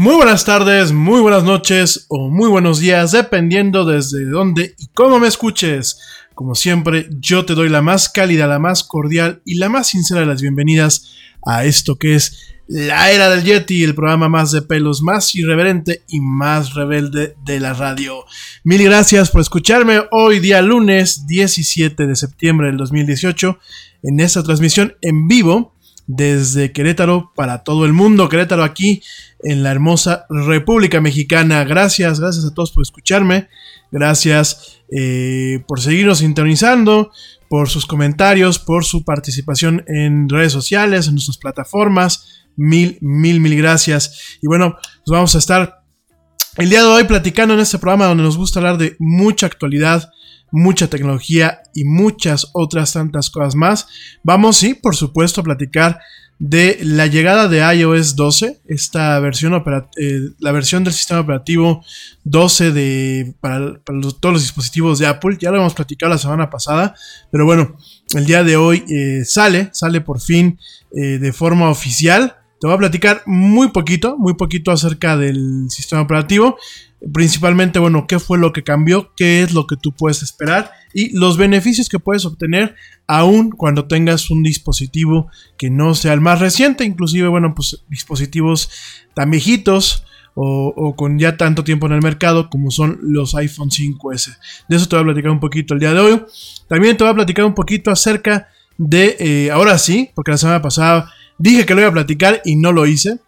Muy 0.00 0.14
buenas 0.14 0.46
tardes, 0.46 0.92
muy 0.92 1.20
buenas 1.20 1.44
noches 1.44 2.06
o 2.08 2.30
muy 2.30 2.48
buenos 2.48 2.78
días, 2.80 3.12
dependiendo 3.12 3.84
desde 3.84 4.24
dónde 4.24 4.74
y 4.78 4.86
cómo 4.94 5.18
me 5.18 5.28
escuches. 5.28 5.98
Como 6.34 6.54
siempre, 6.54 7.10
yo 7.20 7.44
te 7.44 7.54
doy 7.54 7.68
la 7.68 7.82
más 7.82 8.08
cálida, 8.08 8.46
la 8.46 8.58
más 8.58 8.82
cordial 8.82 9.42
y 9.44 9.56
la 9.56 9.68
más 9.68 9.88
sincera 9.88 10.20
de 10.20 10.26
las 10.26 10.40
bienvenidas 10.40 11.12
a 11.44 11.66
esto 11.66 11.96
que 11.96 12.14
es 12.14 12.54
la 12.66 13.10
era 13.10 13.28
del 13.28 13.44
Yeti, 13.44 13.84
el 13.84 13.94
programa 13.94 14.30
más 14.30 14.52
de 14.52 14.62
pelos, 14.62 15.02
más 15.02 15.34
irreverente 15.34 16.02
y 16.08 16.20
más 16.20 16.72
rebelde 16.72 17.36
de 17.44 17.60
la 17.60 17.74
radio. 17.74 18.24
Mil 18.64 18.82
gracias 18.82 19.30
por 19.30 19.42
escucharme 19.42 20.00
hoy 20.12 20.38
día 20.40 20.62
lunes 20.62 21.26
17 21.26 22.06
de 22.06 22.16
septiembre 22.16 22.68
del 22.68 22.78
2018 22.78 23.58
en 24.04 24.20
esta 24.20 24.42
transmisión 24.42 24.96
en 25.02 25.28
vivo 25.28 25.74
desde 26.12 26.72
Querétaro 26.72 27.32
para 27.36 27.62
todo 27.62 27.84
el 27.84 27.92
mundo. 27.92 28.28
Querétaro 28.28 28.64
aquí 28.64 29.02
en 29.44 29.62
la 29.62 29.70
hermosa 29.70 30.26
República 30.28 31.00
Mexicana. 31.00 31.62
Gracias, 31.64 32.18
gracias 32.18 32.44
a 32.44 32.52
todos 32.52 32.72
por 32.72 32.82
escucharme. 32.82 33.48
Gracias 33.92 34.82
eh, 34.90 35.62
por 35.68 35.80
seguirnos 35.80 36.18
sintonizando, 36.18 37.12
por 37.48 37.68
sus 37.68 37.86
comentarios, 37.86 38.58
por 38.58 38.84
su 38.84 39.04
participación 39.04 39.84
en 39.86 40.28
redes 40.28 40.52
sociales, 40.52 41.06
en 41.06 41.14
nuestras 41.14 41.38
plataformas 41.38 42.40
Mil, 42.56 42.98
mil, 43.00 43.40
mil 43.40 43.56
gracias. 43.56 44.38
Y 44.42 44.46
bueno, 44.46 44.74
pues 44.74 45.06
vamos 45.06 45.34
a 45.34 45.38
estar 45.38 45.82
el 46.56 46.68
día 46.68 46.82
de 46.82 46.88
hoy 46.88 47.04
platicando 47.04 47.54
en 47.54 47.60
este 47.60 47.78
programa 47.78 48.06
donde 48.06 48.24
nos 48.24 48.36
gusta 48.36 48.58
hablar 48.58 48.76
de 48.76 48.96
mucha 48.98 49.46
actualidad, 49.46 50.10
mucha 50.52 50.88
tecnología 50.88 51.62
y 51.74 51.84
muchas 51.84 52.48
otras 52.52 52.92
tantas 52.92 53.30
cosas 53.30 53.54
más. 53.54 53.86
Vamos, 54.22 54.56
sí, 54.56 54.74
por 54.74 54.96
supuesto, 54.96 55.40
a 55.40 55.44
platicar 55.44 56.00
de 56.40 56.78
la 56.82 57.06
llegada 57.06 57.48
de 57.48 57.58
iOS 57.58 58.16
12, 58.16 58.62
esta 58.66 59.20
versión 59.20 59.62
eh, 59.98 60.20
la 60.38 60.52
versión 60.52 60.82
del 60.84 60.94
sistema 60.94 61.20
operativo 61.20 61.84
12 62.24 62.72
de, 62.72 63.34
para, 63.40 63.78
todos 63.84 64.32
los 64.32 64.42
dispositivos 64.42 64.98
de 64.98 65.06
Apple. 65.06 65.36
Ya 65.38 65.50
lo 65.50 65.58
hemos 65.58 65.74
platicado 65.74 66.10
la 66.10 66.18
semana 66.18 66.48
pasada, 66.48 66.94
pero 67.30 67.44
bueno, 67.44 67.76
el 68.14 68.24
día 68.24 68.42
de 68.42 68.56
hoy 68.56 68.84
eh, 68.88 69.22
sale, 69.26 69.68
sale 69.72 70.00
por 70.00 70.18
fin 70.18 70.58
eh, 70.96 71.18
de 71.18 71.32
forma 71.34 71.68
oficial. 71.68 72.36
Te 72.58 72.66
voy 72.66 72.74
a 72.74 72.78
platicar 72.78 73.22
muy 73.26 73.68
poquito, 73.68 74.16
muy 74.16 74.32
poquito 74.32 74.72
acerca 74.72 75.18
del 75.18 75.66
sistema 75.68 76.00
operativo. 76.00 76.56
Principalmente, 77.12 77.78
bueno, 77.78 78.06
qué 78.06 78.18
fue 78.18 78.38
lo 78.38 78.52
que 78.52 78.62
cambió, 78.62 79.12
qué 79.16 79.42
es 79.42 79.52
lo 79.52 79.66
que 79.66 79.76
tú 79.76 79.92
puedes 79.92 80.22
esperar 80.22 80.70
y 80.92 81.16
los 81.16 81.36
beneficios 81.36 81.88
que 81.88 81.98
puedes 81.98 82.24
obtener 82.24 82.74
aún 83.06 83.50
cuando 83.50 83.86
tengas 83.86 84.30
un 84.30 84.42
dispositivo 84.42 85.30
que 85.56 85.70
no 85.70 85.94
sea 85.94 86.12
el 86.12 86.20
más 86.20 86.40
reciente. 86.40 86.84
Inclusive, 86.84 87.28
bueno, 87.28 87.54
pues 87.54 87.84
dispositivos 87.88 88.70
tan 89.14 89.30
viejitos 89.30 90.04
o, 90.34 90.94
con 90.96 91.18
ya 91.18 91.36
tanto 91.36 91.64
tiempo 91.64 91.86
en 91.86 91.92
el 91.92 92.02
mercado 92.02 92.48
como 92.48 92.70
son 92.70 92.98
los 93.02 93.34
iPhone 93.34 93.70
5S. 93.70 94.38
De 94.68 94.76
eso 94.76 94.88
te 94.88 94.96
voy 94.96 95.02
a 95.02 95.06
platicar 95.06 95.30
un 95.30 95.40
poquito 95.40 95.74
el 95.74 95.80
día 95.80 95.92
de 95.92 96.00
hoy. 96.00 96.22
También 96.68 96.96
te 96.96 97.04
voy 97.04 97.12
a 97.12 97.16
platicar 97.16 97.44
un 97.44 97.54
poquito 97.54 97.90
acerca 97.90 98.48
de, 98.78 99.16
eh, 99.18 99.50
ahora 99.50 99.76
sí, 99.78 100.10
porque 100.14 100.30
la 100.30 100.38
semana 100.38 100.62
pasada 100.62 101.10
Dije 101.40 101.64
que 101.64 101.74
lo 101.74 101.80
iba 101.80 101.88
a 101.88 101.92
platicar 101.92 102.42
y 102.44 102.56
no 102.56 102.70
lo 102.70 102.86
hice. 102.86 103.18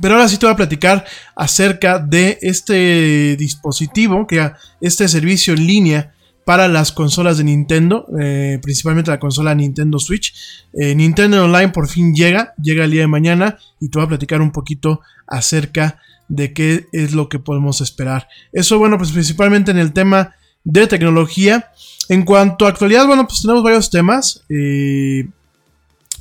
Pero 0.00 0.14
ahora 0.14 0.28
sí 0.28 0.36
te 0.36 0.46
voy 0.46 0.52
a 0.52 0.56
platicar 0.56 1.04
acerca 1.34 1.98
de 1.98 2.38
este 2.42 3.36
dispositivo, 3.36 4.26
que 4.26 4.52
este 4.80 5.08
servicio 5.08 5.54
en 5.54 5.66
línea 5.66 6.12
para 6.44 6.68
las 6.68 6.92
consolas 6.92 7.38
de 7.38 7.44
Nintendo, 7.44 8.06
eh, 8.20 8.60
principalmente 8.62 9.10
la 9.10 9.18
consola 9.18 9.54
Nintendo 9.54 9.98
Switch. 9.98 10.34
Eh, 10.74 10.94
Nintendo 10.94 11.44
Online 11.44 11.70
por 11.70 11.88
fin 11.88 12.14
llega, 12.14 12.54
llega 12.62 12.84
el 12.84 12.92
día 12.92 13.00
de 13.00 13.08
mañana 13.08 13.58
y 13.80 13.88
te 13.88 13.98
voy 13.98 14.06
a 14.06 14.08
platicar 14.08 14.40
un 14.40 14.52
poquito 14.52 15.00
acerca 15.26 15.98
de 16.28 16.52
qué 16.52 16.86
es 16.92 17.12
lo 17.12 17.28
que 17.28 17.38
podemos 17.38 17.80
esperar. 17.80 18.28
Eso, 18.52 18.78
bueno, 18.78 18.98
pues 18.98 19.10
principalmente 19.10 19.70
en 19.70 19.78
el 19.78 19.92
tema 19.92 20.34
de 20.64 20.86
tecnología. 20.86 21.70
En 22.08 22.24
cuanto 22.24 22.66
a 22.66 22.68
actualidad, 22.68 23.06
bueno, 23.06 23.26
pues 23.26 23.42
tenemos 23.42 23.62
varios 23.62 23.90
temas. 23.90 24.44
Eh, 24.48 25.28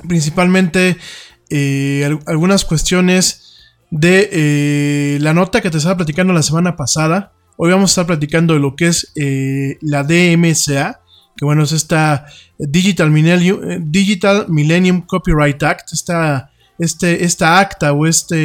principalmente 0.07 0.98
eh, 1.50 2.18
algunas 2.25 2.66
cuestiones 2.66 3.44
de 3.97 4.30
eh, 4.33 5.18
la 5.21 5.33
nota 5.33 5.62
que 5.62 5.69
te 5.69 5.77
estaba 5.77 5.95
platicando 5.95 6.33
la 6.33 6.44
semana 6.44 6.75
pasada. 6.75 7.31
Hoy 7.56 7.71
vamos 7.71 7.92
a 7.92 7.94
estar 7.94 8.06
platicando 8.06 8.53
de 8.53 8.59
lo 8.59 8.75
que 8.75 8.88
es 8.88 9.13
eh, 9.15 9.77
la 9.81 10.03
DMCA, 10.03 11.00
que 11.38 11.45
bueno, 11.45 11.63
es 11.63 11.71
esta 11.71 12.25
Digital 12.59 13.09
Millennium, 13.09 13.59
Digital 13.89 14.47
Millennium 14.50 15.01
Copyright 15.01 15.63
Act, 15.63 15.94
esta, 15.94 16.51
este, 16.77 17.24
esta 17.24 17.57
acta 17.57 17.94
o 17.94 18.06
esta 18.06 18.36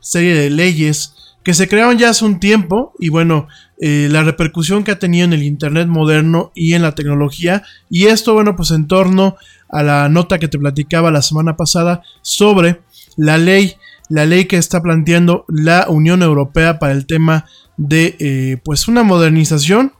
serie 0.00 0.34
de 0.34 0.50
leyes 0.50 1.14
que 1.42 1.54
se 1.54 1.66
crearon 1.66 1.98
ya 1.98 2.10
hace 2.10 2.24
un 2.24 2.38
tiempo 2.38 2.92
y 3.00 3.08
bueno, 3.08 3.48
la 3.78 4.22
repercusión 4.22 4.84
que 4.84 4.92
ha 4.92 4.98
tenido 5.00 5.24
en 5.24 5.32
el 5.32 5.42
Internet 5.42 5.88
moderno 5.88 6.52
y 6.54 6.74
en 6.74 6.82
la 6.82 6.94
tecnología 6.94 7.64
y 7.90 8.04
esto 8.04 8.32
bueno 8.32 8.54
pues 8.54 8.70
en 8.70 8.86
torno 8.86 9.34
a 9.68 9.82
la 9.82 10.08
nota 10.08 10.38
que 10.38 10.46
te 10.46 10.56
platicaba 10.56 11.10
la 11.10 11.20
semana 11.20 11.56
pasada 11.56 12.02
sobre 12.20 12.80
la 13.16 13.38
ley, 13.38 13.76
la 14.12 14.26
ley 14.26 14.44
que 14.44 14.58
está 14.58 14.82
planteando 14.82 15.46
la 15.48 15.86
Unión 15.88 16.22
Europea 16.22 16.78
para 16.78 16.92
el 16.92 17.06
tema 17.06 17.46
de 17.78 18.14
eh, 18.18 18.58
pues 18.62 18.86
una 18.86 19.02
modernización 19.04 19.94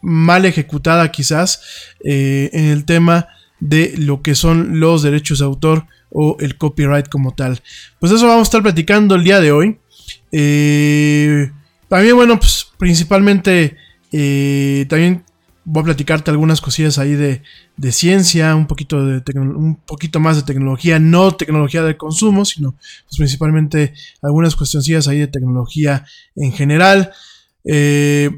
mal 0.00 0.44
ejecutada 0.44 1.10
quizás 1.10 1.60
eh, 2.04 2.48
en 2.52 2.66
el 2.66 2.84
tema 2.84 3.26
de 3.58 3.94
lo 3.98 4.22
que 4.22 4.36
son 4.36 4.78
los 4.78 5.02
derechos 5.02 5.40
de 5.40 5.46
autor 5.46 5.86
o 6.10 6.36
el 6.38 6.56
copyright 6.56 7.08
como 7.08 7.34
tal. 7.34 7.60
Pues 7.98 8.12
eso 8.12 8.28
vamos 8.28 8.42
a 8.46 8.50
estar 8.50 8.62
platicando 8.62 9.16
el 9.16 9.24
día 9.24 9.40
de 9.40 9.50
hoy. 9.50 9.80
Eh, 10.30 11.50
también, 11.88 12.14
bueno, 12.14 12.38
pues 12.38 12.68
principalmente 12.78 13.76
también 14.88 15.24
voy 15.68 15.80
a 15.80 15.84
platicarte 15.86 16.30
algunas 16.30 16.60
cosillas 16.60 16.96
ahí 16.98 17.14
de, 17.14 17.42
ciencia, 17.92 18.54
un 18.54 18.68
poquito, 18.68 19.04
de 19.04 19.22
un 19.40 19.74
poquito 19.74 20.20
más 20.20 20.36
de 20.36 20.44
tecnología, 20.44 21.00
no 21.00 21.32
tecnología 21.34 21.82
de 21.82 21.96
consumo, 21.96 22.44
sino 22.44 22.72
pues, 22.72 23.16
principalmente 23.18 23.92
algunas 24.22 24.54
cuestiones 24.54 25.08
ahí 25.08 25.18
de 25.18 25.26
tecnología 25.26 26.06
en 26.36 26.52
general. 26.52 27.10
Eh, 27.64 28.30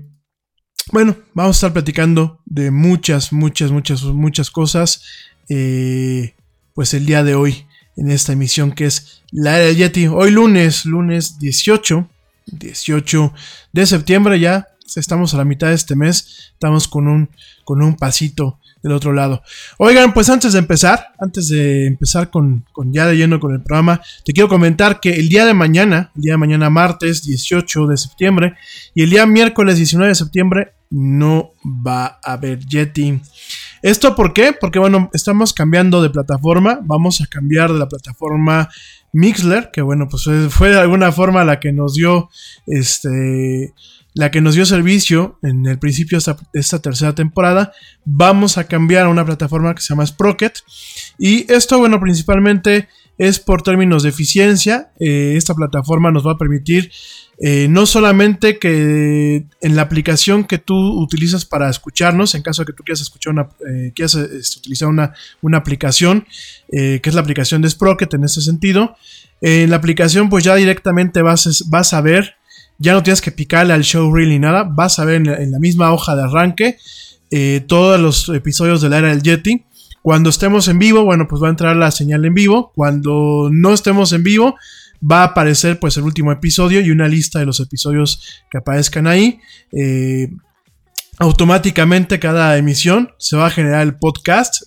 bueno, 0.90 1.16
vamos 1.34 1.56
a 1.56 1.58
estar 1.58 1.72
platicando 1.74 2.40
de 2.46 2.70
muchas, 2.70 3.30
muchas, 3.30 3.70
muchas, 3.70 4.02
muchas 4.04 4.50
cosas. 4.50 5.02
Eh, 5.50 6.34
pues 6.72 6.94
el 6.94 7.04
día 7.04 7.22
de 7.24 7.34
hoy, 7.34 7.66
en 7.98 8.10
esta 8.10 8.32
emisión 8.32 8.72
que 8.72 8.86
es 8.86 9.22
la 9.32 9.58
era 9.58 9.66
del 9.66 9.76
Yeti. 9.76 10.06
Hoy 10.06 10.30
lunes, 10.30 10.86
lunes 10.86 11.38
18, 11.38 12.08
18 12.46 13.34
de 13.74 13.86
septiembre 13.86 14.40
ya 14.40 14.66
estamos 14.96 15.34
a 15.34 15.36
la 15.36 15.44
mitad 15.44 15.68
de 15.68 15.74
este 15.74 15.96
mes, 15.96 16.50
estamos 16.52 16.88
con 16.88 17.08
un, 17.08 17.30
con 17.64 17.82
un 17.82 17.96
pasito 17.96 18.58
del 18.82 18.92
otro 18.92 19.12
lado. 19.12 19.42
Oigan, 19.78 20.14
pues 20.14 20.28
antes 20.30 20.52
de 20.52 20.58
empezar, 20.60 21.08
antes 21.18 21.48
de 21.48 21.86
empezar 21.86 22.30
con, 22.30 22.64
ya 22.86 23.06
de 23.06 23.16
lleno 23.16 23.40
con 23.40 23.52
el 23.52 23.62
programa, 23.62 24.00
te 24.24 24.32
quiero 24.32 24.48
comentar 24.48 25.00
que 25.00 25.14
el 25.14 25.28
día 25.28 25.44
de 25.44 25.54
mañana, 25.54 26.10
el 26.16 26.22
día 26.22 26.32
de 26.32 26.38
mañana 26.38 26.70
martes 26.70 27.24
18 27.24 27.86
de 27.86 27.96
septiembre 27.96 28.54
y 28.94 29.02
el 29.02 29.10
día 29.10 29.26
miércoles 29.26 29.76
19 29.76 30.08
de 30.08 30.14
septiembre 30.14 30.72
no 30.90 31.52
va 31.64 32.18
a 32.22 32.32
haber 32.32 32.60
Yeti. 32.60 33.20
¿Esto 33.82 34.16
por 34.16 34.32
qué? 34.32 34.52
Porque 34.52 34.78
bueno, 34.78 35.10
estamos 35.12 35.52
cambiando 35.52 36.02
de 36.02 36.10
plataforma, 36.10 36.80
vamos 36.82 37.20
a 37.20 37.26
cambiar 37.26 37.72
de 37.72 37.78
la 37.78 37.88
plataforma 37.88 38.68
Mixler, 39.12 39.70
que 39.72 39.82
bueno, 39.82 40.08
pues 40.08 40.28
fue 40.50 40.70
de 40.70 40.80
alguna 40.80 41.12
forma 41.12 41.44
la 41.44 41.60
que 41.60 41.72
nos 41.72 41.94
dio 41.94 42.28
este 42.66 43.74
la 44.14 44.30
que 44.30 44.40
nos 44.40 44.54
dio 44.54 44.66
servicio 44.66 45.38
en 45.42 45.66
el 45.66 45.78
principio 45.78 46.18
de 46.18 46.34
esta, 46.54 46.80
tercera 46.80 47.14
temporada, 47.14 47.72
vamos 48.04 48.58
a 48.58 48.64
cambiar 48.64 49.06
a 49.06 49.10
una 49.10 49.24
plataforma 49.24 49.74
que 49.74 49.82
se 49.82 49.90
llama 49.90 50.06
Sprocket. 50.06 50.58
Y 51.18 51.50
esto, 51.52 51.78
bueno, 51.78 52.00
principalmente 52.00 52.88
es 53.18 53.40
por 53.40 53.62
términos 53.62 54.02
de 54.02 54.08
eficiencia. 54.08 54.90
Eh, 54.98 55.34
esta 55.36 55.54
plataforma 55.54 56.10
nos 56.10 56.26
va 56.26 56.32
a 56.32 56.38
permitir 56.38 56.90
eh, 57.40 57.68
no 57.68 57.84
solamente 57.84 58.58
que 58.58 59.46
en 59.60 59.76
la 59.76 59.82
aplicación 59.82 60.44
que 60.44 60.58
tú 60.58 60.74
utilizas 61.00 61.44
para 61.44 61.68
escucharnos, 61.68 62.34
en 62.34 62.42
caso 62.42 62.62
de 62.62 62.66
que 62.66 62.72
tú 62.72 62.84
quieras 62.84 63.00
escuchar 63.00 63.32
una, 63.32 63.48
eh, 63.68 63.92
quieras 63.94 64.14
este, 64.14 64.60
utilizar 64.60 64.88
una, 64.88 65.12
una 65.42 65.58
aplicación, 65.58 66.26
que 66.70 67.00
es 67.02 67.14
la 67.14 67.20
aplicación 67.20 67.62
de 67.62 67.70
Sprocket 67.70 68.12
en 68.14 68.24
ese 68.24 68.40
sentido, 68.40 68.96
en 69.40 69.70
la 69.70 69.76
aplicación 69.76 70.28
pues 70.28 70.44
ya 70.44 70.54
directamente 70.54 71.22
vas, 71.22 71.64
vas 71.68 71.92
a 71.92 72.00
ver 72.00 72.37
ya 72.78 72.92
no 72.92 73.02
tienes 73.02 73.20
que 73.20 73.32
picarle 73.32 73.72
al 73.72 73.82
show 73.82 74.12
reel 74.14 74.30
ni 74.30 74.38
nada. 74.38 74.62
Vas 74.64 74.98
a 74.98 75.04
ver 75.04 75.16
en 75.16 75.50
la, 75.50 75.58
misma 75.58 75.92
hoja 75.92 76.14
de 76.16 76.22
arranque 76.22 76.78
eh, 77.30 77.64
todos 77.66 78.00
los 78.00 78.28
episodios 78.30 78.80
de 78.80 78.88
la 78.88 78.98
era 78.98 79.08
del 79.08 79.22
Yeti. 79.22 79.64
Cuando 80.02 80.30
estemos 80.30 80.68
en 80.68 80.78
vivo, 80.78 81.04
bueno, 81.04 81.26
pues 81.28 81.42
va 81.42 81.48
a 81.48 81.50
entrar 81.50 81.76
la 81.76 81.90
señal 81.90 82.24
en 82.24 82.34
vivo. 82.34 82.72
Cuando 82.74 83.50
no 83.52 83.74
estemos 83.74 84.12
en 84.12 84.22
vivo, 84.22 84.54
va 85.02 85.22
a 85.22 85.26
aparecer 85.26 85.78
pues 85.78 85.96
el 85.96 86.04
último 86.04 86.32
episodio 86.32 86.80
y 86.80 86.90
una 86.90 87.08
lista 87.08 87.40
de 87.40 87.46
los 87.46 87.60
episodios 87.60 88.42
que 88.50 88.58
aparezcan 88.58 89.06
ahí. 89.06 89.40
Eh, 89.72 90.30
automáticamente 91.18 92.20
cada 92.20 92.56
emisión 92.56 93.10
se 93.18 93.36
va 93.36 93.46
a 93.46 93.50
generar 93.50 93.82
el 93.82 93.96
podcast 93.96 94.62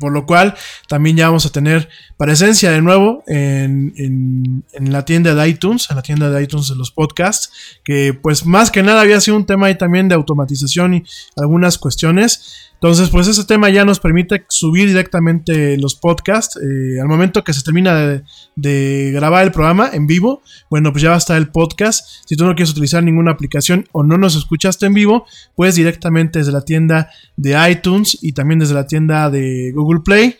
por 0.00 0.12
lo 0.12 0.26
cual 0.26 0.54
también 0.88 1.16
ya 1.16 1.26
vamos 1.26 1.46
a 1.46 1.50
tener 1.50 1.88
presencia 2.16 2.70
de 2.70 2.80
nuevo 2.80 3.22
en, 3.26 3.92
en, 3.96 4.92
la 4.92 5.04
tienda 5.04 5.34
de 5.34 5.48
iTunes, 5.48 5.88
en 5.90 5.96
la 5.96 6.02
tienda 6.02 6.30
de 6.30 6.42
iTunes 6.42 6.68
de 6.68 6.76
los 6.76 6.90
podcasts, 6.90 7.52
que 7.84 8.14
pues 8.14 8.46
más 8.46 8.70
que 8.70 8.82
nada 8.82 9.00
había 9.00 9.20
sido 9.20 9.36
un 9.36 9.46
tema 9.46 9.66
ahí 9.66 9.76
también 9.76 10.08
de 10.08 10.14
automatización 10.14 10.94
y 10.94 11.04
algunas 11.36 11.78
cuestiones. 11.78 12.72
Entonces, 12.74 13.08
pues 13.08 13.26
ese 13.28 13.44
tema 13.44 13.70
ya 13.70 13.84
nos 13.84 13.98
permite 13.98 14.44
subir 14.48 14.88
directamente 14.88 15.78
los 15.78 15.94
podcasts. 15.94 16.58
Eh, 16.58 17.00
al 17.00 17.08
momento 17.08 17.42
que 17.42 17.54
se 17.54 17.62
termina 17.62 18.22
de, 18.56 19.10
grabar 19.12 19.44
el 19.44 19.52
programa 19.52 19.90
en 19.92 20.06
vivo, 20.06 20.42
bueno, 20.68 20.92
pues 20.92 21.02
ya 21.02 21.08
va 21.08 21.14
a 21.14 21.18
estar 21.18 21.38
el 21.38 21.48
podcast. 21.48 22.06
Si 22.26 22.36
tú 22.36 22.44
no 22.44 22.54
quieres 22.54 22.72
utilizar 22.72 23.02
ninguna 23.02 23.30
aplicación 23.30 23.88
o 23.92 24.02
no 24.02 24.18
nos 24.18 24.36
escuchaste 24.36 24.84
en 24.84 24.94
vivo, 24.94 25.24
pues 25.54 25.76
directamente 25.76 26.40
desde 26.40 26.52
la 26.52 26.60
tienda 26.60 27.10
de 27.36 27.56
iTunes 27.70 28.18
y 28.20 28.32
también 28.32 28.58
desde 28.58 28.74
la 28.74 28.86
tienda 28.86 29.30
de 29.30 29.72
Google 29.74 30.00
Play. 30.04 30.36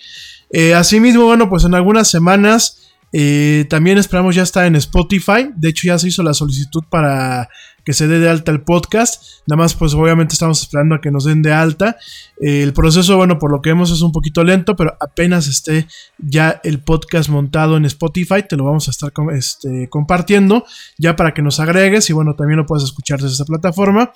Eh, 0.50 0.74
asimismo, 0.74 1.24
bueno, 1.24 1.48
pues 1.48 1.64
en 1.64 1.74
algunas 1.74 2.10
semanas 2.10 2.83
eh, 3.16 3.64
también 3.70 3.96
esperamos 3.96 4.34
ya 4.34 4.42
estar 4.42 4.66
en 4.66 4.74
Spotify. 4.74 5.48
De 5.54 5.68
hecho, 5.68 5.86
ya 5.86 5.96
se 6.00 6.08
hizo 6.08 6.24
la 6.24 6.34
solicitud 6.34 6.82
para 6.90 7.48
que 7.84 7.92
se 7.92 8.08
dé 8.08 8.18
de 8.18 8.28
alta 8.28 8.50
el 8.50 8.62
podcast. 8.62 9.22
Nada 9.46 9.62
más, 9.62 9.74
pues 9.74 9.94
obviamente 9.94 10.32
estamos 10.32 10.60
esperando 10.60 10.96
a 10.96 11.00
que 11.00 11.12
nos 11.12 11.22
den 11.22 11.40
de 11.40 11.52
alta. 11.52 11.96
Eh, 12.40 12.64
el 12.64 12.72
proceso, 12.72 13.16
bueno, 13.16 13.38
por 13.38 13.52
lo 13.52 13.62
que 13.62 13.70
vemos 13.70 13.92
es 13.92 14.00
un 14.00 14.10
poquito 14.10 14.42
lento, 14.42 14.74
pero 14.74 14.96
apenas 15.00 15.46
esté 15.46 15.86
ya 16.18 16.60
el 16.64 16.80
podcast 16.80 17.28
montado 17.28 17.76
en 17.76 17.84
Spotify, 17.84 18.42
te 18.48 18.56
lo 18.56 18.64
vamos 18.64 18.88
a 18.88 18.90
estar 18.90 19.12
este, 19.32 19.88
compartiendo 19.88 20.64
ya 20.98 21.14
para 21.14 21.34
que 21.34 21.42
nos 21.42 21.60
agregues 21.60 22.10
y 22.10 22.14
bueno, 22.14 22.34
también 22.34 22.56
lo 22.56 22.66
puedes 22.66 22.82
escuchar 22.82 23.20
desde 23.20 23.34
esa 23.34 23.44
plataforma. 23.44 24.12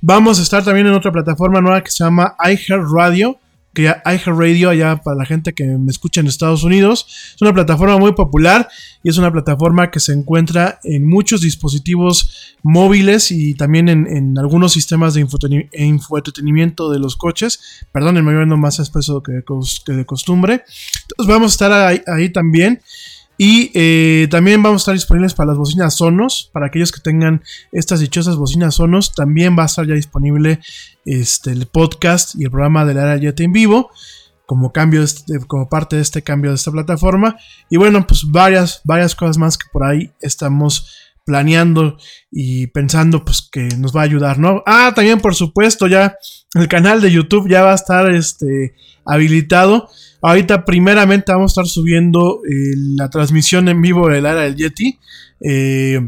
Vamos 0.00 0.40
a 0.40 0.42
estar 0.42 0.64
también 0.64 0.88
en 0.88 0.94
otra 0.94 1.12
plataforma 1.12 1.60
nueva 1.60 1.80
que 1.84 1.92
se 1.92 2.02
llama 2.02 2.34
iHeartRadio 2.44 3.38
que 3.74 3.84
iHeartRadio, 3.84 4.70
allá 4.70 4.96
para 4.96 5.16
la 5.16 5.24
gente 5.24 5.52
que 5.52 5.64
me 5.64 5.90
escucha 5.90 6.20
en 6.20 6.26
Estados 6.26 6.62
Unidos, 6.62 7.06
es 7.34 7.40
una 7.42 7.52
plataforma 7.52 7.98
muy 7.98 8.12
popular 8.12 8.68
y 9.02 9.08
es 9.08 9.18
una 9.18 9.32
plataforma 9.32 9.90
que 9.90 10.00
se 10.00 10.12
encuentra 10.12 10.78
en 10.84 11.08
muchos 11.08 11.40
dispositivos 11.40 12.56
móviles 12.62 13.30
y 13.30 13.54
también 13.54 13.88
en, 13.88 14.38
algunos 14.38 14.72
sistemas 14.72 15.14
de 15.14 15.26
infoentretenimiento 15.72 16.90
de 16.90 16.98
los 16.98 17.16
coches. 17.16 17.84
Perdón, 17.92 18.24
me 18.24 18.34
voy 18.34 18.46
más 18.56 18.78
expreso 18.78 19.22
que, 19.22 19.42
que, 19.84 19.92
de 19.92 20.04
costumbre. 20.04 20.64
Entonces 21.02 21.34
vamos 21.34 21.52
a 21.52 21.54
estar 21.54 22.02
ahí 22.06 22.28
también. 22.30 22.80
Y 23.38 23.72
eh, 23.74 24.28
también 24.30 24.62
vamos 24.62 24.82
a 24.82 24.82
estar 24.82 24.94
disponibles 24.94 25.34
para 25.34 25.48
las 25.48 25.58
bocinas 25.58 25.96
Sonos. 25.96 26.48
Para 26.52 26.66
aquellos 26.66 26.92
que 26.92 27.00
tengan 27.00 27.42
estas 27.72 28.00
dichosas 28.00 28.36
bocinas 28.36 28.76
Sonos, 28.76 29.14
también 29.14 29.56
va 29.58 29.64
a 29.64 29.66
estar 29.66 29.84
ya 29.86 29.94
disponible 29.94 30.60
este, 31.04 31.50
el 31.50 31.66
podcast 31.66 32.34
y 32.36 32.44
el 32.44 32.50
programa 32.50 32.84
de 32.84 32.94
la 32.94 33.02
era 33.02 33.16
Jet 33.16 33.40
en 33.40 33.52
vivo. 33.52 33.90
Como, 34.46 34.72
cambio 34.72 35.02
este, 35.02 35.38
como 35.46 35.68
parte 35.68 35.96
de 35.96 36.02
este 36.02 36.22
cambio 36.22 36.50
de 36.50 36.56
esta 36.56 36.70
plataforma. 36.70 37.36
Y 37.70 37.78
bueno, 37.78 38.06
pues 38.06 38.24
varias, 38.26 38.82
varias 38.84 39.14
cosas 39.14 39.38
más 39.38 39.56
que 39.56 39.66
por 39.72 39.84
ahí 39.84 40.12
estamos 40.20 41.14
planeando 41.24 41.96
y 42.30 42.66
pensando 42.66 43.24
pues 43.24 43.48
que 43.50 43.68
nos 43.78 43.96
va 43.96 44.00
a 44.00 44.04
ayudar, 44.04 44.38
¿no? 44.38 44.62
Ah, 44.66 44.92
también 44.94 45.20
por 45.20 45.36
supuesto 45.36 45.86
ya 45.86 46.16
el 46.54 46.66
canal 46.66 47.00
de 47.00 47.12
YouTube 47.12 47.48
ya 47.48 47.62
va 47.62 47.70
a 47.70 47.76
estar 47.76 48.10
este, 48.10 48.74
habilitado 49.06 49.88
Ahorita 50.22 50.64
primeramente 50.64 51.32
vamos 51.32 51.50
a 51.50 51.52
estar 51.52 51.66
subiendo 51.66 52.42
eh, 52.44 52.74
la 52.96 53.10
transmisión 53.10 53.68
en 53.68 53.82
vivo 53.82 54.08
del 54.08 54.24
área 54.24 54.44
del 54.44 54.54
Yeti. 54.54 55.00
Eh, 55.40 56.00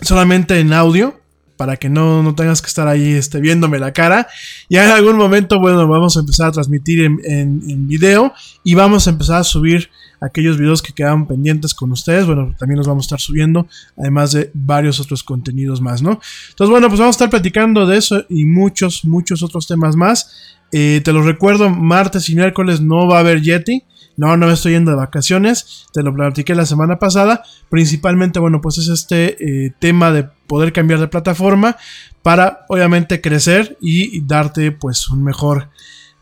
solamente 0.00 0.58
en 0.58 0.72
audio. 0.72 1.20
Para 1.56 1.76
que 1.76 1.88
no, 1.88 2.22
no, 2.22 2.34
tengas 2.34 2.60
que 2.60 2.68
estar 2.68 2.86
ahí 2.88 3.12
este, 3.12 3.40
viéndome 3.40 3.78
la 3.78 3.92
cara. 3.92 4.28
Y 4.68 4.76
en 4.76 4.90
algún 4.90 5.16
momento, 5.16 5.58
bueno, 5.58 5.86
vamos 5.88 6.16
a 6.16 6.20
empezar 6.20 6.48
a 6.48 6.52
transmitir 6.52 7.04
en, 7.04 7.20
en, 7.24 7.86
video. 7.86 8.32
Y 8.62 8.74
vamos 8.74 9.06
a 9.06 9.10
empezar 9.10 9.40
a 9.40 9.44
subir 9.44 9.90
aquellos 10.20 10.58
videos 10.58 10.82
que 10.82 10.92
quedan 10.92 11.26
pendientes 11.26 11.74
con 11.74 11.92
ustedes. 11.92 12.26
Bueno, 12.26 12.54
también 12.58 12.78
los 12.78 12.86
vamos 12.86 13.04
a 13.04 13.06
estar 13.06 13.20
subiendo. 13.20 13.66
Además 13.96 14.32
de 14.32 14.50
varios 14.54 15.00
otros 15.00 15.22
contenidos 15.22 15.80
más, 15.80 16.02
¿no? 16.02 16.20
Entonces, 16.50 16.70
bueno, 16.70 16.88
pues 16.88 17.00
vamos 17.00 17.14
a 17.14 17.18
estar 17.18 17.30
platicando 17.30 17.86
de 17.86 17.96
eso 17.96 18.24
y 18.28 18.44
muchos, 18.44 19.04
muchos 19.04 19.42
otros 19.42 19.66
temas 19.66 19.96
más. 19.96 20.56
Eh, 20.72 21.00
te 21.04 21.12
lo 21.12 21.22
recuerdo, 21.22 21.70
martes 21.70 22.28
y 22.28 22.34
miércoles 22.34 22.80
no 22.80 23.06
va 23.06 23.18
a 23.18 23.20
haber 23.20 23.40
Yeti. 23.40 23.84
No, 24.16 24.36
no 24.36 24.46
me 24.46 24.52
estoy 24.54 24.72
yendo 24.72 24.90
de 24.90 24.96
vacaciones. 24.96 25.86
Te 25.92 26.02
lo 26.02 26.14
platiqué 26.14 26.54
la 26.54 26.66
semana 26.66 26.98
pasada. 26.98 27.42
Principalmente, 27.68 28.38
bueno, 28.38 28.60
pues 28.60 28.78
es 28.78 28.88
este 28.88 29.36
eh, 29.66 29.72
tema 29.78 30.10
de 30.10 30.24
poder 30.24 30.72
cambiar 30.72 31.00
de 31.00 31.08
plataforma 31.08 31.76
para, 32.22 32.64
obviamente, 32.68 33.20
crecer 33.20 33.76
y, 33.80 34.20
darte, 34.22 34.72
pues, 34.72 35.08
un 35.10 35.22
mejor, 35.22 35.70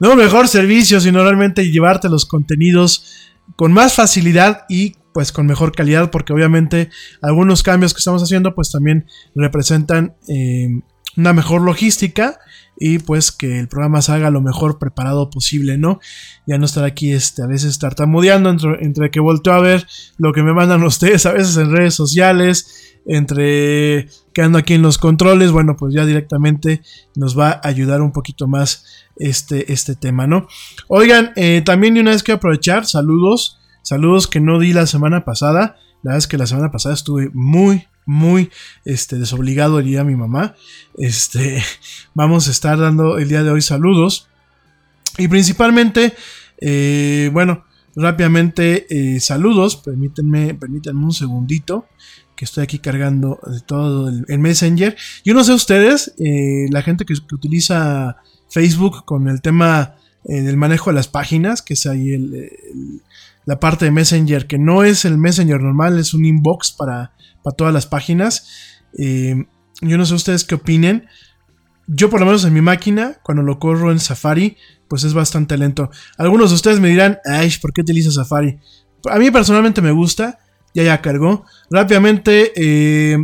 no 0.00 0.12
un 0.12 0.18
mejor 0.18 0.48
servicio, 0.48 1.00
sino 1.00 1.22
realmente 1.22 1.70
llevarte 1.70 2.08
los 2.08 2.26
contenidos 2.26 3.32
con 3.56 3.72
más 3.72 3.94
facilidad 3.94 4.64
y 4.68 4.96
pues 5.12 5.30
con 5.30 5.46
mejor 5.46 5.70
calidad 5.70 6.10
porque 6.10 6.32
obviamente 6.32 6.90
algunos 7.22 7.62
cambios 7.62 7.94
que 7.94 7.98
estamos 7.98 8.22
haciendo 8.22 8.54
pues 8.54 8.72
también 8.72 9.06
representan 9.36 10.16
eh, 10.28 10.80
una 11.16 11.32
mejor 11.32 11.62
logística 11.62 12.38
y 12.76 12.98
pues 12.98 13.30
que 13.30 13.60
el 13.60 13.68
programa 13.68 14.02
salga 14.02 14.30
lo 14.30 14.40
mejor 14.40 14.78
preparado 14.78 15.30
posible, 15.30 15.78
¿no? 15.78 16.00
Ya 16.46 16.58
no 16.58 16.64
estar 16.64 16.84
aquí 16.84 17.12
este, 17.12 17.42
a 17.42 17.46
veces 17.46 17.78
tartamudeando 17.78 18.50
entre, 18.50 18.84
entre 18.84 19.10
que 19.10 19.20
volteo 19.20 19.52
a 19.52 19.60
ver 19.60 19.86
lo 20.18 20.32
que 20.32 20.42
me 20.42 20.52
mandan 20.52 20.82
ustedes 20.84 21.26
a 21.26 21.32
veces 21.32 21.56
en 21.56 21.70
redes 21.70 21.94
sociales, 21.94 22.94
entre 23.06 24.08
que 24.32 24.42
ando 24.42 24.58
aquí 24.58 24.74
en 24.74 24.82
los 24.82 24.98
controles, 24.98 25.52
bueno, 25.52 25.76
pues 25.76 25.94
ya 25.94 26.04
directamente 26.06 26.82
nos 27.14 27.38
va 27.38 27.50
a 27.50 27.68
ayudar 27.68 28.00
un 28.02 28.12
poquito 28.12 28.48
más 28.48 28.84
este, 29.16 29.72
este 29.72 29.94
tema, 29.94 30.26
¿no? 30.26 30.48
Oigan, 30.88 31.32
eh, 31.36 31.62
también 31.64 31.94
de 31.94 32.00
una 32.00 32.10
vez 32.10 32.22
que 32.22 32.32
aprovechar, 32.32 32.86
saludos, 32.86 33.60
saludos 33.82 34.26
que 34.26 34.40
no 34.40 34.58
di 34.58 34.72
la 34.72 34.86
semana 34.86 35.24
pasada, 35.24 35.76
la 36.02 36.10
verdad 36.10 36.18
es 36.18 36.26
que 36.26 36.38
la 36.38 36.46
semana 36.46 36.70
pasada 36.70 36.94
estuve 36.94 37.30
muy, 37.32 37.86
muy 38.06 38.50
este, 38.84 39.16
desobligado 39.16 39.78
el 39.78 39.86
día 39.86 40.02
a 40.02 40.04
mi 40.04 40.16
mamá. 40.16 40.54
Este, 40.96 41.62
vamos 42.14 42.48
a 42.48 42.50
estar 42.50 42.78
dando 42.78 43.18
el 43.18 43.28
día 43.28 43.42
de 43.42 43.50
hoy 43.50 43.62
saludos. 43.62 44.28
Y 45.18 45.28
principalmente, 45.28 46.14
eh, 46.60 47.30
bueno, 47.32 47.64
rápidamente 47.94 48.86
eh, 48.90 49.20
saludos. 49.20 49.76
Permítanme, 49.76 50.54
permítanme 50.54 51.04
un 51.04 51.12
segundito. 51.12 51.86
Que 52.36 52.46
estoy 52.46 52.64
aquí 52.64 52.80
cargando 52.80 53.38
de 53.46 53.60
todo 53.60 54.08
el, 54.08 54.38
Messenger. 54.40 54.96
Yo 55.24 55.34
no 55.34 55.44
sé 55.44 55.52
ustedes, 55.52 56.14
eh, 56.18 56.66
la 56.68 56.82
gente 56.82 57.04
que, 57.04 57.14
utiliza 57.32 58.16
Facebook 58.48 59.04
con 59.04 59.28
el 59.28 59.40
tema 59.40 59.94
del 60.24 60.56
manejo 60.56 60.90
de 60.90 60.94
las 60.94 61.06
páginas, 61.06 61.62
que 61.62 61.74
es 61.74 61.86
ahí 61.86 62.16
la 63.44 63.60
parte 63.60 63.84
de 63.84 63.90
Messenger, 63.90 64.46
que 64.46 64.58
no 64.58 64.82
es 64.84 65.04
el 65.04 65.18
Messenger 65.18 65.60
normal, 65.60 65.98
es 65.98 66.14
un 66.14 66.24
inbox 66.24 66.72
para 66.72 67.12
para 67.44 67.54
todas 67.54 67.72
las 67.72 67.86
páginas. 67.86 68.80
Eh, 68.98 69.44
yo 69.80 69.96
no 69.96 70.04
sé 70.04 70.14
ustedes 70.14 70.44
qué 70.44 70.56
opinen. 70.56 71.06
Yo 71.86 72.10
por 72.10 72.18
lo 72.18 72.26
menos 72.26 72.44
en 72.44 72.54
mi 72.54 72.62
máquina, 72.62 73.18
cuando 73.22 73.42
lo 73.42 73.58
corro 73.58 73.92
en 73.92 74.00
Safari, 74.00 74.56
pues 74.88 75.04
es 75.04 75.14
bastante 75.14 75.56
lento. 75.56 75.90
Algunos 76.16 76.50
de 76.50 76.56
ustedes 76.56 76.80
me 76.80 76.88
dirán, 76.88 77.18
ay, 77.24 77.52
¿por 77.60 77.72
qué 77.72 77.82
utiliza 77.82 78.10
Safari? 78.10 78.58
A 79.10 79.18
mí 79.18 79.30
personalmente 79.30 79.82
me 79.82 79.92
gusta, 79.92 80.38
ya 80.74 80.82
ya 80.82 81.02
cargó. 81.02 81.44
Rápidamente, 81.70 82.52
eh, 82.56 83.18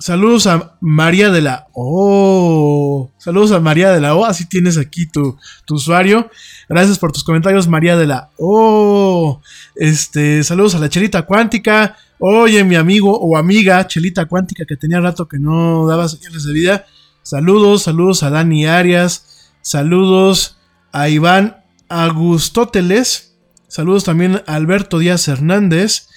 saludos 0.00 0.46
a 0.46 0.76
María 0.80 1.30
de 1.30 1.42
la 1.42 1.68
O. 1.72 3.10
Saludos 3.18 3.52
a 3.52 3.60
María 3.60 3.92
de 3.92 4.00
la 4.00 4.16
O, 4.16 4.24
así 4.24 4.48
tienes 4.48 4.76
aquí 4.78 5.06
tu, 5.06 5.36
tu 5.64 5.74
usuario. 5.74 6.28
Gracias 6.68 6.98
por 6.98 7.12
tus 7.12 7.22
comentarios, 7.22 7.68
María 7.68 7.96
de 7.96 8.06
la 8.06 8.30
O. 8.38 9.40
Este, 9.76 10.42
saludos 10.42 10.74
a 10.74 10.78
la 10.78 10.88
Chelita 10.88 11.22
Cuántica. 11.22 11.96
Oye, 12.18 12.64
mi 12.64 12.74
amigo 12.74 13.18
o 13.18 13.36
amiga 13.36 13.86
Chelita 13.86 14.26
Cuántica 14.26 14.64
que 14.66 14.76
tenía 14.76 15.00
rato 15.00 15.28
que 15.28 15.38
no 15.38 15.86
daba 15.86 16.08
señales 16.08 16.44
de 16.44 16.52
vida. 16.52 16.86
Saludos, 17.22 17.82
saludos 17.82 18.22
a 18.22 18.30
Dani 18.30 18.66
Arias. 18.66 19.52
Saludos 19.62 20.56
a 20.92 21.08
Iván 21.08 21.64
Agustóteles. 21.88 23.36
Saludos 23.68 24.04
también 24.04 24.42
a 24.46 24.54
Alberto 24.54 24.98
Díaz 24.98 25.28
Hernández. 25.28 26.08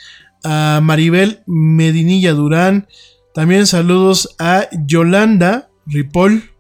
A 0.43 0.79
Maribel 0.81 1.43
Medinilla 1.45 2.33
Durán. 2.33 2.87
También 3.33 3.65
saludos 3.67 4.35
a 4.39 4.67
Yolanda 4.85 5.69
Ripoll. 5.85 6.51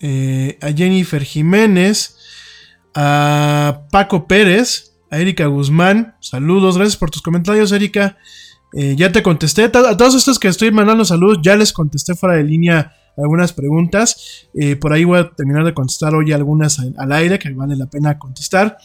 Eh, 0.00 0.58
a 0.60 0.72
Jennifer 0.72 1.22
Jiménez. 1.22 2.16
A 2.94 3.82
Paco 3.90 4.26
Pérez. 4.26 4.92
A 5.10 5.18
Erika 5.18 5.46
Guzmán. 5.46 6.16
Saludos, 6.20 6.76
gracias 6.76 6.96
por 6.96 7.10
tus 7.10 7.22
comentarios, 7.22 7.72
Erika. 7.72 8.16
Eh, 8.72 8.94
ya 8.96 9.10
te 9.10 9.22
contesté. 9.22 9.64
A 9.64 9.96
todos 9.96 10.14
estos 10.14 10.38
que 10.38 10.48
estoy 10.48 10.70
mandando 10.70 11.04
saludos, 11.04 11.38
ya 11.42 11.56
les 11.56 11.72
contesté 11.72 12.14
fuera 12.14 12.36
de 12.36 12.44
línea 12.44 12.92
algunas 13.16 13.52
preguntas. 13.52 14.48
Eh, 14.54 14.76
por 14.76 14.92
ahí 14.92 15.04
voy 15.04 15.18
a 15.18 15.30
terminar 15.30 15.64
de 15.64 15.74
contestar 15.74 16.14
hoy 16.14 16.32
algunas 16.32 16.78
al 16.78 17.12
aire 17.12 17.38
que 17.38 17.50
vale 17.50 17.76
la 17.76 17.86
pena 17.86 18.18
contestar. 18.18 18.78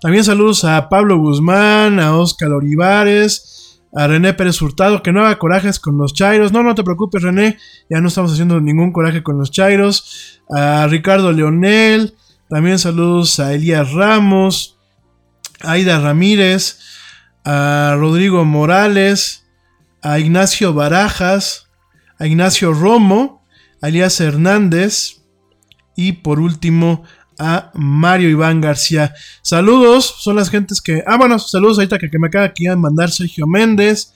También 0.00 0.24
saludos 0.24 0.64
a 0.64 0.88
Pablo 0.88 1.18
Guzmán, 1.18 2.00
a 2.00 2.16
Oscar 2.16 2.52
Olivares, 2.52 3.59
a 3.94 4.06
René 4.06 4.34
Pérez 4.34 4.60
Hurtado, 4.62 5.02
que 5.02 5.12
no 5.12 5.20
haga 5.20 5.38
corajes 5.38 5.80
con 5.80 5.98
los 5.98 6.14
Chairos. 6.14 6.52
No, 6.52 6.62
no 6.62 6.74
te 6.74 6.84
preocupes, 6.84 7.22
René, 7.22 7.58
ya 7.88 8.00
no 8.00 8.08
estamos 8.08 8.32
haciendo 8.32 8.60
ningún 8.60 8.92
coraje 8.92 9.22
con 9.22 9.38
los 9.38 9.50
Chairos. 9.50 10.40
A 10.50 10.86
Ricardo 10.88 11.32
Leonel, 11.32 12.14
también 12.48 12.78
saludos 12.78 13.40
a 13.40 13.54
Elías 13.54 13.92
Ramos. 13.92 14.76
Aida 15.62 16.00
Ramírez, 16.00 16.78
a 17.44 17.94
Rodrigo 17.98 18.44
Morales, 18.44 19.46
a 20.02 20.18
Ignacio 20.18 20.72
Barajas, 20.72 21.68
a 22.18 22.26
Ignacio 22.26 22.72
Romo, 22.72 23.44
a 23.82 23.88
Elías 23.88 24.20
Hernández 24.20 25.22
y 25.96 26.12
por 26.12 26.40
último 26.40 27.04
a 27.40 27.70
Mario 27.74 28.28
Iván 28.28 28.60
García. 28.60 29.14
Saludos, 29.42 30.16
son 30.18 30.36
las 30.36 30.50
gentes 30.50 30.80
que. 30.80 31.02
Ah, 31.06 31.16
bueno, 31.16 31.38
saludos 31.38 31.78
ahorita 31.78 31.98
que, 31.98 32.18
me 32.18 32.28
acaba 32.28 32.44
aquí 32.44 32.64
de 32.64 32.76
mandar 32.76 33.10
Sergio 33.10 33.46
Méndez. 33.46 34.12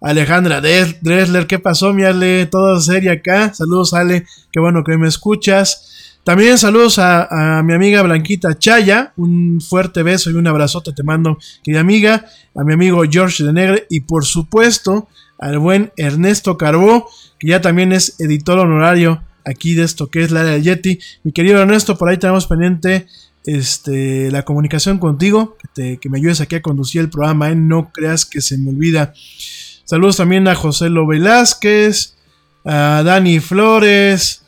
Alejandra 0.00 0.60
Dresler, 0.60 1.46
¿qué 1.46 1.58
pasó, 1.58 1.94
mi 1.94 2.02
Ale? 2.02 2.46
Todo 2.46 2.78
serie 2.80 3.10
acá. 3.10 3.54
Saludos, 3.54 3.94
Ale, 3.94 4.26
qué 4.52 4.60
bueno 4.60 4.84
que 4.84 4.98
me 4.98 5.08
escuchas. 5.08 6.18
También 6.24 6.58
saludos 6.58 6.98
a, 6.98 7.58
a, 7.58 7.62
mi 7.62 7.72
amiga 7.72 8.02
Blanquita 8.02 8.58
Chaya. 8.58 9.12
Un 9.16 9.60
fuerte 9.60 10.02
beso 10.02 10.30
y 10.30 10.34
un 10.34 10.46
abrazote 10.48 10.92
te 10.92 11.04
mando, 11.04 11.38
querida 11.62 11.80
amiga. 11.80 12.26
A 12.56 12.64
mi 12.64 12.74
amigo 12.74 13.04
George 13.08 13.44
de 13.44 13.52
Negre. 13.52 13.86
Y 13.88 14.00
por 14.00 14.24
supuesto, 14.24 15.08
al 15.38 15.58
buen 15.60 15.92
Ernesto 15.96 16.58
Carbó, 16.58 17.08
que 17.38 17.48
ya 17.48 17.60
también 17.60 17.92
es 17.92 18.18
editor 18.18 18.58
honorario 18.58 19.22
aquí 19.46 19.74
de 19.74 19.84
esto 19.84 20.08
que 20.08 20.22
es 20.22 20.30
la 20.30 20.44
del 20.44 20.62
Yeti. 20.62 20.98
Mi 21.22 21.32
querido 21.32 21.60
Ernesto, 21.60 21.96
por 21.96 22.08
ahí 22.08 22.18
tenemos 22.18 22.46
pendiente 22.46 23.06
este, 23.46 24.30
la 24.30 24.44
comunicación 24.44 24.98
contigo, 24.98 25.56
que, 25.74 25.98
me 26.10 26.18
ayudes 26.18 26.40
aquí 26.40 26.56
a 26.56 26.62
conducir 26.62 27.00
el 27.00 27.10
programa, 27.10 27.50
¿eh? 27.50 27.54
no 27.54 27.92
creas 27.92 28.26
que 28.26 28.40
se 28.40 28.58
me 28.58 28.70
olvida. 28.70 29.14
Saludos 29.84 30.16
también 30.16 30.48
a 30.48 30.56
José 30.56 30.90
Lo 30.90 31.06
Velázquez, 31.06 32.16
a 32.64 33.02
Dani 33.04 33.38
Flores, 33.38 34.42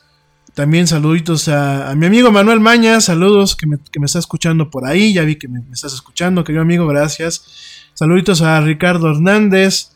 también 0.53 0.87
saluditos 0.87 1.47
a, 1.47 1.93
mi 1.95 2.07
amigo 2.07 2.29
Manuel 2.31 2.59
Maña, 2.59 2.99
saludos 2.99 3.55
que 3.55 3.65
me, 3.65 3.77
que 3.89 4.01
me, 4.01 4.05
está 4.05 4.19
escuchando 4.19 4.69
por 4.69 4.85
ahí, 4.85 5.13
ya 5.13 5.23
vi 5.23 5.37
que 5.37 5.47
me, 5.47 5.61
estás 5.71 5.93
escuchando, 5.93 6.43
querido 6.43 6.61
amigo, 6.61 6.85
gracias. 6.85 7.45
Saluditos 7.93 8.41
a 8.41 8.59
Ricardo 8.59 9.09
Hernández, 9.09 9.91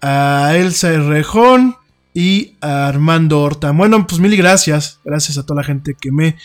a 0.00 0.54
Elsa 0.56 0.90
Rejón 0.98 1.76
y 2.14 2.54
Armando 2.60 3.40
Horta. 3.40 3.70
Bueno, 3.70 4.06
pues 4.06 4.20
mil 4.20 4.36
gracias, 4.36 5.00
gracias 5.04 5.38
a 5.38 5.44
toda 5.44 5.60
la 5.60 5.64
gente 5.64 5.94
que 5.98 6.10
me, 6.10 6.36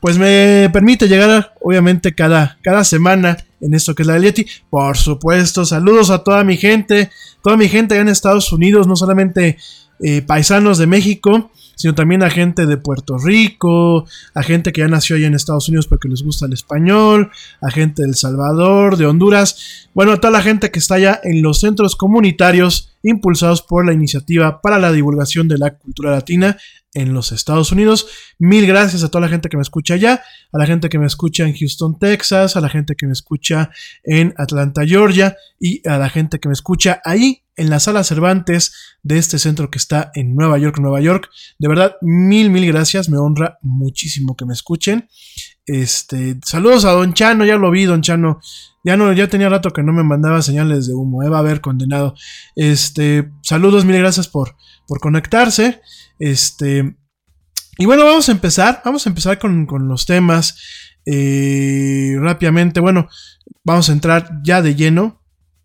pues 0.00 0.18
me 0.18 0.70
permite 0.72 1.08
llegar, 1.08 1.54
obviamente, 1.60 2.14
cada, 2.14 2.58
cada 2.62 2.84
semana 2.84 3.36
en 3.60 3.74
esto 3.74 3.94
que 3.94 4.02
es 4.02 4.06
la 4.06 4.18
Yeti. 4.18 4.46
Por 4.70 4.96
supuesto, 4.96 5.64
saludos 5.64 6.10
a 6.10 6.24
toda 6.24 6.44
mi 6.44 6.56
gente, 6.56 7.10
toda 7.42 7.56
mi 7.56 7.68
gente 7.68 7.94
allá 7.94 8.02
en 8.02 8.08
Estados 8.08 8.52
Unidos, 8.52 8.86
no 8.86 8.96
solamente 8.96 9.58
eh, 10.00 10.22
paisanos 10.22 10.78
de 10.78 10.86
México, 10.86 11.50
sino 11.80 11.94
también 11.94 12.22
a 12.22 12.28
gente 12.28 12.66
de 12.66 12.76
Puerto 12.76 13.16
Rico, 13.16 14.06
a 14.34 14.42
gente 14.42 14.70
que 14.72 14.82
ya 14.82 14.88
nació 14.88 15.16
allá 15.16 15.26
en 15.26 15.34
Estados 15.34 15.68
Unidos 15.68 15.86
porque 15.86 16.08
les 16.08 16.22
gusta 16.22 16.44
el 16.44 16.52
español, 16.52 17.30
a 17.62 17.70
gente 17.70 18.02
del 18.02 18.14
Salvador, 18.14 18.98
de 18.98 19.06
Honduras, 19.06 19.88
bueno, 19.94 20.12
a 20.12 20.16
toda 20.18 20.30
la 20.30 20.42
gente 20.42 20.70
que 20.70 20.78
está 20.78 20.96
allá 20.96 21.20
en 21.24 21.40
los 21.40 21.60
centros 21.60 21.96
comunitarios 21.96 22.89
impulsados 23.02 23.62
por 23.62 23.86
la 23.86 23.92
iniciativa 23.92 24.60
para 24.60 24.78
la 24.78 24.92
divulgación 24.92 25.48
de 25.48 25.58
la 25.58 25.76
cultura 25.76 26.10
latina 26.10 26.56
en 26.92 27.14
los 27.14 27.32
Estados 27.32 27.72
Unidos. 27.72 28.08
Mil 28.38 28.66
gracias 28.66 29.02
a 29.04 29.08
toda 29.08 29.22
la 29.22 29.28
gente 29.28 29.48
que 29.48 29.56
me 29.56 29.62
escucha 29.62 29.94
allá, 29.94 30.22
a 30.52 30.58
la 30.58 30.66
gente 30.66 30.88
que 30.88 30.98
me 30.98 31.06
escucha 31.06 31.46
en 31.46 31.54
Houston, 31.54 31.98
Texas, 31.98 32.56
a 32.56 32.60
la 32.60 32.68
gente 32.68 32.96
que 32.96 33.06
me 33.06 33.12
escucha 33.12 33.70
en 34.02 34.34
Atlanta, 34.36 34.84
Georgia 34.84 35.36
y 35.58 35.86
a 35.88 35.98
la 35.98 36.08
gente 36.08 36.40
que 36.40 36.48
me 36.48 36.54
escucha 36.54 37.00
ahí 37.04 37.42
en 37.56 37.68
la 37.68 37.78
sala 37.78 38.04
Cervantes 38.04 38.72
de 39.02 39.18
este 39.18 39.38
centro 39.38 39.70
que 39.70 39.78
está 39.78 40.10
en 40.14 40.34
Nueva 40.34 40.58
York, 40.58 40.78
Nueva 40.80 41.00
York. 41.00 41.28
De 41.58 41.68
verdad, 41.68 41.96
mil, 42.00 42.50
mil 42.50 42.66
gracias. 42.66 43.08
Me 43.08 43.18
honra 43.18 43.58
muchísimo 43.62 44.36
que 44.36 44.46
me 44.46 44.54
escuchen. 44.54 45.08
Este, 45.66 46.38
saludos 46.44 46.84
a 46.84 46.92
Don 46.92 47.12
Chano, 47.12 47.44
ya 47.44 47.56
lo 47.56 47.70
vi, 47.70 47.84
Don 47.84 48.02
Chano. 48.02 48.40
Ya 48.82 48.96
no, 48.96 49.12
ya 49.12 49.28
tenía 49.28 49.48
rato 49.48 49.72
que 49.72 49.82
no 49.82 49.92
me 49.92 50.02
mandaba 50.02 50.40
señales 50.40 50.86
de 50.86 50.94
humo, 50.94 51.22
eh, 51.22 51.28
va 51.28 51.38
a 51.38 51.40
haber 51.40 51.60
condenado. 51.60 52.14
Este, 52.56 53.30
saludos, 53.42 53.84
mil 53.84 53.98
gracias 53.98 54.28
por, 54.28 54.56
por 54.86 55.00
conectarse. 55.00 55.80
Este, 56.18 56.96
y 57.76 57.86
bueno, 57.86 58.04
vamos 58.04 58.28
a 58.28 58.32
empezar, 58.32 58.80
vamos 58.84 59.06
a 59.06 59.10
empezar 59.10 59.38
con, 59.38 59.66
con 59.66 59.86
los 59.88 60.06
temas. 60.06 60.58
Eh, 61.06 62.14
rápidamente, 62.18 62.80
bueno, 62.80 63.08
vamos 63.64 63.88
a 63.88 63.92
entrar 63.92 64.40
ya 64.42 64.62
de 64.62 64.74
lleno. 64.74 65.20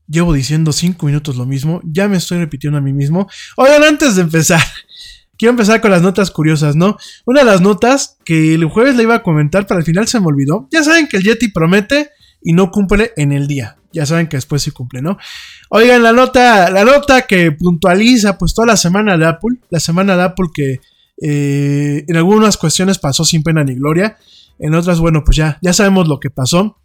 Llevo 0.08 0.34
diciendo 0.34 0.72
cinco 0.72 1.08
minutos 1.08 1.36
lo 1.36 1.46
mismo, 1.46 1.82
ya 1.84 2.08
me 2.08 2.18
estoy 2.18 2.38
repitiendo 2.38 2.78
a 2.78 2.82
mí 2.82 2.94
mismo. 2.94 3.28
Oigan, 3.58 3.84
antes 3.84 4.16
de 4.16 4.22
empezar, 4.22 4.62
quiero 5.38 5.52
empezar 5.52 5.82
con 5.82 5.90
las 5.90 6.02
notas 6.02 6.32
curiosas, 6.32 6.76
¿no? 6.76 6.98
Una 7.26 7.40
de 7.40 7.46
las 7.48 7.62
notas 7.62 8.18
que 8.24 8.54
el 8.54 8.66
jueves 8.66 8.96
le 8.96 9.04
iba 9.04 9.16
a 9.16 9.24
comentar, 9.24 9.66
pero 9.66 9.80
al 9.80 9.86
final 9.86 10.08
se 10.08 10.20
me 10.20 10.28
olvidó. 10.28 10.68
Ya 10.72 10.84
saben 10.84 11.08
que 11.08 11.18
el 11.18 11.24
Yeti 11.24 11.48
promete 11.48 12.12
y 12.46 12.54
no 12.54 12.72
cumple 12.72 13.12
en 13.18 13.34
el 13.34 13.48
día. 13.48 13.78
Ya 13.92 14.06
saben 14.06 14.28
que 14.28 14.38
después 14.38 14.62
sí 14.62 14.72
cumple, 14.72 15.02
¿no? 15.02 15.18
Oigan, 15.70 16.04
la 16.04 16.14
nota, 16.14 16.70
la 16.70 16.86
nota 16.86 17.24
que 17.24 17.52
puntualiza 17.52 18.38
pues 18.38 18.54
toda 18.54 18.68
la 18.68 18.78
semana 18.78 19.18
de 19.18 19.26
Apple, 19.26 19.58
la 19.70 19.80
semana 19.80 20.16
de 20.16 20.24
Apple 20.24 20.48
que 20.54 20.80
eh, 21.22 22.06
en 22.08 22.16
algunas 22.16 22.58
cuestiones 22.58 23.00
pasó 23.00 23.26
sin 23.26 23.42
pena 23.42 23.64
ni 23.64 23.74
gloria, 23.74 24.18
en 24.60 24.76
otras, 24.76 25.00
bueno, 25.00 25.24
pues 25.24 25.38
ya, 25.38 25.58
ya 25.62 25.74
sabemos 25.74 26.08
lo 26.08 26.20
que 26.20 26.30
pasó. 26.30 26.78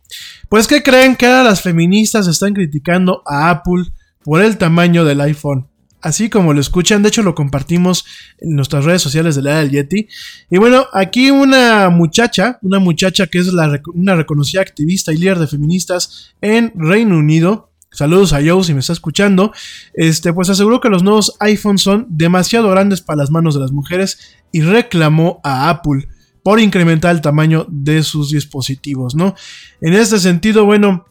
Pues 0.48 0.66
que 0.66 0.82
creen 0.82 1.14
que 1.14 1.26
ahora 1.26 1.44
las 1.44 1.60
feministas 1.60 2.26
están 2.26 2.54
criticando 2.54 3.22
a 3.26 3.50
Apple 3.50 3.84
por 4.24 4.42
el 4.42 4.56
tamaño 4.56 5.04
del 5.04 5.20
iPhone. 5.20 5.68
Así 6.02 6.30
como 6.30 6.54
lo 6.54 6.60
escuchan, 6.60 7.02
de 7.02 7.08
hecho 7.08 7.22
lo 7.22 7.34
compartimos 7.34 8.06
en 8.38 8.56
nuestras 8.56 8.84
redes 8.84 9.02
sociales 9.02 9.36
de 9.36 9.42
la 9.42 9.58
del 9.58 9.70
Yeti. 9.70 10.08
Y 10.50 10.58
bueno, 10.58 10.86
aquí 10.92 11.30
una 11.30 11.90
muchacha, 11.90 12.58
una 12.62 12.78
muchacha 12.78 13.26
que 13.26 13.38
es 13.38 13.48
una 13.48 14.16
reconocida 14.16 14.62
activista 14.62 15.12
y 15.12 15.18
líder 15.18 15.38
de 15.38 15.46
feministas 15.46 16.34
en 16.40 16.72
Reino 16.74 17.18
Unido, 17.18 17.70
saludos 17.92 18.32
a 18.32 18.40
Joe 18.42 18.64
si 18.64 18.72
me 18.72 18.80
está 18.80 18.92
escuchando, 18.92 19.52
este, 19.94 20.32
pues 20.32 20.48
aseguró 20.48 20.80
que 20.80 20.88
los 20.88 21.02
nuevos 21.02 21.36
iPhones 21.40 21.82
son 21.82 22.06
demasiado 22.08 22.70
grandes 22.70 23.00
para 23.00 23.18
las 23.18 23.30
manos 23.30 23.54
de 23.54 23.60
las 23.60 23.72
mujeres 23.72 24.18
y 24.52 24.62
reclamó 24.62 25.40
a 25.44 25.68
Apple 25.68 26.08
por 26.42 26.60
incrementar 26.60 27.14
el 27.14 27.20
tamaño 27.20 27.66
de 27.68 28.02
sus 28.02 28.30
dispositivos, 28.30 29.14
¿no? 29.14 29.34
En 29.80 29.92
este 29.92 30.18
sentido, 30.18 30.64
bueno, 30.64 31.04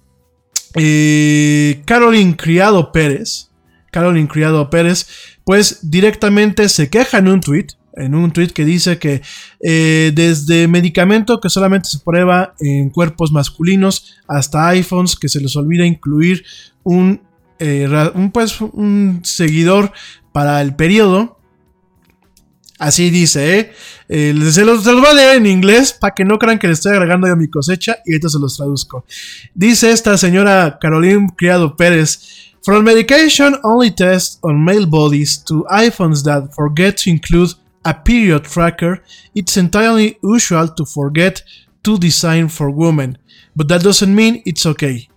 eh, 0.75 1.81
Caroline 1.85 2.35
Criado 2.35 2.91
Pérez, 2.91 3.48
Caroline 3.91 4.27
Criado 4.27 4.69
Pérez, 4.69 5.07
pues 5.43 5.79
directamente 5.89 6.69
se 6.69 6.89
queja 6.89 7.17
en 7.17 7.27
un 7.27 7.41
tweet, 7.41 7.67
en 7.93 8.15
un 8.15 8.31
tweet 8.31 8.49
que 8.49 8.65
dice 8.65 8.97
que 8.97 9.21
eh, 9.61 10.11
desde 10.13 10.67
medicamento 10.67 11.39
que 11.39 11.49
solamente 11.49 11.89
se 11.89 11.99
prueba 11.99 12.53
en 12.59 12.89
cuerpos 12.89 13.31
masculinos 13.31 14.15
hasta 14.27 14.69
iPhones 14.69 15.15
que 15.15 15.29
se 15.29 15.41
les 15.41 15.55
olvida 15.55 15.85
incluir 15.85 16.43
un, 16.83 17.21
eh, 17.59 17.87
un, 18.13 18.31
pues, 18.31 18.61
un 18.61 19.21
seguidor 19.23 19.91
para 20.31 20.61
el 20.61 20.75
periodo, 20.75 21.39
Así 22.79 23.09
dice, 23.09 23.59
¿eh? 23.59 23.73
se, 24.07 24.63
los, 24.63 24.85
se, 24.85 24.93
voy 24.93 25.05
a 25.05 25.13
leer 25.13 25.35
en 25.35 25.45
inglés 25.47 25.91
para 25.91 26.15
que 26.15 26.23
no 26.23 26.39
crean 26.39 26.57
que 26.57 26.67
le 26.67 26.73
estoy 26.73 26.93
agregando 26.93 27.27
yo 27.27 27.35
mi 27.35 27.49
cosecha 27.49 27.97
y 28.05 28.13
ahorita 28.13 28.29
se 28.29 28.39
los 28.39 28.55
traduzco. 28.55 29.05
Dice 29.53 29.91
esta 29.91 30.17
señora 30.17 30.77
Caroline 30.79 31.27
Criado 31.35 31.75
Pérez. 31.75 32.48
From 32.63 32.83
medication 32.83 33.55
only 33.63 33.89
tests 33.89 34.37
on 34.43 34.63
male 34.63 34.85
bodies 34.85 35.37
to 35.45 35.65
iPhones 35.71 36.23
that 36.23 36.53
forget 36.53 36.97
to 36.97 37.09
include 37.09 37.53
a 37.85 37.93
period 37.93 38.43
tracker, 38.43 39.01
it's 39.33 39.55
entirely 39.57 40.17
usual 40.21 40.67
to 40.67 40.85
forget 40.85 41.41
to 41.83 41.97
design 41.97 42.49
for 42.49 42.69
women. 42.69 43.17
But 43.55 43.69
that 43.69 43.81
doesn't 43.81 44.13
mean 44.13 44.41
it's 44.45 44.65
okay. 44.65 45.07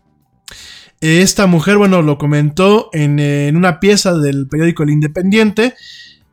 Esta 1.01 1.49
mujer, 1.49 1.79
bueno, 1.79 2.01
lo 2.01 2.17
comentó 2.17 2.89
en, 2.93 3.19
eh, 3.19 3.49
en 3.49 3.57
una 3.57 3.81
pieza 3.81 4.15
del 4.15 4.47
periódico 4.47 4.85
El 4.85 4.91
Independiente 4.91 5.75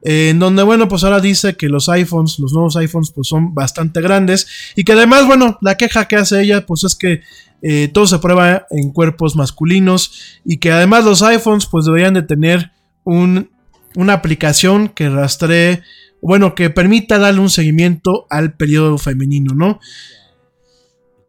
en 0.01 0.39
donde, 0.39 0.63
bueno, 0.63 0.87
pues 0.87 1.03
ahora 1.03 1.19
dice 1.19 1.55
que 1.55 1.67
los 1.67 1.89
iPhones, 1.89 2.39
los 2.39 2.53
nuevos 2.53 2.77
iPhones, 2.77 3.11
pues 3.11 3.27
son 3.27 3.53
bastante 3.53 4.01
grandes. 4.01 4.47
Y 4.75 4.83
que 4.83 4.93
además, 4.93 5.27
bueno, 5.27 5.57
la 5.61 5.75
queja 5.75 6.07
que 6.07 6.15
hace 6.15 6.41
ella, 6.41 6.65
pues 6.65 6.83
es 6.83 6.95
que 6.95 7.21
eh, 7.61 7.89
todo 7.89 8.07
se 8.07 8.19
prueba 8.19 8.65
en 8.71 8.91
cuerpos 8.91 9.35
masculinos. 9.35 10.39
Y 10.45 10.57
que 10.57 10.71
además 10.71 11.03
los 11.03 11.21
iPhones, 11.21 11.65
pues 11.65 11.85
deberían 11.85 12.13
de 12.13 12.23
tener 12.23 12.71
un, 13.03 13.51
una 13.95 14.13
aplicación 14.13 14.87
que 14.87 15.09
rastree, 15.09 15.83
bueno, 16.21 16.55
que 16.55 16.69
permita 16.69 17.17
darle 17.17 17.41
un 17.41 17.49
seguimiento 17.49 18.25
al 18.29 18.53
periodo 18.53 18.97
femenino, 18.97 19.53
¿no? 19.53 19.79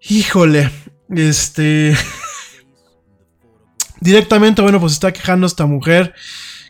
Híjole, 0.09 0.71
este... 1.11 1.97
Directamente, 4.01 4.63
bueno, 4.63 4.81
pues 4.81 4.95
está 4.95 5.13
quejando 5.13 5.47
esta 5.47 5.67
mujer 5.67 6.15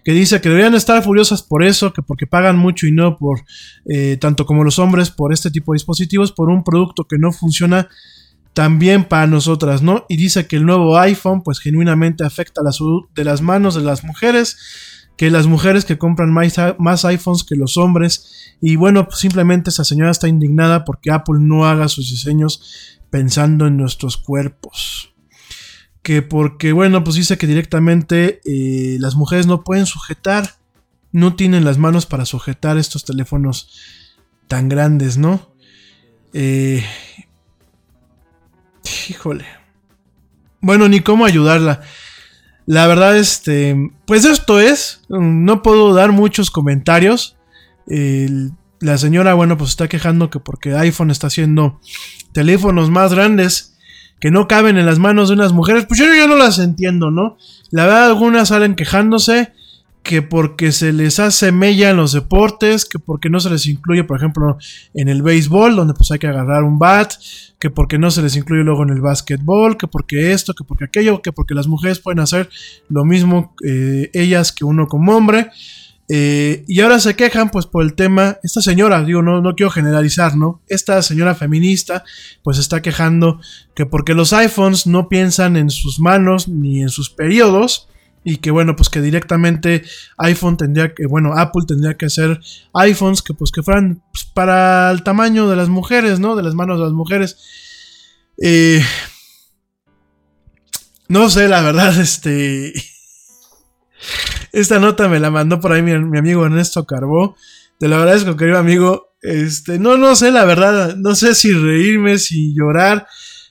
que 0.04 0.12
dice 0.12 0.40
que 0.40 0.48
deberían 0.48 0.74
estar 0.74 1.02
furiosas 1.02 1.42
por 1.42 1.62
eso, 1.62 1.92
que 1.92 2.02
porque 2.02 2.26
pagan 2.26 2.56
mucho 2.56 2.86
y 2.86 2.92
no 2.92 3.18
por, 3.18 3.44
eh, 3.86 4.16
tanto 4.20 4.46
como 4.46 4.64
los 4.64 4.78
hombres, 4.78 5.10
por 5.10 5.32
este 5.32 5.50
tipo 5.50 5.72
de 5.72 5.76
dispositivos, 5.76 6.32
por 6.32 6.48
un 6.48 6.64
producto 6.64 7.04
que 7.04 7.18
no 7.18 7.32
funciona 7.32 7.88
tan 8.52 8.78
bien 8.78 9.04
para 9.04 9.26
nosotras, 9.26 9.82
¿no? 9.82 10.06
Y 10.08 10.16
dice 10.16 10.46
que 10.46 10.56
el 10.56 10.66
nuevo 10.66 10.98
iPhone, 10.98 11.42
pues 11.42 11.60
genuinamente 11.60 12.24
afecta 12.24 12.62
la 12.62 12.72
salud 12.72 13.04
de 13.14 13.24
las 13.24 13.42
manos 13.42 13.74
de 13.74 13.82
las 13.82 14.04
mujeres, 14.04 14.56
que 15.16 15.30
las 15.30 15.46
mujeres 15.46 15.84
que 15.84 15.98
compran 15.98 16.32
más, 16.32 16.54
más 16.78 17.04
iPhones 17.04 17.44
que 17.44 17.54
los 17.54 17.76
hombres, 17.76 18.56
y 18.60 18.76
bueno, 18.76 19.06
pues 19.06 19.20
simplemente 19.20 19.70
esa 19.70 19.84
señora 19.84 20.10
está 20.10 20.28
indignada 20.28 20.84
porque 20.84 21.10
Apple 21.10 21.38
no 21.40 21.66
haga 21.66 21.88
sus 21.88 22.10
diseños 22.10 22.98
pensando 23.10 23.66
en 23.66 23.76
nuestros 23.76 24.16
cuerpos. 24.16 25.09
Que 26.02 26.22
porque, 26.22 26.72
bueno, 26.72 27.04
pues 27.04 27.16
dice 27.16 27.36
que 27.36 27.46
directamente 27.46 28.40
eh, 28.44 28.96
las 29.00 29.14
mujeres 29.16 29.46
no 29.46 29.62
pueden 29.64 29.86
sujetar, 29.86 30.56
no 31.12 31.34
tienen 31.34 31.64
las 31.64 31.78
manos 31.78 32.06
para 32.06 32.24
sujetar 32.24 32.78
estos 32.78 33.04
teléfonos 33.04 33.78
tan 34.48 34.68
grandes, 34.68 35.18
¿no? 35.18 35.52
Eh, 36.32 36.84
híjole. 39.08 39.44
Bueno, 40.60 40.88
ni 40.88 41.00
cómo 41.00 41.24
ayudarla. 41.24 41.82
La 42.66 42.86
verdad, 42.86 43.16
este, 43.16 43.90
pues 44.06 44.24
esto 44.24 44.60
es, 44.60 45.02
no 45.08 45.62
puedo 45.62 45.92
dar 45.94 46.12
muchos 46.12 46.50
comentarios. 46.50 47.36
la 47.86 48.96
señora, 48.96 49.34
bueno, 49.34 49.58
pues 49.58 49.70
está 49.70 49.88
quejando 49.88 50.30
que 50.30 50.40
porque 50.40 50.74
iPhone 50.74 51.10
está 51.10 51.26
haciendo 51.26 51.80
teléfonos 52.32 52.88
más 52.90 53.12
grandes 53.12 53.69
que 54.20 54.30
no 54.30 54.46
caben 54.46 54.76
en 54.76 54.86
las 54.86 54.98
manos 54.98 55.28
de 55.28 55.34
unas 55.34 55.52
mujeres, 55.52 55.86
pues 55.86 55.98
yo 55.98 56.26
no 56.28 56.36
las 56.36 56.58
entiendo, 56.58 57.10
¿no? 57.10 57.36
La 57.70 57.86
verdad, 57.86 58.06
algunas 58.06 58.48
salen 58.48 58.74
quejándose 58.74 59.52
que 60.02 60.22
porque 60.22 60.72
se 60.72 60.92
les 60.92 61.18
hace 61.20 61.52
mella 61.52 61.90
en 61.90 61.96
los 61.96 62.12
deportes, 62.12 62.84
que 62.84 62.98
porque 62.98 63.28
no 63.28 63.38
se 63.40 63.50
les 63.50 63.66
incluye, 63.66 64.04
por 64.04 64.16
ejemplo, 64.16 64.58
en 64.94 65.08
el 65.08 65.22
béisbol, 65.22 65.76
donde 65.76 65.94
pues 65.94 66.10
hay 66.10 66.18
que 66.18 66.26
agarrar 66.26 66.64
un 66.64 66.78
bat, 66.78 67.12
que 67.58 67.70
porque 67.70 67.98
no 67.98 68.10
se 68.10 68.22
les 68.22 68.36
incluye 68.36 68.64
luego 68.64 68.82
en 68.82 68.90
el 68.90 69.00
básquetbol, 69.00 69.76
que 69.76 69.86
porque 69.86 70.32
esto, 70.32 70.54
que 70.54 70.64
porque 70.64 70.84
aquello, 70.84 71.20
que 71.22 71.32
porque 71.32 71.54
las 71.54 71.66
mujeres 71.66 72.00
pueden 72.00 72.20
hacer 72.20 72.48
lo 72.88 73.04
mismo 73.04 73.54
eh, 73.64 74.10
ellas 74.14 74.52
que 74.52 74.64
uno 74.64 74.86
como 74.86 75.16
hombre. 75.16 75.50
Eh, 76.12 76.64
y 76.66 76.80
ahora 76.80 76.98
se 76.98 77.14
quejan 77.14 77.50
pues 77.50 77.66
por 77.66 77.84
el 77.84 77.94
tema, 77.94 78.38
esta 78.42 78.60
señora, 78.60 79.04
digo, 79.04 79.22
no, 79.22 79.40
no 79.40 79.54
quiero 79.54 79.70
generalizar, 79.70 80.34
¿no? 80.34 80.60
Esta 80.66 81.02
señora 81.02 81.36
feminista 81.36 82.02
pues 82.42 82.58
está 82.58 82.82
quejando 82.82 83.40
que 83.76 83.86
porque 83.86 84.14
los 84.14 84.32
iPhones 84.32 84.88
no 84.88 85.08
piensan 85.08 85.56
en 85.56 85.70
sus 85.70 86.00
manos 86.00 86.48
ni 86.48 86.82
en 86.82 86.88
sus 86.88 87.10
periodos 87.10 87.86
y 88.24 88.38
que 88.38 88.50
bueno, 88.50 88.74
pues 88.74 88.88
que 88.88 89.00
directamente 89.00 89.84
iPhone 90.18 90.56
tendría 90.56 90.94
que, 90.94 91.06
bueno, 91.06 91.34
Apple 91.36 91.62
tendría 91.68 91.96
que 91.96 92.06
hacer 92.06 92.40
iPhones 92.74 93.22
que 93.22 93.32
pues 93.32 93.52
que 93.52 93.62
fueran 93.62 94.02
pues, 94.12 94.24
para 94.24 94.90
el 94.90 95.04
tamaño 95.04 95.48
de 95.48 95.54
las 95.54 95.68
mujeres, 95.68 96.18
¿no? 96.18 96.34
De 96.34 96.42
las 96.42 96.54
manos 96.54 96.80
de 96.80 96.86
las 96.86 96.92
mujeres. 96.92 97.38
Eh, 98.42 98.84
no 101.06 101.30
sé, 101.30 101.46
la 101.46 101.62
verdad, 101.62 101.96
este... 102.00 102.72
Esta 104.52 104.78
nota 104.78 105.08
me 105.08 105.20
la 105.20 105.30
mandó 105.30 105.60
por 105.60 105.72
ahí 105.72 105.82
mi, 105.82 105.92
amigo 105.92 106.44
Ernesto 106.44 106.84
Carbó. 106.86 107.36
Te 107.78 107.88
lo 107.88 107.96
agradezco, 107.96 108.36
querido 108.36 108.58
amigo. 108.58 109.14
Este, 109.22 109.78
no, 109.78 109.96
no 109.96 110.16
sé, 110.16 110.30
la 110.30 110.44
verdad, 110.44 110.96
no 110.96 111.14
sé 111.14 111.34
si 111.34 111.52
reírme, 111.52 112.18
si 112.18 112.54
llorar. 112.54 113.06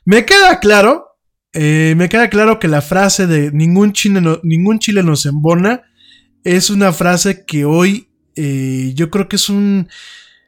Me 0.06 0.26
queda 0.26 0.60
claro, 0.60 1.18
eh, 1.54 1.94
me 1.98 2.10
queda 2.10 2.30
claro 2.30 2.60
que 2.60 2.68
la 2.68 2.82
frase 2.82 3.28
de 3.28 3.52
ningún 3.52 3.94
chile, 3.94 4.22
ningún 4.44 4.80
chile 4.80 5.04
nos 5.04 5.26
embona 5.26 5.84
es 6.44 6.70
una 6.70 6.94
frase 6.94 7.46
que 7.46 7.66
hoy 7.66 8.10
eh, 8.36 8.94
yo 8.96 9.10
creo 9.10 9.28
que 9.28 9.36
es 9.36 9.50
un... 9.50 9.88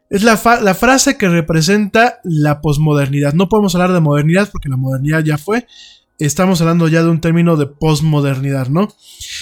Es 0.09 0.23
la, 0.23 0.39
la, 0.61 0.75
frase 0.75 1.17
que 1.17 1.29
representa 1.29 2.19
la 2.25 2.59
posmodernidad. 2.59 3.33
No 3.33 3.47
podemos 3.47 3.75
hablar 3.75 3.93
de 3.93 4.01
modernidad 4.01 4.49
porque 4.51 4.67
la 4.67 4.75
modernidad 4.75 5.23
ya 5.23 5.37
fue, 5.37 5.67
estamos 6.25 6.61
hablando 6.61 6.87
ya 6.87 7.03
de 7.03 7.09
un 7.09 7.21
término 7.21 7.57
de 7.57 7.67
posmodernidad, 7.67 8.67
¿no? 8.67 8.89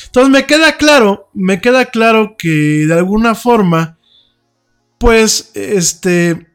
Entonces 0.05 0.31
me 0.31 0.45
queda 0.45 0.77
claro, 0.77 1.29
me 1.33 1.61
queda 1.61 1.85
claro 1.85 2.35
que 2.37 2.85
de 2.87 2.93
alguna 2.93 3.35
forma, 3.35 3.97
pues, 4.97 5.51
este, 5.55 6.47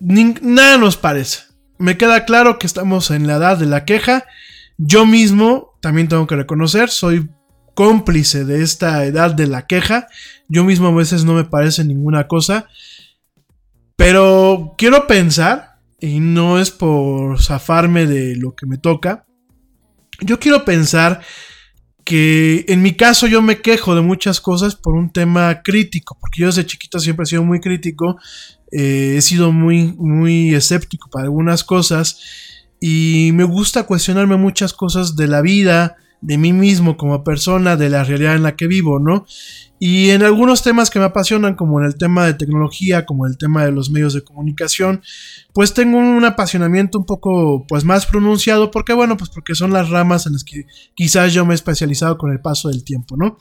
nada 0.00 0.78
nos 0.78 0.96
parece. 0.96 1.40
Me 1.78 1.96
queda 1.96 2.24
claro 2.24 2.58
que 2.58 2.66
estamos 2.66 3.10
en 3.10 3.26
la 3.26 3.36
edad 3.36 3.58
de 3.58 3.66
la 3.66 3.84
queja. 3.84 4.26
Yo 4.78 5.06
mismo, 5.06 5.78
también 5.80 6.08
tengo 6.08 6.26
que 6.26 6.36
reconocer, 6.36 6.90
soy 6.90 7.28
cómplice 7.74 8.44
de 8.44 8.62
esta 8.62 9.04
edad 9.04 9.34
de 9.34 9.46
la 9.46 9.66
queja. 9.66 10.06
Yo 10.48 10.64
mismo 10.64 10.88
a 10.88 10.94
veces 10.94 11.24
no 11.24 11.34
me 11.34 11.44
parece 11.44 11.84
ninguna 11.84 12.28
cosa. 12.28 12.68
Pero 13.96 14.74
quiero 14.76 15.06
pensar 15.06 15.73
y 16.04 16.20
no 16.20 16.60
es 16.60 16.70
por 16.70 17.42
zafarme 17.42 18.06
de 18.06 18.36
lo 18.36 18.54
que 18.54 18.66
me 18.66 18.76
toca. 18.76 19.24
Yo 20.20 20.38
quiero 20.38 20.62
pensar 20.62 21.22
que 22.04 22.66
en 22.68 22.82
mi 22.82 22.92
caso 22.92 23.26
yo 23.26 23.40
me 23.40 23.62
quejo 23.62 23.94
de 23.94 24.02
muchas 24.02 24.38
cosas 24.38 24.76
por 24.76 24.96
un 24.96 25.10
tema 25.10 25.62
crítico, 25.62 26.18
porque 26.20 26.42
yo 26.42 26.48
desde 26.48 26.66
chiquito 26.66 26.98
siempre 26.98 27.22
he 27.22 27.26
sido 27.26 27.42
muy 27.42 27.58
crítico, 27.58 28.18
eh, 28.70 29.14
he 29.16 29.22
sido 29.22 29.50
muy, 29.50 29.94
muy 29.96 30.54
escéptico 30.54 31.08
para 31.08 31.24
algunas 31.24 31.64
cosas 31.64 32.20
y 32.78 33.30
me 33.32 33.44
gusta 33.44 33.84
cuestionarme 33.84 34.36
muchas 34.36 34.74
cosas 34.74 35.16
de 35.16 35.26
la 35.26 35.40
vida, 35.40 35.96
de 36.20 36.36
mí 36.36 36.52
mismo 36.52 36.98
como 36.98 37.24
persona, 37.24 37.76
de 37.76 37.88
la 37.88 38.04
realidad 38.04 38.34
en 38.34 38.42
la 38.42 38.56
que 38.56 38.66
vivo, 38.66 38.98
¿no? 38.98 39.24
Y 39.86 40.08
en 40.12 40.22
algunos 40.22 40.62
temas 40.62 40.88
que 40.88 40.98
me 40.98 41.04
apasionan, 41.04 41.56
como 41.56 41.78
en 41.78 41.84
el 41.84 41.96
tema 41.96 42.24
de 42.24 42.32
tecnología, 42.32 43.04
como 43.04 43.26
el 43.26 43.36
tema 43.36 43.66
de 43.66 43.70
los 43.70 43.90
medios 43.90 44.14
de 44.14 44.24
comunicación, 44.24 45.02
pues 45.52 45.74
tengo 45.74 45.98
un 45.98 46.24
apasionamiento 46.24 46.96
un 46.96 47.04
poco 47.04 47.66
pues 47.68 47.84
más 47.84 48.06
pronunciado, 48.06 48.70
porque 48.70 48.94
bueno, 48.94 49.18
pues 49.18 49.28
porque 49.28 49.54
son 49.54 49.74
las 49.74 49.90
ramas 49.90 50.24
en 50.24 50.32
las 50.32 50.42
que 50.42 50.64
quizás 50.94 51.34
yo 51.34 51.44
me 51.44 51.52
he 51.52 51.54
especializado 51.54 52.16
con 52.16 52.32
el 52.32 52.40
paso 52.40 52.70
del 52.70 52.82
tiempo, 52.82 53.18
¿no? 53.18 53.36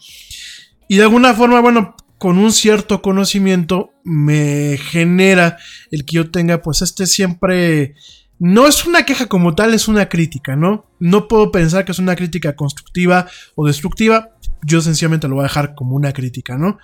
Y 0.89 0.97
de 0.97 1.03
alguna 1.03 1.34
forma, 1.34 1.62
bueno, 1.62 1.95
con 2.17 2.38
un 2.38 2.51
cierto 2.51 3.01
conocimiento 3.01 3.93
me 4.03 4.77
genera 4.77 5.56
el 5.91 6.03
que 6.03 6.17
yo 6.17 6.29
tenga 6.29 6.62
pues 6.62 6.82
este 6.82 7.08
siempre 7.08 7.95
no 8.38 8.67
es 8.67 8.86
una 8.86 9.06
queja 9.06 9.27
como 9.27 9.56
tal, 9.56 9.73
es 9.73 9.88
una 9.88 10.10
crítica, 10.10 10.58
¿no? 10.58 10.89
No 10.99 11.29
puedo 11.29 11.53
pensar 11.53 11.86
que 11.86 11.93
es 11.93 11.99
una 11.99 12.17
crítica 12.17 12.58
constructiva 12.58 13.27
o 13.56 13.65
destructiva. 13.65 14.32
Yo 14.65 14.82
sencillamente 14.82 15.28
lo 15.28 15.36
voy 15.36 15.43
a 15.43 15.47
dejar 15.47 15.76
como 15.76 15.95
una 15.95 16.13
crítica, 16.13 16.58
¿no? 16.58 16.78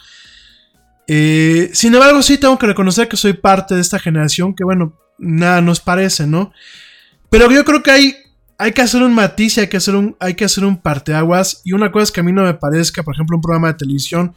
Eh, 1.08 1.72
sin 1.74 1.94
embargo, 1.94 2.22
sí 2.22 2.38
tengo 2.38 2.60
que 2.60 2.68
reconocer 2.68 3.08
que 3.08 3.18
soy 3.18 3.34
parte 3.34 3.74
de 3.74 3.82
esta 3.82 3.98
generación 3.98 4.54
que, 4.54 4.64
bueno, 4.64 4.94
nada 5.18 5.60
nos 5.62 5.80
parece, 5.80 6.28
¿no? 6.28 6.52
Pero 7.30 7.50
yo 7.52 7.66
creo 7.66 7.82
que 7.82 7.92
hay, 7.92 8.16
hay 8.58 8.74
que 8.74 8.82
hacer 8.82 9.02
un 9.02 9.14
matiz 9.14 9.58
hay 9.58 9.68
que 9.68 9.78
hacer 9.78 9.96
un, 9.96 10.16
hay 10.20 10.36
que 10.36 10.46
hacer 10.46 10.66
un 10.66 10.78
parteaguas. 10.78 11.62
Y 11.64 11.74
una 11.74 11.92
cosa 11.92 12.04
es 12.04 12.12
que 12.12 12.20
a 12.20 12.24
mí 12.24 12.32
no 12.32 12.44
me 12.44 12.54
parezca, 12.54 13.04
por 13.04 13.16
ejemplo, 13.16 13.38
un 13.38 13.42
programa 13.42 13.70
de 13.70 13.74
televisión, 13.76 14.36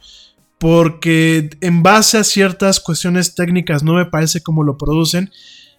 porque 0.57 1.49
en 1.61 1.83
base 1.83 2.17
a 2.17 2.23
ciertas 2.23 2.79
cuestiones 2.79 3.35
técnicas 3.35 3.83
no 3.83 3.93
me 3.93 4.05
parece 4.05 4.41
como 4.41 4.63
lo 4.63 4.77
producen. 4.77 5.31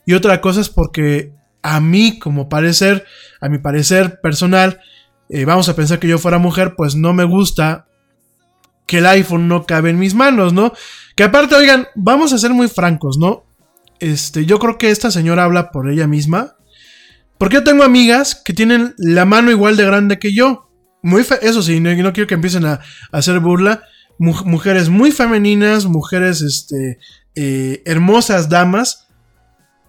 Y 0.06 0.12
otra 0.12 0.40
cosa 0.40 0.60
es 0.60 0.68
porque 0.68 1.32
a 1.62 1.80
mí, 1.80 2.18
como 2.18 2.48
parecer, 2.48 3.04
a 3.40 3.48
mi 3.48 3.58
parecer 3.58 4.20
personal, 4.20 4.80
eh, 5.28 5.44
vamos 5.44 5.68
a 5.68 5.76
pensar 5.76 5.98
que 5.98 6.08
yo 6.08 6.18
fuera 6.18 6.38
mujer, 6.38 6.74
pues 6.76 6.94
no 6.94 7.12
me 7.12 7.24
gusta 7.24 7.86
que 8.86 8.98
el 8.98 9.06
iPhone 9.06 9.48
no 9.48 9.64
cabe 9.64 9.90
en 9.90 9.98
mis 9.98 10.14
manos, 10.14 10.52
¿no? 10.52 10.72
Que 11.16 11.24
aparte, 11.24 11.54
oigan, 11.54 11.88
vamos 11.94 12.32
a 12.32 12.38
ser 12.38 12.52
muy 12.52 12.68
francos, 12.68 13.18
¿no? 13.18 13.44
Este, 14.00 14.44
yo 14.44 14.58
creo 14.58 14.76
que 14.76 14.90
esta 14.90 15.10
señora 15.10 15.44
habla 15.44 15.70
por 15.70 15.88
ella 15.88 16.06
misma. 16.06 16.56
Porque 17.38 17.56
yo 17.56 17.64
tengo 17.64 17.82
amigas 17.82 18.34
que 18.34 18.52
tienen 18.52 18.94
la 18.98 19.24
mano 19.24 19.50
igual 19.50 19.76
de 19.76 19.84
grande 19.84 20.18
que 20.18 20.34
yo. 20.34 20.70
Muy 21.02 21.24
eso 21.42 21.62
sí, 21.62 21.80
no, 21.80 21.94
no, 21.94 22.12
quiero 22.12 22.26
que 22.26 22.34
empiecen 22.34 22.66
a, 22.66 22.80
hacer 23.12 23.40
burla. 23.40 23.82
mujeres 24.18 24.88
muy 24.88 25.10
femeninas, 25.10 25.86
mujeres 25.86 26.42
este, 26.42 26.98
eh, 27.34 27.82
hermosas 27.84 28.48
damas 28.48 29.04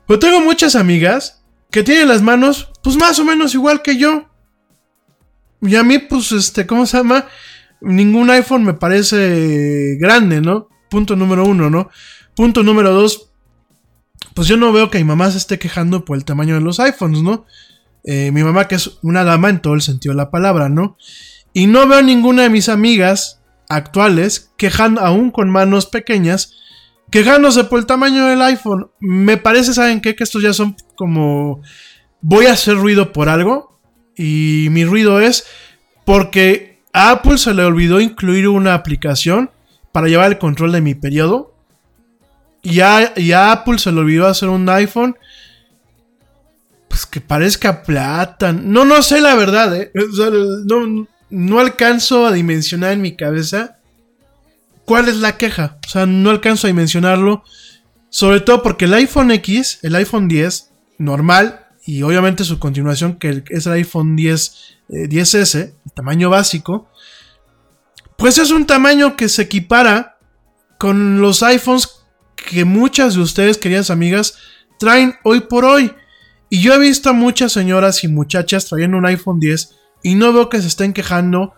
pero 0.08 0.20
tengo 0.20 0.42
muchas 0.42 0.76
amigas 0.76 1.44
que 1.72 1.84
tienen 1.84 2.08
las 2.08 2.22
manos, 2.22 2.70
pues 2.84 2.96
más 2.96 3.18
o 3.20 3.26
menos 3.26 3.54
igual 3.54 3.82
que 3.82 3.98
yo. 3.98 4.30
Y 5.62 5.76
a 5.76 5.84
mí, 5.84 6.00
pues, 6.00 6.32
este, 6.32 6.66
¿cómo 6.66 6.86
se 6.86 6.98
llama? 6.98 7.28
Ningún 7.82 8.30
iPhone 8.30 8.64
me 8.64 8.74
parece 8.74 9.98
grande, 10.00 10.42
¿no? 10.42 10.70
Punto 10.90 11.16
número 11.16 11.46
uno, 11.46 11.70
¿no? 11.70 11.90
Punto 12.36 12.64
número 12.64 12.92
dos, 12.94 13.32
pues 14.34 14.48
yo 14.48 14.58
no 14.58 14.74
veo 14.74 14.90
que 14.90 14.98
mi 14.98 15.04
mamá 15.06 15.32
se 15.32 15.38
esté 15.38 15.58
quejando 15.60 16.04
por 16.06 16.18
el 16.18 16.26
tamaño 16.26 16.56
de 16.56 16.62
los 16.62 16.80
iPhones, 16.80 17.22
¿no? 17.22 17.46
Eh, 18.04 18.32
mi 18.32 18.44
mamá 18.44 18.68
que 18.68 18.76
es 18.76 19.00
una 19.02 19.24
dama 19.24 19.50
en 19.50 19.62
todo 19.62 19.74
el 19.74 19.82
sentido 19.82 20.14
de 20.14 20.18
la 20.18 20.30
palabra, 20.30 20.70
¿no? 20.70 20.98
Y 21.54 21.68
no 21.68 21.88
veo 21.88 22.02
ninguna 22.02 22.44
de 22.44 22.50
mis 22.50 22.70
amigas 22.70 23.42
actuales 23.70 24.52
quejando 24.58 25.02
aún 25.02 25.32
con 25.32 25.50
manos 25.50 25.86
pequeñas 25.86 26.54
quejándose 27.10 27.64
por 27.64 27.80
el 27.80 27.86
tamaño 27.86 28.26
del 28.28 28.42
iPhone. 28.42 28.90
Me 29.00 29.38
parece, 29.38 29.74
¿saben 29.74 30.02
qué? 30.02 30.16
Que 30.16 30.24
estos 30.24 30.44
ya 30.44 30.54
son 30.54 30.76
como... 30.96 31.62
Voy 32.22 32.48
a 32.48 32.54
hacer 32.54 32.76
ruido 32.76 33.14
por 33.14 33.30
algo. 33.30 33.75
Y 34.16 34.68
mi 34.72 34.86
ruido 34.86 35.20
es 35.20 35.46
porque 36.06 36.80
a 36.94 37.12
Apple 37.12 37.38
se 37.38 37.54
le 37.54 37.64
olvidó 37.64 38.00
incluir 38.00 38.48
una 38.48 38.74
aplicación 38.74 39.52
para 39.92 40.08
llevar 40.08 40.32
el 40.32 40.38
control 40.38 40.72
de 40.72 40.82
mi 40.82 40.96
periodo. 40.96 41.54
Y 42.62 42.80
a, 42.80 43.14
Apple 43.52 43.78
se 43.80 43.92
le 43.92 44.00
olvidó 44.00 44.28
hacer 44.28 44.50
un 44.50 44.68
iPhone. 44.70 45.16
Pues 46.88 47.06
que 47.06 47.22
parezca 47.22 47.84
plata. 47.84 48.54
No, 48.54 48.86
no 48.86 49.02
sé 49.04 49.22
la 49.22 49.36
verdad, 49.36 49.76
¿eh? 49.76 49.92
no, 50.66 51.08
no 51.30 51.60
alcanzo 51.60 52.26
a 52.26 52.32
dimensionar 52.32 52.94
en 52.94 53.02
mi 53.02 53.16
cabeza 53.16 53.76
¿Cuál 54.86 55.10
es 55.10 55.18
la 55.18 55.36
queja? 55.36 55.78
O 55.86 55.90
sea, 55.90 56.06
no 56.06 56.30
alcanzo 56.30 56.68
a 56.68 56.74
mencionarlo. 56.74 57.44
Sobre 58.10 58.40
todo 58.40 58.64
porque 58.64 58.86
el 58.86 58.94
iPhone 58.94 59.32
X, 59.32 59.80
el 59.82 59.96
iPhone 59.96 60.28
10, 60.28 60.72
normal, 61.00 61.65
y 61.86 62.02
obviamente 62.02 62.44
su 62.44 62.58
continuación, 62.58 63.18
que 63.18 63.44
es 63.50 63.68
el 63.68 63.74
iPhone 63.74 64.16
10, 64.16 64.78
10S, 64.90 65.60
eh, 65.60 65.74
el 65.86 65.92
tamaño 65.92 66.30
básico, 66.30 66.90
pues 68.18 68.38
es 68.38 68.52
un 68.52 68.66
tamaño 68.66 69.16
que 69.16 69.30
se 69.30 69.44
equipara 69.44 70.18
con 70.78 71.22
los 71.22 71.44
iPhones 71.44 71.90
que 72.36 72.66
muchas 72.66 73.16
de 73.16 73.22
ustedes, 73.22 73.58
queridas 73.58 73.90
amigas, 73.90 74.38
traen 74.80 75.16
hoy 75.24 75.42
por 75.42 75.66
hoy. 75.66 75.94
Y 76.50 76.62
yo 76.62 76.74
he 76.74 76.80
visto 76.80 77.10
a 77.10 77.14
muchas 77.14 77.52
señoras 77.52 78.04
y 78.04 78.08
muchachas 78.08 78.66
trayendo 78.66 78.98
un 78.98 79.06
iPhone 79.06 79.40
10 79.40 79.76
y 80.04 80.16
no 80.16 80.34
veo 80.34 80.50
que 80.50 80.62
se 80.62 80.68
estén 80.68 80.94
quejando 80.94 81.54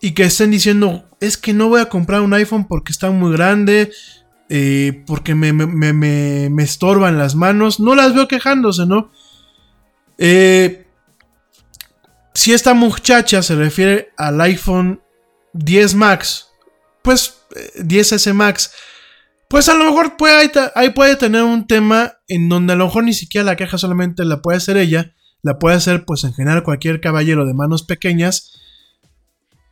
y 0.00 0.12
que 0.12 0.24
estén 0.24 0.50
diciendo, 0.50 1.08
es 1.20 1.36
que 1.36 1.52
no 1.52 1.68
voy 1.68 1.80
a 1.80 1.88
comprar 1.88 2.22
un 2.22 2.34
iPhone 2.34 2.66
porque 2.66 2.92
está 2.92 3.10
muy 3.10 3.32
grande, 3.32 3.92
eh, 4.48 5.02
porque 5.06 5.34
me, 5.34 5.52
me, 5.52 5.92
me, 5.92 6.62
estorban 6.62 7.18
las 7.18 7.34
manos. 7.34 7.80
No 7.80 7.94
las 7.94 8.14
veo 8.14 8.28
quejándose, 8.28 8.86
¿no? 8.86 9.10
Eh, 10.18 10.86
si 12.34 12.52
esta 12.52 12.74
muchacha 12.74 13.42
se 13.42 13.54
refiere 13.54 14.12
al 14.16 14.40
iPhone 14.40 15.00
10 15.54 15.94
Max, 15.94 16.48
pues 17.02 17.42
10S 17.76 18.28
eh, 18.28 18.32
Max, 18.32 18.72
pues 19.48 19.68
a 19.68 19.74
lo 19.74 19.84
mejor 19.84 20.16
puede, 20.16 20.50
ahí 20.74 20.90
puede 20.90 21.16
tener 21.16 21.42
un 21.42 21.66
tema 21.66 22.14
en 22.26 22.48
donde 22.48 22.72
a 22.72 22.76
lo 22.76 22.86
mejor 22.86 23.04
ni 23.04 23.12
siquiera 23.12 23.44
la 23.44 23.56
queja 23.56 23.76
solamente 23.76 24.24
la 24.24 24.40
puede 24.40 24.56
hacer 24.58 24.76
ella, 24.76 25.14
la 25.42 25.58
puede 25.58 25.76
hacer 25.76 26.04
pues 26.04 26.24
en 26.24 26.32
general 26.32 26.62
cualquier 26.62 27.00
caballero 27.00 27.46
de 27.46 27.52
manos 27.52 27.82
pequeñas. 27.82 28.61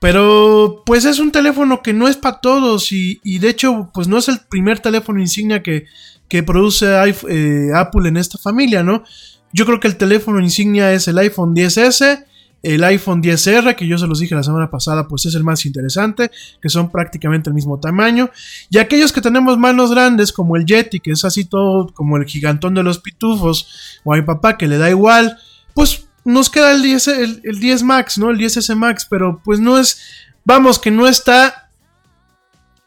Pero 0.01 0.83
pues 0.85 1.05
es 1.05 1.19
un 1.19 1.31
teléfono 1.31 1.83
que 1.83 1.93
no 1.93 2.09
es 2.09 2.17
para 2.17 2.41
todos 2.41 2.91
y, 2.91 3.21
de 3.39 3.49
hecho 3.49 3.91
pues 3.95 4.09
no 4.09 4.19
es 4.19 4.29
el 4.29 4.41
primer 4.49 4.81
teléfono 4.81 5.21
insignia 5.21 5.63
que, 5.63 5.85
que 6.29 6.43
produce 6.43 6.87
eh, 7.29 7.69
Apple 7.75 8.09
en 8.09 8.17
esta 8.17 8.39
familia, 8.39 8.83
¿no? 8.83 9.05
Yo 9.53 9.67
creo 9.67 9.79
que 9.79 9.89
el 9.89 9.97
teléfono 9.97 10.41
insignia 10.41 10.93
es 10.93 11.07
el 11.07 11.19
iPhone 11.19 11.55
10S 11.55 12.25
el 12.63 12.85
iPhone 12.85 13.23
10R, 13.23 13.75
que 13.75 13.87
yo 13.87 13.97
se 13.97 14.07
los 14.07 14.19
dije 14.19 14.35
la 14.35 14.43
semana 14.43 14.71
pasada, 14.71 15.09
pues 15.09 15.25
es 15.27 15.35
el 15.35 15.45
más 15.45 15.65
interesante, 15.65 16.31
que 16.61 16.69
son 16.69 16.91
prácticamente 16.91 17.49
el 17.49 17.55
mismo 17.55 17.81
tamaño. 17.81 18.31
Y 18.69 18.79
aquellos 18.79 19.13
que 19.13 19.21
tenemos 19.21 19.59
manos 19.59 19.91
grandes, 19.91 20.33
como 20.33 20.57
el 20.57 20.67
Yeti, 20.67 21.01
que 21.01 21.13
es 21.13 21.25
así 21.25 21.45
todo 21.45 21.89
como 21.95 22.17
el 22.17 22.27
gigantón 22.27 22.75
de 22.75 22.83
los 22.83 22.99
pitufos, 22.99 24.01
o 24.05 24.15
mi 24.15 24.23
papá, 24.23 24.59
que 24.59 24.69
le 24.69 24.79
da 24.79 24.91
igual, 24.91 25.39
pues 25.75 26.07
nos 26.25 26.51
queda 26.51 26.73
el 26.73 26.83
10, 26.83 27.09
el, 27.09 27.61
10 27.61 27.83
Max, 27.83 28.19
¿no? 28.19 28.31
El 28.31 28.39
10S 28.39 28.75
Max, 28.77 29.07
pero 29.09 29.41
pues 29.45 29.61
no 29.61 29.79
es, 29.79 30.01
vamos, 30.45 30.79
que 30.79 30.91
no 30.91 31.07
está, 31.07 31.71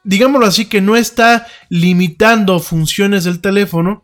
digámoslo 0.04 0.46
así, 0.46 0.65
que 0.65 0.82
no 0.82 0.96
está 0.96 1.48
limitando 1.69 2.60
funciones 2.60 3.24
del 3.24 3.41
teléfono 3.41 4.04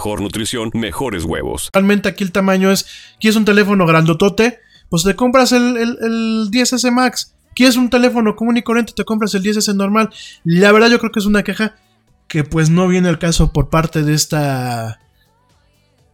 nutrición, 0.05 0.71
mejores 0.73 1.23
huevos. 1.23 1.69
Realmente 1.73 2.09
aquí 2.09 2.23
el 2.23 2.31
tamaño 2.31 2.71
es, 2.71 2.85
¿quieres 3.19 3.35
un 3.35 3.45
teléfono 3.45 3.85
grandotote? 3.85 4.59
Pues 4.89 5.03
te 5.03 5.15
compras 5.15 5.51
el, 5.51 5.77
el, 5.77 6.49
10S 6.51 6.91
Max. 6.91 7.35
¿Quieres 7.53 7.75
un 7.75 7.89
teléfono 7.89 8.35
común 8.35 8.57
y 8.57 8.63
corriente? 8.63 8.93
Te 8.93 9.05
compras 9.05 9.33
el 9.35 9.43
10S 9.43 9.75
normal. 9.75 10.09
La 10.43 10.71
verdad 10.71 10.89
yo 10.89 10.99
creo 10.99 11.11
que 11.11 11.19
es 11.19 11.25
una 11.25 11.43
queja 11.43 11.75
que 12.27 12.43
pues 12.43 12.69
no 12.69 12.87
viene 12.87 13.09
al 13.09 13.19
caso 13.19 13.51
por 13.53 13.69
parte 13.69 14.03
de 14.03 14.13
esta... 14.13 14.99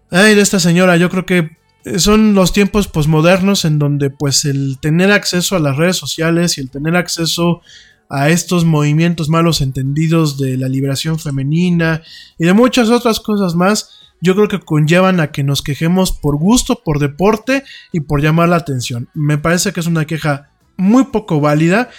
Ay, 0.10 0.36
de 0.36 0.42
esta 0.42 0.60
señora. 0.60 0.98
Yo 0.98 1.10
creo 1.10 1.26
que 1.26 1.58
son 1.98 2.34
los 2.34 2.54
tiempos 2.54 2.88
posmodernos 2.88 3.66
en 3.66 3.80
donde 3.80 4.10
pues 4.10 4.46
el 4.46 4.78
tener 4.80 5.12
acceso 5.12 5.56
a 5.56 5.60
las 5.60 5.78
redes 5.78 5.96
sociales 5.96 6.58
y 6.58 6.62
el 6.62 6.70
tener 6.70 6.96
acceso 6.96 7.62
a 8.10 8.30
estos 8.30 8.66
movimientos 8.66 9.30
malos 9.30 9.62
entendidos 9.62 10.38
de 10.38 10.58
la 10.58 10.70
liberación 10.70 11.20
femenina 11.20 12.02
y 12.38 12.46
de 12.46 12.54
muchas 12.54 12.90
otras 12.90 13.20
cosas 13.20 13.56
más, 13.56 13.90
yo 14.22 14.36
creo 14.36 14.48
que 14.48 14.60
conllevan 14.60 15.20
a 15.20 15.32
que 15.32 15.44
nos 15.44 15.62
quejemos 15.62 16.12
por 16.12 16.38
gusto, 16.38 16.82
por 16.84 17.00
deporte 17.00 17.64
y 17.92 18.02
por 18.02 18.22
llamar 18.22 18.50
la 18.50 18.56
atención. 18.58 19.10
Me 19.14 19.38
parece 19.38 19.74
que 19.74 19.80
es 19.80 19.88
una 19.88 20.06
queja 20.06 20.52
muy 20.78 21.06
poco 21.06 21.40
válida. 21.40 21.90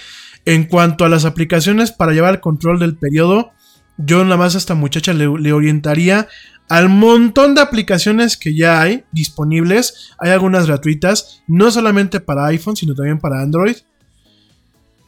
En 0.44 0.64
cuanto 0.64 1.04
a 1.04 1.08
las 1.08 1.24
aplicaciones 1.24 1.92
para 1.92 2.12
llevar 2.12 2.34
el 2.34 2.40
control 2.40 2.78
del 2.78 2.96
periodo, 2.96 3.52
yo 3.98 4.24
nada 4.24 4.36
más 4.36 4.54
a 4.54 4.58
esta 4.58 4.74
muchacha 4.74 5.12
le, 5.12 5.26
orientaría 5.52 6.28
al 6.68 6.88
montón 6.88 7.54
de 7.54 7.60
aplicaciones 7.60 8.36
que 8.36 8.56
ya 8.56 8.80
hay 8.80 9.04
disponibles. 9.12 10.12
Hay 10.18 10.30
algunas 10.30 10.66
gratuitas, 10.66 11.42
no 11.46 11.70
solamente 11.70 12.20
para 12.20 12.46
iPhone, 12.46 12.76
sino 12.76 12.94
también 12.94 13.18
para 13.18 13.42
Android. 13.42 13.76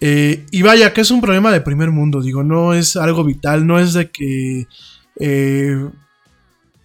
Eh, 0.00 0.46
y 0.50 0.62
vaya, 0.62 0.92
que 0.92 1.02
es 1.02 1.10
un 1.10 1.20
problema 1.20 1.52
de 1.52 1.60
primer 1.60 1.90
mundo, 1.90 2.22
digo, 2.22 2.42
no 2.42 2.72
es 2.72 2.96
algo 2.96 3.24
vital, 3.24 3.66
no 3.66 3.78
es 3.78 3.92
de 3.92 4.10
que... 4.10 4.66
Eh, 5.16 5.88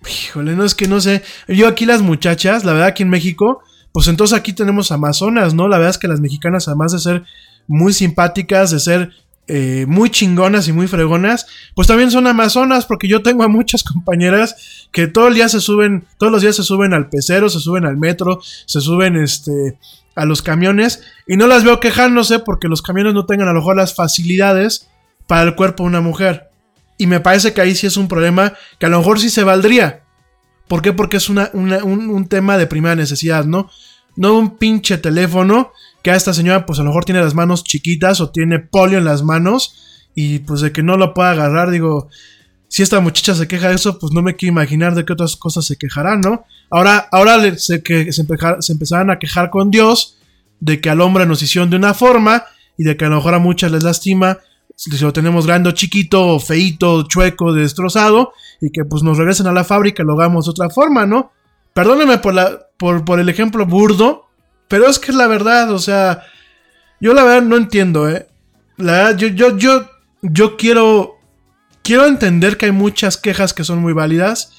híjole, 0.08 0.56
no 0.56 0.66
es 0.66 0.76
que 0.76 0.88
no 0.88 1.00
sé. 1.02 1.24
Yo 1.48 1.68
aquí 1.68 1.86
las 1.86 2.02
muchachas, 2.02 2.64
la 2.66 2.74
verdad 2.74 2.90
aquí 2.90 3.04
en 3.04 3.10
México, 3.10 3.62
pues 3.92 4.08
entonces 4.08 4.38
aquí 4.38 4.54
tenemos 4.54 4.92
amazonas, 4.92 5.54
¿no? 5.54 5.68
La 5.68 5.78
verdad 5.78 5.92
es 5.92 5.98
que 5.98 6.08
las 6.08 6.20
mexicanas, 6.20 6.68
además 6.68 6.92
de 6.92 7.00
ser 7.00 7.24
muy 7.68 7.94
simpáticas, 7.94 8.72
de 8.72 8.80
ser 8.80 9.12
eh, 9.48 9.86
muy 9.88 10.10
chingonas 10.10 10.68
y 10.68 10.74
muy 10.74 10.88
fregonas, 10.88 11.48
pues 11.76 11.88
también 11.88 12.12
son 12.12 12.28
amazonas, 12.28 12.86
porque 12.86 13.08
yo 13.08 13.22
tengo 13.22 13.44
a 13.44 13.48
muchas 13.48 13.84
compañeras 13.86 14.88
que 14.92 15.08
todo 15.08 15.28
el 15.28 15.36
día 15.36 15.50
se 15.50 15.62
suben, 15.62 16.06
todos 16.18 16.32
los 16.32 16.42
días 16.42 16.56
se 16.56 16.64
suben 16.64 16.94
al 16.94 17.10
pecero, 17.10 17.48
se 17.50 17.60
suben 17.60 17.86
al 17.86 17.98
metro, 17.98 18.42
se 18.66 18.82
suben 18.82 19.16
este 19.16 19.78
a 20.16 20.26
los 20.26 20.42
camiones 20.42 21.04
y 21.28 21.38
no 21.38 21.48
las 21.48 21.64
veo 21.64 21.80
quejándose 21.80 22.40
porque 22.40 22.68
los 22.68 22.82
camiones 22.82 23.14
no 23.14 23.26
tengan 23.26 23.48
a 23.48 23.54
lo 23.54 23.60
mejor 23.60 23.76
las 23.76 23.94
facilidades 23.94 24.90
para 25.28 25.44
el 25.44 25.56
cuerpo 25.56 25.84
de 25.84 25.90
una 25.90 26.02
mujer. 26.02 26.50
Y 26.98 27.08
me 27.08 27.20
parece 27.20 27.54
que 27.54 27.62
ahí 27.62 27.76
sí 27.76 27.88
es 27.88 27.98
un 27.98 28.08
problema 28.08 28.54
que 28.80 28.86
a 28.86 28.90
lo 28.90 29.00
mejor 29.00 29.20
sí 29.20 29.30
se 29.30 29.44
valdría. 29.44 30.04
¿Por 30.68 30.82
qué? 30.82 30.94
Porque 30.94 31.18
es 31.18 31.30
una, 31.30 31.50
un, 31.54 32.28
tema 32.28 32.58
de 32.58 32.68
primera 32.68 32.96
necesidad, 32.96 33.46
¿no? 33.46 33.70
No 34.16 34.38
un 34.38 34.58
pinche 34.58 34.98
teléfono 34.98 35.74
que 36.02 36.12
a 36.12 36.16
esta 36.16 36.34
señora 36.34 36.66
pues 36.66 36.80
a 36.80 36.84
lo 36.84 36.90
mejor 36.90 37.06
tiene 37.06 37.22
las 37.22 37.36
manos 37.36 37.64
chiquitas 37.64 38.22
o 38.22 38.30
tiene 38.30 38.60
polio 38.60 38.98
en 38.98 39.06
las 39.06 39.24
manos 39.24 40.08
y 40.16 40.40
pues 40.40 40.62
de 40.62 40.72
que 40.72 40.84
no 40.84 40.98
lo 40.98 41.14
pueda 41.14 41.32
agarrar, 41.32 41.70
digo, 41.70 42.10
si 42.68 42.84
esta 42.84 43.00
muchacha 43.00 43.36
se 43.36 43.48
queja 43.48 43.70
de 43.70 43.76
eso, 43.76 44.00
pues 44.00 44.12
no 44.14 44.22
me 44.22 44.36
quiero 44.36 44.54
imaginar 44.54 44.96
de 44.96 45.06
qué 45.06 45.14
otras 45.14 45.36
cosas 45.36 45.66
se 45.66 45.78
quejarán, 45.78 46.22
¿no? 46.22 46.46
Ahora, 46.70 47.08
ahora 47.12 47.58
se, 47.58 47.84
que, 47.84 48.12
se, 48.12 48.22
empezaron 48.22 49.12
a 49.12 49.20
quejar 49.20 49.50
con 49.50 49.72
Dios 49.72 50.18
de 50.60 50.82
que 50.82 50.90
al 50.90 51.02
hombre 51.02 51.26
nos 51.26 51.42
hicieron 51.42 51.70
de 51.70 51.78
una 51.78 51.94
forma 51.94 52.44
y 52.78 52.84
de 52.84 52.98
que 52.98 53.06
a 53.06 53.10
lo 53.10 53.18
mejor 53.18 53.36
a 53.36 53.40
muchas 53.40 53.72
les 53.72 53.84
lastima 53.84 54.40
si 54.76 54.98
lo 54.98 55.14
tenemos 55.14 55.48
grande 55.48 55.74
chiquito, 55.74 56.40
feito, 56.40 57.04
chueco, 57.08 57.54
destrozado 57.54 58.34
y 58.60 58.72
que 58.72 58.84
pues 58.84 59.04
nos 59.04 59.18
regresen 59.18 59.48
a 59.48 59.54
la 59.54 59.64
fábrica 59.64 60.04
y 60.04 60.06
lo 60.06 60.14
hagamos 60.14 60.46
de 60.46 60.52
otra 60.52 60.70
forma, 60.70 61.06
¿no? 61.06 61.32
Perdónenme 61.74 62.18
por, 62.18 63.06
por 63.06 63.20
el 63.20 63.30
ejemplo 63.30 63.66
burdo, 63.66 64.26
pero 64.68 64.88
es 64.88 65.00
que 65.00 65.12
es 65.12 65.18
la 65.18 65.28
verdad, 65.28 65.72
o 65.72 65.80
sea, 65.80 66.24
yo 67.00 67.14
la 67.14 67.24
verdad 67.24 67.44
no 67.44 67.58
entiendo, 67.58 68.10
¿eh? 68.10 68.28
La 68.78 68.92
verdad, 68.92 69.18
yo, 69.18 69.28
yo, 69.30 69.58
yo, 69.58 69.88
yo 70.22 70.58
quiero, 70.58 71.15
quiero 71.86 72.06
entender 72.06 72.58
que 72.58 72.66
hay 72.66 72.74
muchas 72.74 73.16
quejas 73.16 73.54
que 73.54 73.64
son 73.64 73.80
muy 73.80 73.94
válidas 73.94 74.52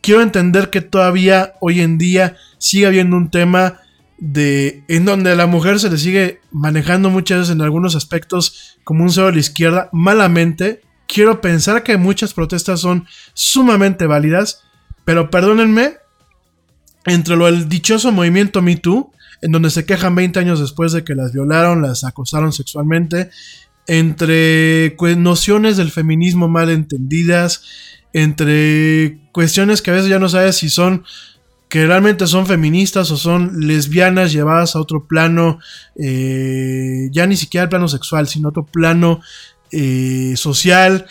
quiero 0.00 0.22
entender 0.22 0.70
que 0.70 0.80
todavía 0.80 1.54
hoy 1.60 1.80
en 1.80 1.98
día 1.98 2.36
sigue 2.58 2.86
habiendo 2.86 3.16
un 3.16 3.30
tema 3.30 3.80
de 4.18 4.84
en 4.88 5.04
donde 5.04 5.32
a 5.32 5.34
la 5.34 5.46
mujer 5.46 5.80
se 5.80 5.90
le 5.90 5.98
sigue 5.98 6.40
manejando 6.50 7.10
muchas 7.10 7.40
veces 7.40 7.54
en 7.54 7.62
algunos 7.62 7.96
aspectos 7.96 8.78
como 8.84 9.04
un 9.04 9.10
cero 9.10 9.28
a 9.28 9.32
la 9.32 9.38
izquierda 9.38 9.88
malamente. 9.92 10.82
Quiero 11.06 11.40
pensar 11.40 11.82
que 11.82 11.96
muchas 11.96 12.34
protestas 12.34 12.80
son 12.80 13.06
sumamente 13.34 14.06
válidas, 14.06 14.62
pero 15.04 15.30
perdónenme, 15.30 15.96
entre 17.06 17.36
lo 17.36 17.46
del 17.46 17.68
dichoso 17.68 18.12
movimiento 18.12 18.62
Me 18.62 18.76
Too, 18.76 19.10
en 19.42 19.52
donde 19.52 19.70
se 19.70 19.86
quejan 19.86 20.14
20 20.14 20.38
años 20.38 20.60
después 20.60 20.92
de 20.92 21.02
que 21.02 21.14
las 21.14 21.32
violaron, 21.32 21.82
las 21.82 22.04
acosaron 22.04 22.52
sexualmente, 22.52 23.30
entre 23.92 24.94
nociones 25.16 25.76
del 25.76 25.90
feminismo 25.90 26.46
mal 26.46 26.70
entendidas, 26.70 27.64
entre 28.12 29.18
cuestiones 29.32 29.82
que 29.82 29.90
a 29.90 29.94
veces 29.94 30.08
ya 30.08 30.20
no 30.20 30.28
sabes 30.28 30.58
si 30.58 30.68
son 30.68 31.02
que 31.68 31.84
realmente 31.86 32.28
son 32.28 32.46
feministas 32.46 33.10
o 33.10 33.16
son 33.16 33.66
lesbianas 33.66 34.32
llevadas 34.32 34.76
a 34.76 34.80
otro 34.80 35.08
plano, 35.08 35.58
eh, 35.96 37.08
ya 37.10 37.26
ni 37.26 37.36
siquiera 37.36 37.64
el 37.64 37.68
plano 37.68 37.88
sexual, 37.88 38.28
sino 38.28 38.50
otro 38.50 38.64
plano 38.64 39.22
eh, 39.72 40.34
social, 40.36 41.06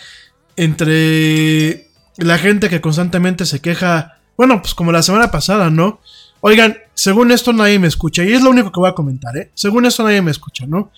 entre 0.56 1.90
la 2.16 2.38
gente 2.38 2.70
que 2.70 2.80
constantemente 2.80 3.46
se 3.46 3.60
queja, 3.60 4.20
bueno, 4.38 4.62
pues 4.62 4.74
como 4.74 4.94
la 4.94 5.04
semana 5.04 5.32
pasada, 5.32 5.70
¿no? 5.70 6.00
Oigan, 6.40 6.78
según 6.94 7.32
esto 7.32 7.52
nadie 7.52 7.78
me 7.78 7.88
escucha, 7.88 8.24
y 8.24 8.32
es 8.32 8.42
lo 8.42 8.52
único 8.52 8.72
que 8.72 8.80
voy 8.80 8.90
a 8.90 8.96
comentar, 8.96 9.36
¿eh? 9.36 9.52
Según 9.54 9.86
esto 9.86 10.04
nadie 10.04 10.22
me 10.22 10.32
escucha, 10.32 10.66
¿no? 10.66 10.92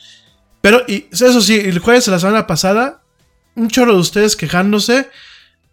Pero, 0.62 0.84
y 0.88 1.08
eso 1.12 1.41
sí, 1.41 1.56
el 1.56 1.80
jueves 1.80 2.06
de 2.06 2.12
la 2.12 2.19
semana 2.19 2.47
pasada, 2.47 3.04
un 3.56 3.67
chorro 3.67 3.93
de 3.93 4.00
ustedes 4.00 4.36
quejándose 4.36 5.08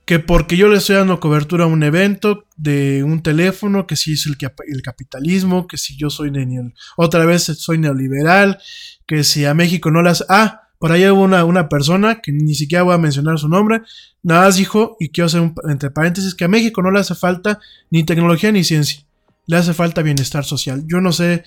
que 0.09 0.19
porque 0.19 0.57
yo 0.57 0.69
le 0.69 0.79
estoy 0.79 0.97
dando 0.97 1.21
cobertura 1.21 1.65
a 1.65 1.67
un 1.67 1.83
evento 1.83 2.47
de 2.57 3.05
un 3.05 3.23
teléfono, 3.23 3.87
que 3.87 3.95
si 3.95 4.15
es 4.15 4.25
el, 4.25 4.39
el 4.67 4.81
capitalismo, 4.81 5.67
que 5.67 5.77
si 5.77 5.99
yo 5.99 6.09
soy 6.09 6.31
neoliberal, 6.31 6.73
otra 6.97 7.27
vez 7.27 7.43
soy 7.43 7.77
neoliberal, 7.77 8.59
que 9.07 9.23
si 9.23 9.45
a 9.45 9.53
México 9.53 9.91
no 9.91 10.01
las... 10.01 10.25
Ah, 10.31 10.63
por 10.79 10.93
ahí 10.93 11.07
hubo 11.09 11.21
una, 11.21 11.45
una, 11.45 11.69
persona 11.69 12.23
que 12.23 12.33
ni 12.33 12.55
siquiera 12.55 12.85
voy 12.85 12.95
a 12.95 12.99
mencionar 12.99 13.39
su 13.39 13.51
nombre, 13.51 13.83
nada 14.23 14.47
más 14.47 14.57
dijo, 14.57 14.97
y 14.99 15.11
quiero 15.11 15.27
hacer 15.27 15.43
un, 15.43 15.55
entre 15.69 15.91
paréntesis, 15.91 16.35
que 16.35 16.45
a 16.45 16.49
México 16.49 16.81
no 16.81 16.91
le 16.91 17.01
hace 17.01 17.15
falta 17.15 17.61
ni 17.91 18.03
tecnología 18.05 18.51
ni 18.51 18.65
ciencia, 18.65 19.05
le 19.47 19.59
hace 19.59 19.75
falta 19.75 20.01
bienestar 20.01 20.43
social. 20.43 20.85
Yo 20.87 21.03
no 21.03 21.13
sé 21.13 21.45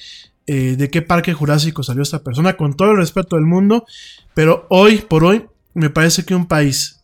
eh, 0.47 0.75
de 0.77 0.89
qué 0.89 1.01
parque 1.01 1.33
jurásico 1.33 1.83
salió 1.83 2.01
esta 2.01 2.23
persona, 2.23 2.57
con 2.57 2.75
todo 2.75 2.91
el 2.91 2.97
respeto 2.97 3.35
del 3.35 3.45
mundo, 3.45 3.85
pero 4.33 4.67
hoy 4.69 4.97
por 4.97 5.23
hoy 5.23 5.45
me 5.73 5.89
parece 5.89 6.25
que 6.25 6.35
un 6.35 6.47
país 6.47 7.01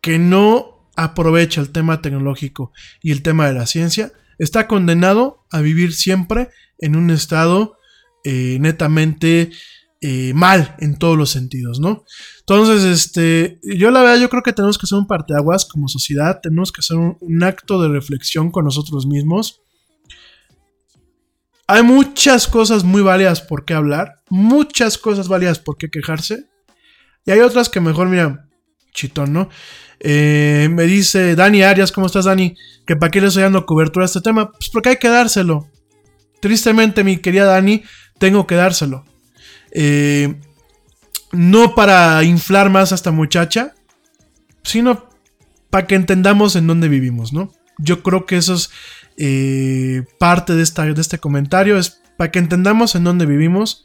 que 0.00 0.18
no 0.18 0.88
aprovecha 0.96 1.60
el 1.60 1.70
tema 1.70 2.02
tecnológico 2.02 2.72
y 3.02 3.12
el 3.12 3.22
tema 3.22 3.46
de 3.46 3.54
la 3.54 3.66
ciencia, 3.66 4.12
está 4.38 4.66
condenado 4.66 5.44
a 5.50 5.60
vivir 5.60 5.92
siempre 5.92 6.48
en 6.78 6.96
un 6.96 7.10
estado 7.10 7.78
eh, 8.24 8.58
netamente 8.60 9.50
eh, 10.00 10.32
mal 10.34 10.74
en 10.80 10.98
todos 10.98 11.16
los 11.16 11.30
sentidos, 11.30 11.78
¿no? 11.78 12.04
Entonces, 12.40 12.82
este, 12.82 13.60
yo 13.62 13.92
la 13.92 14.02
verdad, 14.02 14.20
yo 14.20 14.28
creo 14.28 14.42
que 14.42 14.52
tenemos 14.52 14.76
que 14.76 14.84
hacer 14.84 14.98
un 14.98 15.06
parteaguas 15.06 15.64
como 15.64 15.86
sociedad, 15.86 16.40
tenemos 16.42 16.72
que 16.72 16.80
hacer 16.80 16.96
un, 16.96 17.42
acto 17.44 17.80
de 17.80 17.88
reflexión 17.88 18.50
con 18.50 18.64
nosotros 18.64 19.06
mismos. 19.06 19.61
Hay 21.72 21.82
muchas 21.82 22.48
cosas 22.48 22.84
muy 22.84 23.00
válidas 23.00 23.40
por 23.40 23.64
qué 23.64 23.72
hablar, 23.72 24.16
muchas 24.28 24.98
cosas 24.98 25.26
válidas 25.26 25.58
por 25.58 25.78
qué 25.78 25.88
quejarse, 25.88 26.44
y 27.24 27.30
hay 27.30 27.40
otras 27.40 27.70
que 27.70 27.80
mejor, 27.80 28.10
mira, 28.10 28.46
chitón, 28.92 29.32
¿no? 29.32 29.48
Eh, 29.98 30.68
me 30.70 30.82
dice 30.82 31.34
Dani 31.34 31.62
Arias, 31.62 31.90
¿cómo 31.90 32.08
estás, 32.08 32.26
Dani? 32.26 32.56
Que 32.86 32.94
para 32.96 33.10
qué 33.10 33.22
le 33.22 33.28
estoy 33.28 33.44
dando 33.44 33.64
cobertura 33.64 34.04
a 34.04 34.06
este 34.06 34.20
tema. 34.20 34.52
Pues 34.52 34.68
porque 34.68 34.90
hay 34.90 34.96
que 34.96 35.08
dárselo. 35.08 35.70
Tristemente, 36.42 37.04
mi 37.04 37.16
querida 37.16 37.46
Dani, 37.46 37.82
tengo 38.18 38.46
que 38.46 38.56
dárselo. 38.56 39.06
Eh, 39.70 40.34
no 41.30 41.74
para 41.74 42.22
inflar 42.22 42.68
más 42.68 42.92
a 42.92 42.96
esta 42.96 43.12
muchacha, 43.12 43.72
sino 44.62 45.08
para 45.70 45.86
que 45.86 45.94
entendamos 45.94 46.54
en 46.54 46.66
dónde 46.66 46.88
vivimos, 46.88 47.32
¿no? 47.32 47.50
Yo 47.78 48.02
creo 48.02 48.26
que 48.26 48.36
eso 48.36 48.52
es 48.52 48.70
eh, 49.16 50.04
parte 50.18 50.54
de, 50.54 50.62
esta, 50.62 50.84
de 50.84 51.00
este 51.00 51.18
comentario, 51.18 51.78
es 51.78 52.02
para 52.16 52.30
que 52.30 52.38
entendamos 52.38 52.94
en 52.94 53.04
dónde 53.04 53.26
vivimos 53.26 53.84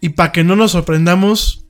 y 0.00 0.10
para 0.10 0.32
que 0.32 0.44
no 0.44 0.56
nos 0.56 0.72
sorprendamos 0.72 1.64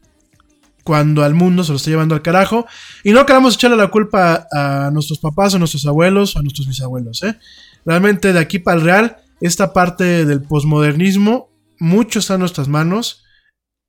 cuando 0.88 1.22
al 1.22 1.35
mundo 1.35 1.64
se 1.64 1.72
lo 1.72 1.77
está 1.77 1.90
llevando 1.90 2.14
al 2.14 2.22
carajo. 2.22 2.66
Y 3.05 3.12
no 3.12 3.27
queramos 3.27 3.57
echarle 3.57 3.77
la 3.77 3.88
culpa 3.88 4.46
a, 4.51 4.90
nuestros 4.90 5.18
papás, 5.18 5.55
a 5.55 5.59
nuestros 5.59 5.85
abuelos, 5.85 6.35
a 6.35 6.40
nuestros 6.40 6.66
bisabuelos. 6.66 7.22
¿eh? 7.24 7.38
Realmente 7.85 8.33
de 8.33 8.38
aquí 8.38 8.59
para 8.59 8.79
el 8.79 8.85
real, 8.85 9.16
esta 9.42 9.74
parte 9.74 10.24
del 10.24 10.40
posmodernismo, 10.40 11.51
mucho 11.79 12.20
está 12.20 12.35
en 12.35 12.40
nuestras 12.40 12.68
manos. 12.68 13.22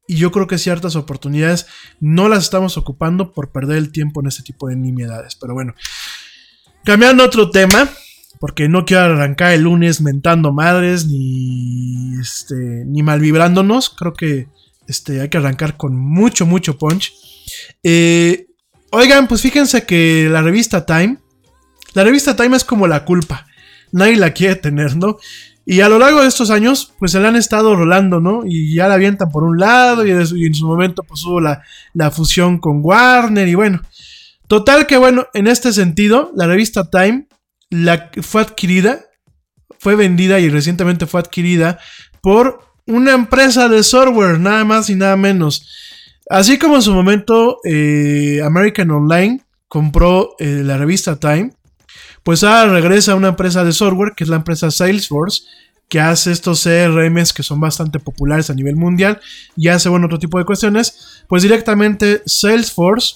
Y 0.09 0.17
yo 0.17 0.31
creo 0.33 0.47
que 0.47 0.57
ciertas 0.57 0.97
oportunidades 0.97 1.67
no 2.01 2.27
las 2.27 2.43
estamos 2.43 2.75
ocupando 2.75 3.31
por 3.31 3.53
perder 3.53 3.77
el 3.77 3.93
tiempo 3.93 4.19
en 4.19 4.27
este 4.27 4.43
tipo 4.43 4.67
de 4.67 4.75
nimiedades. 4.75 5.35
Pero 5.35 5.53
bueno, 5.53 5.75
cambiando 6.83 7.23
otro 7.23 7.49
tema, 7.49 7.87
porque 8.39 8.69
no 8.69 8.85
quiero 8.85 9.03
arrancar 9.03 9.51
el 9.51 9.63
lunes 9.63 10.01
mentando 10.01 10.53
madres 10.53 11.05
ni, 11.05 12.17
este, 12.19 12.55
ni 12.85 13.03
mal 13.03 13.19
vibrándonos. 13.19 13.89
Creo 13.89 14.13
que 14.13 14.47
este, 14.87 15.21
hay 15.21 15.29
que 15.29 15.37
arrancar 15.37 15.75
con 15.75 15.95
mucho, 15.95 16.45
mucho 16.45 16.77
punch. 16.77 17.13
Eh, 17.83 18.47
oigan, 18.91 19.27
pues 19.27 19.41
fíjense 19.41 19.85
que 19.85 20.29
la 20.31 20.41
revista 20.41 20.85
Time, 20.85 21.17
la 21.93 22.03
revista 22.03 22.35
Time 22.35 22.55
es 22.55 22.63
como 22.63 22.87
la 22.87 23.03
culpa. 23.03 23.45
Nadie 23.91 24.15
la 24.15 24.31
quiere 24.31 24.55
tener, 24.55 24.95
¿no? 24.95 25.17
Y 25.65 25.81
a 25.81 25.89
lo 25.89 25.99
largo 25.99 26.21
de 26.21 26.27
estos 26.27 26.49
años, 26.49 26.93
pues 26.97 27.11
se 27.11 27.19
la 27.19 27.27
han 27.27 27.35
estado 27.35 27.75
rolando, 27.75 28.21
¿no? 28.21 28.43
Y 28.45 28.73
ya 28.73 28.87
la 28.87 28.95
avientan 28.95 29.29
por 29.29 29.43
un 29.43 29.59
lado 29.59 30.05
y, 30.05 30.11
en 30.11 30.55
su 30.55 30.65
momento 30.65 31.03
pues 31.03 31.23
hubo 31.25 31.41
la, 31.41 31.61
la 31.93 32.09
fusión 32.09 32.57
con 32.57 32.79
Warner 32.81 33.47
y 33.47 33.55
bueno. 33.55 33.81
Total 34.47 34.87
que 34.87 34.97
bueno, 34.97 35.27
en 35.33 35.45
este 35.45 35.73
sentido, 35.73 36.31
la 36.35 36.47
revista 36.47 36.89
Time 36.89 37.27
la, 37.69 38.11
fue 38.21 38.41
adquirida, 38.41 39.05
fue 39.79 39.95
vendida 39.95 40.39
y 40.39 40.49
recientemente 40.49 41.05
fue 41.05 41.19
adquirida 41.19 41.79
por 42.21 42.61
una 42.85 43.13
empresa 43.13 43.69
de 43.69 43.83
software, 43.83 44.39
nada 44.39 44.65
más 44.65 44.89
y 44.89 44.95
nada 44.95 45.15
menos. 45.15 45.67
Así 46.29 46.57
como 46.57 46.75
en 46.75 46.81
su 46.81 46.93
momento 46.93 47.59
eh, 47.63 48.41
American 48.43 48.91
Online 48.91 49.43
compró 49.67 50.35
eh, 50.39 50.61
la 50.63 50.77
revista 50.77 51.19
Time, 51.19 51.51
pues 52.23 52.43
ahora 52.43 52.73
regresa 52.73 53.13
a 53.13 53.15
una 53.15 53.29
empresa 53.29 53.63
de 53.63 53.71
software, 53.71 54.13
que 54.15 54.23
es 54.23 54.29
la 54.29 54.35
empresa 54.35 54.69
Salesforce, 54.69 55.43
que 55.87 55.99
hace 55.99 56.31
estos 56.31 56.63
CRMs 56.63 57.33
que 57.33 57.41
son 57.41 57.59
bastante 57.59 57.99
populares 57.99 58.49
a 58.49 58.53
nivel 58.53 58.75
mundial 58.75 59.19
y 59.57 59.69
hace 59.69 59.89
bueno 59.89 60.05
otro 60.05 60.19
tipo 60.19 60.37
de 60.37 60.45
cuestiones. 60.45 61.23
Pues 61.27 61.41
directamente 61.41 62.21
Salesforce, 62.25 63.15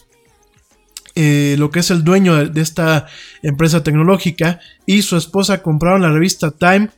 eh, 1.15 1.56
lo 1.60 1.69
que 1.71 1.80
es 1.80 1.91
el 1.91 2.04
dueño 2.04 2.45
de, 2.45 2.62
esta 2.62 3.08
empresa 3.41 3.84
tecnológica, 3.84 4.60
y 4.86 5.02
su 5.02 5.17
esposa 5.17 5.62
compraron 5.62 6.02
la 6.02 6.12
revista 6.12 6.52
Time 6.52 6.89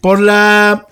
por 0.00 0.20
la 0.20 0.86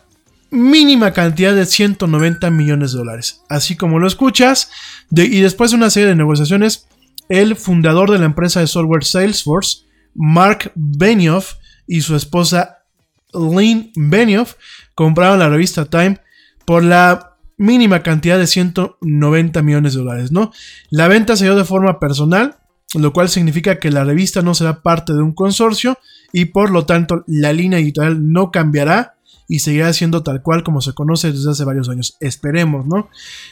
mínima 0.51 1.13
cantidad 1.13 1.55
de 1.55 1.67
190 1.67 2.51
millones 2.51 2.93
de 2.93 2.99
dólares. 2.99 3.43
Así 3.49 3.77
como 3.77 3.99
lo 3.99 4.07
escuchas, 4.07 4.71
y 5.11 5.41
después 5.41 5.71
de 5.71 5.77
una 5.77 5.91
serie 5.91 6.09
de 6.09 6.17
negociaciones, 6.17 6.87
el 7.29 7.57
fundador 7.57 8.11
de 8.11 8.19
la 8.19 8.27
empresa 8.27 8.61
de 8.61 8.67
software 8.67 9.05
Salesforce, 9.05 9.85
Mark 10.15 10.73
Benioff, 10.75 11.55
y 11.87 12.03
su 12.03 12.15
esposa 12.15 12.85
Lynn 13.33 13.91
Benioff 13.97 14.55
compraron 14.95 15.39
la 15.39 15.49
revista 15.49 15.87
Time 15.87 16.21
por 16.65 16.85
la 16.85 17.37
mínima 17.57 18.03
cantidad 18.03 18.39
de 18.39 18.47
190 18.47 19.63
millones 19.63 19.95
de 19.95 19.99
dólares, 20.01 20.31
¿no? 20.31 20.53
La 20.91 21.09
venta 21.09 21.37
se 21.37 21.45
dio 21.45 21.57
de 21.57 21.65
forma 21.65 21.99
personal, 21.99 22.58
lo 22.95 23.13
cual 23.13 23.29
significa 23.29 23.79
que 23.79 23.91
la 23.91 24.05
revista 24.05 24.43
no 24.43 24.55
será 24.55 24.81
parte 24.83 25.13
de 25.13 25.23
un 25.23 25.33
consorcio 25.33 25.99
y 26.33 26.47
por 26.47 26.71
lo 26.71 26.87
tanto 26.87 27.25
la 27.27 27.53
línea 27.53 27.79
editorial 27.79 28.33
no 28.33 28.51
cambiará 28.51 29.15
y 29.47 29.61
seguirá 29.61 29.93
siendo 29.93 30.23
tal 30.23 30.43
cual 30.43 30.63
como 30.63 30.81
se 30.81 30.93
conoce 30.93 31.33
desde 31.33 31.51
hace 31.51 31.65
varios 31.65 31.89
años. 31.89 32.17
Esperemos, 32.21 32.87
¿no? 32.87 33.09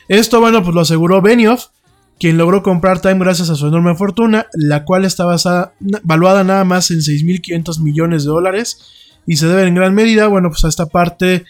Esto, 0.09 0.41
bueno, 0.41 0.63
pues 0.63 0.75
lo 0.75 0.83
aseguró 0.83 1.23
Benioff, 1.23 1.67
quien 2.19 2.39
logró 2.39 2.63
comprar 2.63 3.01
Time 3.01 3.19
gracias 3.19 3.51
a 3.51 3.57
su 3.57 3.67
enorme 3.67 3.95
fortuna, 3.95 4.47
la 4.53 4.85
cual 4.85 5.05
está 5.05 5.25
basada, 5.25 5.75
valuada 6.03 6.45
nada 6.45 6.65
más 6.65 6.91
en 6.91 6.99
6.500 6.99 7.81
millones 7.81 8.25
de 8.25 8.31
dólares 8.31 8.79
y 9.27 9.37
se 9.37 9.49
debe 9.49 9.67
en 9.67 9.75
gran 9.75 9.95
medida, 9.95 10.29
bueno, 10.29 10.51
pues 10.51 10.65
a 10.65 10.69
esta 10.69 10.87
parte 10.87 11.45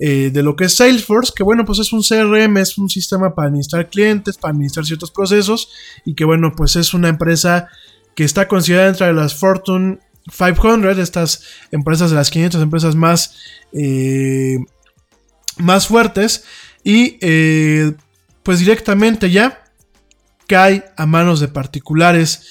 eh, 0.00 0.30
de 0.32 0.42
lo 0.42 0.54
que 0.54 0.64
es 0.66 0.76
Salesforce, 0.76 1.32
que 1.34 1.42
bueno, 1.42 1.64
pues 1.64 1.80
es 1.80 1.92
un 1.92 2.02
CRM, 2.02 2.56
es 2.58 2.78
un 2.78 2.88
sistema 2.88 3.34
para 3.34 3.48
administrar 3.48 3.88
clientes, 3.90 4.36
para 4.36 4.52
administrar 4.52 4.86
ciertos 4.86 5.10
procesos 5.10 5.70
y 6.04 6.14
que 6.14 6.24
bueno, 6.24 6.52
pues 6.56 6.76
es 6.76 6.94
una 6.94 7.08
empresa 7.08 7.68
que 8.14 8.24
está 8.24 8.46
considerada 8.46 8.90
entre 8.90 9.12
las 9.12 9.34
Fortune 9.34 9.98
500, 10.30 10.98
estas 10.98 11.42
empresas 11.72 12.10
de 12.10 12.16
las 12.16 12.30
500 12.30 12.62
empresas 12.62 12.94
más, 12.94 13.36
eh, 13.72 14.58
más 15.56 15.88
fuertes, 15.88 16.44
y 16.84 17.18
eh, 17.20 17.92
pues 18.42 18.60
directamente 18.60 19.30
ya 19.30 19.64
cae 20.46 20.84
a 20.96 21.06
manos 21.06 21.40
de 21.40 21.48
particulares 21.48 22.46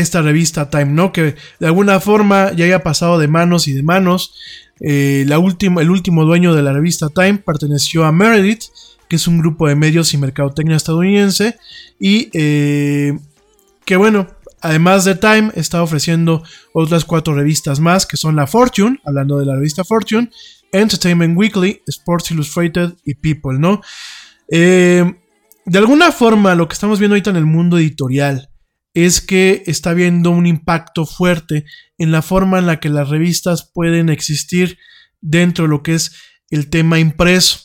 esta 0.00 0.22
revista 0.22 0.70
Time, 0.70 0.86
¿no? 0.86 1.12
Que 1.12 1.34
de 1.58 1.66
alguna 1.66 2.00
forma 2.00 2.52
ya 2.52 2.64
haya 2.64 2.82
pasado 2.82 3.18
de 3.18 3.28
manos 3.28 3.68
y 3.68 3.72
de 3.72 3.82
manos. 3.82 4.34
la 4.80 5.38
última, 5.38 5.82
el 5.82 5.90
último 5.90 6.24
dueño 6.24 6.54
de 6.54 6.62
la 6.62 6.72
revista 6.72 7.08
Time 7.08 7.38
perteneció 7.38 8.04
a 8.04 8.12
Meredith, 8.12 8.64
que 9.08 9.16
es 9.16 9.26
un 9.26 9.38
grupo 9.38 9.68
de 9.68 9.74
medios 9.74 10.14
y 10.14 10.18
mercadotecnia 10.18 10.76
estadounidense. 10.76 11.56
Y 11.98 12.30
que 12.30 13.96
bueno, 13.96 14.28
además 14.60 15.04
de 15.04 15.14
Time, 15.14 15.50
está 15.54 15.82
ofreciendo 15.82 16.42
otras 16.72 17.04
cuatro 17.04 17.34
revistas 17.34 17.80
más, 17.80 18.06
que 18.06 18.16
son 18.16 18.36
la 18.36 18.46
Fortune, 18.46 19.00
hablando 19.04 19.38
de 19.38 19.46
la 19.46 19.54
revista 19.54 19.84
Fortune, 19.84 20.30
Entertainment 20.72 21.36
Weekly, 21.36 21.82
Sports 21.86 22.30
Illustrated 22.30 22.94
y 23.04 23.14
People, 23.14 23.58
¿no? 23.58 23.80
Eh, 24.50 25.04
de 25.64 25.78
alguna 25.78 26.12
forma, 26.12 26.54
lo 26.54 26.68
que 26.68 26.74
estamos 26.74 26.98
viendo 26.98 27.14
ahorita 27.14 27.30
en 27.30 27.36
el 27.36 27.46
mundo 27.46 27.78
editorial 27.78 28.50
es 28.94 29.20
que 29.20 29.62
está 29.66 29.90
habiendo 29.90 30.30
un 30.30 30.46
impacto 30.46 31.06
fuerte 31.06 31.64
en 31.98 32.12
la 32.12 32.22
forma 32.22 32.58
en 32.58 32.66
la 32.66 32.80
que 32.80 32.88
las 32.88 33.08
revistas 33.08 33.70
pueden 33.72 34.08
existir 34.08 34.78
dentro 35.20 35.64
de 35.64 35.70
lo 35.70 35.82
que 35.82 35.94
es 35.94 36.12
el 36.50 36.70
tema 36.70 36.98
impreso. 36.98 37.60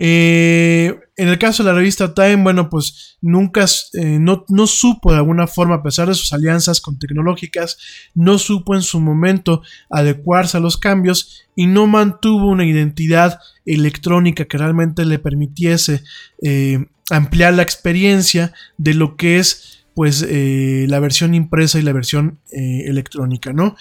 Eh, 0.00 0.96
en 1.16 1.28
el 1.28 1.38
caso 1.38 1.64
de 1.64 1.70
la 1.70 1.76
revista 1.76 2.14
Time, 2.14 2.44
bueno, 2.44 2.70
pues 2.70 3.18
nunca, 3.20 3.64
eh, 3.94 4.18
no, 4.20 4.44
no, 4.48 4.68
supo 4.68 5.10
de 5.10 5.18
alguna 5.18 5.48
forma, 5.48 5.74
a 5.74 5.82
pesar 5.82 6.06
de 6.06 6.14
sus 6.14 6.32
alianzas 6.32 6.80
con 6.80 7.00
tecnológicas, 7.00 7.76
no 8.14 8.38
supo 8.38 8.76
en 8.76 8.82
su 8.82 9.00
momento 9.00 9.62
adecuarse 9.90 10.56
a 10.56 10.60
los 10.60 10.76
cambios 10.76 11.44
y 11.56 11.66
no 11.66 11.88
mantuvo 11.88 12.48
una 12.48 12.64
identidad 12.64 13.40
electrónica 13.66 14.44
que 14.44 14.58
realmente 14.58 15.04
le 15.04 15.18
permitiese 15.18 16.04
eh, 16.42 16.86
ampliar 17.10 17.54
la 17.54 17.62
experiencia 17.62 18.52
de 18.76 18.94
lo 18.94 19.16
que 19.16 19.38
es 19.38 19.77
pues 19.98 20.22
la 20.22 21.00
versión 21.00 21.34
impresa 21.34 21.80
y 21.80 21.82
la 21.82 21.92
versión 21.92 22.38
electrónica, 22.52 23.52
¿no? 23.52 23.74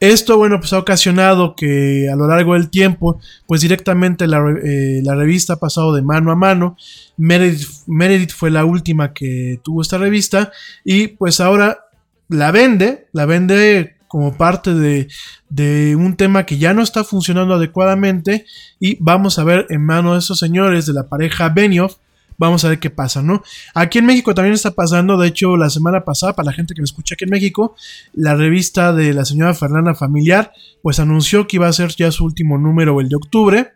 Esto, 0.00 0.38
bueno, 0.38 0.60
pues 0.60 0.72
ha 0.72 0.78
ocasionado 0.78 1.56
que 1.56 2.08
a 2.10 2.14
lo 2.14 2.28
largo 2.28 2.54
del 2.54 2.70
tiempo, 2.70 3.20
pues 3.46 3.62
directamente 3.62 4.26
eh, 4.26 5.00
la, 5.02 5.14
revista 5.16 5.54
ha 5.54 5.56
pasado 5.56 5.92
de 5.92 6.02
mano 6.02 6.30
a 6.30 6.36
mano. 6.36 6.76
Meredith, 7.16 8.30
fue 8.30 8.50
la 8.50 8.64
última 8.64 9.12
que 9.12 9.60
tuvo 9.64 9.82
esta 9.82 9.98
revista 9.98 10.52
y 10.84 11.08
pues 11.08 11.40
ahora 11.40 11.80
la 12.28 12.52
vende, 12.52 13.08
la 13.12 13.26
vende 13.26 13.96
como 14.06 14.36
parte 14.36 14.72
de, 14.72 15.08
de, 15.50 15.96
un 15.96 16.16
tema 16.16 16.46
que 16.46 16.58
ya 16.58 16.72
no 16.74 16.82
está 16.82 17.02
funcionando 17.02 17.54
adecuadamente 17.54 18.46
y 18.78 18.96
vamos 19.00 19.38
a 19.38 19.44
ver 19.44 19.66
en 19.68 19.84
mano 19.84 20.12
de 20.12 20.20
esos 20.20 20.38
señores 20.38 20.86
de 20.86 20.92
la 20.92 21.08
pareja 21.08 21.48
Benioff 21.48 21.96
Vamos 22.38 22.64
a 22.64 22.68
ver 22.68 22.78
qué 22.78 22.88
pasa, 22.88 23.20
¿no? 23.20 23.42
Aquí 23.74 23.98
en 23.98 24.06
México 24.06 24.32
también 24.32 24.54
está 24.54 24.70
pasando, 24.70 25.18
de 25.18 25.26
hecho, 25.26 25.56
la 25.56 25.70
semana 25.70 26.04
pasada, 26.04 26.34
para 26.34 26.46
la 26.46 26.52
gente 26.52 26.72
que 26.72 26.80
me 26.80 26.84
escucha 26.84 27.14
aquí 27.14 27.24
en 27.24 27.30
México, 27.30 27.74
la 28.14 28.36
revista 28.36 28.92
de 28.92 29.12
la 29.12 29.24
señora 29.24 29.54
Fernanda 29.54 29.94
Familiar, 29.94 30.52
pues 30.80 31.00
anunció 31.00 31.48
que 31.48 31.56
iba 31.56 31.66
a 31.66 31.72
ser 31.72 31.90
ya 31.96 32.12
su 32.12 32.24
último 32.24 32.56
número, 32.56 33.00
el 33.00 33.08
de 33.08 33.16
octubre. 33.16 33.72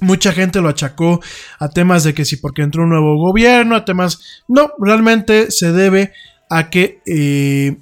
Mucha 0.00 0.32
gente 0.32 0.60
lo 0.60 0.68
achacó 0.68 1.20
a 1.60 1.68
temas 1.68 2.02
de 2.02 2.12
que 2.12 2.24
si 2.24 2.36
porque 2.36 2.62
entró 2.62 2.82
un 2.82 2.90
nuevo 2.90 3.16
gobierno, 3.18 3.76
a 3.76 3.84
temas... 3.84 4.42
No, 4.48 4.72
realmente 4.80 5.52
se 5.52 5.72
debe 5.72 6.12
a 6.48 6.70
que 6.70 7.00
eh, 7.06 7.76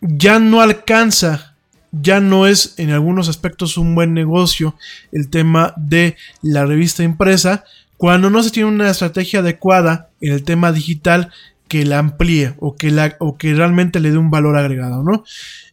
ya 0.00 0.38
no 0.38 0.62
alcanza, 0.62 1.56
ya 1.92 2.20
no 2.20 2.46
es 2.46 2.74
en 2.78 2.90
algunos 2.90 3.28
aspectos 3.28 3.76
un 3.76 3.94
buen 3.94 4.14
negocio 4.14 4.76
el 5.12 5.28
tema 5.30 5.74
de 5.76 6.16
la 6.42 6.64
revista 6.64 7.02
impresa, 7.02 7.64
cuando 7.96 8.30
no 8.30 8.42
se 8.42 8.50
tiene 8.50 8.68
una 8.68 8.90
estrategia 8.90 9.40
adecuada 9.40 10.10
en 10.20 10.32
el 10.32 10.44
tema 10.44 10.72
digital 10.72 11.30
que 11.68 11.84
la 11.84 11.98
amplíe 11.98 12.54
o 12.58 12.76
que, 12.76 12.90
la, 12.90 13.16
o 13.20 13.36
que 13.36 13.54
realmente 13.54 14.00
le 14.00 14.10
dé 14.10 14.18
un 14.18 14.30
valor 14.30 14.56
agregado, 14.56 15.02
¿no? 15.02 15.24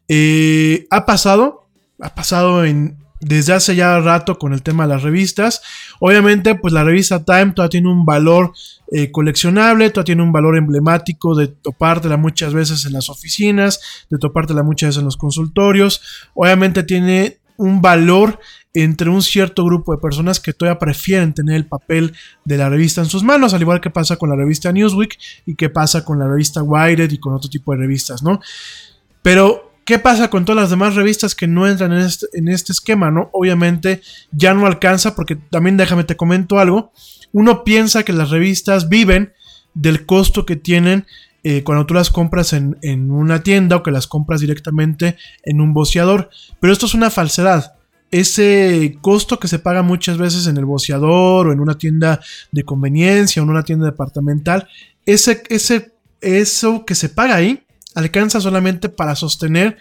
Eh, 0.07 0.87
ha 0.89 1.05
pasado, 1.05 1.67
ha 1.99 2.13
pasado 2.15 2.63
desde 3.21 3.53
hace 3.53 3.75
ya 3.75 3.99
rato 3.99 4.37
con 4.37 4.53
el 4.53 4.61
tema 4.61 4.83
de 4.83 4.93
las 4.93 5.03
revistas. 5.03 5.61
Obviamente, 5.99 6.55
pues 6.55 6.73
la 6.73 6.83
revista 6.83 7.23
Time 7.23 7.53
todavía 7.53 7.69
tiene 7.69 7.89
un 7.89 8.05
valor 8.05 8.51
eh, 8.91 9.11
coleccionable, 9.11 9.89
todavía 9.89 10.05
tiene 10.05 10.23
un 10.23 10.31
valor 10.31 10.57
emblemático 10.57 11.35
de 11.35 11.47
topártela 11.47 12.17
muchas 12.17 12.53
veces 12.53 12.85
en 12.85 12.93
las 12.93 13.09
oficinas, 13.09 14.05
de 14.09 14.17
topártela 14.17 14.63
muchas 14.63 14.89
veces 14.89 14.99
en 14.99 15.05
los 15.05 15.17
consultorios. 15.17 16.01
Obviamente 16.33 16.83
tiene 16.83 17.37
un 17.57 17.81
valor 17.81 18.39
entre 18.73 19.09
un 19.09 19.21
cierto 19.21 19.65
grupo 19.65 19.93
de 19.93 20.01
personas 20.01 20.39
que 20.39 20.53
todavía 20.53 20.79
prefieren 20.79 21.33
tener 21.33 21.55
el 21.55 21.65
papel 21.65 22.13
de 22.45 22.57
la 22.57 22.69
revista 22.69 23.01
en 23.01 23.07
sus 23.07 23.23
manos, 23.23 23.53
al 23.53 23.61
igual 23.61 23.81
que 23.81 23.89
pasa 23.89 24.15
con 24.15 24.29
la 24.29 24.35
revista 24.35 24.71
Newsweek 24.71 25.17
y 25.45 25.55
que 25.55 25.69
pasa 25.69 26.05
con 26.05 26.19
la 26.19 26.27
revista 26.27 26.63
Wired 26.63 27.11
y 27.11 27.17
con 27.17 27.33
otro 27.33 27.49
tipo 27.49 27.73
de 27.73 27.79
revistas, 27.79 28.23
¿no? 28.23 28.39
Pero, 29.21 29.73
¿qué 29.85 29.99
pasa 29.99 30.29
con 30.29 30.45
todas 30.45 30.61
las 30.61 30.69
demás 30.69 30.95
revistas 30.95 31.35
que 31.35 31.47
no 31.47 31.67
entran 31.67 31.91
en 31.91 31.99
este, 31.99 32.27
este 32.47 32.71
esquema, 32.71 33.11
¿no? 33.11 33.29
Obviamente 33.33 34.01
ya 34.31 34.53
no 34.53 34.65
alcanza, 34.65 35.15
porque 35.15 35.35
también 35.35 35.75
déjame 35.75 36.05
te 36.05 36.15
comento 36.15 36.57
algo, 36.57 36.93
uno 37.33 37.63
piensa 37.63 38.03
que 38.03 38.13
las 38.13 38.29
revistas 38.29 38.87
viven 38.87 39.33
del 39.73 40.05
costo 40.05 40.45
que 40.45 40.55
tienen 40.55 41.05
eh, 41.43 41.63
cuando 41.63 41.85
tú 41.85 41.93
las 41.93 42.09
compras 42.09 42.53
en, 42.53 42.77
en, 42.81 43.09
una 43.09 43.41
tienda 43.41 43.77
o 43.77 43.83
que 43.83 43.89
las 43.89 44.05
compras 44.05 44.41
directamente 44.41 45.17
en 45.43 45.59
un 45.59 45.73
boceador. 45.73 46.29
Pero 46.59 46.71
esto 46.71 46.85
es 46.85 46.93
una 46.93 47.09
falsedad 47.09 47.73
ese 48.11 48.97
costo 49.01 49.39
que 49.39 49.47
se 49.47 49.59
paga 49.59 49.81
muchas 49.81 50.17
veces 50.17 50.47
en 50.47 50.57
el 50.57 50.65
boceador 50.65 51.47
o 51.47 51.53
en 51.53 51.59
una 51.59 51.77
tienda 51.77 52.19
de 52.51 52.63
conveniencia 52.63 53.41
o 53.41 53.45
en 53.45 53.51
una 53.51 53.63
tienda 53.63 53.85
departamental, 53.85 54.67
ese, 55.05 55.43
ese, 55.49 55.93
eso 56.19 56.85
que 56.85 56.95
se 56.95 57.09
paga 57.09 57.35
ahí 57.35 57.63
alcanza 57.95 58.41
solamente 58.41 58.89
para 58.89 59.15
sostener 59.15 59.77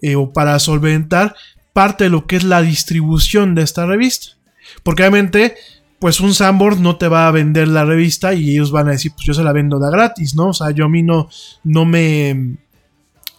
eh, 0.00 0.16
o 0.16 0.32
para 0.32 0.58
solventar 0.58 1.34
parte 1.72 2.04
de 2.04 2.10
lo 2.10 2.26
que 2.26 2.36
es 2.36 2.44
la 2.44 2.62
distribución 2.62 3.54
de 3.54 3.62
esta 3.62 3.86
revista. 3.86 4.36
Porque 4.82 5.02
obviamente, 5.02 5.56
pues 5.98 6.20
un 6.20 6.34
Sambor 6.34 6.80
no 6.80 6.96
te 6.96 7.08
va 7.08 7.28
a 7.28 7.30
vender 7.30 7.68
la 7.68 7.84
revista 7.84 8.34
y 8.34 8.50
ellos 8.50 8.70
van 8.70 8.88
a 8.88 8.92
decir, 8.92 9.12
pues 9.12 9.26
yo 9.26 9.34
se 9.34 9.44
la 9.44 9.52
vendo 9.52 9.78
de 9.78 9.90
gratis, 9.90 10.34
¿no? 10.34 10.48
O 10.48 10.54
sea, 10.54 10.70
yo 10.70 10.84
a 10.84 10.88
mí 10.88 11.02
no, 11.02 11.28
no 11.64 11.84
me, 11.84 12.56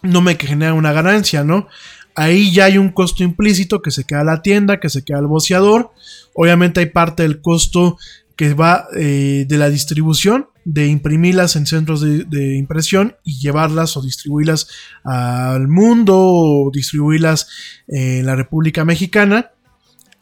no 0.02 0.20
me 0.20 0.36
genera 0.36 0.74
una 0.74 0.92
ganancia, 0.92 1.44
¿no? 1.44 1.68
Ahí 2.14 2.52
ya 2.52 2.66
hay 2.66 2.78
un 2.78 2.90
costo 2.90 3.24
implícito 3.24 3.82
que 3.82 3.90
se 3.90 4.04
queda 4.04 4.22
la 4.24 4.42
tienda, 4.42 4.78
que 4.78 4.88
se 4.88 5.04
queda 5.04 5.18
el 5.18 5.26
boceador. 5.26 5.90
Obviamente 6.34 6.80
hay 6.80 6.86
parte 6.86 7.24
del 7.24 7.40
costo 7.40 7.98
que 8.36 8.54
va 8.54 8.86
eh, 8.96 9.46
de 9.48 9.58
la 9.58 9.68
distribución, 9.68 10.48
de 10.64 10.86
imprimirlas 10.86 11.56
en 11.56 11.66
centros 11.66 12.00
de, 12.00 12.56
impresión 12.56 13.16
y 13.22 13.38
llevarlas 13.38 13.96
o 13.96 14.02
distribuirlas 14.02 14.68
al 15.04 15.68
mundo 15.68 16.16
o 16.16 16.70
distribuirlas 16.72 17.48
en 17.86 18.26
la 18.26 18.34
República 18.34 18.84
Mexicana. 18.84 19.50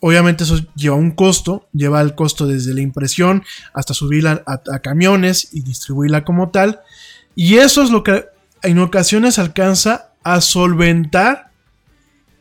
Obviamente 0.01 0.45
eso 0.45 0.59
lleva 0.75 0.97
un 0.97 1.13
costo, 1.13 1.69
lleva 1.73 2.01
el 2.01 2.15
costo 2.15 2.47
desde 2.47 2.75
la 2.75 2.81
impresión 2.81 3.45
hasta 3.73 3.95
subirla 3.95 4.43
a 4.47 4.79
camiones 4.81 5.49
y 5.53 5.63
distribuirla 5.63 6.25
como 6.25 6.51
tal. 6.51 6.81
Y 7.37 7.57
eso 7.57 7.83
es 7.83 7.91
lo 7.91 8.03
que 8.03 8.25
en 8.63 8.79
ocasiones 8.81 9.39
alcanza 9.39 10.13
a 10.25 10.41
solventar 10.41 11.52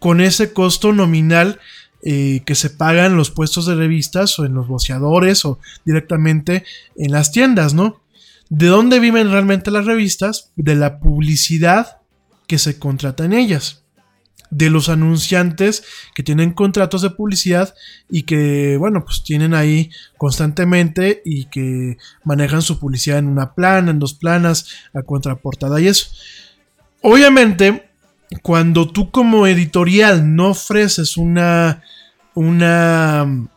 con 0.01 0.19
ese 0.19 0.51
costo 0.51 0.93
nominal 0.93 1.59
eh, 2.01 2.41
que 2.43 2.55
se 2.55 2.71
paga 2.71 3.05
en 3.05 3.15
los 3.15 3.29
puestos 3.29 3.67
de 3.67 3.75
revistas 3.75 4.39
o 4.39 4.45
en 4.45 4.55
los 4.55 4.67
boceadores 4.67 5.45
o 5.45 5.59
directamente 5.85 6.65
en 6.95 7.11
las 7.11 7.31
tiendas, 7.31 7.75
¿no? 7.75 8.01
¿De 8.49 8.65
dónde 8.65 8.99
viven 8.99 9.29
realmente 9.29 9.69
las 9.69 9.85
revistas? 9.85 10.49
De 10.55 10.73
la 10.73 10.99
publicidad 10.99 11.97
que 12.47 12.57
se 12.57 12.79
contrata 12.79 13.25
en 13.25 13.33
ellas. 13.33 13.83
De 14.49 14.71
los 14.71 14.89
anunciantes 14.89 15.83
que 16.15 16.23
tienen 16.23 16.53
contratos 16.53 17.03
de 17.03 17.11
publicidad 17.11 17.75
y 18.09 18.23
que, 18.23 18.77
bueno, 18.77 19.05
pues 19.05 19.21
tienen 19.23 19.53
ahí 19.53 19.91
constantemente 20.17 21.21
y 21.23 21.45
que 21.45 21.97
manejan 22.23 22.63
su 22.63 22.79
publicidad 22.79 23.19
en 23.19 23.27
una 23.27 23.53
plana, 23.53 23.91
en 23.91 23.99
dos 23.99 24.15
planas, 24.15 24.65
a 24.95 25.03
contraportada 25.03 25.79
y 25.79 25.89
eso. 25.89 26.07
Obviamente, 27.03 27.90
cuando 28.37 28.87
tú 28.87 29.11
como 29.11 29.47
editorial 29.47 30.35
no 30.35 30.49
ofreces 30.49 31.17
una, 31.17 31.83
una 32.33 33.25
mm, 33.25 33.49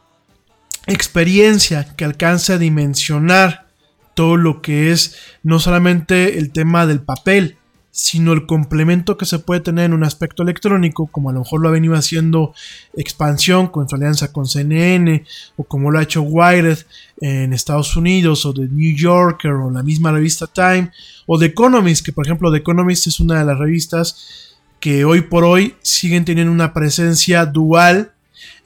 experiencia 0.86 1.94
que 1.96 2.04
alcance 2.04 2.52
a 2.52 2.58
dimensionar 2.58 3.66
todo 4.14 4.36
lo 4.36 4.62
que 4.62 4.92
es 4.92 5.16
no 5.42 5.58
solamente 5.58 6.38
el 6.38 6.52
tema 6.52 6.86
del 6.86 7.00
papel, 7.00 7.56
sino 7.96 8.32
el 8.32 8.46
complemento 8.46 9.16
que 9.16 9.24
se 9.24 9.38
puede 9.38 9.60
tener 9.60 9.84
en 9.84 9.92
un 9.92 10.02
aspecto 10.02 10.42
electrónico, 10.42 11.06
como 11.06 11.30
a 11.30 11.32
lo 11.32 11.40
mejor 11.40 11.60
lo 11.60 11.68
ha 11.68 11.72
venido 11.72 11.94
haciendo 11.94 12.52
Expansión 12.96 13.68
con 13.68 13.88
su 13.88 13.94
alianza 13.94 14.32
con 14.32 14.46
CNN, 14.46 15.24
o 15.56 15.62
como 15.62 15.92
lo 15.92 16.00
ha 16.00 16.02
hecho 16.02 16.22
Wired 16.22 16.78
en 17.20 17.52
Estados 17.52 17.96
Unidos, 17.96 18.44
o 18.46 18.52
The 18.52 18.66
New 18.68 18.96
Yorker, 18.96 19.52
o 19.52 19.70
la 19.70 19.84
misma 19.84 20.10
revista 20.10 20.48
Time, 20.48 20.90
o 21.26 21.38
The 21.38 21.46
Economist, 21.46 22.04
que 22.04 22.12
por 22.12 22.26
ejemplo 22.26 22.50
The 22.50 22.58
Economist 22.58 23.06
es 23.06 23.20
una 23.20 23.38
de 23.38 23.44
las 23.44 23.58
revistas 23.60 24.53
que 24.84 25.06
hoy 25.06 25.22
por 25.22 25.44
hoy 25.44 25.76
siguen 25.80 26.26
teniendo 26.26 26.52
una 26.52 26.74
presencia 26.74 27.46
dual 27.46 28.12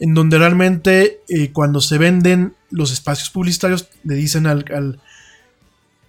en 0.00 0.14
donde 0.14 0.36
realmente 0.36 1.20
eh, 1.28 1.52
cuando 1.52 1.80
se 1.80 1.96
venden 1.96 2.54
los 2.70 2.90
espacios 2.90 3.30
publicitarios 3.30 3.88
le 4.02 4.16
dicen 4.16 4.48
al, 4.48 4.64
al, 4.74 5.00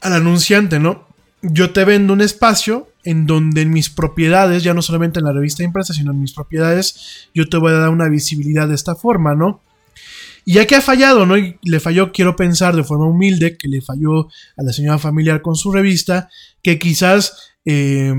anunciante, 0.01 0.80
¿no? 0.80 1.07
Yo 1.43 1.74
te 1.74 1.86
vendo 1.86 2.14
un 2.14 2.22
espacio 2.22 2.88
en 3.03 3.28
donde 3.28 3.62
en 3.62 3.70
mis 3.70 3.91
propiedades, 3.91 4.64
ya 4.64 4.74
no 4.74 4.82
solamente 4.82 5.20
en 5.20 5.26
la 5.26 5.32
revista 5.32 5.62
impresa, 5.62 5.93
sino 5.93 6.10
en 6.12 6.22
mis 6.22 6.34
propiedades, 6.34 7.30
yo 7.36 7.47
te 7.47 7.57
voy 7.57 7.72
a 7.72 7.76
dar 7.76 7.89
una 7.89 8.10
visibilidad 8.10 8.68
de 8.68 8.74
esta 8.74 8.95
forma, 8.95 9.36
¿no? 9.36 9.62
Y 10.43 10.53
ya 10.53 10.66
que 10.66 10.74
ha 10.74 10.82
fallado, 10.82 11.28
¿no? 11.28 11.38
Y 11.38 11.60
le 11.62 11.80
falló, 11.80 12.12
quiero 12.12 12.36
pensar 12.36 12.76
de 12.76 12.84
forma 12.84 13.05
humilde, 13.05 13.57
que 13.57 13.68
le 13.68 13.84
falló 13.84 14.28
a 14.57 14.64
la 14.64 14.74
señora 14.74 14.97
familiar 14.97 15.43
con 15.43 15.53
su 15.53 15.72
revista, 15.72 16.32
que 16.64 16.80
quizás 16.80 17.51
eh, 17.64 18.12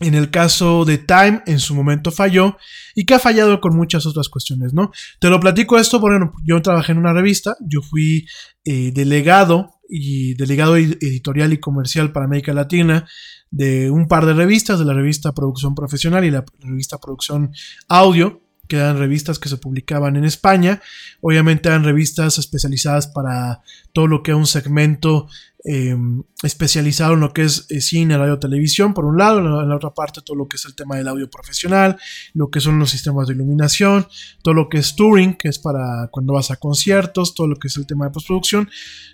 En 0.00 0.14
el 0.14 0.30
caso 0.30 0.84
de 0.84 0.98
Time, 0.98 1.42
en 1.46 1.58
su 1.58 1.74
momento 1.74 2.12
falló 2.12 2.56
y 2.94 3.04
que 3.04 3.14
ha 3.14 3.18
fallado 3.18 3.60
con 3.60 3.76
muchas 3.76 4.06
otras 4.06 4.28
cuestiones, 4.28 4.72
¿no? 4.72 4.92
Te 5.18 5.28
lo 5.28 5.40
platico 5.40 5.76
esto, 5.76 5.98
bueno, 5.98 6.32
yo 6.44 6.62
trabajé 6.62 6.92
en 6.92 6.98
una 6.98 7.12
revista, 7.12 7.56
yo 7.60 7.82
fui 7.82 8.26
eh, 8.64 8.92
delegado 8.92 9.80
y 9.88 10.34
delegado 10.34 10.76
editorial 10.76 11.52
y 11.52 11.58
comercial 11.58 12.12
para 12.12 12.26
América 12.26 12.52
Latina 12.52 13.08
de 13.50 13.90
un 13.90 14.06
par 14.06 14.26
de 14.26 14.34
revistas, 14.34 14.78
de 14.78 14.84
la 14.84 14.94
revista 14.94 15.32
Producción 15.32 15.74
Profesional 15.74 16.24
y 16.24 16.30
la 16.30 16.44
revista 16.60 16.98
Producción 16.98 17.50
Audio, 17.88 18.42
que 18.68 18.76
eran 18.76 18.98
revistas 18.98 19.38
que 19.38 19.48
se 19.48 19.56
publicaban 19.56 20.16
en 20.16 20.24
España. 20.24 20.82
Obviamente 21.22 21.68
eran 21.68 21.84
revistas 21.84 22.38
especializadas 22.38 23.06
para 23.06 23.62
todo 23.92 24.06
lo 24.06 24.22
que 24.22 24.32
es 24.32 24.36
un 24.36 24.46
segmento 24.46 25.26
Em, 25.64 26.22
especializado 26.44 27.14
en 27.14 27.20
lo 27.20 27.32
que 27.32 27.42
es 27.42 27.66
eh, 27.68 27.80
cine, 27.80 28.16
radio, 28.16 28.38
televisión, 28.38 28.94
por 28.94 29.04
un 29.04 29.18
lado, 29.18 29.40
en 29.40 29.68
la, 29.68 29.74
otra 29.74 29.90
parte 29.90 30.20
todo 30.24 30.36
lo 30.36 30.46
que 30.46 30.54
es 30.54 30.64
el 30.66 30.76
tema 30.76 30.96
del 30.96 31.08
audio 31.08 31.28
profesional, 31.28 31.96
lo 32.32 32.48
que 32.48 32.60
son 32.60 32.78
los 32.78 32.90
sistemas 32.90 33.26
de 33.26 33.34
iluminación, 33.34 34.06
todo 34.44 34.54
lo 34.54 34.68
que 34.68 34.78
es 34.78 34.94
touring, 34.94 35.34
que 35.34 35.48
es 35.48 35.58
para 35.58 36.10
cuando 36.12 36.34
vas 36.34 36.52
a 36.52 36.56
conciertos, 36.56 37.34
todo 37.34 37.48
lo 37.48 37.56
que 37.56 37.66
es 37.66 37.76
el 37.76 37.88
tema 37.88 38.04
de 38.04 38.12
postproducción. 38.12 38.70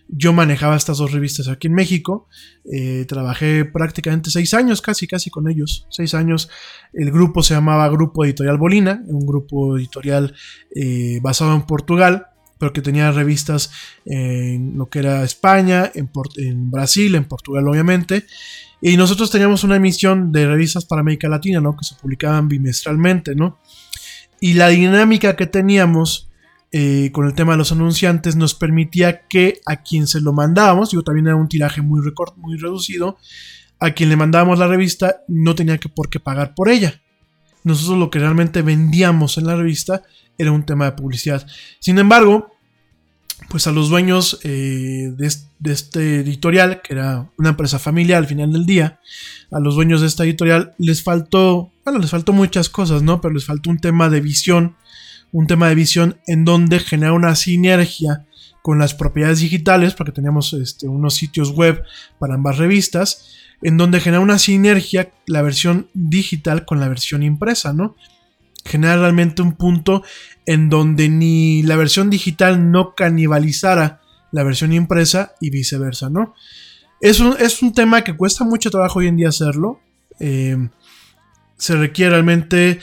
Yo 0.06 0.34
manejaba 0.34 0.76
estas 0.76 0.98
dos 0.98 1.12
revistas 1.12 1.48
aquí 1.48 1.68
en 1.68 1.74
México, 1.74 2.28
eh, 2.70 3.06
trabajé 3.08 3.64
prácticamente 3.64 4.30
seis 4.30 4.52
años, 4.52 4.82
casi, 4.82 5.06
casi 5.06 5.30
con 5.30 5.50
ellos, 5.50 5.86
seis 5.88 6.12
años. 6.12 6.50
El 6.92 7.10
grupo 7.10 7.42
se 7.42 7.54
llamaba 7.54 7.88
Grupo 7.88 8.22
Editorial 8.22 8.58
Bolina, 8.58 9.02
un 9.06 9.24
grupo 9.24 9.78
editorial 9.78 10.34
eh, 10.76 11.20
basado 11.22 11.54
en 11.54 11.62
Portugal 11.62 12.26
pero 12.58 12.72
que 12.72 12.82
tenía 12.82 13.10
revistas 13.12 13.70
en 14.04 14.76
lo 14.76 14.86
que 14.86 15.00
era 15.00 15.24
España, 15.24 15.90
en, 15.94 16.10
Brasil, 16.70 17.14
en 17.14 17.24
Portugal 17.24 17.66
obviamente. 17.68 18.24
Y 18.80 18.96
nosotros 18.96 19.30
teníamos 19.30 19.64
una 19.64 19.76
emisión 19.76 20.30
de 20.30 20.46
revistas 20.46 20.84
para 20.84 21.00
América 21.00 21.28
Latina, 21.28 21.60
¿no? 21.60 21.76
Que 21.76 21.84
se 21.84 21.94
publicaban 21.94 22.48
bimestralmente, 22.48 23.34
¿no? 23.34 23.58
Y 24.40 24.54
la 24.54 24.68
dinámica 24.68 25.36
que 25.36 25.46
teníamos 25.46 26.28
eh, 26.70 27.10
con 27.12 27.26
el 27.26 27.34
tema 27.34 27.52
de 27.52 27.58
los 27.58 27.72
anunciantes 27.72 28.36
nos 28.36 28.54
permitía 28.54 29.26
que 29.28 29.60
a 29.64 29.82
quien 29.82 30.06
se 30.06 30.20
lo 30.20 30.32
mandábamos, 30.32 30.90
digo, 30.90 31.02
también 31.02 31.28
era 31.28 31.36
un 31.36 31.48
tiraje 31.48 31.82
muy, 31.82 32.02
muy 32.36 32.56
reducido, 32.58 33.16
a 33.78 33.92
quien 33.92 34.08
le 34.08 34.16
mandábamos 34.16 34.58
la 34.58 34.66
revista 34.66 35.22
no 35.28 35.54
tenía 35.54 35.78
que 35.78 35.88
por 35.88 36.10
qué 36.10 36.20
pagar 36.20 36.54
por 36.54 36.68
ella. 36.68 37.00
Nosotros 37.62 37.98
lo 37.98 38.10
que 38.10 38.18
realmente 38.18 38.62
vendíamos 38.62 39.38
en 39.38 39.46
la 39.46 39.56
revista 39.56 40.02
era 40.38 40.52
un 40.52 40.64
tema 40.64 40.86
de 40.86 40.92
publicidad. 40.92 41.46
Sin 41.80 41.98
embargo, 41.98 42.54
pues 43.48 43.66
a 43.66 43.72
los 43.72 43.88
dueños 43.88 44.38
eh, 44.42 45.12
de, 45.16 45.72
este 45.72 46.20
editorial, 46.20 46.82
que 46.82 46.94
era 46.94 47.30
una 47.36 47.50
empresa 47.50 47.78
familiar 47.78 48.18
al 48.18 48.26
final 48.26 48.52
del 48.52 48.66
día, 48.66 49.00
a 49.50 49.60
los 49.60 49.74
dueños 49.74 50.00
de 50.00 50.06
esta 50.06 50.24
editorial 50.24 50.74
les 50.78 51.02
faltó, 51.02 51.70
bueno, 51.84 51.98
les 51.98 52.10
faltó 52.10 52.32
muchas 52.32 52.68
cosas, 52.68 53.02
¿no? 53.02 53.20
Pero 53.20 53.34
les 53.34 53.44
faltó 53.44 53.70
un 53.70 53.78
tema 53.78 54.08
de 54.08 54.20
visión, 54.20 54.76
un 55.32 55.46
tema 55.46 55.68
de 55.68 55.74
visión 55.74 56.18
en 56.26 56.44
donde 56.44 56.80
genera 56.80 57.12
una 57.12 57.34
sinergia 57.34 58.26
con 58.62 58.78
las 58.78 58.94
propiedades 58.94 59.40
digitales, 59.40 59.94
porque 59.94 60.12
teníamos 60.12 60.52
este, 60.54 60.88
unos 60.88 61.14
sitios 61.14 61.50
web 61.50 61.82
para 62.18 62.34
ambas 62.34 62.56
revistas, 62.56 63.34
en 63.62 63.76
donde 63.76 64.00
genera 64.00 64.20
una 64.20 64.38
sinergia 64.38 65.12
la 65.26 65.42
versión 65.42 65.88
digital 65.92 66.64
con 66.64 66.80
la 66.80 66.88
versión 66.88 67.22
impresa, 67.22 67.72
¿no? 67.72 67.96
Genera 68.64 68.96
realmente 68.96 69.42
un 69.42 69.52
punto 69.52 70.02
en 70.46 70.68
donde 70.68 71.08
ni 71.08 71.62
la 71.62 71.76
versión 71.76 72.10
digital 72.10 72.70
no 72.70 72.94
canibalizara 72.94 74.00
la 74.32 74.42
versión 74.42 74.72
impresa 74.72 75.34
y 75.40 75.50
viceversa, 75.50 76.10
¿no? 76.10 76.34
Es 77.00 77.20
un, 77.20 77.36
es 77.38 77.62
un 77.62 77.72
tema 77.72 78.02
que 78.02 78.16
cuesta 78.16 78.44
mucho 78.44 78.70
trabajo 78.70 78.98
hoy 78.98 79.08
en 79.08 79.16
día 79.16 79.28
hacerlo. 79.28 79.80
Eh, 80.18 80.68
se 81.56 81.76
requiere 81.76 82.10
realmente 82.10 82.80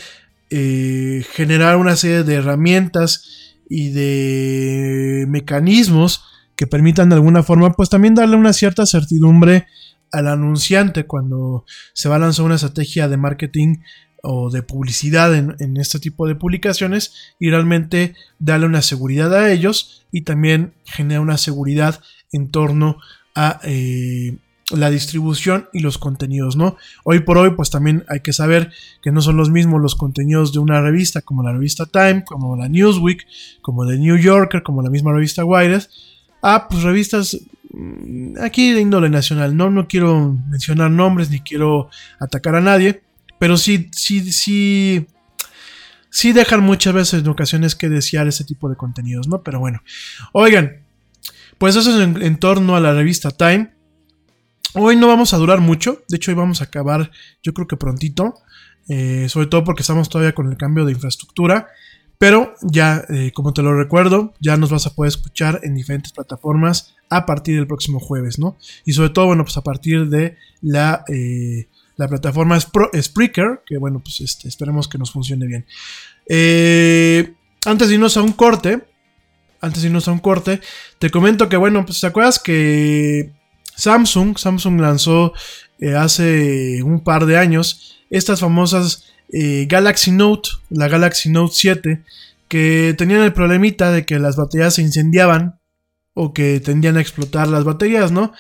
eh, 0.50 1.26
generar 1.32 1.78
una 1.78 1.96
serie 1.96 2.24
de 2.24 2.36
herramientas 2.36 3.56
y 3.70 3.90
de 3.90 5.26
mecanismos 5.28 6.24
que 6.56 6.68
permitan 6.68 7.10
de 7.10 7.16
alguna 7.16 7.42
forma, 7.42 7.72
pues 7.72 7.90
también 7.90 8.16
darle 8.16 8.36
una 8.36 8.54
cierta 8.54 8.86
certidumbre 8.86 9.66
al 10.12 10.28
anunciante 10.28 11.06
cuando 11.06 11.66
se 11.94 12.10
va 12.10 12.18
a 12.18 12.20
lanzar 12.20 12.46
una 12.46 12.56
estrategia 12.56 13.08
de 13.08 13.18
marketing 13.18 13.78
o 14.22 14.50
de 14.50 14.64
publicidad 14.64 15.36
en, 15.36 15.78
este 15.78 16.00
tipo 16.00 16.28
de 16.28 16.36
publicaciones 16.36 17.14
y 17.40 17.50
realmente 17.50 18.16
darle 18.40 18.68
una 18.68 18.82
seguridad 18.82 19.34
a 19.34 19.52
ellos 19.52 20.06
y 20.12 20.22
también 20.22 20.74
genera 20.86 21.22
una 21.22 21.38
seguridad 21.38 22.02
en 22.32 22.52
torno 22.52 22.98
a 23.36 23.60
eh, 23.64 24.38
la 24.70 24.90
distribución 24.90 25.68
y 25.74 25.80
los 25.80 25.98
contenidos, 25.98 26.56
¿no? 26.56 26.78
Hoy 27.04 27.20
por 27.20 27.38
hoy, 27.38 27.52
pues 27.52 27.70
también 27.70 28.04
hay 28.08 28.22
que 28.22 28.34
saber 28.34 28.72
que 29.02 29.12
no 29.12 29.22
son 29.22 29.38
los 29.38 29.50
mismos 29.50 29.82
los 29.82 29.96
contenidos 29.96 30.54
de 30.54 30.60
una 30.60 30.82
revista 30.82 31.22
como 31.22 31.44
la 31.44 31.52
revista 31.52 31.86
Time, 31.86 32.24
como 32.26 32.56
la 32.56 32.70
Newsweek, 32.70 33.26
como 33.62 33.86
The 33.86 33.98
New 33.98 34.18
Yorker, 34.18 34.64
como 34.64 34.82
la 34.82 34.90
misma 34.90 35.14
revista 35.14 35.44
Wired, 35.44 35.84
a 36.42 36.68
pues 36.68 36.84
revistas 36.84 37.38
mm, 37.74 38.38
aquí 38.42 38.72
de 38.72 38.82
índole 38.82 39.10
nacional, 39.10 39.56
¿no? 39.56 39.70
No 39.70 39.88
quiero 39.88 40.38
mencionar 40.50 40.92
nombres 40.92 41.30
ni 41.30 41.42
quiero 41.42 41.90
atacar 42.20 42.56
a 42.56 42.62
nadie, 42.62 43.02
pero 43.42 43.58
sí, 43.58 43.89
sí, 43.92 44.32
sí. 44.32 45.08
Sí 46.12 46.32
dejan 46.32 46.62
muchas 46.62 46.94
veces 46.94 47.24
en 47.24 47.28
ocasiones 47.28 47.74
que 47.74 47.89
desear 47.89 48.28
ese 48.28 48.44
tipo 48.44 48.70
de 48.70 48.76
contenidos, 48.76 49.28
¿no? 49.28 49.42
Pero 49.42 49.60
bueno. 49.60 49.82
Oigan, 50.32 50.84
pues 51.58 51.76
eso 51.76 51.89
es 51.89 52.22
en, 52.22 52.38
torno 52.38 52.76
a 52.76 52.80
la 52.80 52.94
revista 52.94 53.32
Time. 53.32 53.74
Hoy 54.76 54.96
no 54.96 55.08
vamos 55.08 55.34
a 55.34 55.38
durar 55.38 55.60
mucho. 55.60 56.04
De 56.08 56.18
hecho, 56.18 56.30
hoy 56.30 56.36
vamos 56.36 56.62
a 56.62 56.66
acabar, 56.66 57.10
yo 57.42 57.56
creo 57.56 57.68
que 57.68 57.78
prontito. 57.78 58.36
Eh, 58.88 59.28
sobre 59.28 59.48
todo 59.48 59.64
porque 59.64 59.82
estamos 59.82 60.08
todavía 60.08 60.36
con 60.36 60.48
el 60.48 60.56
cambio 60.56 60.86
de 60.86 60.92
infraestructura. 60.92 61.68
Pero 62.20 62.54
ya, 62.62 63.04
eh, 63.10 63.32
como 63.34 63.54
te 63.54 63.64
lo 63.64 63.76
recuerdo, 63.76 64.36
ya 64.39 64.56
nos 64.56 64.70
vas 64.70 64.86
a 64.86 64.94
poder 64.94 65.08
escuchar 65.08 65.62
en 65.64 65.74
diferentes 65.74 66.12
plataformas 66.12 66.94
a 67.10 67.26
partir 67.26 67.56
del 67.56 67.66
próximo 67.66 68.00
jueves, 68.00 68.38
¿no? 68.38 68.60
Y 68.86 68.94
sobre 68.94 69.10
todo, 69.10 69.26
bueno, 69.26 69.46
pues 69.46 69.58
a 69.58 69.64
partir 69.64 70.10
de 70.10 70.38
la 70.62 71.04
eh, 71.08 71.70
la 72.02 72.08
plataforma 72.08 72.60
Spreaker, 72.60 73.62
que 73.64 73.78
bueno, 73.78 74.02
pues 74.04 74.22
este, 74.22 74.47
esperemos 74.47 74.88
que 74.88 74.97
nos 74.97 75.12
funcione 75.12 75.45
bien. 75.45 75.68
Eh, 76.28 77.36
antes 77.66 77.89
de 77.89 77.93
irnos 77.93 78.18
a 78.18 78.24
un 78.24 78.32
corte, 78.32 78.82
antes 79.62 79.84
de 79.84 79.89
irnos 79.89 80.08
a 80.08 80.12
un 80.12 80.18
corte, 80.18 80.62
te 80.97 81.12
comento 81.12 81.47
que 81.47 81.58
bueno, 81.58 81.86
pues 81.86 82.02
te 82.02 82.08
acuerdas 82.08 82.39
que 82.39 83.32
Samsung, 83.76 84.36
Samsung 84.36 84.82
lanzó 84.82 85.34
eh, 85.80 85.95
hace 85.95 86.82
un 86.82 87.04
par 87.04 87.28
de 87.28 87.38
años 87.38 87.99
estas 88.10 88.39
famosas 88.39 89.06
eh, 89.32 89.68
Galaxy 89.70 90.10
Note, 90.12 90.49
la 90.72 90.88
Galaxy 90.88 91.30
Note 91.30 91.54
7, 91.56 92.04
que 92.47 92.95
tenían 92.97 93.22
el 93.22 93.32
problemita 93.32 93.91
de 93.91 94.08
que 94.08 94.18
las 94.18 94.38
baterías 94.38 94.74
se 94.74 94.82
incendiaban 94.82 95.60
o 96.16 96.34
que 96.34 96.60
tendían 96.62 96.97
a 96.97 97.02
explotar 97.02 97.47
las 97.47 97.64
baterías, 97.64 98.12
¿no? 98.12 98.34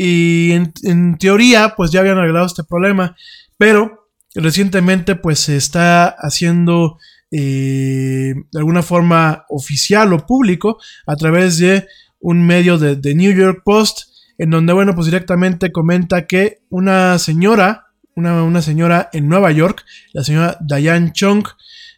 Y 0.00 0.52
en, 0.52 1.18
teoría, 1.18 1.74
pues 1.76 1.90
ya 1.90 1.98
habían 1.98 2.18
arreglado 2.18 2.46
este 2.46 2.62
problema. 2.62 3.16
Pero 3.56 4.08
recientemente, 4.32 5.16
pues 5.16 5.40
se 5.40 5.56
está 5.56 6.06
haciendo 6.06 6.98
eh, 7.32 8.32
de 8.52 8.58
alguna 8.58 8.82
forma 8.82 9.44
oficial 9.48 10.12
o 10.12 10.24
público 10.24 10.78
a 11.04 11.16
través 11.16 11.58
de 11.58 11.88
un 12.20 12.46
medio 12.46 12.78
de, 12.78 13.14
New 13.16 13.32
York 13.32 13.62
Post, 13.64 14.02
en 14.38 14.50
donde, 14.50 14.72
bueno, 14.72 14.94
pues 14.94 15.06
directamente 15.06 15.72
comenta 15.72 16.28
que 16.28 16.60
una 16.70 17.18
señora, 17.18 17.86
una, 18.14 18.62
señora 18.62 19.10
en 19.12 19.28
Nueva 19.28 19.50
York, 19.50 19.84
la 20.12 20.22
señora 20.22 20.58
Diane 20.60 21.10
Chung, 21.12 21.42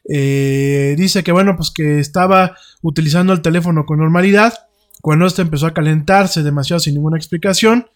eh, 0.09 0.95
dice 0.97 1.23
que, 1.23 1.33
bueno, 1.33 1.55
pues 1.55 1.71
que 1.71 2.01
estaba 2.01 2.57
utilizando 2.81 3.35
el 3.35 3.43
teléfono 3.43 3.85
con 3.85 3.99
normalidad 3.99 4.70
cuando 5.01 5.27
este 5.27 5.43
empezó 5.43 5.67
a 5.67 5.75
calentarse 5.75 6.43
demasiado 6.43 6.81
sin 6.81 6.95
ninguna 6.95 7.17
explicación, 7.17 7.87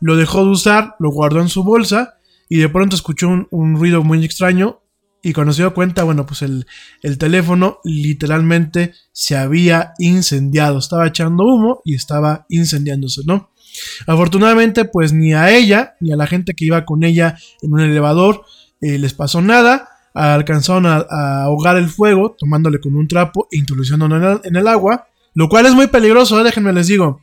lo 0.00 0.16
dejó 0.16 0.44
de 0.44 0.50
usar, 0.50 0.94
lo 0.98 1.10
guardó 1.10 1.40
en 1.40 1.48
su 1.48 1.64
bolsa 1.64 2.14
y 2.48 2.58
de 2.58 2.68
pronto 2.68 2.96
escuchó 2.96 3.28
un, 3.50 3.76
ruido 3.76 4.02
muy 4.02 4.24
extraño 4.24 4.80
y 5.22 5.32
cuando 5.32 5.52
se 5.52 5.62
dio 5.62 5.72
cuenta, 5.72 6.02
bueno, 6.02 6.26
pues 6.26 6.42
el, 6.42 6.66
el, 7.02 7.16
teléfono 7.16 7.78
literalmente 7.84 8.92
se 9.12 9.36
había 9.36 9.92
incendiado, 9.98 10.78
estaba 10.78 11.06
echando 11.06 11.44
humo 11.44 11.80
y 11.84 11.94
estaba 11.94 12.44
incendiándose, 12.48 13.22
¿no? 13.24 13.50
Afortunadamente, 14.06 14.84
pues 14.84 15.12
ni 15.12 15.32
a 15.32 15.56
ella 15.56 15.94
ni 16.00 16.12
a 16.12 16.16
la 16.16 16.26
gente 16.26 16.54
que 16.54 16.64
iba 16.64 16.84
con 16.84 17.04
ella 17.04 17.36
en 17.62 17.72
un 17.72 17.80
elevador 17.80 18.44
eh, 18.80 18.98
les 18.98 19.14
pasó 19.14 19.40
nada, 19.40 19.88
alcanzaron 20.12 20.86
a, 20.86 21.44
ahogar 21.44 21.76
el 21.76 21.88
fuego 21.88 22.34
tomándole 22.36 22.80
con 22.80 22.96
un 22.96 23.06
trapo 23.06 23.46
e 23.50 23.58
introduciéndolo 23.58 24.40
en 24.44 24.56
el 24.56 24.66
agua 24.66 25.06
lo 25.34 25.48
cual 25.48 25.66
es 25.66 25.74
muy 25.74 25.86
peligroso, 25.86 26.40
¿eh? 26.40 26.44
déjenme 26.44 26.72
les 26.72 26.86
digo. 26.86 27.20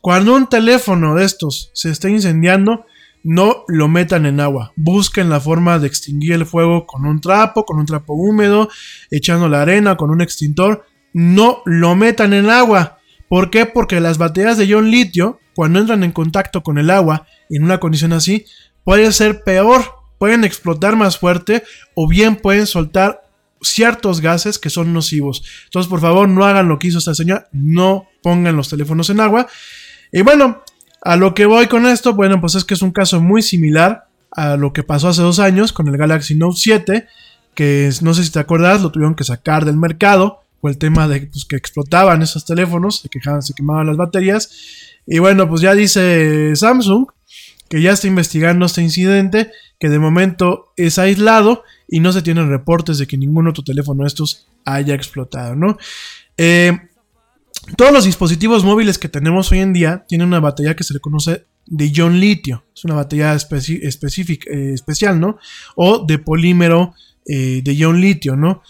Cuando 0.00 0.34
un 0.34 0.48
teléfono 0.48 1.14
de 1.14 1.24
estos 1.24 1.70
se 1.74 1.90
está 1.90 2.08
incendiando, 2.08 2.86
no 3.22 3.64
lo 3.66 3.88
metan 3.88 4.24
en 4.24 4.40
agua. 4.40 4.72
Busquen 4.76 5.28
la 5.28 5.40
forma 5.40 5.78
de 5.78 5.88
extinguir 5.88 6.32
el 6.32 6.46
fuego 6.46 6.86
con 6.86 7.06
un 7.06 7.20
trapo, 7.20 7.64
con 7.64 7.78
un 7.78 7.86
trapo 7.86 8.14
húmedo, 8.14 8.68
echando 9.10 9.48
la 9.48 9.62
arena, 9.62 9.96
con 9.96 10.10
un 10.10 10.20
extintor. 10.20 10.84
No 11.12 11.62
lo 11.64 11.96
metan 11.96 12.32
en 12.34 12.50
agua. 12.50 12.98
¿Por 13.28 13.50
qué? 13.50 13.66
Porque 13.66 14.00
las 14.00 14.18
baterías 14.18 14.58
de 14.58 14.66
ion 14.66 14.90
litio, 14.90 15.40
cuando 15.54 15.80
entran 15.80 16.04
en 16.04 16.12
contacto 16.12 16.62
con 16.62 16.78
el 16.78 16.90
agua 16.90 17.26
en 17.50 17.64
una 17.64 17.80
condición 17.80 18.12
así, 18.12 18.44
puede 18.84 19.10
ser 19.10 19.42
peor 19.42 19.96
pueden 20.18 20.44
explotar 20.44 20.96
más 20.96 21.18
fuerte 21.18 21.62
o 21.94 22.08
bien 22.08 22.36
pueden 22.36 22.66
soltar 22.66 23.22
ciertos 23.66 24.20
gases 24.20 24.58
que 24.58 24.70
son 24.70 24.92
nocivos. 24.92 25.42
Entonces, 25.64 25.88
por 25.88 26.00
favor, 26.00 26.28
no 26.28 26.44
hagan 26.44 26.68
lo 26.68 26.78
que 26.78 26.88
hizo 26.88 26.98
esta 26.98 27.14
señora, 27.14 27.48
no 27.52 28.08
pongan 28.22 28.56
los 28.56 28.68
teléfonos 28.68 29.10
en 29.10 29.20
agua. 29.20 29.46
Y 30.12 30.22
bueno, 30.22 30.62
a 31.02 31.16
lo 31.16 31.34
que 31.34 31.46
voy 31.46 31.66
con 31.66 31.86
esto, 31.86 32.14
bueno, 32.14 32.40
pues 32.40 32.54
es 32.54 32.64
que 32.64 32.74
es 32.74 32.82
un 32.82 32.90
caso 32.90 33.20
muy 33.20 33.42
similar 33.42 34.06
a 34.30 34.56
lo 34.56 34.72
que 34.72 34.82
pasó 34.82 35.08
hace 35.08 35.22
dos 35.22 35.38
años 35.38 35.72
con 35.72 35.88
el 35.88 35.96
Galaxy 35.96 36.34
Note 36.34 36.56
7, 36.58 37.06
que 37.54 37.90
no 38.02 38.12
sé 38.14 38.24
si 38.24 38.30
te 38.30 38.38
acuerdas, 38.38 38.82
lo 38.82 38.90
tuvieron 38.90 39.14
que 39.14 39.24
sacar 39.24 39.64
del 39.64 39.76
mercado, 39.76 40.42
fue 40.60 40.70
el 40.70 40.78
tema 40.78 41.08
de 41.08 41.22
pues, 41.26 41.44
que 41.44 41.56
explotaban 41.56 42.22
esos 42.22 42.44
teléfonos, 42.44 43.00
se, 43.00 43.08
quejaban, 43.08 43.42
se 43.42 43.54
quemaban 43.54 43.86
las 43.86 43.96
baterías. 43.96 44.50
Y 45.06 45.18
bueno, 45.20 45.48
pues 45.48 45.60
ya 45.60 45.74
dice 45.74 46.54
Samsung 46.56 47.06
que 47.68 47.82
ya 47.82 47.92
está 47.92 48.06
investigando 48.06 48.66
este 48.66 48.82
incidente, 48.82 49.50
que 49.78 49.88
de 49.88 49.98
momento 49.98 50.72
es 50.76 50.98
aislado 50.98 51.64
y 51.88 52.00
no 52.00 52.12
se 52.12 52.22
tienen 52.22 52.48
reportes 52.48 52.98
de 52.98 53.06
que 53.06 53.16
ningún 53.16 53.48
otro 53.48 53.64
teléfono 53.64 54.02
de 54.02 54.08
estos 54.08 54.46
haya 54.64 54.94
explotado, 54.94 55.54
¿no? 55.54 55.76
Eh, 56.36 56.78
todos 57.76 57.92
los 57.92 58.04
dispositivos 58.04 58.64
móviles 58.64 58.98
que 58.98 59.08
tenemos 59.08 59.50
hoy 59.50 59.58
en 59.58 59.72
día 59.72 60.04
tienen 60.06 60.28
una 60.28 60.40
batería 60.40 60.76
que 60.76 60.84
se 60.84 60.94
le 60.94 61.00
conoce 61.00 61.46
de 61.66 61.90
ion 61.90 62.20
litio, 62.20 62.64
es 62.74 62.84
una 62.84 62.94
batería 62.94 63.34
específica, 63.34 64.50
eh, 64.50 64.72
especial, 64.72 65.18
¿no? 65.18 65.38
O 65.74 66.04
de 66.06 66.18
polímero 66.18 66.94
eh, 67.26 67.60
de 67.64 67.74
ion 67.74 68.00
litio, 68.00 68.36
¿no? 68.36 68.62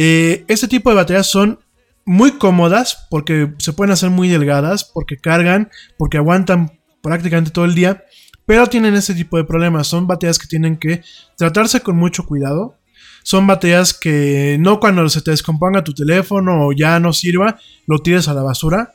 este 0.00 0.68
tipo 0.68 0.90
de 0.90 0.94
baterías 0.94 1.26
son 1.26 1.58
muy 2.04 2.38
cómodas 2.38 3.08
porque 3.10 3.52
se 3.58 3.72
pueden 3.72 3.90
hacer 3.90 4.10
muy 4.10 4.28
delgadas, 4.28 4.84
porque 4.84 5.16
cargan, 5.16 5.70
porque 5.96 6.18
aguantan 6.18 6.78
prácticamente 7.02 7.50
todo 7.50 7.64
el 7.64 7.74
día 7.74 8.04
pero 8.48 8.66
tienen 8.66 8.94
ese 8.94 9.14
tipo 9.14 9.36
de 9.36 9.44
problemas. 9.44 9.88
Son 9.88 10.06
baterías 10.06 10.38
que 10.38 10.46
tienen 10.46 10.78
que 10.78 11.02
tratarse 11.36 11.82
con 11.82 11.98
mucho 11.98 12.24
cuidado. 12.24 12.76
Son 13.22 13.46
baterías 13.46 13.92
que 13.92 14.56
no 14.58 14.80
cuando 14.80 15.06
se 15.10 15.20
te 15.20 15.32
descomponga 15.32 15.84
tu 15.84 15.92
teléfono 15.92 16.66
o 16.66 16.72
ya 16.72 16.98
no 16.98 17.12
sirva, 17.12 17.58
lo 17.86 17.98
tires 17.98 18.26
a 18.26 18.32
la 18.32 18.42
basura. 18.42 18.94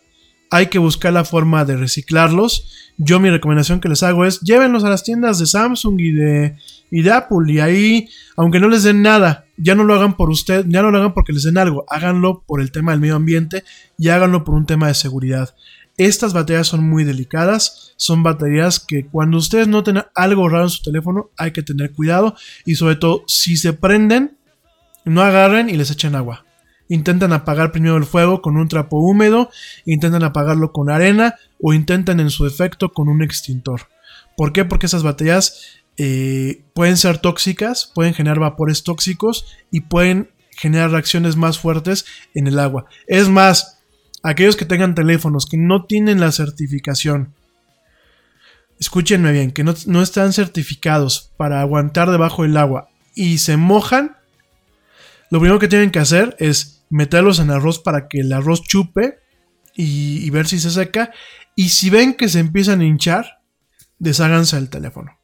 Hay 0.49 0.68
que 0.68 0.80
buscar 0.80 1.14
la 1.14 1.24
forma 1.24 1.66
de 1.66 1.78
reciclarlos. 1.78 2.93
Yo 2.97 3.20
mi 3.20 3.30
recomendación 3.30 3.80
que 3.80 3.89
les 3.89 4.01
hago 4.01 4.26
es 4.26 4.39
llévenlos 4.39 4.86
a 4.86 4.89
las 4.89 5.04
tiendas 5.04 5.38
de 5.38 5.45
Samsung 5.45 5.99
y 5.99 6.12
de, 6.14 6.56
y 6.89 7.04
de 7.04 7.12
Apple. 7.12 7.54
Y 7.54 7.60
ahí, 7.60 8.10
aunque 8.36 8.60
no 8.60 8.70
les 8.70 8.82
den 8.82 9.04
nada, 9.04 9.45
ya 9.58 9.76
no 9.76 9.84
lo 9.84 9.93
hagan 9.93 10.18
por 10.18 10.32
usted, 10.32 10.66
ya 10.68 10.82
no 10.82 10.89
lo 10.89 10.97
hagan 10.97 11.14
porque 11.14 11.32
les 11.32 11.43
den 11.43 11.60
algo. 11.60 11.86
Háganlo 11.89 12.43
por 12.47 12.60
el 12.60 12.72
tema 12.72 12.91
del 12.91 13.01
medio 13.01 13.18
ambiente 13.18 13.64
y 13.99 14.10
háganlo 14.10 14.43
por 14.43 14.56
un 14.56 14.66
tema 14.66 14.88
de 14.88 14.95
seguridad. 14.95 15.54
Estas 15.98 16.34
baterías 16.34 16.68
son 16.68 16.84
muy 16.84 17.04
delicadas, 17.04 17.94
son 17.98 18.24
baterías 18.24 18.80
que 18.80 19.06
cuando 19.06 19.38
ustedes 19.38 19.68
noten 19.68 20.04
algo 20.16 20.50
raro 20.50 20.64
en 20.64 20.70
su 20.70 20.82
teléfono 20.82 21.30
hay 21.38 21.52
que 21.52 21.62
tener 21.62 21.91
cuidado 21.91 22.36
y 22.66 22.76
sobre 22.76 22.96
todo 22.96 23.24
si 23.28 23.58
se 23.58 23.74
prenden, 23.74 24.38
no 25.06 25.22
agarren 25.22 25.70
y 25.70 25.74
les 25.74 25.91
echen 25.91 26.16
agua. 26.16 26.46
Intentan 26.89 27.32
apagar 27.32 27.72
primero 27.72 27.96
el 27.98 28.06
fuego 28.06 28.41
con 28.41 28.58
un 28.58 28.68
trapo 28.68 28.98
húmedo, 28.98 29.50
intentan 29.86 30.24
apagarlo 30.24 30.72
con 30.72 30.89
arena 30.89 31.36
o 31.62 31.74
intentan 31.74 32.20
en 32.20 32.30
su 32.30 32.44
defecto 32.44 32.91
con 32.91 33.08
un 33.08 33.22
extintor. 33.22 33.82
¿Por 34.36 34.52
qué? 34.52 34.66
Porque 34.66 34.88
esas 34.88 35.04
baterías 35.04 35.84
eh, 35.98 36.64
pueden 36.74 36.98
ser 36.98 37.20
tóxicas, 37.20 37.91
pueden 37.94 38.16
generar 38.16 38.39
vapores 38.39 38.84
tóxicos 38.84 39.46
y 39.70 39.82
pueden 39.82 40.32
generar 40.58 40.91
reacciones 40.91 41.36
más 41.36 41.60
fuertes 41.60 42.06
en 42.34 42.48
el 42.48 42.60
agua. 42.60 42.86
Es 43.08 43.30
más, 43.30 43.72
aquellos 44.24 44.55
que 44.55 44.65
tengan 44.65 44.95
teléfonos 44.95 45.45
que 45.45 45.57
no 45.57 45.86
tienen 45.86 46.19
la 46.19 46.32
certificación, 46.32 47.36
escúchenme 48.80 49.32
bien, 49.32 49.51
que 49.51 49.63
no, 49.63 50.01
están 50.01 50.34
certificados 50.34 51.34
para 51.38 51.61
aguantar 51.61 52.09
debajo 52.09 52.43
del 52.43 52.57
agua 52.57 52.89
y 53.13 53.38
se 53.38 53.57
mojan, 53.57 54.15
lo 55.30 55.39
primero 55.39 55.59
que 55.59 55.67
tienen 55.67 55.91
que 55.91 55.99
hacer 55.99 56.36
es 56.39 56.86
meterlos 56.89 57.39
en 57.39 57.51
arroz 57.51 57.80
para 57.80 58.07
que 58.07 58.21
el 58.21 58.32
arroz 58.34 58.63
chupe 58.63 59.19
y, 59.76 60.30
ver 60.30 60.47
si 60.47 60.59
se 60.59 60.69
seca. 60.69 61.11
Y 61.55 61.69
si 61.69 61.89
ven 61.89 62.13
que 62.13 62.30
se 62.30 62.39
empiezan 62.39 62.82
a 62.82 62.86
hinchar, 62.86 63.41
desháganse 63.97 64.55
del 64.57 64.69
teléfono. 64.69 65.19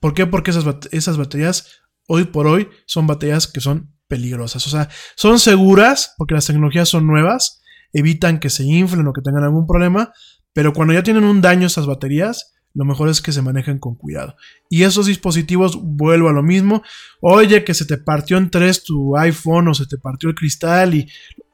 ¿Por 0.00 0.14
qué? 0.14 0.26
Porque 0.26 0.50
esas 0.50 1.16
baterías 1.16 1.82
hoy 2.08 2.24
por 2.24 2.48
hoy 2.48 2.68
son 2.86 3.06
baterías 3.06 3.46
que 3.46 3.60
son 3.60 3.94
peligrosas. 4.08 4.66
O 4.66 4.70
sea, 4.70 4.88
son 5.14 5.38
seguras 5.38 6.14
porque 6.18 6.34
las 6.34 6.46
tecnologías 6.46 6.88
son 6.88 7.06
nuevas, 7.06 7.59
evitan 7.92 8.38
que 8.38 8.50
se 8.50 8.64
inflen 8.64 9.06
o 9.06 9.12
que 9.12 9.22
tengan 9.22 9.44
algún 9.44 9.66
problema, 9.66 10.12
pero 10.52 10.72
cuando 10.72 10.94
ya 10.94 11.02
tienen 11.02 11.24
un 11.24 11.40
daño 11.40 11.66
estas 11.66 11.86
baterías, 11.86 12.54
lo 12.74 12.84
mejor 12.84 13.08
es 13.08 13.20
que 13.20 13.32
se 13.32 13.42
manejen 13.42 13.78
con 13.78 13.96
cuidado. 13.96 14.36
Y 14.68 14.84
esos 14.84 15.06
dispositivos, 15.06 15.78
vuelvo 15.82 16.28
a 16.28 16.32
lo 16.32 16.42
mismo, 16.42 16.82
oye 17.20 17.64
que 17.64 17.74
se 17.74 17.84
te 17.84 17.98
partió 17.98 18.36
en 18.36 18.50
tres 18.50 18.84
tu 18.84 19.16
iPhone 19.16 19.68
o 19.68 19.74
se 19.74 19.86
te 19.86 19.98
partió 19.98 20.28
el 20.28 20.34
cristal 20.34 20.94
y 20.94 21.08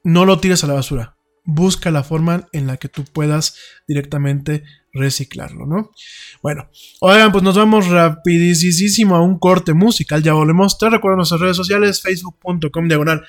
no 0.05 0.25
lo 0.25 0.39
tires 0.39 0.63
a 0.65 0.67
la 0.67 0.75
basura. 0.75 1.17
Busca 1.45 1.91
la 1.91 2.03
forma 2.03 2.49
en 2.53 2.67
la 2.67 2.77
que 2.77 2.89
tú 2.89 3.05
puedas 3.05 3.57
directamente 3.87 4.65
reciclarlo, 4.93 5.65
¿no? 5.67 5.93
Bueno, 6.43 6.69
oigan, 7.01 7.31
pues 7.31 7.45
nos 7.45 7.57
vamos 7.57 7.89
rapidísimo 7.89 9.15
a 9.15 9.23
un 9.23 9.39
corte 9.39 9.73
musical, 9.73 10.23
ya 10.23 10.33
volvemos. 10.33 10.77
Te 10.77 10.91
recuerdo 10.91 11.17
nuestras 11.17 11.41
redes 11.41 11.57
sociales, 11.57 12.03
facebook.com 12.03 12.89
diagonal 12.89 13.25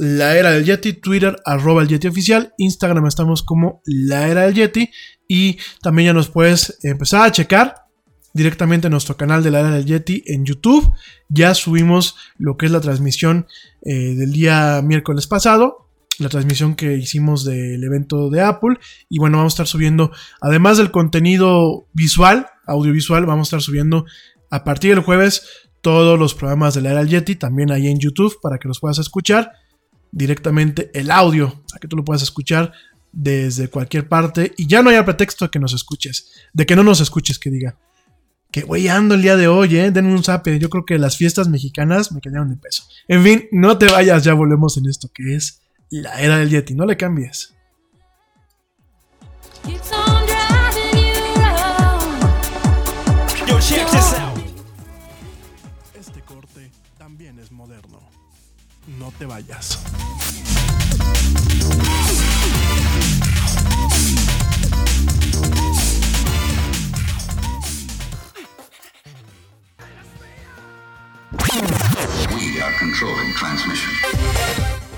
la 0.00 0.36
Era 0.36 0.52
del 0.52 0.64
Yeti, 0.64 0.94
Twitter, 0.94 1.36
arroba 1.44 1.82
el 1.82 1.88
Yeti 1.88 2.08
oficial, 2.08 2.54
Instagram 2.56 3.06
estamos 3.06 3.42
como 3.42 3.82
La 3.84 4.28
Era 4.28 4.42
del 4.42 4.54
Yeti 4.54 4.90
y 5.28 5.58
también 5.82 6.06
ya 6.06 6.12
nos 6.14 6.30
puedes 6.30 6.78
empezar 6.82 7.26
a 7.26 7.32
checar 7.32 7.74
directamente 8.32 8.86
en 8.86 8.92
nuestro 8.92 9.18
canal 9.18 9.42
de 9.42 9.50
La 9.50 9.60
Era 9.60 9.72
del 9.72 9.84
Yeti 9.84 10.22
en 10.26 10.46
YouTube. 10.46 10.90
Ya 11.28 11.54
subimos 11.54 12.16
lo 12.38 12.56
que 12.56 12.66
es 12.66 12.72
la 12.72 12.80
transmisión 12.80 13.46
eh, 13.82 14.14
del 14.14 14.32
día 14.32 14.80
miércoles 14.82 15.26
pasado, 15.26 15.90
la 16.18 16.30
transmisión 16.30 16.76
que 16.76 16.94
hicimos 16.94 17.44
del 17.44 17.84
evento 17.84 18.30
de 18.30 18.40
Apple 18.40 18.78
y 19.10 19.18
bueno, 19.18 19.36
vamos 19.36 19.52
a 19.52 19.56
estar 19.56 19.66
subiendo, 19.66 20.12
además 20.40 20.78
del 20.78 20.90
contenido 20.90 21.88
visual, 21.92 22.46
audiovisual, 22.66 23.26
vamos 23.26 23.48
a 23.48 23.48
estar 23.48 23.62
subiendo 23.62 24.06
a 24.50 24.64
partir 24.64 24.94
del 24.94 25.04
jueves 25.04 25.68
todos 25.82 26.18
los 26.18 26.34
programas 26.34 26.72
de 26.74 26.80
la 26.80 26.90
era 26.92 27.00
del 27.00 27.08
Yeti, 27.08 27.36
también 27.36 27.70
ahí 27.70 27.88
en 27.88 27.98
YouTube 27.98 28.38
para 28.40 28.56
que 28.58 28.68
los 28.68 28.80
puedas 28.80 28.98
escuchar 28.98 29.52
directamente 30.12 30.90
el 30.94 31.10
audio, 31.10 31.62
para 31.68 31.80
que 31.80 31.88
tú 31.88 31.96
lo 31.96 32.04
puedas 32.04 32.22
escuchar 32.22 32.72
desde 33.12 33.68
cualquier 33.68 34.08
parte 34.08 34.52
y 34.56 34.66
ya 34.66 34.82
no 34.82 34.90
haya 34.90 35.04
pretexto 35.04 35.44
de 35.44 35.50
que 35.50 35.58
nos 35.58 35.72
escuches, 35.72 36.30
de 36.52 36.66
que 36.66 36.76
no 36.76 36.82
nos 36.82 37.00
escuches, 37.00 37.38
que 37.38 37.50
diga. 37.50 37.76
Que 38.50 38.62
güey, 38.62 38.88
ando 38.88 39.14
el 39.14 39.22
día 39.22 39.36
de 39.36 39.46
hoy, 39.46 39.76
eh, 39.76 39.92
denme 39.92 40.12
un 40.12 40.24
zape. 40.24 40.58
Yo 40.58 40.70
creo 40.70 40.84
que 40.84 40.98
las 40.98 41.16
fiestas 41.16 41.48
mexicanas 41.48 42.10
me 42.10 42.20
quedaron 42.20 42.50
de 42.50 42.56
peso. 42.56 42.82
En 43.06 43.22
fin, 43.22 43.48
no 43.52 43.78
te 43.78 43.86
vayas, 43.86 44.24
ya 44.24 44.34
volvemos 44.34 44.76
en 44.76 44.86
esto 44.86 45.08
que 45.14 45.36
es 45.36 45.60
la 45.88 46.20
era 46.20 46.38
del 46.38 46.50
Yeti, 46.50 46.74
no 46.74 46.84
le 46.84 46.96
cambies. 46.96 47.54
Este 55.94 56.22
corte 56.22 56.70
también 56.98 57.38
es 57.38 57.52
moderno 57.52 58.00
no 58.98 59.12
te 59.18 59.26
vayas. 59.26 59.78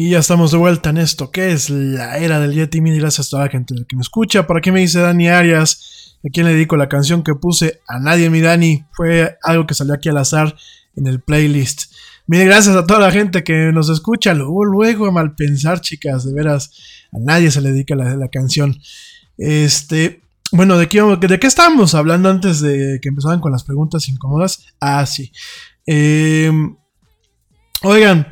Y 0.00 0.10
ya 0.10 0.20
estamos 0.20 0.52
de 0.52 0.58
vuelta 0.58 0.90
en 0.90 0.98
esto, 0.98 1.32
que 1.32 1.50
es 1.50 1.70
la 1.70 2.18
era 2.18 2.38
del 2.38 2.54
Yeti. 2.54 2.80
Mil 2.80 3.00
gracias 3.00 3.26
a 3.26 3.30
toda 3.30 3.44
la 3.46 3.50
gente 3.50 3.74
que 3.88 3.96
me 3.96 4.02
escucha. 4.02 4.46
¿Para 4.46 4.60
qué 4.60 4.70
me 4.70 4.78
dice 4.78 5.00
Dani 5.00 5.28
Arias? 5.28 6.16
¿A 6.24 6.28
quién 6.32 6.46
le 6.46 6.52
dedico 6.52 6.76
la 6.76 6.88
canción 6.88 7.24
que 7.24 7.34
puse? 7.34 7.80
A 7.88 7.98
nadie, 7.98 8.30
mi 8.30 8.40
Dani. 8.40 8.84
Fue 8.92 9.38
algo 9.42 9.66
que 9.66 9.74
salió 9.74 9.94
aquí 9.94 10.08
al 10.08 10.18
azar 10.18 10.54
en 10.94 11.08
el 11.08 11.20
playlist. 11.20 11.92
Mil 12.28 12.44
gracias 12.44 12.76
a 12.76 12.86
toda 12.86 13.00
la 13.00 13.10
gente 13.10 13.42
que 13.42 13.72
nos 13.72 13.88
escucha. 13.88 14.34
Luego, 14.34 14.64
luego, 14.64 15.06
a 15.06 15.10
mal 15.10 15.34
pensar, 15.34 15.80
chicas. 15.80 16.24
De 16.24 16.32
veras, 16.32 16.70
a 17.12 17.18
nadie 17.18 17.50
se 17.50 17.60
le 17.60 17.72
dedica 17.72 17.96
la, 17.96 18.28
canción. 18.28 18.78
Este, 19.36 20.22
bueno, 20.52 20.78
¿de 20.78 20.86
qué, 20.86 21.02
¿de 21.02 21.40
qué 21.40 21.46
estábamos 21.48 21.96
hablando 21.96 22.30
antes 22.30 22.60
de 22.60 23.00
que 23.02 23.08
empezaran 23.08 23.40
con 23.40 23.50
las 23.50 23.64
preguntas 23.64 24.08
incómodas? 24.08 24.64
Ah, 24.78 25.04
sí. 25.06 25.32
Eh, 25.88 26.52
oigan, 27.82 28.28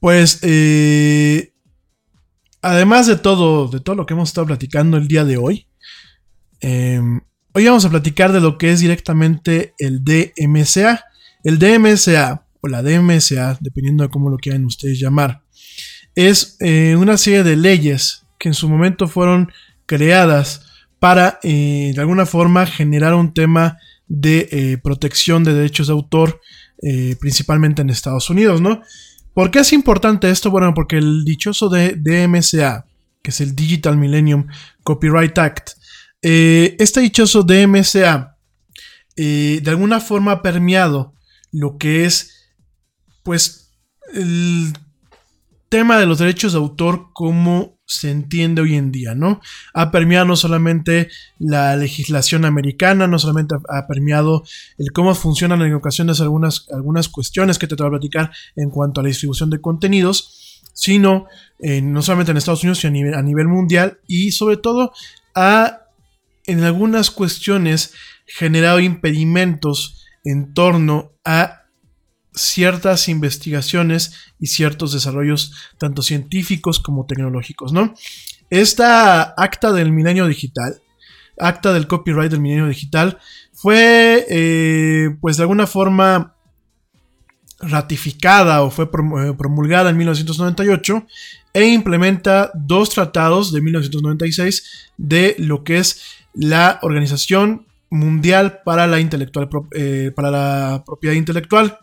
pues, 0.00 0.38
eh, 0.42 1.52
además 2.62 3.06
de 3.06 3.16
todo, 3.16 3.68
de 3.68 3.80
todo 3.80 3.94
lo 3.94 4.06
que 4.06 4.14
hemos 4.14 4.30
estado 4.30 4.46
platicando 4.46 4.96
el 4.96 5.06
día 5.06 5.24
de 5.26 5.36
hoy, 5.36 5.66
eh, 6.62 7.00
hoy 7.52 7.64
vamos 7.66 7.84
a 7.84 7.90
platicar 7.90 8.32
de 8.32 8.40
lo 8.40 8.56
que 8.56 8.72
es 8.72 8.80
directamente 8.80 9.74
el 9.78 10.02
DMSA. 10.02 11.04
El 11.44 11.58
DMSA, 11.58 12.46
o 12.62 12.68
la 12.68 12.82
DMSA, 12.82 13.58
dependiendo 13.60 14.04
de 14.04 14.10
cómo 14.10 14.30
lo 14.30 14.38
quieran 14.38 14.64
ustedes 14.64 14.98
llamar, 14.98 15.42
es 16.14 16.58
una 16.98 17.16
serie 17.16 17.42
de 17.42 17.56
leyes 17.56 18.26
que 18.38 18.48
en 18.48 18.54
su 18.54 18.68
momento 18.68 19.08
fueron 19.08 19.50
creadas 19.86 20.66
para 20.98 21.38
de 21.42 21.94
alguna 21.96 22.26
forma 22.26 22.66
generar 22.66 23.14
un 23.14 23.32
tema 23.32 23.78
de 24.06 24.78
protección 24.82 25.44
de 25.44 25.54
derechos 25.54 25.86
de 25.86 25.94
autor, 25.94 26.42
principalmente 27.18 27.80
en 27.80 27.88
Estados 27.88 28.28
Unidos, 28.28 28.60
¿no? 28.60 28.82
¿Por 29.40 29.50
qué 29.50 29.60
es 29.60 29.72
importante 29.72 30.30
esto? 30.30 30.50
Bueno, 30.50 30.74
porque 30.74 30.98
el 30.98 31.24
dichoso 31.24 31.70
de 31.70 31.96
DMCA, 31.96 32.84
que 33.22 33.30
es 33.30 33.40
el 33.40 33.56
Digital 33.56 33.96
Millennium 33.96 34.46
Copyright 34.82 35.38
Act, 35.38 35.70
eh, 36.20 36.76
este 36.78 37.00
dichoso 37.00 37.42
DMCA 37.42 38.36
eh, 39.16 39.60
de 39.62 39.70
alguna 39.70 39.98
forma 39.98 40.32
ha 40.32 40.42
permeado 40.42 41.14
lo 41.52 41.78
que 41.78 42.04
es, 42.04 42.50
pues, 43.22 43.72
el 44.12 44.74
tema 45.70 45.96
de 45.98 46.04
los 46.04 46.18
derechos 46.18 46.52
de 46.52 46.58
autor 46.58 47.06
como 47.14 47.79
se 47.90 48.08
entiende 48.10 48.62
hoy 48.62 48.76
en 48.76 48.92
día, 48.92 49.16
¿no? 49.16 49.40
Ha 49.74 49.90
permeado 49.90 50.24
no 50.24 50.36
solamente 50.36 51.08
la 51.40 51.74
legislación 51.76 52.44
americana, 52.44 53.08
no 53.08 53.18
solamente 53.18 53.56
ha, 53.68 53.86
permeado 53.88 54.44
el 54.78 54.92
cómo 54.92 55.12
funcionan 55.16 55.60
en 55.62 55.74
ocasiones 55.74 56.20
algunas, 56.20 56.68
algunas 56.72 57.08
cuestiones 57.08 57.58
que 57.58 57.66
te 57.66 57.74
voy 57.74 57.88
a 57.88 57.90
platicar 57.90 58.30
en 58.54 58.70
cuanto 58.70 59.00
a 59.00 59.02
la 59.02 59.08
distribución 59.08 59.50
de 59.50 59.60
contenidos, 59.60 60.62
sino 60.72 61.26
eh, 61.58 61.82
no 61.82 62.00
solamente 62.02 62.30
en 62.30 62.36
Estados 62.36 62.62
Unidos, 62.62 62.78
sino 62.78 62.90
a 62.90 62.92
nivel, 62.92 63.14
a 63.14 63.22
nivel 63.22 63.48
mundial 63.48 63.98
y 64.06 64.30
sobre 64.30 64.56
todo 64.56 64.92
ha 65.34 65.80
en 66.46 66.62
algunas 66.62 67.10
cuestiones 67.10 67.92
generado 68.24 68.78
impedimentos 68.78 70.06
en 70.24 70.54
torno 70.54 71.12
a 71.24 71.59
ciertas 72.34 73.08
investigaciones 73.08 74.14
y 74.38 74.46
ciertos 74.46 74.92
desarrollos 74.92 75.52
tanto 75.78 76.02
científicos 76.02 76.80
como 76.80 77.06
tecnológicos, 77.06 77.72
¿no? 77.72 77.94
Esta 78.50 79.34
acta 79.36 79.72
del 79.72 79.92
milenio 79.92 80.26
digital, 80.26 80.80
acta 81.38 81.72
del 81.72 81.86
copyright 81.86 82.30
del 82.30 82.40
milenio 82.40 82.66
digital, 82.66 83.18
fue 83.52 84.26
eh, 84.28 85.16
pues 85.20 85.36
de 85.36 85.42
alguna 85.42 85.66
forma 85.66 86.34
ratificada 87.60 88.62
o 88.62 88.70
fue 88.70 88.84
eh, 88.84 89.34
promulgada 89.36 89.90
en 89.90 89.96
1998 89.98 91.06
e 91.52 91.66
implementa 91.66 92.50
dos 92.54 92.90
tratados 92.90 93.52
de 93.52 93.60
1996 93.60 94.92
de 94.96 95.34
lo 95.38 95.62
que 95.62 95.78
es 95.78 96.02
la 96.32 96.78
Organización 96.82 97.66
Mundial 97.90 98.60
para 98.64 98.86
la, 98.86 99.00
intelectual, 99.00 99.48
eh, 99.72 100.12
para 100.14 100.30
la 100.30 100.84
Propiedad 100.86 101.16
Intelectual. 101.16 101.78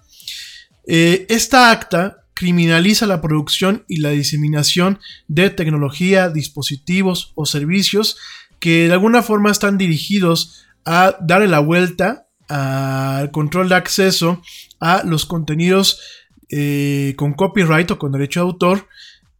Eh, 0.87 1.25
esta 1.29 1.69
acta 1.69 2.23
criminaliza 2.33 3.05
la 3.05 3.21
producción 3.21 3.83
y 3.87 3.97
la 3.97 4.11
diseminación 4.11 4.99
de 5.27 5.49
tecnología, 5.49 6.29
dispositivos 6.29 7.33
o 7.35 7.45
servicios 7.45 8.17
que 8.59 8.87
de 8.87 8.93
alguna 8.93 9.21
forma 9.21 9.51
están 9.51 9.77
dirigidos 9.77 10.65
a 10.85 11.17
darle 11.19 11.47
la 11.47 11.59
vuelta 11.59 12.27
al 12.47 13.31
control 13.31 13.69
de 13.69 13.75
acceso 13.75 14.41
a 14.79 15.03
los 15.03 15.25
contenidos 15.25 15.99
eh, 16.49 17.13
con 17.17 17.33
copyright 17.33 17.91
o 17.91 17.99
con 17.99 18.13
derecho 18.13 18.39
de 18.39 18.45
autor 18.45 18.87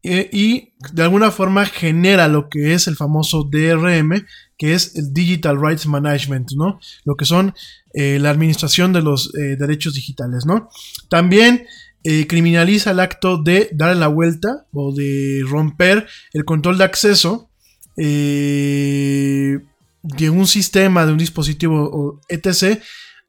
eh, 0.03 0.29
y 0.31 0.73
de 0.93 1.03
alguna 1.03 1.31
forma 1.31 1.65
genera 1.65 2.27
lo 2.27 2.49
que 2.49 2.73
es 2.73 2.87
el 2.87 2.95
famoso 2.95 3.43
DRM, 3.43 4.25
que 4.57 4.73
es 4.73 4.95
el 4.95 5.13
Digital 5.13 5.59
Rights 5.61 5.85
Management, 5.85 6.51
¿no? 6.55 6.79
Lo 7.03 7.15
que 7.15 7.25
son 7.25 7.53
eh, 7.99 8.19
la 8.19 8.29
administración 8.29 8.93
de 8.93 9.01
los 9.01 9.33
eh, 9.33 9.55
derechos 9.55 9.95
digitales, 9.95 10.45
¿no? 10.45 10.69
También 11.09 11.65
eh, 12.03 12.27
criminaliza 12.27 12.91
el 12.91 12.99
acto 12.99 13.41
de 13.41 13.69
dar 13.73 13.95
la 13.95 14.07
vuelta 14.07 14.67
o 14.71 14.93
de 14.93 15.41
romper 15.47 16.05
el 16.31 16.45
control 16.45 16.77
de 16.77 16.83
acceso 16.83 17.49
de 17.95 19.59
un 20.29 20.45
sistema, 20.45 21.07
de 21.07 21.11
un 21.13 21.17
dispositivo 21.17 22.21
etc., 22.29 22.79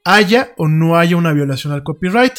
haya 0.04 0.52
o 0.58 0.68
no 0.68 0.98
haya 0.98 1.16
una 1.16 1.32
violación 1.32 1.72
al 1.72 1.82
copyright. 1.82 2.34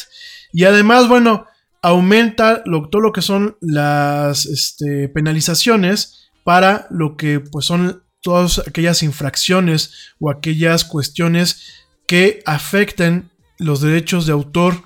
Y 0.52 0.62
además, 0.62 1.08
bueno, 1.08 1.46
aumenta 1.82 2.62
todo 2.62 3.02
lo 3.02 3.10
que 3.10 3.22
son 3.22 3.56
las 3.60 4.46
este, 4.46 5.08
penalizaciones 5.08 6.30
para 6.44 6.86
lo 6.90 7.16
que 7.16 7.40
pues 7.40 7.66
son 7.66 8.04
todas 8.20 8.60
aquellas 8.60 9.02
infracciones 9.02 10.14
o 10.20 10.30
aquellas 10.30 10.84
cuestiones 10.84 11.79
que 12.10 12.42
afecten 12.44 13.30
los 13.58 13.82
derechos 13.82 14.26
de 14.26 14.32
autor 14.32 14.82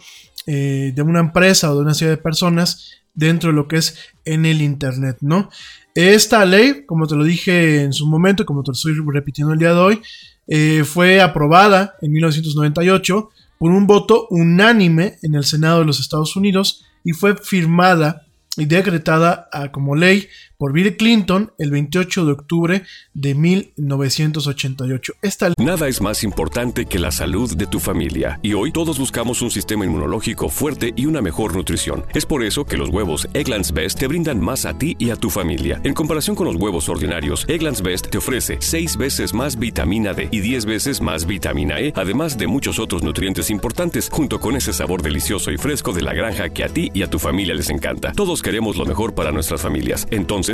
eh, 0.47 0.93
de 0.95 1.01
una 1.01 1.21
empresa 1.21 1.73
o 1.73 1.75
de 1.75 1.81
una 1.81 1.95
serie 1.95 2.11
de 2.11 2.23
personas 2.23 2.91
dentro 3.15 3.49
de 3.49 3.57
lo 3.57 3.67
que 3.67 3.77
es 3.77 3.97
en 4.27 4.45
el 4.45 4.61
Internet, 4.61 5.17
¿no? 5.23 5.49
Esta 5.95 6.45
ley, 6.45 6.85
como 6.85 7.07
te 7.07 7.15
lo 7.15 7.25
dije 7.25 7.81
en 7.81 7.95
su 7.95 8.07
momento, 8.07 8.45
como 8.45 8.63
te 8.63 8.73
lo 8.73 8.75
estoy 8.75 8.93
repitiendo 9.11 9.55
el 9.55 9.59
día 9.59 9.73
de 9.73 9.81
hoy, 9.81 10.03
eh, 10.49 10.85
fue 10.85 11.23
aprobada 11.23 11.95
en 12.03 12.13
1998 12.13 13.31
por 13.57 13.71
un 13.71 13.87
voto 13.87 14.27
unánime 14.29 15.17
en 15.23 15.35
el 15.35 15.45
Senado 15.45 15.79
de 15.79 15.87
los 15.87 16.01
Estados 16.01 16.37
Unidos 16.37 16.85
y 17.05 17.13
fue 17.13 17.37
firmada 17.39 18.27
y 18.59 18.67
decretada 18.67 19.49
ah, 19.51 19.73
como 19.73 19.97
ley 19.97 20.29
por 20.59 20.73
Bill 20.73 20.97
Clinton 20.97 21.53
el 21.59 21.71
28 21.71 22.27
de 22.27 22.33
octubre 22.33 22.83
de 23.13 23.35
1988. 23.35 25.15
Esta 25.23 25.53
Nada 25.59 25.89
es 25.89 26.01
más 26.01 26.25
importante 26.25 26.87
que 26.87 26.99
la 26.99 27.11
salud 27.11 27.57
de 27.57 27.67
tu 27.67 27.81
familia 27.81 28.39
y 28.43 28.55
hoy 28.55 28.73
todos 28.73 28.99
buscamos 28.99 29.43
un 29.43 29.51
sistema 29.51 29.85
inmunológico 29.85 30.49
fuerte 30.49 30.93
y 30.97 31.07
una 31.07 31.21
mejor 31.21 31.57
nutrición. 31.57 32.05
Es 32.15 32.27
por 32.27 32.43
eso 32.43 32.65
que 32.65 32.77
los 32.77 32.91
huevos 32.91 33.29
Egglands 33.35 33.73
Best 33.73 33.99
te 33.99 34.07
brindan 34.07 34.41
más 34.41 34.65
a 34.67 34.77
ti 34.77 34.97
y 34.99 35.11
a 35.11 35.17
tu 35.17 35.31
familia. 35.31 35.81
En 35.85 35.95
comparación 35.95 36.37
con 36.37 36.47
los 36.47 36.57
huevos 36.57 36.89
ordinarios, 36.89 37.45
Egglands 37.49 37.83
Best 37.83 38.09
te 38.09 38.19
ofrece 38.19 38.57
6 38.61 38.97
veces 38.97 39.35
más 39.35 39.59
vitamina 39.59 40.13
D 40.13 40.29
y 40.31 40.41
10 40.41 40.67
veces 40.67 41.01
más 41.01 41.27
vitamina 41.27 41.81
E, 41.81 41.93
además 41.97 42.39
de 42.39 42.47
muchos 42.47 42.79
otros 42.79 43.03
nutrientes 43.03 43.51
importantes, 43.51 44.09
junto 44.11 44.41
con 44.41 44.57
ese 44.57 44.73
sabor 44.73 45.03
delicioso 45.03 45.51
y 45.51 45.59
fresco 45.59 45.93
de 45.93 46.03
la 46.03 46.15
granja 46.15 46.51
que 46.51 46.65
a 46.65 46.69
ti 46.69 46.91
y 46.95 47.03
a 47.03 47.11
tu 47.11 47.19
familia 47.19 47.55
les 47.55 47.71
encanta. 47.71 48.13
Todos 48.13 48.43
queremos 48.43 48.77
lo 48.77 48.85
mejor 48.85 49.15
para 49.15 49.33
nuestras 49.33 49.63
familias. 49.63 50.07
Entonces, 50.11 50.54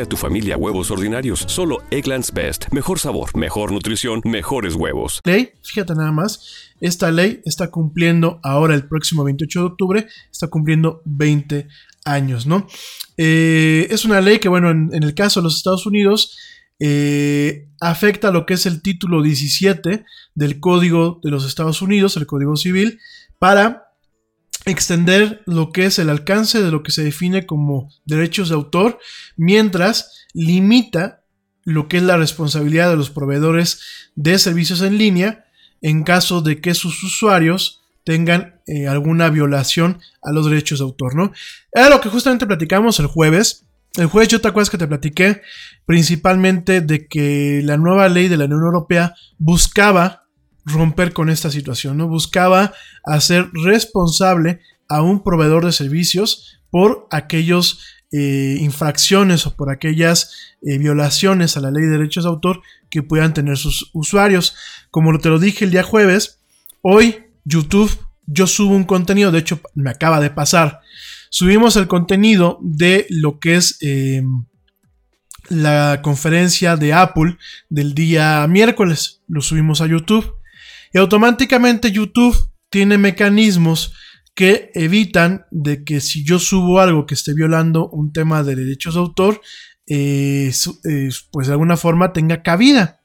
a 0.00 0.06
tu 0.06 0.16
familia 0.16 0.56
huevos 0.56 0.90
ordinarios? 0.90 1.44
Solo 1.46 1.82
Egglands 1.90 2.32
Best. 2.32 2.72
Mejor 2.72 2.98
sabor, 2.98 3.36
mejor 3.36 3.72
nutrición, 3.72 4.22
mejores 4.24 4.74
huevos. 4.74 5.20
Ley, 5.24 5.50
fíjate 5.62 5.94
nada 5.94 6.12
más, 6.12 6.72
esta 6.80 7.10
ley 7.10 7.42
está 7.44 7.70
cumpliendo 7.70 8.40
ahora 8.42 8.74
el 8.74 8.88
próximo 8.88 9.22
28 9.24 9.60
de 9.60 9.66
octubre, 9.66 10.06
está 10.30 10.46
cumpliendo 10.46 11.02
20 11.04 11.68
años, 12.06 12.46
¿no? 12.46 12.66
Eh, 13.18 13.86
es 13.90 14.06
una 14.06 14.20
ley 14.20 14.38
que, 14.38 14.48
bueno, 14.48 14.70
en, 14.70 14.90
el 15.02 15.14
caso 15.14 15.40
de 15.40 15.44
los 15.44 15.56
Estados 15.56 15.84
Unidos, 15.84 16.38
eh, 16.80 17.68
afecta 17.80 18.30
lo 18.30 18.46
que 18.46 18.54
es 18.54 18.64
el 18.64 18.80
título 18.80 19.22
17 19.22 20.04
del 20.34 20.60
Código 20.60 21.20
de 21.22 21.30
los 21.30 21.44
Estados 21.44 21.82
Unidos, 21.82 22.16
el 22.16 22.26
Código 22.26 22.56
Civil, 22.56 22.98
para 23.38 23.91
extender 24.64 25.42
lo 25.46 25.70
que 25.72 25.86
es 25.86 25.98
el 25.98 26.10
alcance 26.10 26.62
de 26.62 26.70
lo 26.70 26.82
que 26.82 26.92
se 26.92 27.04
define 27.04 27.46
como 27.46 27.90
derechos 28.04 28.48
de 28.48 28.54
autor, 28.54 28.98
mientras 29.36 30.26
limita 30.34 31.24
lo 31.64 31.88
que 31.88 31.98
es 31.98 32.02
la 32.02 32.16
responsabilidad 32.16 32.90
de 32.90 32.96
los 32.96 33.10
proveedores 33.10 33.80
de 34.14 34.38
servicios 34.38 34.82
en 34.82 34.98
línea 34.98 35.44
en 35.80 36.04
caso 36.04 36.42
de 36.42 36.60
que 36.60 36.74
sus 36.74 37.02
usuarios 37.02 37.82
tengan 38.04 38.60
eh, 38.66 38.88
alguna 38.88 39.30
violación 39.30 40.00
a 40.22 40.32
los 40.32 40.48
derechos 40.48 40.80
de 40.80 40.84
autor, 40.84 41.14
¿no? 41.14 41.32
Era 41.72 41.88
lo 41.88 42.00
que 42.00 42.08
justamente 42.08 42.46
platicamos 42.46 42.98
el 43.00 43.06
jueves 43.06 43.66
el 43.96 44.06
jueves 44.06 44.28
yo 44.28 44.40
te 44.40 44.48
acuerdas 44.48 44.70
que 44.70 44.78
te 44.78 44.86
platiqué 44.86 45.42
principalmente 45.84 46.80
de 46.80 47.06
que 47.06 47.60
la 47.62 47.76
nueva 47.76 48.08
ley 48.08 48.28
de 48.28 48.38
la 48.38 48.46
Unión 48.46 48.62
Europea 48.62 49.14
buscaba 49.38 50.21
romper 50.64 51.12
con 51.12 51.28
esta 51.28 51.50
situación, 51.50 51.96
¿no? 51.96 52.08
Buscaba 52.08 52.72
hacer 53.04 53.50
responsable 53.52 54.60
a 54.88 55.02
un 55.02 55.22
proveedor 55.22 55.64
de 55.64 55.72
servicios 55.72 56.60
por 56.70 57.06
aquellos 57.10 57.80
eh, 58.12 58.58
infracciones 58.60 59.46
o 59.46 59.56
por 59.56 59.70
aquellas 59.70 60.30
eh, 60.62 60.78
violaciones 60.78 61.56
a 61.56 61.60
la 61.60 61.70
ley 61.70 61.84
de 61.84 61.98
derechos 61.98 62.24
de 62.24 62.30
autor 62.30 62.60
que 62.90 63.02
puedan 63.02 63.34
tener 63.34 63.56
sus 63.56 63.90
usuarios. 63.94 64.54
Como 64.90 65.18
te 65.18 65.30
lo 65.30 65.38
dije 65.38 65.64
el 65.64 65.70
día 65.70 65.82
jueves, 65.82 66.40
hoy 66.82 67.24
YouTube 67.44 67.90
yo 68.26 68.46
subo 68.46 68.74
un 68.74 68.84
contenido, 68.84 69.32
de 69.32 69.38
hecho 69.38 69.60
me 69.74 69.90
acaba 69.90 70.20
de 70.20 70.30
pasar, 70.30 70.80
subimos 71.30 71.76
el 71.76 71.88
contenido 71.88 72.58
de 72.62 73.06
lo 73.08 73.40
que 73.40 73.56
es 73.56 73.78
em, 73.80 74.44
la 75.48 76.00
conferencia 76.02 76.76
de 76.76 76.92
Apple 76.92 77.36
del 77.68 77.94
día 77.94 78.46
miércoles, 78.46 79.22
lo 79.26 79.40
subimos 79.40 79.80
a 79.80 79.86
YouTube 79.86 80.41
y 80.92 80.98
automáticamente 80.98 81.92
YouTube 81.92 82.36
tiene 82.70 82.98
mecanismos 82.98 83.92
que 84.34 84.70
evitan 84.74 85.44
de 85.50 85.84
que 85.84 86.00
si 86.00 86.24
yo 86.24 86.38
subo 86.38 86.80
algo 86.80 87.06
que 87.06 87.14
esté 87.14 87.34
violando 87.34 87.88
un 87.90 88.12
tema 88.12 88.42
de 88.42 88.56
derechos 88.56 88.94
de 88.94 89.00
autor, 89.00 89.40
eh, 89.86 90.50
eh, 90.84 91.08
pues 91.30 91.46
de 91.48 91.52
alguna 91.52 91.76
forma 91.76 92.12
tenga 92.12 92.42
cabida. 92.42 93.00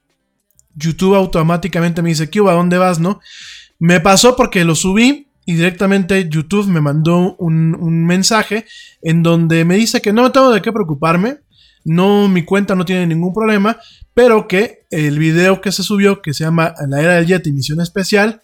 YouTube 0.74 1.16
automáticamente 1.16 2.02
me 2.02 2.10
dice, 2.10 2.30
¿qué 2.30 2.38
¿A 2.40 2.52
dónde 2.52 2.78
vas? 2.78 3.00
¿No? 3.00 3.20
Me 3.78 4.00
pasó 4.00 4.36
porque 4.36 4.64
lo 4.64 4.74
subí 4.74 5.28
y 5.44 5.54
directamente 5.54 6.28
YouTube 6.28 6.68
me 6.68 6.80
mandó 6.80 7.34
un, 7.36 8.06
mensaje 8.06 8.66
en 9.02 9.22
donde 9.22 9.64
me 9.64 9.76
dice 9.76 10.00
que 10.00 10.12
no 10.12 10.30
tengo 10.30 10.50
de 10.50 10.62
qué 10.62 10.72
preocuparme, 10.72 11.38
no, 11.88 12.28
mi 12.28 12.44
cuenta 12.44 12.74
no 12.74 12.84
tiene 12.84 13.06
ningún 13.06 13.32
problema, 13.32 13.78
pero 14.14 14.46
que 14.46 14.86
el 14.90 15.18
video 15.18 15.60
que 15.60 15.72
se 15.72 15.82
subió, 15.82 16.22
que 16.22 16.34
se 16.34 16.44
llama 16.44 16.74
La 16.88 17.00
Era 17.00 17.14
del 17.14 17.26
Yeti 17.26 17.52
Misión 17.52 17.80
Especial, 17.80 18.42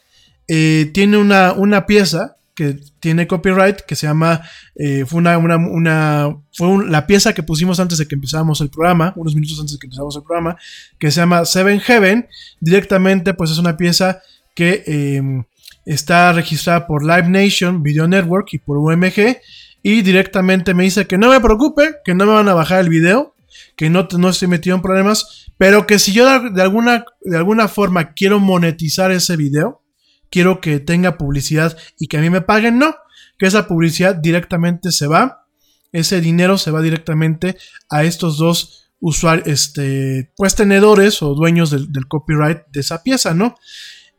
eh, 0.48 0.90
tiene 0.92 1.16
una, 1.16 1.52
una 1.52 1.86
pieza 1.86 2.36
que 2.54 2.78
tiene 3.00 3.26
copyright, 3.26 3.80
que 3.80 3.96
se 3.96 4.06
llama, 4.06 4.42
eh, 4.76 5.04
fue 5.06 5.18
una, 5.18 5.36
una, 5.38 6.36
fue 6.52 6.86
la 6.88 7.06
pieza 7.06 7.34
que 7.34 7.42
pusimos 7.42 7.80
antes 7.80 7.98
de 7.98 8.06
que 8.06 8.14
empezáramos 8.14 8.60
el 8.60 8.70
programa, 8.70 9.12
unos 9.16 9.34
minutos 9.34 9.58
antes 9.58 9.72
de 9.72 9.78
que 9.78 9.86
empezáramos 9.86 10.16
el 10.16 10.22
programa, 10.22 10.56
que 10.98 11.10
se 11.10 11.20
llama 11.20 11.44
Seven 11.44 11.80
Heaven, 11.80 12.28
directamente 12.60 13.34
pues 13.34 13.50
es 13.50 13.58
una 13.58 13.76
pieza 13.76 14.22
que 14.54 14.84
em, 14.86 15.44
está 15.84 16.32
registrada 16.32 16.86
por 16.86 17.02
Live 17.02 17.28
Nation 17.28 17.82
Video 17.82 18.06
Network 18.06 18.48
y 18.52 18.58
por 18.58 18.78
UMG, 18.78 19.38
y 19.82 20.02
directamente 20.02 20.74
me 20.74 20.84
dice 20.84 21.06
que 21.06 21.18
no 21.18 21.30
me 21.30 21.40
preocupe, 21.40 21.96
que 22.04 22.14
no 22.14 22.24
me 22.24 22.32
van 22.32 22.48
a 22.48 22.54
bajar 22.54 22.80
el 22.80 22.88
video, 22.88 23.33
que 23.76 23.90
no, 23.90 24.08
no 24.18 24.28
estoy 24.28 24.48
metido 24.48 24.76
en 24.76 24.82
problemas, 24.82 25.46
pero 25.58 25.86
que 25.86 25.98
si 25.98 26.12
yo 26.12 26.50
de 26.50 26.62
alguna, 26.62 27.04
de 27.22 27.36
alguna 27.36 27.68
forma 27.68 28.12
quiero 28.14 28.40
monetizar 28.40 29.10
ese 29.10 29.36
video, 29.36 29.82
quiero 30.30 30.60
que 30.60 30.80
tenga 30.80 31.16
publicidad 31.16 31.76
y 31.98 32.08
que 32.08 32.18
a 32.18 32.20
mí 32.20 32.30
me 32.30 32.40
paguen, 32.40 32.78
no, 32.78 32.94
que 33.38 33.46
esa 33.46 33.66
publicidad 33.66 34.14
directamente 34.14 34.92
se 34.92 35.06
va, 35.06 35.46
ese 35.92 36.20
dinero 36.20 36.58
se 36.58 36.70
va 36.70 36.82
directamente 36.82 37.56
a 37.88 38.04
estos 38.04 38.38
dos 38.38 38.90
usuarios, 39.00 39.46
este, 39.46 40.32
pues 40.36 40.54
tenedores 40.54 41.22
o 41.22 41.34
dueños 41.34 41.70
del, 41.70 42.08
copyright 42.08 42.62
de 42.72 42.80
esa 42.80 43.02
pieza, 43.02 43.34
¿no? 43.34 43.54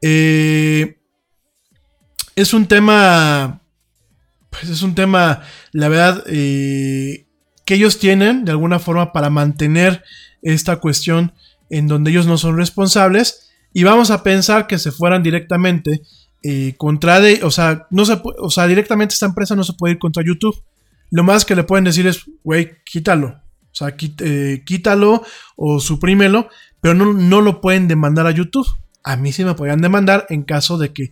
Eh, 0.02 1.00
es 2.36 2.54
un 2.54 2.68
tema, 2.68 3.62
pues 4.50 4.70
es 4.70 4.82
un 4.84 4.96
tema, 4.96 5.42
la 5.72 5.90
verdad, 5.90 6.24
eh, 6.28 7.25
que 7.66 7.76
ellos 7.76 8.00
tienen 8.00 8.46
de 8.46 8.52
alguna 8.52 8.80
forma 8.80 9.12
para 9.12 9.30
mantener 9.30 10.04
esta 10.42 10.78
cuestión 10.78 11.34
en 11.70 11.88
donde 11.88 12.12
ellos 12.12 12.28
no 12.28 12.38
son 12.38 12.58
responsables 12.58 13.50
y 13.74 13.84
vamos 13.84 14.12
a 14.12 14.24
pensar 14.24 14.68
que 14.68 14.80
se 14.80 14.92
fueran 14.92 15.24
directamente 15.24 16.02
eh, 16.44 16.76
contra 16.78 17.20
de, 17.20 17.44
o 17.44 17.52
sea, 17.52 17.88
no 17.90 18.06
se 18.06 18.22
o 18.24 18.50
sea, 18.50 18.68
directamente 18.68 19.14
esta 19.14 19.26
empresa 19.26 19.56
no 19.56 19.64
se 19.64 19.74
puede 19.74 19.94
ir 19.94 20.00
contra 20.00 20.24
YouTube. 20.24 20.64
Lo 21.12 21.24
más 21.24 21.44
que 21.44 21.56
le 21.56 21.64
pueden 21.64 21.86
decir 21.86 22.08
es, 22.08 22.22
güey, 22.44 22.72
quítalo. 22.86 23.28
O 23.28 23.76
sea, 23.76 23.94
eh, 24.20 24.64
quítalo 24.66 25.24
o 25.58 25.80
suprímelo, 25.80 26.48
pero 26.80 26.94
no, 26.94 27.14
no, 27.14 27.42
lo 27.42 27.62
pueden 27.62 27.88
demandar 27.88 28.28
a 28.28 28.32
YouTube. 28.32 28.68
A 29.04 29.18
mí 29.18 29.34
sí 29.34 29.44
me 29.44 29.56
podrían 29.56 29.82
demandar 29.82 30.26
en 30.30 30.44
caso 30.44 30.78
de 30.78 30.94
que 30.94 31.12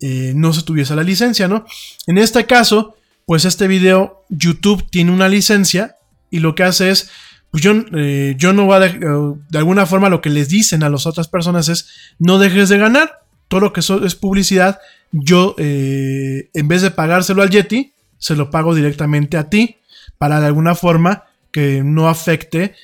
eh, 0.00 0.32
no 0.36 0.52
se 0.52 0.62
tuviese 0.62 0.94
la 0.94 1.02
licencia, 1.02 1.48
¿no? 1.48 1.64
En 2.06 2.18
este 2.18 2.46
caso, 2.46 2.94
pues 3.26 3.44
este 3.44 3.68
video, 3.68 4.24
YouTube 4.28 4.88
tiene 4.90 5.12
una 5.12 5.28
licencia 5.28 5.96
y 6.30 6.40
lo 6.40 6.54
que 6.54 6.64
hace 6.64 6.90
es 6.90 7.10
pues 7.54 7.62
yo, 7.62 7.72
eh, 7.96 8.34
yo 8.36 8.52
no 8.52 8.64
voy 8.64 8.82
a, 8.82 8.86
eh, 8.86 8.98
de 8.98 9.58
alguna 9.58 9.86
forma 9.86 10.08
lo 10.08 10.20
que 10.20 10.28
les 10.28 10.48
dicen 10.48 10.82
a 10.82 10.88
las 10.88 11.06
otras 11.06 11.28
personas 11.28 11.68
es, 11.68 11.86
no 12.18 12.40
dejes 12.40 12.68
de 12.68 12.78
ganar, 12.78 13.20
todo 13.46 13.60
lo 13.60 13.72
que 13.72 13.78
es 13.78 14.14
publicidad, 14.16 14.80
yo 15.12 15.54
eh, 15.58 16.50
en 16.52 16.66
vez 16.66 16.82
de 16.82 16.90
pagárselo 16.90 17.42
al 17.42 17.50
Yeti, 17.50 17.92
se 18.18 18.34
lo 18.34 18.50
pago 18.50 18.74
directamente 18.74 19.36
a 19.36 19.50
ti, 19.50 19.76
para 20.18 20.40
de 20.40 20.46
alguna 20.46 20.74
forma 20.74 21.26
que 21.52 21.84
no 21.84 22.08
afecte, 22.08 22.74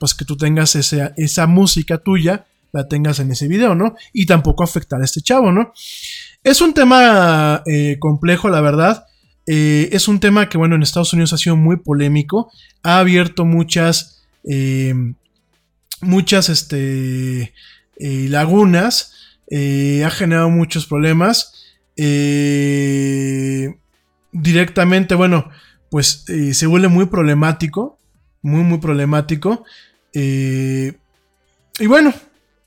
pues 0.00 0.14
que 0.14 0.24
tú 0.24 0.36
tengas 0.36 0.74
esa, 0.74 1.12
esa 1.16 1.46
música 1.46 1.98
tuya, 1.98 2.46
la 2.72 2.88
tengas 2.88 3.20
en 3.20 3.30
ese 3.30 3.46
video, 3.46 3.76
¿no? 3.76 3.94
Y 4.12 4.26
tampoco 4.26 4.64
afectar 4.64 5.00
a 5.00 5.04
este 5.04 5.20
chavo, 5.20 5.52
¿no? 5.52 5.72
Es 6.42 6.60
un 6.60 6.74
tema 6.74 7.62
complejo, 8.00 8.48
la 8.48 8.60
verdad. 8.60 9.06
Eh, 9.46 9.90
es 9.92 10.08
un 10.08 10.20
tema 10.20 10.48
que, 10.48 10.56
bueno, 10.58 10.74
en 10.74 10.82
Estados 10.82 11.12
Unidos 11.12 11.32
ha 11.32 11.38
sido 11.38 11.56
muy 11.56 11.76
polémico. 11.76 12.50
Ha 12.82 12.98
abierto 12.98 13.44
muchas. 13.44 14.24
Eh, 14.48 14.94
muchas 16.00 16.48
este, 16.48 17.52
eh, 17.98 18.26
lagunas. 18.28 19.12
ha 19.50 20.10
generado 20.10 20.50
muchos 20.50 20.86
problemas. 20.86 21.52
directamente, 24.32 25.14
bueno, 25.14 25.50
pues 25.90 26.24
se 26.52 26.66
vuelve 26.66 26.88
muy 26.88 27.06
problemático. 27.06 27.98
Muy, 28.42 28.62
muy 28.62 28.78
problemático. 28.78 29.64
y 30.12 31.86
bueno, 31.86 32.14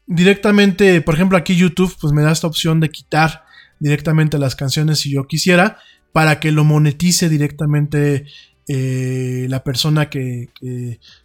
directamente, 0.05 1.01
por 1.01 1.15
ejemplo, 1.15 1.38
aquí 1.38 1.55
YouTube, 1.55 1.95
pues 1.99 2.13
me 2.13 2.21
da 2.23 2.32
esta 2.32 2.47
opción 2.47 2.80
de 2.80 2.89
quitar 2.89 3.43
directamente 3.80 4.39
las 4.39 4.55
canciones 4.55 4.99
si 4.99 5.11
yo 5.11 5.28
quisiera 5.28 5.78
para 6.18 6.39
que 6.39 6.51
lo 6.51 6.63
monetice 6.63 7.30
directamente 7.30 8.26
eh, 8.68 9.45
la 9.49 9.63
persona 9.63 10.09
que, 10.09 10.49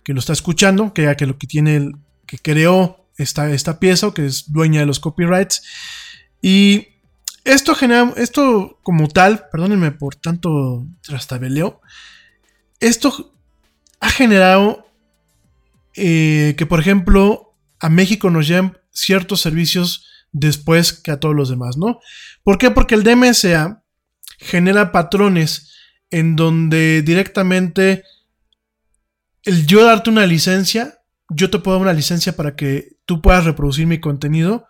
lo 0.05 0.19
está 0.19 0.35
escuchando, 0.35 0.93
que, 0.93 1.17
que 1.17 1.25
lo 1.25 1.39
que 1.39 1.47
tiene, 1.47 1.93
que 2.27 2.37
creó 2.37 3.07
esta, 3.17 3.51
esta 3.51 3.81
pieza 3.81 4.09
o 4.09 4.13
que 4.13 4.27
es 4.27 4.53
dueña 4.53 4.81
de 4.81 4.87
los 4.87 5.01
copyrights. 5.01 5.63
Y 6.43 6.89
esto 7.45 7.75
genera, 7.75 8.13
esto 8.19 8.81
como 8.83 9.09
tal, 9.09 9.49
perdónenme 9.51 9.93
por 9.93 10.15
tanto 10.15 10.87
trastabeleo, 11.01 11.81
esto 12.79 13.33
ha 13.99 14.11
generado 14.11 14.87
eh, 15.95 16.55
que, 16.59 16.67
por 16.67 16.81
ejemplo, 16.81 17.55
a 17.81 17.89
México 17.89 18.29
nos 18.29 18.47
lleven 18.47 18.77
ciertos 18.91 19.41
servicios 19.41 20.07
después 20.33 20.93
que 20.93 21.13
a 21.13 21.19
todos 21.19 21.35
los 21.35 21.49
demás, 21.49 21.79
¿no? 21.79 21.99
¿Por 22.45 22.59
qué? 22.59 22.71
Porque 22.71 22.95
el 22.95 23.05
DMSA 23.05 23.82
genera 24.43 24.93
patrones 24.93 25.73
en 26.11 26.37
donde 26.37 27.03
directamente 27.03 28.05
el 29.45 29.67
yo 29.67 29.85
darte 29.85 30.11
una 30.11 30.27
licencia, 30.27 30.99
yo 31.29 31.51
te 31.51 31.59
puedo 31.59 31.79
dar 31.79 31.83
una 31.83 31.93
licencia 31.93 32.37
para 32.37 32.55
que 32.55 32.97
tú 33.07 33.23
puedas 33.23 33.45
reproducir 33.45 33.87
mi 33.87 33.99
contenido, 33.99 34.67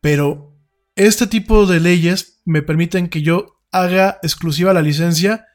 pero 0.00 0.56
este 0.96 1.26
tipo 1.26 1.66
de 1.66 1.80
leyes 1.80 2.40
me 2.44 2.62
permiten 2.62 3.08
que 3.08 3.22
yo 3.22 3.60
haga 3.70 4.18
exclusiva 4.22 4.72
la 4.74 4.82
licencia 4.82 5.46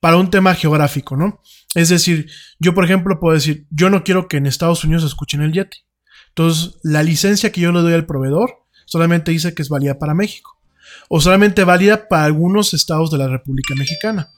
para 0.00 0.16
un 0.16 0.30
tema 0.30 0.54
geográfico, 0.54 1.16
¿no? 1.16 1.40
Es 1.74 1.88
decir, 1.88 2.30
yo 2.58 2.74
por 2.74 2.84
ejemplo 2.84 3.20
puedo 3.20 3.34
decir, 3.34 3.66
yo 3.70 3.90
no 3.90 4.04
quiero 4.04 4.28
que 4.28 4.38
en 4.38 4.46
Estados 4.46 4.84
Unidos 4.84 5.04
escuchen 5.04 5.42
el 5.42 5.52
Yeti. 5.52 5.78
Entonces, 6.28 6.76
la 6.82 7.02
licencia 7.02 7.50
que 7.50 7.60
yo 7.60 7.72
le 7.72 7.80
doy 7.80 7.94
al 7.94 8.06
proveedor 8.06 8.66
solamente 8.84 9.32
dice 9.32 9.54
que 9.54 9.62
es 9.62 9.68
válida 9.68 9.98
para 9.98 10.14
México 10.14 10.55
o 11.08 11.20
solamente 11.20 11.64
válida 11.64 12.08
para 12.08 12.24
algunos 12.24 12.74
estados 12.74 13.10
de 13.10 13.18
la 13.18 13.28
República 13.28 13.74
Mexicana. 13.74 14.30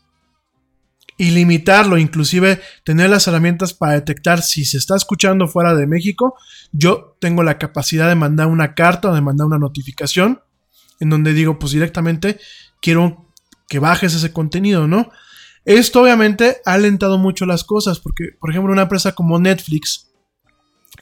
Y 1.16 1.31
limitarlo, 1.31 1.99
inclusive 1.99 2.61
tener 2.85 3.11
las 3.11 3.27
herramientas 3.27 3.75
para 3.75 3.95
detectar 3.95 4.41
si 4.41 4.64
se 4.64 4.79
está 4.79 4.95
escuchando 4.95 5.49
fuera 5.49 5.75
de 5.75 5.87
México, 5.87 6.37
yo 6.71 7.16
tengo 7.21 7.43
la 7.43 7.59
capacidad 7.59 8.09
de 8.09 8.14
mandar 8.14 8.47
una 8.47 8.75
carta 8.75 9.11
o 9.11 9.14
de 9.14 9.21
mandar 9.21 9.47
una 9.47 9.59
notificación 9.59 10.41
en 11.01 11.11
donde 11.11 11.33
digo, 11.33 11.59
pues 11.59 11.73
directamente 11.73 12.39
quiero 12.81 13.27
que 13.69 13.79
bajes 13.79 14.14
ese 14.14 14.33
contenido, 14.33 14.87
¿no? 14.87 15.11
Esto 15.64 16.03
obviamente 16.03 16.59
ha 16.64 16.75
alentado 16.75 17.19
mucho 17.19 17.45
las 17.47 17.64
cosas, 17.64 18.01
porque, 18.01 18.31
por 18.41 18.51
ejemplo, 18.51 18.73
una 18.73 18.83
empresa 18.83 19.12
como 19.12 19.39
Netflix, 19.39 20.11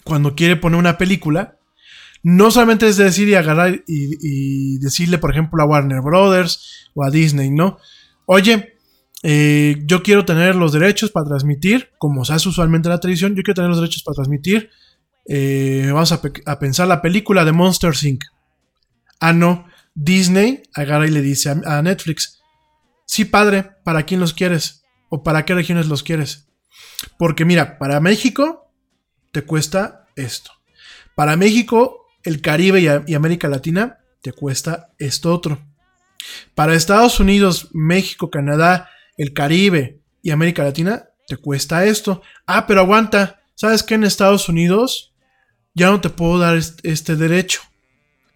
cuando 0.03 0.35
quiere 0.35 0.57
poner 0.57 0.79
una 0.79 0.99
película, 0.99 1.56
no 2.29 2.51
solamente 2.51 2.89
es 2.89 2.97
decir 2.97 3.29
y 3.29 3.37
agarrar 3.37 3.85
y, 3.87 4.79
decirle, 4.79 5.19
por 5.19 5.31
ejemplo, 5.31 5.63
a 5.63 5.67
Warner 5.67 6.01
Brothers 6.01 6.89
o 6.93 7.05
a 7.05 7.11
Disney, 7.11 7.51
¿no? 7.51 7.79
Oye, 8.25 8.75
eh, 9.23 9.77
yo 9.85 10.03
quiero 10.03 10.25
tener 10.25 10.57
los 10.57 10.73
derechos 10.73 11.13
para 11.13 11.27
transmitir, 11.27 11.91
como 11.99 12.25
se 12.25 12.33
hace 12.33 12.49
usualmente 12.49 12.89
en 12.89 12.95
la 12.95 13.01
televisión, 13.01 13.37
yo 13.37 13.45
quiero 13.45 13.55
tener 13.55 13.71
los 13.71 13.79
derechos 13.79 14.03
para 14.03 14.17
transmitir, 14.17 14.71
eh, 15.29 15.89
vamos 15.93 16.11
a, 16.11 16.21
pe- 16.21 16.43
a 16.47 16.59
pensar 16.59 16.89
la 16.89 17.01
película 17.01 17.45
de 17.45 17.53
Monster 17.53 17.93
Inc. 18.03 18.25
Ah, 19.21 19.33
no, 19.33 19.65
Disney 19.95 20.65
agarra 20.75 21.07
y 21.07 21.13
le 21.13 21.23
dice 21.23 21.51
a 21.65 21.81
Netflix, 21.81 22.41
sí 23.07 23.25
padre, 23.25 23.71
¿para 23.85 24.03
quién 24.03 24.19
los 24.19 24.35
quieres? 24.35 24.83
¿O 25.11 25.23
para 25.23 25.45
qué 25.45 25.55
regiones 25.55 25.87
los 25.87 26.03
quieres? 26.03 26.49
Porque 27.19 27.45
mira, 27.45 27.79
para 27.79 28.01
México 28.01 28.73
te 29.31 29.43
cuesta 29.43 30.09
esto. 30.17 30.51
Para 31.15 31.37
México, 31.37 32.06
el 32.27 32.41
Caribe 32.43 33.05
y, 33.07 33.15
América 33.15 33.49
Latina 33.49 33.99
te 34.21 34.33
cuesta 34.33 34.91
esto 34.99 35.33
otro. 35.33 35.59
Para 36.55 36.75
Estados 36.75 37.21
Unidos, 37.21 37.69
México, 37.73 38.31
Canadá, 38.31 38.91
el 39.17 39.33
Caribe 39.33 40.01
y 40.23 40.31
América 40.31 40.65
Latina 40.65 41.05
te 41.29 41.37
cuesta 41.37 41.85
esto. 41.85 42.23
Ah, 42.47 42.67
pero 42.67 42.81
aguanta. 42.81 43.41
¿Sabes 43.55 43.83
qué? 43.83 43.95
En 43.95 44.05
Estados 44.05 44.49
Unidos 44.49 45.15
ya 45.75 45.91
no 45.91 46.01
te 46.01 46.11
puedo 46.11 46.39
dar 46.39 46.57
est- 46.57 46.81
este 46.85 47.17
derecho. 47.17 47.61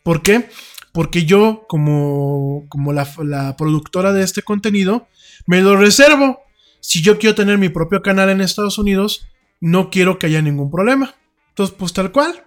¿Por 0.03 0.23
qué? 0.23 0.49
Porque 0.93 1.25
yo, 1.25 1.67
como, 1.69 2.67
como 2.69 2.93
la, 2.93 3.09
la 3.25 3.57
productora 3.57 4.13
de 4.13 4.23
este 4.23 4.43
contenido, 4.43 5.09
me 5.47 5.61
lo 5.61 5.77
reservo. 5.77 6.41
Si 6.81 7.03
yo 7.03 7.19
quiero 7.19 7.35
tener 7.35 7.59
mi 7.59 7.69
propio 7.69 8.03
canal 8.03 8.31
en 8.31 8.41
Estados 8.41 8.79
Unidos, 8.79 9.27
no 9.61 9.91
quiero 9.91 10.19
que 10.19 10.27
haya 10.27 10.41
ningún 10.43 10.71
problema. 10.71 11.15
Entonces, 11.51 11.77
pues 11.79 11.93
tal 11.93 12.13
cual. 12.13 12.45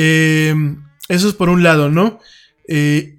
Eh, 0.00 0.54
eso 1.08 1.28
es 1.28 1.34
por 1.34 1.48
un 1.48 1.64
lado, 1.64 1.88
¿no? 1.90 2.20
Eh, 2.68 3.18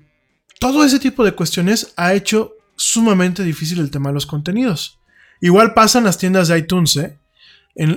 todo 0.62 0.86
ese 0.86 0.98
tipo 1.00 1.26
de 1.26 1.34
cuestiones 1.34 1.94
ha 1.98 2.14
hecho 2.14 2.54
sumamente 2.78 3.44
difícil 3.44 3.80
el 3.80 3.92
tema 3.92 4.10
de 4.10 4.14
los 4.14 4.26
contenidos. 4.26 4.98
Igual 5.42 5.74
pasan 5.74 6.06
las 6.06 6.18
tiendas 6.18 6.48
de 6.48 6.58
iTunes, 6.58 6.96
¿eh? 6.96 7.18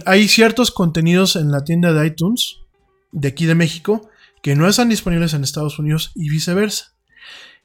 Hay 0.07 0.27
ciertos 0.29 0.71
contenidos 0.73 1.37
en 1.37 1.51
la 1.53 1.63
tienda 1.65 1.93
de 1.93 2.07
iTunes 2.07 2.57
de 3.13 3.29
aquí 3.29 3.47
de 3.47 3.55
México 3.55 4.09
que 4.43 4.57
no 4.57 4.69
están 4.69 4.89
disponibles 4.89 5.35
en 5.35 5.45
Estados 5.45 5.79
Unidos 5.79 6.11
y 6.17 6.29
viceversa. 6.29 6.93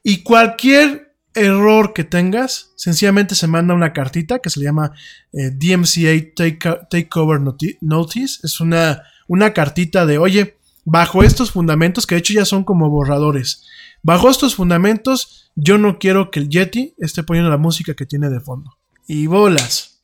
Y 0.04 0.24
cualquier 0.24 1.16
error 1.34 1.94
que 1.94 2.04
tengas, 2.04 2.72
sencillamente 2.76 3.34
se 3.36 3.48
manda 3.48 3.74
una 3.74 3.94
cartita 3.94 4.40
que 4.40 4.50
se 4.50 4.62
llama 4.62 4.92
eh, 5.34 5.50
DMCA 5.52 6.34
Take- 6.36 6.88
Takeover 6.90 7.40
Noti- 7.40 7.78
Notice. 7.82 8.40
Es 8.44 8.60
una, 8.60 9.04
una 9.28 9.54
cartita 9.54 10.06
de, 10.06 10.18
oye, 10.18 10.58
bajo 10.90 11.22
estos 11.22 11.52
fundamentos, 11.52 12.08
que 12.08 12.16
de 12.16 12.20
hecho 12.20 12.34
ya 12.34 12.46
son 12.46 12.64
como 12.64 12.90
borradores, 12.90 13.66
bajo 14.04 14.30
estos 14.30 14.56
fundamentos, 14.56 15.52
yo 15.54 15.78
no 15.78 16.00
quiero 16.00 16.32
que 16.32 16.40
el 16.40 16.48
Yeti 16.48 16.96
esté 16.98 17.24
poniendo 17.24 17.52
la 17.52 17.58
música 17.58 17.94
que 17.94 18.06
tiene 18.06 18.30
de 18.30 18.40
fondo. 18.40 18.78
Y 19.06 19.28
bolas, 19.28 20.02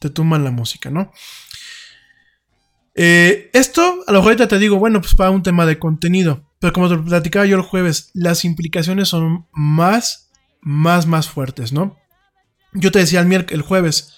te 0.00 0.08
tumban 0.08 0.42
la 0.42 0.50
música, 0.50 0.88
¿no? 0.88 1.12
Eh, 2.94 3.50
esto, 3.52 4.02
a 4.06 4.12
lo 4.12 4.22
mejor 4.22 4.36
te 4.48 4.58
digo, 4.58 4.78
bueno, 4.78 5.02
pues 5.02 5.14
para 5.14 5.28
un 5.28 5.42
tema 5.42 5.66
de 5.66 5.78
contenido. 5.78 6.50
Pero 6.58 6.72
como 6.72 6.88
te 6.88 6.96
platicaba 6.96 7.44
yo 7.44 7.56
el 7.56 7.62
jueves, 7.62 8.10
las 8.14 8.46
implicaciones 8.46 9.08
son 9.08 9.46
más, 9.52 10.30
más, 10.62 11.06
más 11.06 11.28
fuertes, 11.28 11.70
¿no? 11.70 11.98
Yo 12.72 12.90
te 12.90 13.00
decía 13.00 13.20
el, 13.20 13.46
el 13.50 13.62
jueves, 13.62 14.14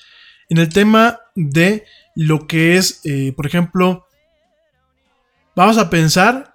en 0.50 0.58
el 0.58 0.68
tema 0.68 1.18
de 1.34 1.84
lo 2.14 2.46
que 2.46 2.76
es, 2.76 3.00
eh, 3.02 3.32
por 3.36 3.46
ejemplo, 3.46 4.05
vamos 5.56 5.78
a 5.78 5.90
pensar. 5.90 6.54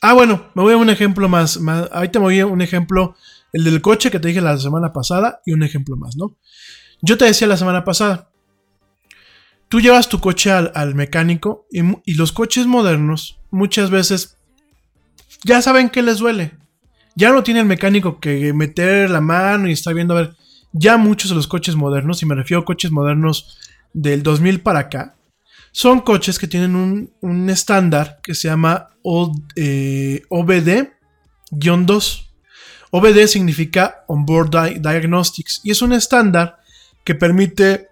Ah, 0.00 0.14
bueno, 0.14 0.50
me 0.54 0.62
voy 0.62 0.72
a 0.72 0.76
un 0.78 0.88
ejemplo 0.88 1.28
más, 1.28 1.60
más. 1.60 1.90
Ahorita 1.92 2.20
me 2.20 2.26
voy 2.26 2.40
a 2.40 2.46
un 2.46 2.62
ejemplo, 2.62 3.16
el 3.52 3.64
del 3.64 3.82
coche 3.82 4.10
que 4.10 4.20
te 4.20 4.28
dije 4.28 4.40
la 4.40 4.56
semana 4.56 4.92
pasada, 4.92 5.42
y 5.44 5.52
un 5.52 5.62
ejemplo 5.62 5.96
más, 5.96 6.16
¿no? 6.16 6.36
Yo 7.02 7.18
te 7.18 7.26
decía 7.26 7.46
la 7.46 7.56
semana 7.56 7.84
pasada, 7.84 8.30
tú 9.68 9.80
llevas 9.80 10.08
tu 10.08 10.20
coche 10.20 10.50
al, 10.50 10.72
al 10.74 10.94
mecánico 10.94 11.66
y, 11.70 12.14
los 12.14 12.32
coches 12.32 12.66
modernos 12.66 13.40
muchas 13.50 13.90
veces 13.90 14.38
ya 15.44 15.60
saben 15.60 15.90
que 15.90 16.02
les 16.02 16.18
duele. 16.18 16.52
Ya 17.14 17.32
no 17.32 17.42
tiene 17.42 17.60
el 17.60 17.66
mecánico 17.66 18.20
que 18.20 18.52
meter 18.52 19.10
la 19.10 19.20
mano 19.20 19.68
y 19.68 19.72
está 19.72 19.92
viendo 19.92 20.16
a 20.16 20.22
ver. 20.22 20.36
Ya 20.72 20.96
muchos 20.96 21.30
de 21.30 21.36
los 21.36 21.48
coches 21.48 21.74
modernos, 21.74 22.22
y 22.22 22.26
me 22.26 22.34
refiero 22.34 22.60
a 22.60 22.64
coches 22.64 22.92
modernos 22.92 23.58
del 23.92 24.22
2000 24.22 24.60
para 24.60 24.80
acá, 24.80 25.17
son 25.72 26.00
coches 26.00 26.38
que 26.38 26.48
tienen 26.48 26.74
un, 26.76 27.12
un 27.20 27.50
estándar 27.50 28.18
que 28.22 28.34
se 28.34 28.48
llama 28.48 28.88
O- 29.02 29.32
eh, 29.56 30.22
OBD-2. 30.30 32.24
OBD 32.90 33.26
significa 33.26 34.04
Onboard 34.08 34.50
Di- 34.50 34.78
Diagnostics 34.80 35.60
y 35.64 35.70
es 35.70 35.82
un 35.82 35.92
estándar 35.92 36.58
que 37.04 37.14
permite 37.14 37.88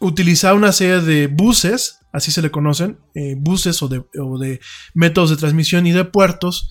utilizar 0.00 0.54
una 0.54 0.72
serie 0.72 1.00
de 1.00 1.26
buses, 1.26 1.98
así 2.12 2.30
se 2.30 2.42
le 2.42 2.50
conocen, 2.50 2.98
eh, 3.14 3.34
buses 3.36 3.82
o 3.82 3.88
de, 3.88 4.04
o 4.18 4.38
de 4.38 4.60
métodos 4.94 5.30
de 5.30 5.36
transmisión 5.36 5.86
y 5.86 5.92
de 5.92 6.04
puertos 6.04 6.70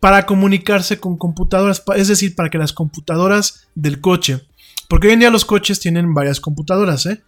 para 0.00 0.26
comunicarse 0.26 1.00
con 1.00 1.18
computadoras, 1.18 1.82
es 1.96 2.08
decir, 2.08 2.34
para 2.36 2.50
que 2.50 2.58
las 2.58 2.72
computadoras 2.72 3.68
del 3.74 4.00
coche, 4.00 4.46
porque 4.88 5.08
hoy 5.08 5.14
en 5.14 5.20
día 5.20 5.30
los 5.30 5.44
coches 5.44 5.80
tienen 5.80 6.14
varias 6.14 6.40
computadoras, 6.40 7.06
¿eh? 7.06 7.22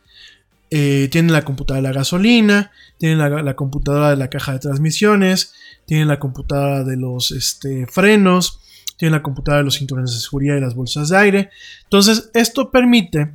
Eh, 0.73 1.09
tienen 1.11 1.33
la 1.33 1.45
computadora 1.45 1.83
de 1.83 1.89
la 1.89 1.99
gasolina, 1.99 2.71
tienen 2.97 3.19
la, 3.19 3.57
computadora 3.57 4.11
de 4.11 4.17
la 4.17 4.31
caja 4.31 4.53
de 4.53 4.61
transmisiones, 4.61 5.53
tienen 5.85 6.07
la 6.07 6.21
computadora 6.21 6.85
de 6.85 6.97
los 6.97 7.33
este, 7.33 7.89
frenos, 7.89 8.61
tienen 8.97 9.13
la 9.15 9.23
computadora 9.23 9.59
de 9.59 9.65
los 9.65 9.79
cinturones 9.79 10.13
de 10.13 10.21
seguridad 10.21 10.57
y 10.57 10.61
las 10.61 10.77
bolsas 10.77 11.09
de 11.09 11.17
aire. 11.17 11.51
Entonces, 11.85 12.31
esto 12.35 12.71
permite 12.71 13.33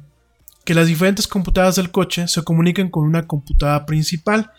que 0.63 0.73
las 0.73 0.87
diferentes 0.87 1.27
computadoras 1.27 1.75
del 1.75 1.91
coche 1.91 2.27
se 2.27 2.43
comuniquen 2.43 2.89
con 2.89 3.05
una 3.05 3.27
computadora 3.27 3.85
principal 3.85 4.51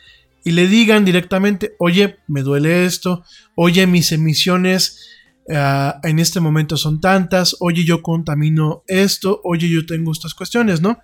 y 0.44 0.52
le 0.52 0.68
digan 0.68 1.04
directamente, 1.04 1.74
oye, 1.78 2.18
me 2.28 2.42
duele 2.42 2.84
esto, 2.84 3.24
oye, 3.56 3.86
mis 3.86 4.12
emisiones 4.12 5.08
ah, 5.52 5.98
en 6.04 6.18
este 6.18 6.40
momento 6.40 6.76
son 6.76 7.00
tantas, 7.00 7.56
oye, 7.60 7.84
yo 7.84 8.02
contamino 8.02 8.84
esto, 8.86 9.40
oye, 9.42 9.68
yo 9.68 9.86
tengo 9.86 10.12
estas 10.12 10.34
cuestiones, 10.34 10.80
¿no? 10.80 10.98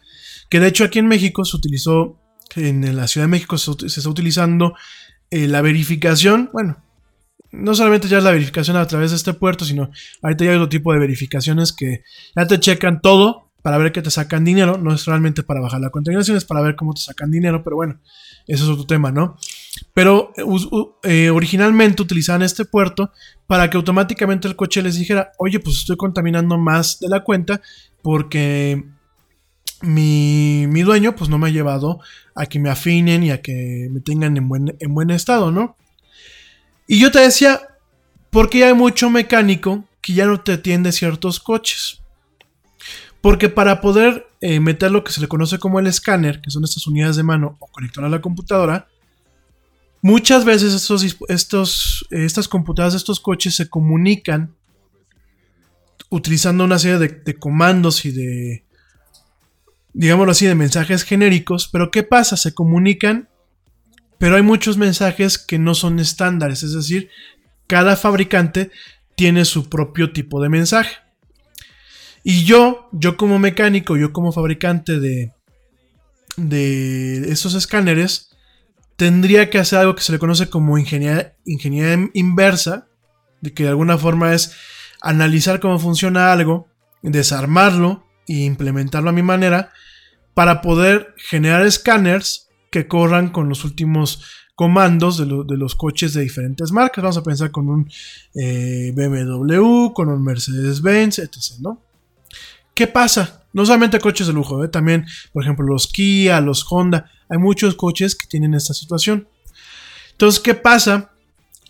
Que 0.52 0.60
de 0.60 0.66
hecho 0.66 0.84
aquí 0.84 0.98
en 0.98 1.06
México 1.06 1.46
se 1.46 1.56
utilizó, 1.56 2.20
en 2.56 2.94
la 2.94 3.06
Ciudad 3.06 3.24
de 3.24 3.30
México 3.30 3.56
se, 3.56 3.70
está 3.86 4.06
utilizando 4.06 4.74
eh, 5.30 5.48
la 5.48 5.62
verificación, 5.62 6.50
bueno, 6.52 6.76
no 7.52 7.74
solamente 7.74 8.06
ya 8.06 8.18
es 8.18 8.24
la 8.24 8.32
verificación 8.32 8.76
a 8.76 8.86
través 8.86 9.12
de 9.12 9.16
este 9.16 9.32
puerto, 9.32 9.64
sino 9.64 9.90
ahorita 10.20 10.44
ya 10.44 10.50
hay 10.50 10.56
otro 10.58 10.68
tipo 10.68 10.92
de 10.92 10.98
verificaciones 10.98 11.72
que 11.72 12.02
ya 12.36 12.46
te 12.46 12.60
checan 12.60 13.00
todo 13.00 13.50
para 13.62 13.78
ver 13.78 13.92
que 13.92 14.02
te 14.02 14.10
sacan 14.10 14.44
dinero, 14.44 14.76
no 14.76 14.92
es 14.92 15.06
realmente 15.06 15.42
para 15.42 15.62
bajar 15.62 15.80
la 15.80 15.88
contaminación, 15.88 16.36
es 16.36 16.44
para 16.44 16.60
ver 16.60 16.76
cómo 16.76 16.92
te 16.92 17.00
sacan 17.00 17.30
dinero, 17.30 17.64
pero 17.64 17.76
bueno, 17.76 17.98
eso 18.46 18.64
es 18.64 18.70
otro 18.70 18.84
tema, 18.84 19.10
¿no? 19.10 19.38
Pero 19.94 20.34
eh, 21.02 21.30
originalmente 21.30 22.02
utilizaban 22.02 22.42
este 22.42 22.66
puerto 22.66 23.10
para 23.46 23.70
que 23.70 23.78
automáticamente 23.78 24.48
el 24.48 24.56
coche 24.56 24.82
les 24.82 24.98
dijera, 24.98 25.32
oye, 25.38 25.60
pues 25.60 25.78
estoy 25.78 25.96
contaminando 25.96 26.58
más 26.58 27.00
de 27.00 27.08
la 27.08 27.24
cuenta 27.24 27.62
porque 28.02 28.84
mi, 29.82 30.66
mi 30.68 30.82
dueño 30.82 31.14
pues 31.14 31.28
no 31.28 31.38
me 31.38 31.48
ha 31.48 31.50
llevado 31.50 32.00
a 32.34 32.46
que 32.46 32.58
me 32.58 32.70
afinen 32.70 33.22
y 33.22 33.30
a 33.30 33.42
que 33.42 33.88
me 33.90 34.00
tengan 34.00 34.36
en 34.36 34.48
buen, 34.48 34.76
en 34.78 34.94
buen 34.94 35.10
estado, 35.10 35.50
¿no? 35.50 35.76
Y 36.86 36.98
yo 36.98 37.10
te 37.10 37.20
decía, 37.20 37.60
porque 38.30 38.60
ya 38.60 38.68
hay 38.68 38.74
mucho 38.74 39.10
mecánico 39.10 39.84
que 40.00 40.14
ya 40.14 40.26
no 40.26 40.40
te 40.40 40.52
atiende 40.52 40.92
ciertos 40.92 41.40
coches. 41.40 42.00
Porque 43.20 43.48
para 43.48 43.80
poder 43.80 44.26
eh, 44.40 44.58
meter 44.58 44.90
lo 44.90 45.04
que 45.04 45.12
se 45.12 45.20
le 45.20 45.28
conoce 45.28 45.58
como 45.58 45.78
el 45.78 45.86
escáner, 45.86 46.40
que 46.40 46.50
son 46.50 46.64
estas 46.64 46.86
unidades 46.86 47.16
de 47.16 47.22
mano 47.22 47.56
o 47.60 47.66
conectar 47.68 48.04
a 48.04 48.08
la 48.08 48.20
computadora, 48.20 48.88
muchas 50.00 50.44
veces 50.44 50.74
estos, 50.74 51.16
estos, 51.28 52.06
eh, 52.10 52.24
estas 52.24 52.48
computadoras 52.48 52.94
estos 52.94 53.20
coches 53.20 53.54
se 53.54 53.68
comunican 53.68 54.54
utilizando 56.08 56.64
una 56.64 56.78
serie 56.78 56.98
de 56.98 57.34
comandos 57.38 58.04
y 58.04 58.10
de, 58.10 58.64
digámoslo 59.92 60.32
así, 60.32 60.46
de 60.46 60.54
mensajes 60.54 61.04
genéricos. 61.04 61.68
Pero 61.68 61.90
¿qué 61.90 62.02
pasa? 62.02 62.36
Se 62.36 62.54
comunican, 62.54 63.28
pero 64.18 64.36
hay 64.36 64.42
muchos 64.42 64.76
mensajes 64.76 65.38
que 65.38 65.58
no 65.58 65.74
son 65.74 65.98
estándares. 65.98 66.62
Es 66.62 66.74
decir, 66.74 67.10
cada 67.66 67.96
fabricante 67.96 68.70
tiene 69.16 69.44
su 69.44 69.68
propio 69.68 70.12
tipo 70.12 70.42
de 70.42 70.48
mensaje. 70.48 70.96
Y 72.24 72.44
yo, 72.44 72.88
yo 72.92 73.16
como 73.16 73.38
mecánico, 73.38 73.96
yo 73.96 74.12
como 74.12 74.32
fabricante 74.32 75.00
de, 75.00 75.32
de 76.36 77.32
esos 77.32 77.54
escáneres, 77.54 78.30
tendría 78.96 79.50
que 79.50 79.58
hacer 79.58 79.80
algo 79.80 79.96
que 79.96 80.02
se 80.02 80.12
le 80.12 80.20
conoce 80.20 80.48
como 80.48 80.78
ingeniería, 80.78 81.34
ingeniería 81.44 82.08
inversa, 82.14 82.86
de 83.40 83.52
que 83.52 83.64
de 83.64 83.70
alguna 83.70 83.98
forma 83.98 84.34
es 84.34 84.54
analizar 85.00 85.58
cómo 85.58 85.80
funciona 85.80 86.32
algo, 86.32 86.68
desarmarlo 87.02 88.06
e 88.28 88.44
implementarlo 88.44 89.10
a 89.10 89.12
mi 89.12 89.22
manera 89.22 89.72
para 90.34 90.60
poder 90.60 91.14
generar 91.16 91.66
escáneres 91.66 92.48
que 92.70 92.88
corran 92.88 93.30
con 93.30 93.48
los 93.48 93.64
últimos 93.64 94.24
comandos 94.54 95.18
de, 95.18 95.24
de 95.26 95.56
los 95.56 95.74
coches 95.74 96.14
de 96.14 96.22
diferentes 96.22 96.72
marcas. 96.72 97.02
Vamos 97.02 97.16
a 97.16 97.22
pensar 97.22 97.50
con 97.50 97.68
un 97.68 97.90
eh, 98.34 98.92
BMW, 98.94 99.92
con 99.92 100.08
un 100.08 100.22
Mercedes-Benz, 100.22 101.18
etc. 101.18 101.58
¿no? 101.60 101.82
¿Qué 102.74 102.86
pasa? 102.86 103.44
No 103.52 103.66
solamente 103.66 104.00
coches 104.00 104.26
de 104.26 104.32
lujo, 104.32 104.64
¿eh? 104.64 104.68
también, 104.68 105.06
por 105.32 105.42
ejemplo, 105.42 105.66
los 105.66 105.86
Kia, 105.86 106.40
los 106.40 106.64
Honda. 106.70 107.10
Hay 107.28 107.38
muchos 107.38 107.74
coches 107.74 108.14
que 108.14 108.26
tienen 108.26 108.54
esta 108.54 108.72
situación. 108.72 109.28
Entonces, 110.12 110.40
¿qué 110.40 110.54
pasa? 110.54 111.10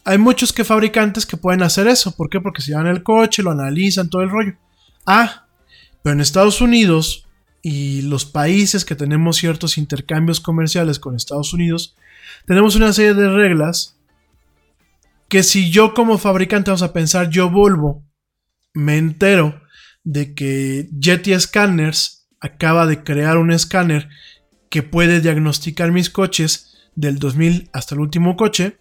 Hay 0.05 0.19
muchos 0.19 0.53
que 0.53 0.65
fabricantes 0.65 1.27
que 1.27 1.37
pueden 1.37 1.63
hacer 1.63 1.89
eso. 1.89 2.15
¿Por 2.15 2.29
qué? 2.29 2.41
Porque 2.41 2.63
se 2.63 2.73
llevan 2.73 2.87
el 2.87 3.03
coche, 3.03 3.43
lo 3.43 3.51
analizan, 3.51 4.11
todo 4.11 4.23
el 4.23 4.31
rollo. 4.31 4.55
Ah, 5.07 5.47
pero 6.03 6.15
en 6.15 6.21
Estados 6.21 6.61
Unidos 6.61 7.27
y 7.63 8.03
los 8.03 8.25
países 8.25 8.85
que 8.85 8.97
tenemos 8.97 9.37
ciertos 9.37 9.79
intercambios 9.79 10.41
comerciales 10.41 10.99
con 10.99 11.15
Estados 11.15 11.55
Unidos, 11.55 11.97
tenemos 12.45 12.75
una 12.75 12.93
serie 12.93 13.15
de 13.15 13.31
reglas 13.31 13.97
que 15.29 15.43
si 15.43 15.71
yo 15.71 15.95
como 15.95 16.19
fabricante 16.19 16.71
vamos 16.71 16.83
a 16.83 16.93
pensar, 16.93 17.31
yo 17.31 17.49
Volvo, 17.49 18.05
me 18.75 18.99
entero 18.99 19.63
de 20.05 20.35
que 20.35 20.91
Jetty 21.01 21.39
Scanners 21.39 22.29
acaba 22.41 22.87
de 22.87 23.05
crear 23.05 23.39
un 23.39 23.53
escáner 23.53 24.09
que 24.69 24.83
puede 24.83 25.21
diagnosticar 25.21 25.93
mis 25.93 26.11
coches 26.11 26.91
del 26.97 27.19
2000 27.19 27.71
hasta 27.73 27.95
el 27.95 28.01
último 28.01 28.37
coche, 28.37 28.79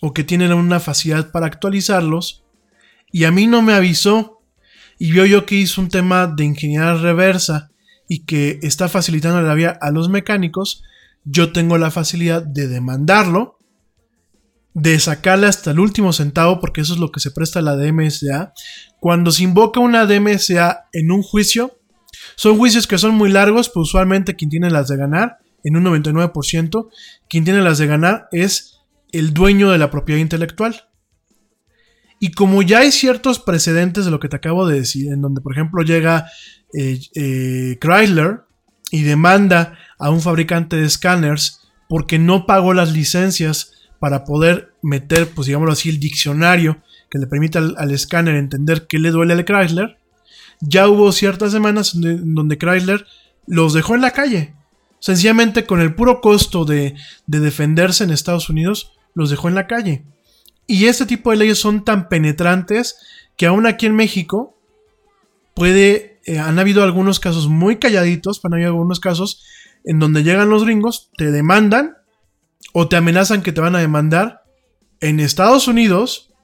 o 0.00 0.12
que 0.12 0.24
tienen 0.24 0.52
una 0.52 0.80
facilidad 0.80 1.30
para 1.30 1.46
actualizarlos, 1.46 2.44
y 3.12 3.24
a 3.24 3.30
mí 3.30 3.46
no 3.46 3.62
me 3.62 3.72
avisó, 3.72 4.42
y 4.98 5.12
vio 5.12 5.24
yo 5.24 5.46
que 5.46 5.54
hizo 5.54 5.80
un 5.80 5.88
tema 5.88 6.26
de 6.26 6.44
ingeniería 6.44 6.94
reversa 6.94 7.70
y 8.08 8.24
que 8.24 8.58
está 8.62 8.88
facilitando 8.88 9.40
la 9.42 9.54
vía 9.54 9.76
a 9.80 9.90
los 9.90 10.08
mecánicos, 10.08 10.82
yo 11.24 11.52
tengo 11.52 11.76
la 11.78 11.90
facilidad 11.90 12.42
de 12.42 12.68
demandarlo, 12.68 13.58
de 14.74 14.98
sacarle 15.00 15.46
hasta 15.46 15.70
el 15.70 15.80
último 15.80 16.12
centavo, 16.12 16.60
porque 16.60 16.82
eso 16.82 16.92
es 16.92 17.00
lo 17.00 17.10
que 17.10 17.20
se 17.20 17.30
presta 17.30 17.58
a 17.58 17.62
la 17.62 17.76
DMSA. 17.76 18.52
Cuando 19.00 19.32
se 19.32 19.42
invoca 19.42 19.80
una 19.80 20.06
DMSA 20.06 20.88
en 20.92 21.10
un 21.10 21.22
juicio, 21.22 21.78
son 22.36 22.58
juicios 22.58 22.86
que 22.86 22.98
son 22.98 23.14
muy 23.14 23.30
largos, 23.30 23.68
pero 23.68 23.82
usualmente 23.82 24.36
quien 24.36 24.50
tiene 24.50 24.70
las 24.70 24.88
de 24.88 24.96
ganar, 24.96 25.38
en 25.64 25.76
un 25.76 25.84
99%, 25.84 26.88
quien 27.28 27.44
tiene 27.44 27.60
las 27.60 27.78
de 27.78 27.86
ganar 27.86 28.28
es 28.30 28.80
el 29.10 29.34
dueño 29.34 29.70
de 29.70 29.78
la 29.78 29.90
propiedad 29.90 30.20
intelectual. 30.20 30.88
Y 32.20 32.30
como 32.32 32.62
ya 32.62 32.80
hay 32.80 32.92
ciertos 32.92 33.40
precedentes 33.40 34.04
de 34.04 34.10
lo 34.10 34.20
que 34.20 34.28
te 34.28 34.36
acabo 34.36 34.66
de 34.66 34.78
decir, 34.78 35.12
en 35.12 35.20
donde 35.20 35.40
por 35.40 35.52
ejemplo 35.52 35.82
llega 35.82 36.30
eh, 36.76 37.00
eh, 37.14 37.78
Chrysler 37.80 38.42
y 38.90 39.02
demanda 39.02 39.78
a 39.98 40.10
un 40.10 40.20
fabricante 40.20 40.76
de 40.76 40.86
escáneres 40.86 41.60
porque 41.88 42.18
no 42.18 42.46
pagó 42.46 42.74
las 42.74 42.92
licencias 42.92 43.72
para 43.98 44.24
poder 44.24 44.74
meter, 44.82 45.28
pues 45.28 45.46
digámoslo 45.46 45.72
así, 45.72 45.88
el 45.88 45.98
diccionario 45.98 46.82
que 47.10 47.18
le 47.18 47.26
permita 47.26 47.58
al, 47.58 47.90
escáner 47.92 48.34
entender 48.34 48.86
qué 48.86 48.98
le 48.98 49.10
duele 49.10 49.32
al 49.32 49.44
Chrysler, 49.44 49.96
ya 50.60 50.88
hubo 50.88 51.12
ciertas 51.12 51.52
semanas 51.52 51.94
en 51.94 52.34
donde 52.34 52.58
Chrysler 52.58 53.06
los 53.46 53.72
dejó 53.72 53.94
en 53.94 54.00
la 54.02 54.10
calle. 54.10 54.54
Sencillamente 54.98 55.66
con 55.66 55.80
el 55.80 55.94
puro 55.94 56.20
costo 56.20 56.64
de, 56.64 56.94
de 57.26 57.40
defenderse 57.40 58.04
en 58.04 58.10
Estados 58.10 58.50
Unidos, 58.50 58.92
los 59.14 59.30
dejó 59.30 59.48
en 59.48 59.54
la 59.54 59.66
calle. 59.66 60.04
Y 60.66 60.86
este 60.86 61.06
tipo 61.06 61.30
de 61.30 61.36
leyes 61.36 61.58
son 61.58 61.84
tan 61.84 62.08
penetrantes 62.08 62.96
que 63.36 63.46
aún 63.46 63.66
aquí 63.66 63.86
en 63.86 63.94
México 63.94 64.56
puede, 65.54 66.15
eh, 66.26 66.38
han 66.38 66.58
habido 66.58 66.82
algunos 66.82 67.20
casos 67.20 67.48
muy 67.48 67.76
calladitos, 67.76 68.40
pero 68.40 68.54
han 68.54 68.54
habido 68.54 68.70
algunos 68.72 69.00
casos 69.00 69.44
en 69.84 70.00
donde 70.00 70.24
llegan 70.24 70.50
los 70.50 70.64
gringos, 70.64 71.10
te 71.16 71.30
demandan 71.30 71.94
o 72.72 72.88
te 72.88 72.96
amenazan 72.96 73.42
que 73.42 73.52
te 73.52 73.60
van 73.60 73.76
a 73.76 73.80
demandar 73.80 74.42
en 75.00 75.20
Estados 75.20 75.68
Unidos, 75.68 76.34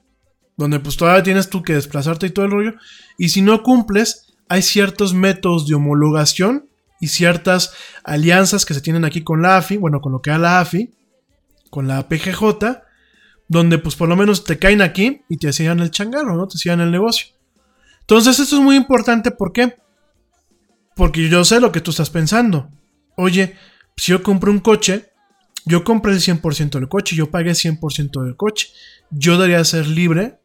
donde 0.55 0.79
pues 0.79 0.95
todavía 0.95 1.23
tienes 1.23 1.49
tú 1.49 1.63
que 1.63 1.73
desplazarte 1.73 2.27
y 2.27 2.29
todo 2.29 2.45
el 2.45 2.51
rollo, 2.51 2.73
y 3.17 3.29
si 3.29 3.41
no 3.41 3.61
cumples, 3.61 4.33
hay 4.47 4.61
ciertos 4.61 5.13
métodos 5.13 5.67
de 5.67 5.75
homologación 5.75 6.69
y 7.01 7.07
ciertas 7.07 7.73
alianzas 8.05 8.65
que 8.65 8.73
se 8.73 8.81
tienen 8.81 9.03
aquí 9.03 9.21
con 9.23 9.41
la 9.41 9.57
AFI, 9.57 9.77
bueno, 9.77 9.99
con 9.99 10.13
lo 10.13 10.21
que 10.21 10.31
da 10.31 10.37
la 10.37 10.59
AFI, 10.61 10.93
con 11.69 11.87
la 11.87 12.07
PGJ, 12.07 12.43
donde 13.49 13.77
pues 13.79 13.95
por 13.95 14.07
lo 14.07 14.15
menos 14.15 14.45
te 14.45 14.57
caen 14.57 14.81
aquí 14.81 15.23
y 15.27 15.37
te 15.37 15.49
hacían 15.49 15.79
el 15.81 15.91
changarro, 15.91 16.37
¿no? 16.37 16.47
Te 16.47 16.55
hacían 16.55 16.79
el 16.79 16.91
negocio. 16.91 17.32
Entonces 18.03 18.37
esto 18.39 18.57
es 18.57 18.61
muy 18.61 18.75
importante, 18.75 19.31
¿por 19.31 19.53
qué? 19.53 19.77
Porque 20.95 21.29
yo 21.29 21.43
sé 21.45 21.59
lo 21.59 21.71
que 21.71 21.81
tú 21.81 21.91
estás 21.91 22.09
pensando. 22.09 22.69
Oye, 23.15 23.55
si 23.95 24.11
yo 24.11 24.21
compro 24.21 24.51
un 24.51 24.59
coche, 24.59 25.13
yo 25.65 25.83
compré 25.83 26.11
el 26.11 26.19
100% 26.19 26.71
del 26.71 26.89
coche, 26.89 27.15
yo 27.15 27.31
pagué 27.31 27.51
100% 27.51 28.23
del 28.23 28.35
coche. 28.35 28.67
Yo 29.09 29.37
debería 29.37 29.63
ser 29.63 29.87
libre 29.87 30.39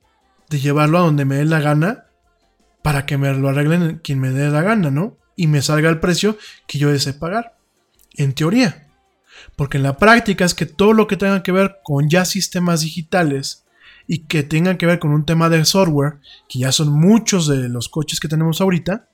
de 0.48 0.60
llevarlo 0.60 0.98
a 0.98 1.02
donde 1.02 1.24
me 1.24 1.36
dé 1.36 1.44
la 1.44 1.60
gana 1.60 2.06
para 2.82 3.06
que 3.06 3.18
me 3.18 3.32
lo 3.34 3.48
arreglen 3.48 4.00
quien 4.02 4.20
me 4.20 4.30
dé 4.30 4.48
la 4.50 4.62
gana, 4.62 4.90
¿no? 4.90 5.18
Y 5.34 5.48
me 5.48 5.60
salga 5.60 5.88
el 5.88 6.00
precio 6.00 6.38
que 6.66 6.78
yo 6.78 6.90
desee 6.90 7.12
pagar. 7.12 7.56
En 8.14 8.34
teoría. 8.34 8.88
Porque 9.56 9.76
en 9.78 9.82
la 9.82 9.96
práctica 9.96 10.44
es 10.44 10.54
que 10.54 10.66
todo 10.66 10.92
lo 10.92 11.06
que 11.06 11.16
tenga 11.16 11.42
que 11.42 11.52
ver 11.52 11.78
con 11.82 12.08
ya 12.08 12.24
sistemas 12.24 12.80
digitales 12.80 13.64
y 14.08 14.20
que 14.20 14.42
tenga 14.42 14.78
que 14.78 14.86
ver 14.86 14.98
con 14.98 15.12
un 15.12 15.26
tema 15.26 15.50
de 15.50 15.64
software, 15.66 16.14
que 16.48 16.60
ya 16.60 16.72
son 16.72 16.88
muchos 16.88 17.46
de 17.46 17.68
los 17.68 17.90
coches 17.90 18.18
que 18.18 18.26
tenemos 18.26 18.60
ahorita, 18.60 19.10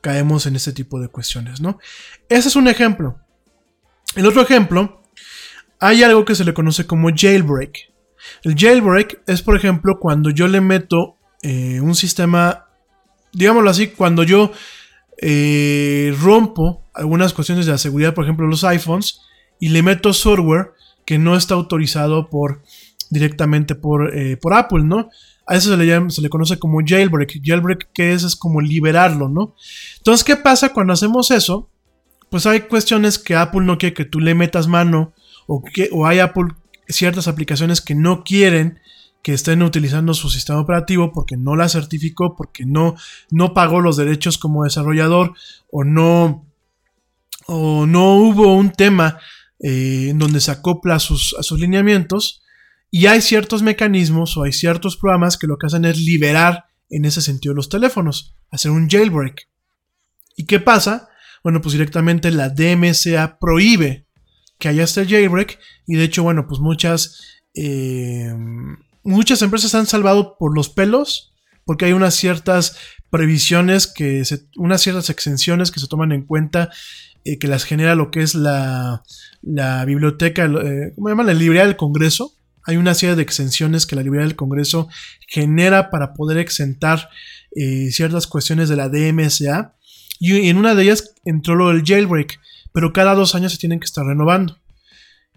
caemos 0.00 0.46
en 0.46 0.54
este 0.54 0.72
tipo 0.72 1.00
de 1.00 1.08
cuestiones, 1.08 1.60
¿no? 1.60 1.78
Ese 2.28 2.48
es 2.48 2.56
un 2.56 2.68
ejemplo. 2.68 3.18
El 4.14 4.26
otro 4.26 4.40
ejemplo, 4.40 5.02
hay 5.80 6.04
algo 6.04 6.24
que 6.24 6.36
se 6.36 6.44
le 6.44 6.54
conoce 6.54 6.86
como 6.86 7.10
jailbreak. 7.14 7.90
El 8.44 8.54
jailbreak 8.56 9.22
es, 9.26 9.42
por 9.42 9.56
ejemplo, 9.56 9.98
cuando 9.98 10.30
yo 10.30 10.46
le 10.46 10.60
meto 10.60 11.16
eh, 11.42 11.80
un 11.80 11.96
sistema, 11.96 12.68
digámoslo 13.32 13.68
así, 13.68 13.88
cuando 13.88 14.22
yo 14.22 14.52
eh, 15.20 16.14
rompo 16.20 16.88
algunas 16.94 17.34
cuestiones 17.34 17.66
de 17.66 17.72
la 17.72 17.78
seguridad, 17.78 18.14
por 18.14 18.24
ejemplo, 18.24 18.46
los 18.46 18.62
iPhones, 18.62 19.22
y 19.58 19.70
le 19.70 19.82
meto 19.82 20.12
software 20.12 20.72
que 21.04 21.18
no 21.18 21.36
está 21.36 21.54
autorizado 21.54 22.30
por 22.30 22.62
directamente 23.10 23.74
por, 23.74 24.16
eh, 24.16 24.36
por 24.36 24.54
Apple, 24.54 24.84
¿no? 24.84 25.10
A 25.46 25.56
eso 25.56 25.70
se 25.70 25.76
le, 25.76 25.86
llama, 25.86 26.10
se 26.10 26.22
le 26.22 26.28
conoce 26.28 26.58
como 26.58 26.78
jailbreak. 26.84 27.40
Jailbreak, 27.42 27.90
¿qué 27.92 28.12
es? 28.12 28.22
Es 28.22 28.36
como 28.36 28.60
liberarlo, 28.60 29.28
¿no? 29.28 29.56
Entonces, 29.98 30.24
¿qué 30.24 30.36
pasa 30.36 30.72
cuando 30.72 30.92
hacemos 30.92 31.30
eso? 31.32 31.68
Pues 32.30 32.46
hay 32.46 32.62
cuestiones 32.62 33.18
que 33.18 33.34
Apple 33.34 33.62
no 33.62 33.76
quiere 33.76 33.94
que 33.94 34.04
tú 34.04 34.20
le 34.20 34.34
metas 34.34 34.68
mano 34.68 35.12
o, 35.48 35.62
que, 35.62 35.90
o 35.92 36.06
hay 36.06 36.20
Apple 36.20 36.54
ciertas 36.88 37.28
aplicaciones 37.28 37.80
que 37.80 37.94
no 37.94 38.22
quieren 38.22 38.78
que 39.22 39.34
estén 39.34 39.62
utilizando 39.62 40.14
su 40.14 40.30
sistema 40.30 40.60
operativo 40.60 41.12
porque 41.12 41.36
no 41.36 41.56
la 41.56 41.68
certificó, 41.68 42.36
porque 42.36 42.64
no, 42.64 42.94
no 43.30 43.52
pagó 43.52 43.80
los 43.80 43.96
derechos 43.96 44.38
como 44.38 44.64
desarrollador 44.64 45.34
o 45.70 45.84
no, 45.84 46.46
o 47.46 47.86
no 47.86 48.14
hubo 48.14 48.54
un 48.54 48.70
tema 48.70 49.18
eh, 49.58 50.06
en 50.10 50.18
donde 50.18 50.40
se 50.40 50.50
acopla 50.50 50.94
a 50.94 51.00
sus, 51.00 51.34
a 51.38 51.42
sus 51.42 51.60
lineamientos 51.60 52.42
y 52.90 53.06
hay 53.06 53.20
ciertos 53.20 53.62
mecanismos 53.62 54.36
o 54.36 54.42
hay 54.42 54.52
ciertos 54.52 54.96
programas 54.96 55.36
que 55.36 55.46
lo 55.46 55.56
que 55.58 55.66
hacen 55.66 55.84
es 55.84 55.98
liberar 55.98 56.64
en 56.88 57.04
ese 57.04 57.22
sentido 57.22 57.54
los 57.54 57.68
teléfonos, 57.68 58.36
hacer 58.50 58.72
un 58.72 58.88
jailbreak. 58.88 59.48
¿Y 60.36 60.46
qué 60.46 60.58
pasa? 60.58 61.08
Bueno, 61.42 61.60
pues 61.60 61.72
directamente 61.72 62.30
la 62.30 62.48
DMCA 62.48 63.38
prohíbe 63.38 64.06
que 64.58 64.68
haya 64.68 64.84
este 64.84 65.06
jailbreak 65.06 65.58
y 65.86 65.96
de 65.96 66.04
hecho, 66.04 66.22
bueno, 66.22 66.46
pues 66.46 66.60
muchas, 66.60 67.40
eh, 67.54 68.34
muchas 69.02 69.40
empresas 69.42 69.74
han 69.74 69.86
salvado 69.86 70.36
por 70.38 70.54
los 70.54 70.68
pelos 70.68 71.32
porque 71.64 71.84
hay 71.84 71.92
unas 71.92 72.14
ciertas 72.14 72.76
previsiones 73.10 73.86
que 73.86 74.22
unas 74.56 74.82
ciertas 74.82 75.10
exenciones 75.10 75.70
que 75.70 75.80
se 75.80 75.88
toman 75.88 76.12
en 76.12 76.24
cuenta 76.24 76.70
eh, 77.24 77.38
que 77.38 77.48
las 77.48 77.64
genera 77.64 77.94
lo 77.94 78.10
que 78.10 78.22
es 78.22 78.34
la, 78.34 79.02
la 79.42 79.84
biblioteca, 79.84 80.44
eh, 80.44 80.92
¿cómo 80.94 81.08
se 81.08 81.12
llama? 81.12 81.24
La 81.24 81.34
librería 81.34 81.66
del 81.66 81.76
Congreso. 81.76 82.34
Hay 82.66 82.76
una 82.76 82.94
serie 82.94 83.16
de 83.16 83.22
exenciones 83.22 83.86
que 83.86 83.96
la 83.96 84.02
librería 84.02 84.26
del 84.26 84.36
Congreso 84.36 84.88
genera 85.26 85.90
para 85.90 86.12
poder 86.12 86.38
exentar 86.38 87.08
eh, 87.56 87.90
ciertas 87.90 88.26
cuestiones 88.26 88.68
de 88.68 88.76
la 88.76 88.88
DMSA. 88.88 89.74
Y 90.18 90.48
en 90.48 90.56
una 90.56 90.74
de 90.74 90.82
ellas 90.82 91.14
entró 91.24 91.54
lo 91.54 91.68
del 91.68 91.82
jailbreak, 91.84 92.38
pero 92.72 92.92
cada 92.92 93.14
dos 93.14 93.34
años 93.34 93.52
se 93.52 93.58
tienen 93.58 93.80
que 93.80 93.86
estar 93.86 94.04
renovando. 94.04 94.58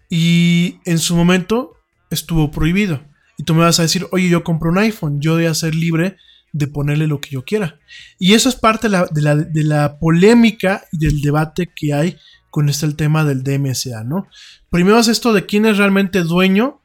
Y 0.09 0.79
en 0.85 0.99
su 0.99 1.15
momento 1.15 1.77
estuvo 2.09 2.51
prohibido. 2.51 3.03
Y 3.37 3.43
tú 3.43 3.53
me 3.55 3.61
vas 3.61 3.79
a 3.79 3.83
decir, 3.83 4.05
oye, 4.11 4.29
yo 4.29 4.43
compro 4.43 4.69
un 4.69 4.77
iPhone, 4.77 5.19
yo 5.19 5.33
voy 5.33 5.45
a 5.45 5.53
ser 5.53 5.73
libre 5.73 6.17
de 6.51 6.67
ponerle 6.67 7.07
lo 7.07 7.19
que 7.19 7.31
yo 7.31 7.43
quiera. 7.43 7.79
Y 8.19 8.33
eso 8.33 8.47
es 8.47 8.55
parte 8.55 8.87
de 8.87 9.63
la, 9.63 9.97
polémica 9.99 10.85
y 10.91 10.99
del 10.99 11.19
debate 11.21 11.71
que 11.75 11.93
hay 11.93 12.17
con 12.51 12.69
este 12.69 12.85
el 12.85 12.95
tema 12.95 13.25
del 13.25 13.43
DMSA, 13.43 14.03
¿no? 14.03 14.27
Primero 14.69 14.99
es 14.99 15.07
esto 15.07 15.33
de 15.33 15.47
quién 15.47 15.65
es 15.65 15.77
realmente 15.77 16.21
dueño 16.21 16.82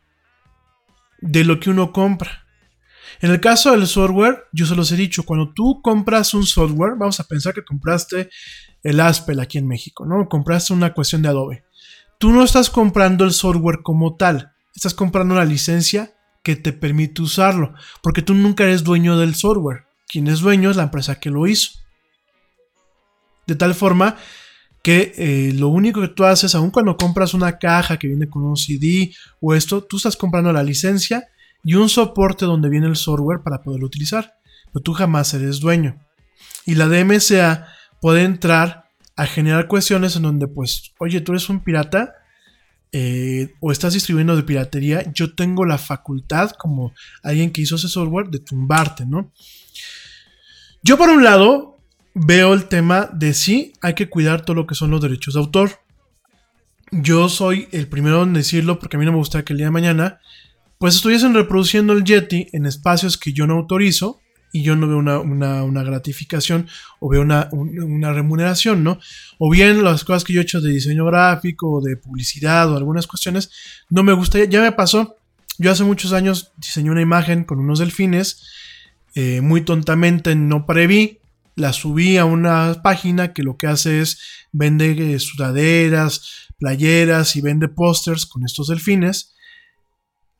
de 1.20 1.44
lo 1.44 1.60
que 1.60 1.70
uno 1.70 1.92
compra. 1.92 2.46
En 3.20 3.30
el 3.30 3.40
caso 3.40 3.72
del 3.72 3.86
software, 3.86 4.44
yo 4.52 4.66
se 4.66 4.76
los 4.76 4.92
he 4.92 4.96
dicho, 4.96 5.24
cuando 5.24 5.52
tú 5.52 5.80
compras 5.82 6.34
un 6.34 6.46
software, 6.46 6.94
vamos 6.96 7.18
a 7.18 7.24
pensar 7.24 7.52
que 7.52 7.64
compraste 7.64 8.30
el 8.82 9.00
Aspel 9.00 9.40
aquí 9.40 9.58
en 9.58 9.66
México, 9.66 10.06
¿no? 10.06 10.28
Compraste 10.28 10.72
una 10.72 10.94
cuestión 10.94 11.22
de 11.22 11.28
Adobe. 11.28 11.64
Tú 12.18 12.32
no 12.32 12.44
estás 12.44 12.70
comprando 12.70 13.24
el 13.24 13.32
software 13.32 13.80
como 13.82 14.16
tal, 14.16 14.52
estás 14.74 14.94
comprando 14.94 15.34
una 15.34 15.44
licencia 15.44 16.14
que 16.44 16.56
te 16.56 16.72
permite 16.72 17.22
usarlo, 17.22 17.74
porque 18.02 18.22
tú 18.22 18.34
nunca 18.34 18.64
eres 18.64 18.84
dueño 18.84 19.18
del 19.18 19.34
software. 19.34 19.86
Quien 20.06 20.28
es 20.28 20.40
dueño 20.40 20.70
es 20.70 20.76
la 20.76 20.84
empresa 20.84 21.20
que 21.20 21.30
lo 21.30 21.46
hizo. 21.46 21.72
De 23.46 23.56
tal 23.56 23.74
forma 23.74 24.16
que 24.82 25.12
eh, 25.16 25.52
lo 25.54 25.68
único 25.68 26.00
que 26.00 26.08
tú 26.08 26.24
haces, 26.24 26.54
aun 26.54 26.70
cuando 26.70 26.96
compras 26.96 27.34
una 27.34 27.58
caja 27.58 27.98
que 27.98 28.08
viene 28.08 28.28
con 28.28 28.44
un 28.44 28.56
CD 28.56 29.12
o 29.40 29.54
esto, 29.54 29.82
tú 29.82 29.96
estás 29.96 30.16
comprando 30.16 30.52
la 30.52 30.62
licencia 30.62 31.28
y 31.64 31.74
un 31.74 31.88
soporte 31.88 32.44
donde 32.44 32.68
viene 32.68 32.86
el 32.86 32.96
software 32.96 33.42
para 33.42 33.62
poderlo 33.62 33.86
utilizar. 33.86 34.34
Pero 34.72 34.82
tú 34.82 34.92
jamás 34.92 35.34
eres 35.34 35.60
dueño. 35.60 35.98
Y 36.64 36.74
la 36.74 36.86
DMCA 36.86 37.66
puede 38.00 38.22
entrar 38.22 38.84
a 39.16 39.26
generar 39.26 39.66
cuestiones 39.66 40.14
en 40.16 40.22
donde, 40.22 40.46
pues, 40.46 40.92
oye, 40.98 41.20
tú 41.20 41.32
eres 41.32 41.48
un 41.48 41.60
pirata 41.60 42.14
eh, 42.92 43.54
o 43.60 43.72
estás 43.72 43.92
distribuyendo 43.92 44.36
de 44.36 44.44
piratería, 44.44 45.12
yo 45.12 45.34
tengo 45.34 45.66
la 45.66 45.76
facultad, 45.76 46.52
como 46.52 46.94
alguien 47.22 47.50
que 47.50 47.60
hizo 47.60 47.76
ese 47.76 47.88
software, 47.88 48.28
de 48.28 48.38
tumbarte, 48.38 49.04
¿no? 49.04 49.32
Yo, 50.82 50.96
por 50.96 51.10
un 51.10 51.22
lado, 51.22 51.77
veo 52.18 52.52
el 52.52 52.64
tema 52.64 53.08
de 53.12 53.32
sí, 53.34 53.72
hay 53.80 53.94
que 53.94 54.08
cuidar 54.08 54.44
todo 54.44 54.56
lo 54.56 54.66
que 54.66 54.74
son 54.74 54.90
los 54.90 55.00
derechos 55.00 55.34
de 55.34 55.40
autor. 55.40 55.80
Yo 56.90 57.28
soy 57.28 57.68
el 57.70 57.86
primero 57.86 58.22
en 58.22 58.32
decirlo 58.32 58.78
porque 58.78 58.96
a 58.96 59.00
mí 59.00 59.06
no 59.06 59.12
me 59.12 59.18
gusta 59.18 59.44
que 59.44 59.52
el 59.52 59.58
día 59.58 59.66
de 59.66 59.72
mañana 59.72 60.20
pues 60.78 60.96
estuviesen 60.96 61.34
reproduciendo 61.34 61.92
el 61.92 62.04
Yeti 62.04 62.48
en 62.52 62.66
espacios 62.66 63.18
que 63.18 63.32
yo 63.32 63.46
no 63.46 63.54
autorizo 63.54 64.20
y 64.52 64.62
yo 64.62 64.76
no 64.76 64.88
veo 64.88 64.98
una, 64.98 65.82
gratificación 65.82 66.68
o 67.00 67.10
veo 67.10 67.20
una, 67.20 67.50
remuneración, 68.12 68.82
¿no? 68.82 68.98
O 69.38 69.50
bien 69.50 69.84
las 69.84 70.04
cosas 70.04 70.24
que 70.24 70.32
yo 70.32 70.40
he 70.40 70.44
hecho 70.44 70.60
de 70.60 70.70
diseño 70.70 71.04
gráfico 71.04 71.80
de 71.82 71.96
publicidad 71.96 72.72
o 72.72 72.76
algunas 72.76 73.06
cuestiones, 73.06 73.50
no 73.90 74.02
me 74.02 74.12
gusta, 74.12 74.42
ya 74.44 74.62
me 74.62 74.72
pasó. 74.72 75.16
Yo 75.58 75.70
hace 75.70 75.84
muchos 75.84 76.12
años 76.12 76.52
diseñé 76.56 76.90
una 76.90 77.02
imagen 77.02 77.44
con 77.44 77.58
unos 77.58 77.80
delfines, 77.80 78.42
eh, 79.14 79.40
muy 79.40 79.62
tontamente 79.62 80.34
no 80.36 80.64
preví, 80.64 81.17
la 81.58 81.72
subí 81.72 82.16
a 82.16 82.24
una 82.24 82.80
página 82.82 83.32
que 83.32 83.42
lo 83.42 83.56
que 83.56 83.66
hace 83.66 84.00
es 84.00 84.20
vende 84.52 85.14
eh, 85.14 85.18
sudaderas, 85.18 86.48
playeras 86.58 87.36
y 87.36 87.40
vende 87.40 87.68
pósters 87.68 88.26
con 88.26 88.44
estos 88.44 88.68
delfines. 88.68 89.34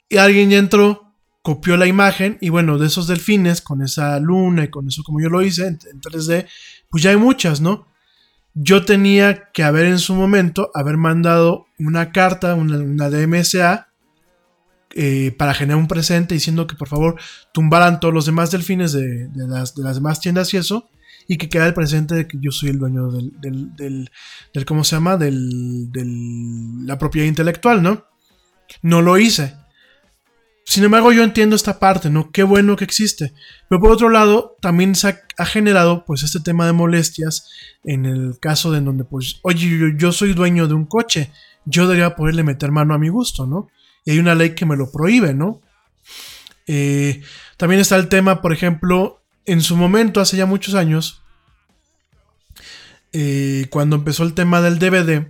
Y 0.09 0.17
alguien 0.17 0.51
ya 0.51 0.59
entró, 0.59 1.13
copió 1.43 1.77
la 1.77 1.87
imagen 1.87 2.39
y 2.41 2.49
bueno, 2.49 2.79
de 2.79 2.87
esos 2.87 3.09
delfines, 3.09 3.61
con 3.61 3.83
esa 3.83 4.19
luna 4.21 4.65
y 4.65 4.69
con 4.69 4.87
eso 4.89 5.03
como 5.03 5.21
yo 5.21 5.29
lo 5.29 5.43
hice 5.43 5.67
en, 5.67 5.79
3D, 5.79 6.47
pues 6.89 7.03
ya 7.03 7.11
hay 7.11 7.17
muchas, 7.17 7.61
¿no? 7.61 7.87
Yo 8.55 8.85
tenía 8.85 9.51
que 9.53 9.63
haber 9.63 9.87
en 9.87 9.99
su 9.99 10.15
momento, 10.15 10.71
haber 10.75 10.97
mandado 10.97 11.67
una 11.79 12.13
carta, 12.13 12.55
una, 12.55 13.11
DMSA, 13.11 13.89
eh, 14.95 15.35
para 15.37 15.53
generar 15.53 15.79
un 15.79 15.87
presente 15.87 16.35
diciendo 16.35 16.67
que 16.67 16.75
por 16.75 16.89
favor 16.89 17.21
tumbaran 17.53 18.01
todos 18.01 18.15
los 18.15 18.25
demás 18.25 18.51
delfines 18.51 18.93
de 18.93 19.29
las 19.37 19.75
demás 19.75 20.21
tiendas 20.21 20.53
y 20.55 20.57
eso, 20.57 20.89
y 21.29 21.37
que 21.37 21.51
queda 21.51 21.67
el 21.67 21.75
presente 21.75 22.15
de 22.15 22.27
que 22.27 22.39
yo 22.41 22.51
soy 22.51 22.71
el 22.71 22.79
dueño 22.79 23.11
del, 23.11 23.31
del, 23.39 24.11
del, 24.55 24.65
¿cómo 24.65 24.83
se 24.83 24.97
llama? 24.97 25.19
Del, 25.19 25.93
del, 25.93 26.87
la 26.87 26.99
propiedad 26.99 27.29
intelectual, 27.29 27.83
¿no? 27.83 28.07
No 28.81 29.03
lo 29.03 29.19
hice. 29.19 29.55
Sin 30.65 30.85
embargo, 30.85 31.13
yo 31.13 31.23
entiendo 31.23 31.55
esta 31.55 31.79
parte, 31.79 32.09
¿no? 32.09 32.31
Qué 32.31 32.43
bueno 32.43 32.77
que 32.77 32.85
existe. 32.85 33.35
Pero 33.69 33.81
por 33.81 33.91
otro 33.91 34.09
lado, 34.09 34.57
también 34.61 34.95
se 34.95 35.19
ha, 35.37 35.45
generado, 35.45 36.05
pues, 36.07 36.23
este 36.23 36.41
tema 36.41 36.67
de 36.67 36.73
molestias 36.73 37.49
en 37.85 38.07
el 38.07 38.39
caso 38.41 38.73
de 38.73 38.79
en 38.79 38.87
donde, 38.87 39.05
pues, 39.05 39.41
oye, 39.43 39.95
yo, 39.99 40.13
soy 40.13 40.33
dueño 40.33 40.67
de 40.67 40.75
un 40.75 40.87
coche, 40.87 41.31
yo 41.67 41.87
debería 41.87 42.17
poderle 42.17 42.43
meter 42.43 42.73
mano 42.73 42.95
a 42.95 42.99
mi 42.99 43.11
gusto, 43.11 43.47
¿no? 43.47 43.69
Y 44.07 44.13
hay 44.13 44.19
una 44.19 44.35
ley 44.35 44.55
que 44.55 44.65
me 44.65 44.77
lo 44.77 44.91
prohíbe, 44.91 45.35
¿no? 45.35 45.61
Eh, 46.67 47.23
también 47.59 47.81
está 47.83 47.97
el 47.97 48.09
tema, 48.09 48.41
por 48.41 48.53
ejemplo, 48.53 49.18
en 49.49 49.63
su 49.63 49.77
momento, 49.77 50.21
hace 50.21 50.37
ya 50.37 50.45
muchos 50.45 50.75
años, 50.75 51.23
eh, 53.13 53.67
cuando 53.71 53.97
empezó 53.97 54.23
el 54.25 54.35
tema 54.35 54.61
del 54.61 54.79
DVD, 54.79 55.27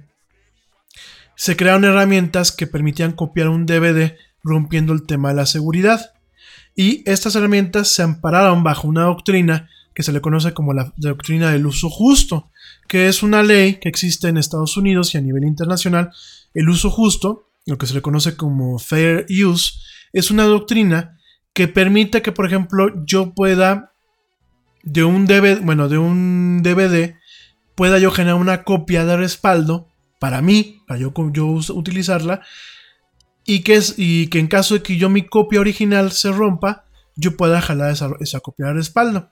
se 1.36 1.56
crearon 1.56 1.84
herramientas 1.84 2.50
que 2.50 2.66
permitían 2.66 3.12
copiar 3.12 3.48
un 3.48 3.64
DVD 3.64 4.16
rompiendo 4.42 4.92
el 4.92 5.06
tema 5.06 5.28
de 5.28 5.36
la 5.36 5.46
seguridad. 5.46 6.14
Y 6.74 7.08
estas 7.08 7.36
herramientas 7.36 7.88
se 7.92 8.02
ampararon 8.02 8.64
bajo 8.64 8.88
una 8.88 9.04
doctrina 9.04 9.70
que 9.94 10.02
se 10.02 10.10
le 10.12 10.20
conoce 10.20 10.52
como 10.52 10.74
la 10.74 10.92
doctrina 10.96 11.52
del 11.52 11.66
uso 11.66 11.88
justo, 11.88 12.50
que 12.88 13.06
es 13.06 13.22
una 13.22 13.44
ley 13.44 13.74
que 13.74 13.88
existe 13.88 14.26
en 14.26 14.36
Estados 14.36 14.76
Unidos 14.76 15.14
y 15.14 15.18
a 15.18 15.20
nivel 15.20 15.44
internacional. 15.44 16.10
El 16.54 16.68
uso 16.68 16.90
justo, 16.90 17.50
lo 17.66 17.78
que 17.78 17.86
se 17.86 17.94
le 17.94 18.02
conoce 18.02 18.36
como 18.36 18.80
fair 18.80 19.26
use, 19.30 19.74
es 20.12 20.32
una 20.32 20.42
doctrina 20.42 21.20
que 21.52 21.68
permite 21.68 22.20
que, 22.20 22.32
por 22.32 22.46
ejemplo, 22.46 23.04
yo 23.04 23.32
pueda 23.32 23.92
de 24.88 25.04
un 25.04 25.26
DVD, 25.26 25.60
bueno, 25.60 25.88
de 25.88 25.98
un 25.98 26.62
DVD 26.62 27.14
pueda 27.74 27.98
yo 27.98 28.10
generar 28.10 28.40
una 28.40 28.64
copia 28.64 29.04
de 29.04 29.16
respaldo 29.16 29.88
para 30.18 30.42
mí, 30.42 30.82
para 30.86 30.98
yo, 30.98 31.12
yo 31.32 31.46
utilizarla, 31.74 32.40
y 33.44 33.60
que, 33.60 33.76
es, 33.76 33.94
y 33.96 34.28
que 34.28 34.38
en 34.38 34.48
caso 34.48 34.74
de 34.74 34.82
que 34.82 34.96
yo 34.96 35.10
mi 35.10 35.26
copia 35.26 35.60
original 35.60 36.12
se 36.12 36.32
rompa, 36.32 36.84
yo 37.16 37.36
pueda 37.36 37.60
jalar 37.60 37.92
esa, 37.92 38.10
esa 38.20 38.40
copia 38.40 38.66
de 38.66 38.74
respaldo. 38.74 39.30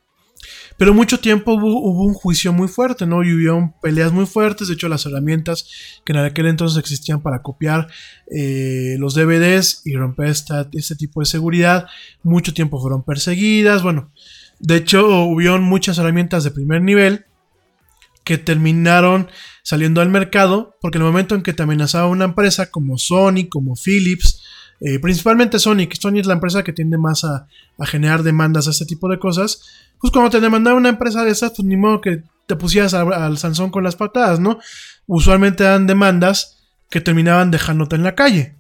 Pero 0.77 0.93
mucho 0.93 1.19
tiempo 1.19 1.55
hubo, 1.55 2.05
un 2.05 2.13
juicio 2.13 2.53
muy 2.53 2.69
fuerte, 2.69 3.07
¿no? 3.07 3.25
Y 3.25 3.33
hubo 3.33 3.75
peleas 3.81 4.13
muy 4.13 4.27
fuertes. 4.27 4.69
De 4.69 4.75
hecho, 4.75 4.89
las 4.89 5.07
herramientas 5.07 5.69
que 6.05 6.13
en 6.13 6.19
aquel 6.19 6.47
entonces 6.47 6.79
existían 6.79 7.23
para 7.23 7.43
copiar 7.43 7.89
eh, 8.31 8.97
los 8.99 9.15
DVDs 9.15 9.83
y 9.87 9.97
romper 9.97 10.29
este 10.29 10.97
tipo 10.97 11.21
de 11.21 11.27
seguridad, 11.27 11.87
mucho 12.23 12.53
tiempo 12.53 12.81
fueron 12.81 13.05
perseguidas. 13.05 13.83
Bueno, 13.83 14.13
de 14.59 14.77
hecho, 14.77 15.07
hubo 15.25 15.59
muchas 15.59 15.99
herramientas 15.99 16.45
de 16.45 16.51
primer 16.51 16.83
nivel 16.83 17.27
que 18.25 18.39
terminaron 18.39 19.29
saliendo 19.63 20.01
al 20.01 20.09
mercado, 20.09 20.77
porque 20.81 20.99
en 20.99 21.03
el 21.03 21.09
momento 21.09 21.35
en 21.35 21.43
que 21.43 21.53
te 21.53 21.63
amenazaba 21.63 22.09
una 22.09 22.25
empresa 22.25 22.71
como 22.71 22.99
Sony, 22.99 23.49
como 23.49 23.75
Philips, 23.77 24.43
eh, 24.81 24.99
principalmente 24.99 25.59
Sony, 25.59 25.87
que 25.89 25.97
Sony 25.97 26.19
es 26.19 26.27
la 26.27 26.35
empresa 26.35 26.63
que 26.63 26.73
tiende 26.73 26.99
más 26.99 27.25
a, 27.25 27.47
generar 27.85 28.23
demandas 28.23 28.67
a 28.67 28.71
este 28.71 28.85
tipo 28.85 29.09
de 29.09 29.19
cosas, 29.19 29.63
pues 30.01 30.13
cuando 30.13 30.31
te 30.31 30.41
demandaba 30.41 30.77
una 30.77 30.89
empresa 30.89 31.25
de 31.25 31.31
esas, 31.31 31.53
pues 31.53 31.65
ni 31.65 31.77
modo 31.77 32.01
que 32.01 32.23
te 32.47 32.57
pusieras 32.57 32.95
al, 32.95 33.39
Sansón 33.39 33.71
con 33.71 33.85
las 33.85 33.97
patadas, 33.97 34.41
¿no? 34.41 34.59
Usualmente 35.07 35.65
dan 35.65 35.87
demandas 35.87 36.59
que 36.91 37.01
terminaban 37.01 37.51
dejándote 37.51 37.97
en 37.97 38.03
la 38.03 38.15
calle. 38.15 38.55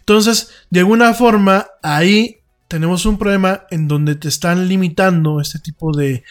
Entonces, 0.00 0.50
de 0.70 0.80
alguna 0.80 1.14
forma, 1.14 1.66
ahí 1.82 2.39
tenemos 2.70 3.04
un 3.04 3.18
problema 3.18 3.66
en 3.70 3.88
donde 3.88 4.14
te 4.14 4.28
están 4.28 4.68
limitando 4.68 5.40
este 5.40 5.58
tipo 5.58 5.90
de, 5.92 6.22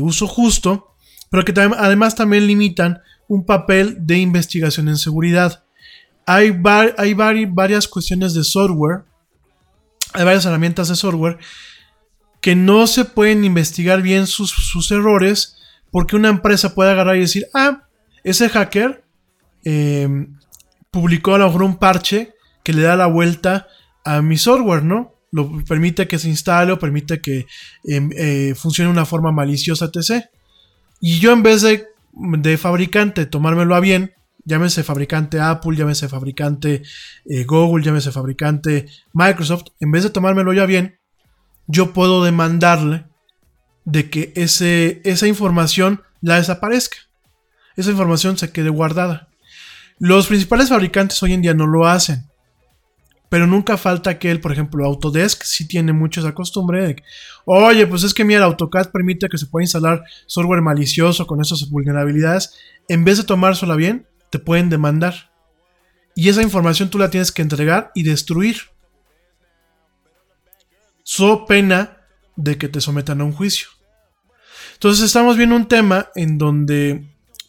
uso 0.00 0.26
justo, 0.26 0.96
pero 1.30 1.44
que 1.44 1.54
además 1.56 2.16
también 2.16 2.48
limitan 2.48 3.00
un 3.28 3.46
papel 3.46 3.96
de 4.00 4.18
investigación 4.18 4.88
en 4.88 4.96
seguridad. 4.96 5.62
Hay, 6.26 6.60
hay 6.96 7.14
varias 7.14 7.86
cuestiones 7.86 8.34
de 8.34 8.42
software, 8.42 9.04
hay 10.14 10.24
varias 10.24 10.46
herramientas 10.46 10.88
de 10.88 10.96
software 10.96 11.38
que 12.40 12.56
no 12.56 12.88
se 12.88 13.04
pueden 13.04 13.44
investigar 13.44 14.02
bien 14.02 14.26
sus, 14.26 14.90
errores 14.90 15.58
porque 15.92 16.16
una 16.16 16.28
empresa 16.28 16.74
puede 16.74 16.90
agarrar 16.90 17.14
y 17.14 17.20
decir, 17.20 17.46
ah, 17.54 17.84
ese 18.24 18.48
hacker 18.48 19.04
em, 19.62 20.36
publicó 20.90 21.36
a 21.36 21.38
lo 21.38 21.46
mejor 21.46 21.62
un 21.62 21.76
parche 21.76 22.34
que 22.64 22.72
le 22.72 22.82
da 22.82 22.96
la 22.96 23.06
vuelta 23.06 23.68
a 24.04 24.22
mi 24.22 24.36
software, 24.36 24.82
¿no? 24.82 25.17
Lo 25.30 25.62
permite 25.64 26.08
que 26.08 26.18
se 26.18 26.28
instale 26.28 26.72
o 26.72 26.78
permite 26.78 27.20
que 27.20 27.46
em, 27.84 28.10
eh, 28.16 28.54
funcione 28.56 28.88
de 28.88 28.92
una 28.92 29.06
forma 29.06 29.32
maliciosa, 29.32 29.90
etc. 29.92 30.26
Y 31.00 31.18
yo 31.18 31.32
en 31.32 31.42
vez 31.42 31.62
de, 31.62 31.86
de, 32.12 32.56
fabricante 32.56 33.26
tomármelo 33.26 33.74
a 33.74 33.80
bien, 33.80 34.14
llámese 34.44 34.82
fabricante 34.82 35.40
Apple, 35.40 35.76
llámese 35.76 36.08
fabricante 36.08 36.82
eh, 37.26 37.44
Google, 37.44 37.84
llámese 37.84 38.12
fabricante 38.12 38.86
Microsoft, 39.12 39.66
en 39.80 39.90
vez 39.90 40.02
de 40.02 40.10
tomármelo 40.10 40.52
ya 40.52 40.66
bien, 40.66 40.98
yo 41.66 41.92
puedo 41.92 42.24
demandarle 42.24 43.04
de 43.84 44.10
que 44.10 44.32
ese, 44.36 45.00
esa 45.04 45.26
información 45.26 46.02
la 46.20 46.36
desaparezca. 46.36 46.98
Esa 47.76 47.90
información 47.90 48.36
se 48.36 48.50
quede 48.50 48.70
guardada. 48.70 49.28
Los 49.98 50.26
principales 50.26 50.68
fabricantes 50.68 51.22
hoy 51.22 51.32
en 51.32 51.42
día 51.42 51.54
no 51.54 51.66
lo 51.66 51.86
hacen. 51.86 52.27
Pero 53.28 53.46
nunca 53.46 53.76
falta 53.76 54.18
que 54.18 54.30
él, 54.30 54.40
por 54.40 54.52
ejemplo, 54.52 54.84
Autodesk 54.84 55.42
sí 55.42 55.68
tiene 55.68 55.92
mucho 55.92 56.20
esa 56.20 56.34
costumbre 56.34 56.86
de 56.86 57.02
oye, 57.44 57.86
pues 57.86 58.02
es 58.02 58.14
que 58.14 58.24
mira, 58.24 58.44
AutoCAD 58.44 58.90
permite 58.90 59.28
que 59.28 59.38
se 59.38 59.46
pueda 59.46 59.64
instalar 59.64 60.02
software 60.26 60.62
malicioso 60.62 61.26
con 61.26 61.40
esas 61.40 61.68
vulnerabilidades. 61.68 62.54
En 62.88 63.04
vez 63.04 63.18
de 63.18 63.24
tomársela 63.24 63.74
bien, 63.76 64.06
te 64.30 64.38
pueden 64.38 64.70
demandar. 64.70 65.30
Y 66.14 66.28
esa 66.28 66.42
información 66.42 66.90
tú 66.90 66.98
la 66.98 67.10
tienes 67.10 67.30
que 67.30 67.42
entregar 67.42 67.90
y 67.94 68.02
destruir. 68.02 68.56
So 71.02 71.46
pena 71.46 71.98
de 72.36 72.56
que 72.58 72.68
te 72.68 72.80
sometan 72.80 73.20
a 73.20 73.24
un 73.24 73.32
juicio. 73.32 73.68
Entonces 74.74 75.04
estamos 75.04 75.36
viendo 75.36 75.56
un 75.56 75.68
tema 75.68 76.08
en 76.14 76.38
donde, 76.38 77.04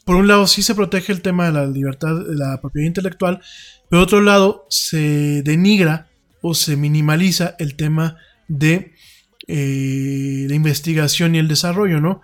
por 0.06 0.16
un 0.16 0.28
lado, 0.28 0.48
sí 0.48 0.64
se 0.64 0.76
protege 0.76 1.12
el 1.12 1.22
tema 1.22 1.46
de 1.46 1.52
la 1.52 1.68
libertad, 1.68 2.16
de 2.16 2.36
la 2.36 2.60
propiedad 2.60 2.88
intelectual, 2.88 3.42
pero 3.90 4.04
otro 4.04 4.22
lado, 4.22 4.66
se 4.70 5.42
denigra 5.44 6.08
o 6.42 6.54
se 6.54 6.78
minimaliza 6.78 7.56
el 7.60 7.76
tema 7.76 8.18
de 8.48 8.94
eh, 9.48 10.48
investigación 10.52 11.36
y 11.36 11.40
el 11.40 11.48
desarrollo, 11.48 12.00
¿no? 12.00 12.22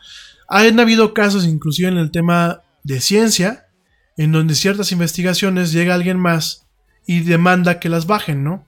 Han 0.48 0.80
habido 0.80 1.14
casos, 1.14 1.46
inclusive 1.46 1.90
en 1.90 1.98
el 1.98 2.12
tema 2.12 2.62
de 2.84 3.02
ciencia, 3.02 3.66
en 4.16 4.32
donde 4.32 4.56
ciertas 4.56 4.92
investigaciones 4.92 5.72
llega 5.72 5.96
alguien 5.96 6.20
más 6.20 6.68
y 7.08 7.22
demanda 7.22 7.80
que 7.80 7.90
las 7.90 8.06
bajen, 8.06 8.44
¿no? 8.44 8.66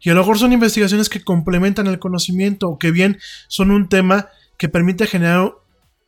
Y 0.00 0.10
a 0.10 0.14
lo 0.14 0.20
mejor 0.20 0.38
son 0.38 0.52
investigaciones 0.52 1.08
que 1.08 1.24
complementan 1.24 1.86
el 1.86 1.98
conocimiento 1.98 2.68
o 2.68 2.78
que 2.78 2.90
bien 2.90 3.18
son 3.48 3.70
un 3.70 3.88
tema 3.88 4.28
que 4.58 4.68
permite 4.68 5.06
generar 5.06 5.52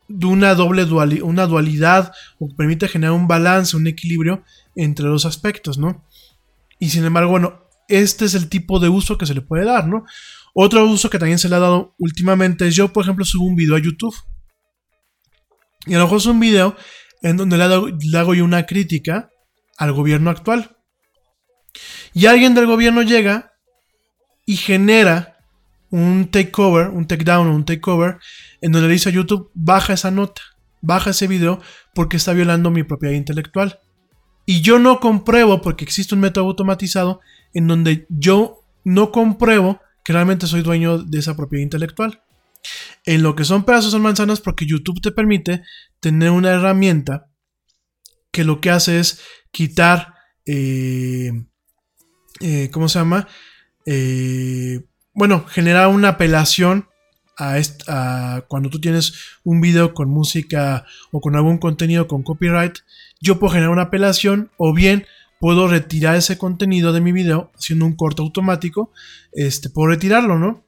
una 0.07 0.55
doble 0.55 0.85
dualidad, 0.85 1.23
una 1.23 1.47
dualidad 1.47 2.13
o 2.39 2.47
permite 2.55 2.87
generar 2.87 3.13
un 3.13 3.27
balance, 3.27 3.75
un 3.75 3.87
equilibrio 3.87 4.43
entre 4.77 5.07
los 5.07 5.25
aspectos, 5.25 5.77
¿no? 5.77 6.05
Y 6.79 6.89
sin 6.89 7.03
embargo, 7.03 7.31
bueno, 7.31 7.63
este 7.89 8.25
es 8.25 8.35
el 8.35 8.47
tipo 8.47 8.79
de 8.79 8.89
uso 8.89 9.17
que 9.17 9.25
se 9.25 9.33
le 9.33 9.41
puede 9.41 9.65
dar, 9.65 9.87
¿no? 9.87 10.05
Otro 10.53 10.85
uso 10.85 11.09
que 11.09 11.19
también 11.19 11.39
se 11.39 11.49
le 11.49 11.55
ha 11.55 11.59
dado 11.59 11.95
últimamente 11.97 12.67
es 12.67 12.75
yo, 12.75 12.93
por 12.93 13.03
ejemplo, 13.03 13.25
subo 13.25 13.45
un 13.45 13.55
video 13.55 13.75
a 13.75 13.81
YouTube. 13.81 14.15
Y 15.85 15.93
a 15.93 15.97
lo 15.97 16.05
mejor 16.05 16.19
es 16.19 16.25
un 16.25 16.39
video 16.39 16.75
en 17.21 17.37
donde 17.37 17.57
le 17.57 18.17
hago, 18.17 18.33
yo 18.33 18.45
una 18.45 18.65
crítica 18.65 19.29
al 19.77 19.93
gobierno 19.93 20.29
actual. 20.29 20.77
Y 22.13 22.25
alguien 22.25 22.55
del 22.55 22.65
gobierno 22.65 23.01
llega 23.01 23.53
y 24.45 24.57
genera 24.57 25.37
un 25.89 26.29
takeover, 26.29 26.89
un 26.89 27.07
takedown 27.07 27.47
o 27.47 27.55
un 27.55 27.65
takeover, 27.65 28.17
en 28.61 28.71
donde 28.71 28.87
le 28.87 28.93
dice 28.93 29.09
a 29.09 29.13
YouTube, 29.13 29.51
baja 29.53 29.93
esa 29.93 30.11
nota, 30.11 30.41
baja 30.81 31.11
ese 31.11 31.27
video 31.27 31.61
porque 31.93 32.17
está 32.17 32.33
violando 32.33 32.69
mi 32.71 32.83
propiedad 32.83 33.13
intelectual. 33.13 33.79
Y 34.49 34.61
yo 34.61 34.79
no 34.79 35.01
compruebo, 35.01 35.61
porque 35.61 35.83
existe 35.83 36.15
un 36.15 36.21
método 36.21 36.45
automatizado, 36.45 37.19
en 37.53 37.67
donde 37.67 38.07
yo 38.09 38.61
no 38.85 39.11
compruebo 39.11 39.81
que 40.05 40.13
realmente 40.13 40.47
soy 40.47 40.61
dueño 40.61 40.99
de 40.99 41.19
esa 41.19 41.35
propiedad 41.35 41.63
intelectual. 41.63 42.23
En 43.05 43.23
lo 43.23 43.35
que 43.35 43.43
son 43.43 43.65
pedazos 43.65 43.91
son 43.91 44.01
manzanas, 44.01 44.39
porque 44.39 44.65
YouTube 44.65 45.01
te 45.01 45.11
permite 45.11 45.63
tener 45.99 46.31
una 46.31 46.51
herramienta 46.51 47.29
que 48.31 48.45
lo 48.45 48.61
que 48.61 48.69
hace 48.69 48.99
es 48.99 49.19
quitar, 49.51 50.13
eh, 50.45 51.31
eh, 52.39 52.69
¿cómo 52.71 52.87
se 52.87 52.99
llama? 52.99 53.27
Eh, 53.85 54.85
bueno, 55.13 55.45
generar 55.45 55.89
una 55.89 56.09
apelación 56.09 56.87
a, 57.37 58.43
cuando 58.47 58.69
tú 58.69 58.79
tienes 58.79 59.13
un 59.43 59.61
video 59.61 59.93
con 59.93 60.09
música 60.09 60.85
o 61.11 61.21
con 61.21 61.35
algún 61.35 61.57
contenido 61.57 62.07
con 62.07 62.23
copyright, 62.23 62.77
yo 63.21 63.39
puedo 63.39 63.53
generar 63.53 63.71
una 63.71 63.83
apelación 63.83 64.51
o 64.57 64.73
bien 64.73 65.05
puedo 65.39 65.67
retirar 65.67 66.15
ese 66.15 66.37
contenido 66.37 66.93
de 66.93 67.01
mi 67.01 67.11
video 67.11 67.51
haciendo 67.55 67.85
un 67.85 67.95
corte 67.95 68.21
automático, 68.21 68.91
este, 69.33 69.69
puedo 69.69 69.89
retirarlo, 69.89 70.39
¿no? 70.39 70.65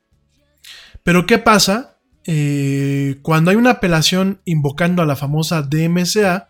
Pero 1.04 1.26
¿qué 1.26 1.40
pasa? 1.40 1.98
Eh, 2.26 3.18
cuando 3.24 3.50
hay 3.50 3.58
una 3.58 3.72
apelación 3.72 4.42
invocando 4.46 5.02
a 5.02 5.06
la 5.06 5.16
famosa 5.16 5.64
DMCA, 5.64 6.50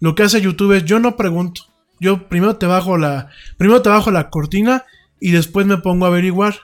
lo 0.00 0.14
que 0.14 0.24
hace 0.24 0.40
YouTube 0.40 0.76
es 0.76 0.84
yo 0.84 0.98
no 0.98 1.16
pregunto, 1.16 1.62
yo 1.98 2.28
primero 2.28 2.56
te 2.56 2.66
bajo 2.66 2.98
la, 2.98 3.30
primero 3.56 3.80
te 3.80 3.88
bajo 3.88 4.10
la 4.10 4.30
cortina 4.30 4.84
y 5.20 5.30
después 5.30 5.66
me 5.66 5.78
pongo 5.78 6.04
a 6.04 6.08
averiguar. 6.08 6.54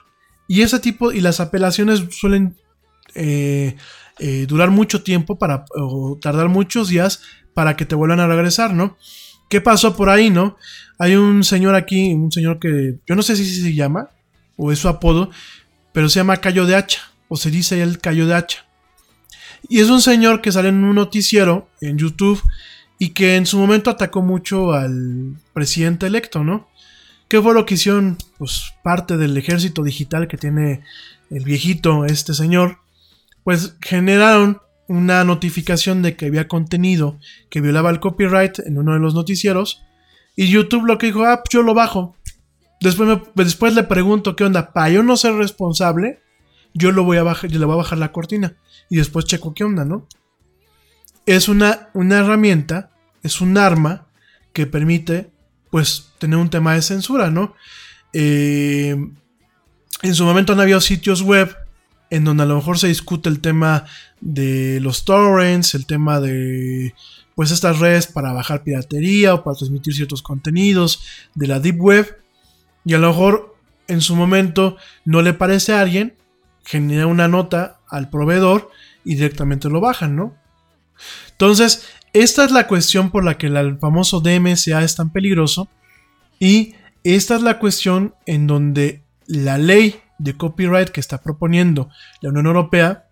Y 0.47 0.61
ese 0.61 0.79
tipo, 0.79 1.11
y 1.11 1.21
las 1.21 1.39
apelaciones 1.39 2.03
suelen 2.11 2.55
eh, 3.15 3.75
eh, 4.19 4.45
durar 4.47 4.71
mucho 4.71 5.03
tiempo 5.03 5.37
para, 5.37 5.65
o 5.75 6.17
tardar 6.21 6.49
muchos 6.49 6.89
días 6.89 7.21
para 7.53 7.75
que 7.75 7.85
te 7.85 7.95
vuelvan 7.95 8.19
a 8.19 8.27
regresar, 8.27 8.73
¿no? 8.73 8.97
¿Qué 9.49 9.61
pasó 9.61 9.95
por 9.95 10.09
ahí, 10.09 10.29
no? 10.29 10.57
Hay 10.97 11.15
un 11.15 11.43
señor 11.43 11.75
aquí, 11.75 12.13
un 12.13 12.31
señor 12.31 12.59
que 12.59 12.97
yo 13.05 13.15
no 13.15 13.21
sé 13.21 13.35
si 13.35 13.45
se 13.45 13.73
llama, 13.73 14.09
o 14.57 14.71
es 14.71 14.79
su 14.79 14.87
apodo, 14.87 15.29
pero 15.93 16.09
se 16.09 16.19
llama 16.19 16.37
Cayo 16.37 16.65
de 16.65 16.75
Hacha, 16.75 17.01
o 17.27 17.37
se 17.37 17.51
dice 17.51 17.81
el 17.81 17.99
Cayo 17.99 18.27
de 18.27 18.35
Hacha. 18.35 18.65
Y 19.67 19.79
es 19.79 19.89
un 19.89 20.01
señor 20.01 20.41
que 20.41 20.51
sale 20.51 20.69
en 20.69 20.83
un 20.83 20.95
noticiero 20.95 21.69
en 21.81 21.97
YouTube 21.97 22.41
y 22.99 23.09
que 23.09 23.35
en 23.35 23.45
su 23.45 23.57
momento 23.57 23.89
atacó 23.89 24.21
mucho 24.21 24.73
al 24.73 25.35
presidente 25.53 26.07
electo, 26.07 26.43
¿no? 26.43 26.69
¿Qué 27.27 27.41
fue 27.41 27.53
lo 27.53 27.65
que 27.65 27.73
hicieron? 27.73 28.17
Pues 28.37 28.73
parte 28.83 29.17
del 29.17 29.35
ejército 29.35 29.83
digital 29.83 30.27
que 30.27 30.37
tiene 30.37 30.83
el 31.31 31.43
viejito, 31.43 32.05
este 32.05 32.33
señor, 32.33 32.77
pues 33.45 33.77
generaron 33.79 34.59
una 34.87 35.23
notificación 35.23 36.01
de 36.01 36.15
que 36.15 36.25
había 36.25 36.47
contenido 36.47 37.19
que 37.49 37.61
violaba 37.61 37.91
el 37.91 37.99
copyright 37.99 38.57
en 38.59 38.79
uno 38.79 38.93
de 38.93 38.99
los 38.99 39.13
noticieros. 39.13 39.83
Y 40.35 40.47
YouTube 40.47 40.85
lo 40.85 40.97
que 40.97 41.05
dijo, 41.05 41.23
ah, 41.25 41.43
pues 41.43 41.53
yo 41.53 41.61
lo 41.61 41.75
bajo. 41.75 42.17
Después, 42.81 43.19
después 43.35 43.75
le 43.75 43.83
pregunto 43.83 44.35
qué 44.35 44.43
onda, 44.43 44.73
para 44.73 44.89
yo 44.89 45.03
no 45.03 45.15
ser 45.15 45.35
responsable, 45.35 46.21
yo 46.73 46.91
lo 46.91 47.03
voy 47.03 47.17
a 47.17 47.23
bajar, 47.23 47.49
yo 47.49 47.59
le 47.59 47.65
voy 47.65 47.75
a 47.75 47.77
bajar 47.77 47.99
la 47.99 48.11
cortina. 48.11 48.57
Y 48.89 48.97
después 48.97 49.25
checo 49.25 49.53
qué 49.53 49.63
onda, 49.63 49.85
¿no? 49.85 50.07
Es 51.27 51.47
una, 51.47 51.89
una 51.93 52.17
herramienta, 52.17 52.91
es 53.21 53.41
un 53.41 53.59
arma 53.59 54.07
que 54.53 54.65
permite, 54.65 55.29
pues, 55.69 56.13
tener 56.17 56.39
un 56.39 56.49
tema 56.49 56.73
de 56.73 56.81
censura, 56.81 57.29
¿no? 57.29 57.53
Eh, 58.11 58.95
en 60.01 60.15
su 60.15 60.25
momento 60.25 60.53
han 60.53 60.59
habido 60.59 60.81
sitios 60.81 61.21
web 61.21 61.55
en 62.09 62.23
donde 62.23 62.43
a 62.43 62.45
lo 62.45 62.55
mejor 62.55 62.77
se 62.79 62.87
discute 62.87 63.29
el 63.29 63.39
tema 63.39 63.85
de 64.21 64.79
los 64.81 65.05
torrents, 65.05 65.75
el 65.75 65.85
tema 65.85 66.19
de 66.19 66.93
pues 67.35 67.51
estas 67.51 67.79
redes 67.79 68.07
para 68.07 68.31
bajar 68.31 68.63
piratería 68.63 69.33
o 69.33 69.43
para 69.43 69.57
transmitir 69.57 69.93
ciertos 69.93 70.21
contenidos 70.21 71.03
de 71.33 71.47
la 71.47 71.59
deep 71.59 71.81
web 71.81 72.17
y 72.85 72.93
a 72.93 72.97
lo 72.97 73.09
mejor 73.09 73.55
en 73.87 74.01
su 74.01 74.15
momento 74.15 74.77
no 75.03 75.21
le 75.21 75.33
parece 75.33 75.73
a 75.73 75.81
alguien, 75.81 76.15
genera 76.63 77.07
una 77.07 77.27
nota 77.27 77.79
al 77.89 78.09
proveedor 78.09 78.71
y 79.03 79.15
directamente 79.15 79.69
lo 79.69 79.81
bajan, 79.81 80.15
¿no? 80.15 80.35
Entonces, 81.31 81.87
esta 82.13 82.45
es 82.45 82.51
la 82.51 82.67
cuestión 82.67 83.11
por 83.11 83.25
la 83.25 83.37
que 83.37 83.47
el 83.47 83.77
famoso 83.77 84.21
DMCA 84.21 84.83
es 84.83 84.95
tan 84.95 85.09
peligroso 85.09 85.67
y 86.39 86.75
esta 87.03 87.35
es 87.35 87.41
la 87.41 87.59
cuestión 87.59 88.15
en 88.25 88.47
donde 88.47 89.03
la 89.27 89.57
ley 89.57 89.99
de 90.17 90.37
copyright 90.37 90.89
que 90.89 90.99
está 90.99 91.21
proponiendo 91.21 91.89
la 92.21 92.29
Unión 92.29 92.47
Europea, 92.47 93.07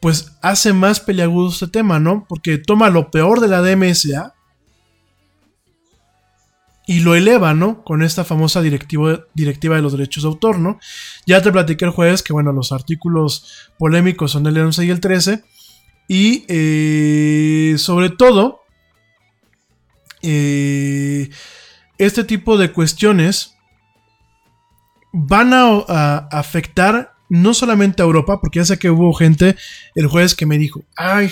pues 0.00 0.36
hace 0.42 0.72
más 0.72 1.00
peliagudo 1.00 1.48
este 1.48 1.68
tema, 1.68 1.98
¿no? 1.98 2.26
Porque 2.28 2.58
toma 2.58 2.90
lo 2.90 3.10
peor 3.10 3.40
de 3.40 3.48
la 3.48 3.62
DMSA 3.62 4.34
y 6.86 7.00
lo 7.00 7.14
eleva, 7.14 7.54
¿no? 7.54 7.82
Con 7.84 8.02
esta 8.02 8.24
famosa 8.24 8.60
directiva, 8.60 9.24
directiva 9.34 9.76
de 9.76 9.82
los 9.82 9.92
derechos 9.92 10.24
de 10.24 10.28
autor, 10.28 10.58
¿no? 10.58 10.78
Ya 11.26 11.40
te 11.40 11.50
platiqué 11.50 11.86
el 11.86 11.92
jueves 11.92 12.22
que, 12.22 12.34
bueno, 12.34 12.52
los 12.52 12.72
artículos 12.72 13.70
polémicos 13.78 14.32
son 14.32 14.46
el 14.46 14.58
11 14.58 14.84
y 14.84 14.90
el 14.90 15.00
13. 15.00 15.42
Y 16.06 16.44
eh, 16.48 17.76
sobre 17.78 18.10
todo, 18.10 18.60
eh, 20.20 21.30
este 21.96 22.24
tipo 22.24 22.58
de 22.58 22.72
cuestiones 22.72 23.54
van 25.16 25.52
a, 25.54 26.28
afectar 26.32 27.14
no 27.28 27.54
solamente 27.54 28.02
a 28.02 28.04
Europa, 28.04 28.40
porque 28.40 28.58
ya 28.58 28.64
sé 28.64 28.78
que 28.78 28.90
hubo 28.90 29.14
gente 29.14 29.56
el 29.94 30.08
jueves 30.08 30.34
que 30.34 30.44
me 30.44 30.58
dijo, 30.58 30.82
ay, 30.96 31.30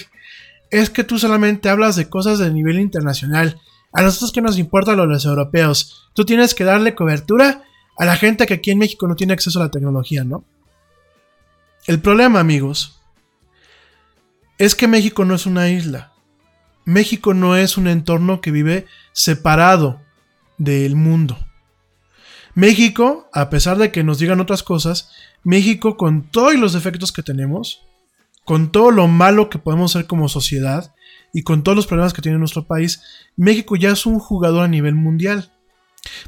es 0.70 0.88
que 0.88 1.04
tú 1.04 1.18
solamente 1.18 1.68
hablas 1.68 1.96
de 1.96 2.08
cosas 2.08 2.38
de 2.38 2.50
nivel 2.50 2.78
internacional. 2.78 3.60
A 3.92 4.02
nosotros 4.02 4.32
que 4.32 4.40
nos 4.40 4.56
importa 4.56 4.94
los 4.94 5.24
europeos. 5.26 6.08
Tú 6.14 6.24
tienes 6.24 6.54
que 6.54 6.64
darle 6.64 6.94
cobertura 6.94 7.64
a 7.98 8.06
la 8.06 8.16
gente 8.16 8.46
que 8.46 8.54
aquí 8.54 8.70
en 8.70 8.78
México 8.78 9.06
no 9.06 9.16
tiene 9.16 9.34
acceso 9.34 9.60
a 9.60 9.64
la 9.64 9.70
tecnología, 9.70 10.24
¿no? 10.24 10.44
El 11.86 12.00
problema, 12.00 12.40
amigos, 12.40 13.00
es 14.58 14.74
que 14.76 14.86
México 14.86 15.24
no 15.24 15.34
es 15.34 15.44
una 15.44 15.68
isla. 15.68 16.12
México 16.84 17.34
no 17.34 17.56
es 17.56 17.76
un 17.76 17.88
entorno 17.88 18.40
que 18.40 18.52
vive 18.52 18.86
separado 19.12 20.00
del 20.56 20.94
mundo. 20.94 21.36
México, 22.54 23.28
a 23.32 23.50
pesar 23.50 23.78
de 23.78 23.90
que 23.90 24.04
nos 24.04 24.18
digan 24.18 24.40
otras 24.40 24.62
cosas, 24.62 25.10
México 25.42 25.96
con 25.96 26.22
todos 26.22 26.54
los 26.54 26.72
defectos 26.72 27.12
que 27.12 27.22
tenemos, 27.22 27.82
con 28.44 28.72
todo 28.72 28.90
lo 28.90 29.08
malo 29.08 29.48
que 29.48 29.58
podemos 29.58 29.92
ser 29.92 30.06
como 30.06 30.28
sociedad 30.28 30.94
y 31.32 31.42
con 31.42 31.62
todos 31.62 31.76
los 31.76 31.86
problemas 31.86 32.12
que 32.12 32.22
tiene 32.22 32.38
nuestro 32.38 32.66
país, 32.66 33.02
México 33.36 33.76
ya 33.76 33.90
es 33.90 34.04
un 34.04 34.18
jugador 34.18 34.64
a 34.64 34.68
nivel 34.68 34.94
mundial. 34.94 35.50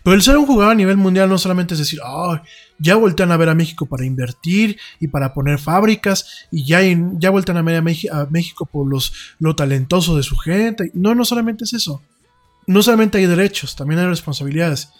Pero 0.03 0.15
el 0.15 0.23
ser 0.23 0.37
un 0.37 0.47
jugador 0.47 0.73
a 0.73 0.77
nivel 0.77 0.97
mundial 0.97 1.29
no 1.29 1.37
solamente 1.37 1.75
es 1.75 1.81
decir, 1.81 1.99
oh, 2.05 2.39
ya 2.79 2.95
voltean 2.95 3.33
a 3.33 3.37
ver 3.37 3.49
a 3.49 3.55
México 3.55 3.87
para 3.87 4.05
invertir 4.05 4.79
y 5.01 5.09
para 5.09 5.35
poner 5.35 5.59
fábricas 5.59 6.47
y 6.51 6.65
ya, 6.65 6.81
ya 7.19 7.31
voltean 7.31 7.59
a 7.59 7.63
ver 7.63 7.77
a, 7.77 8.27
México 8.31 8.67
por 8.67 8.89
los, 8.89 9.13
lo 9.41 9.57
talentoso 9.57 10.17
de 10.17 10.23
su 10.23 10.37
gente. 10.37 10.91
No, 10.95 11.15
no 11.15 11.25
solamente 11.25 11.65
es 11.65 11.73
eso. 11.73 12.03
No 12.67 12.83
solamente 12.83 13.19
hay 13.19 13.27
derechos, 13.27 13.75
también 13.77 14.01
hay 14.01 14.07
responsabilidades. 14.07 14.91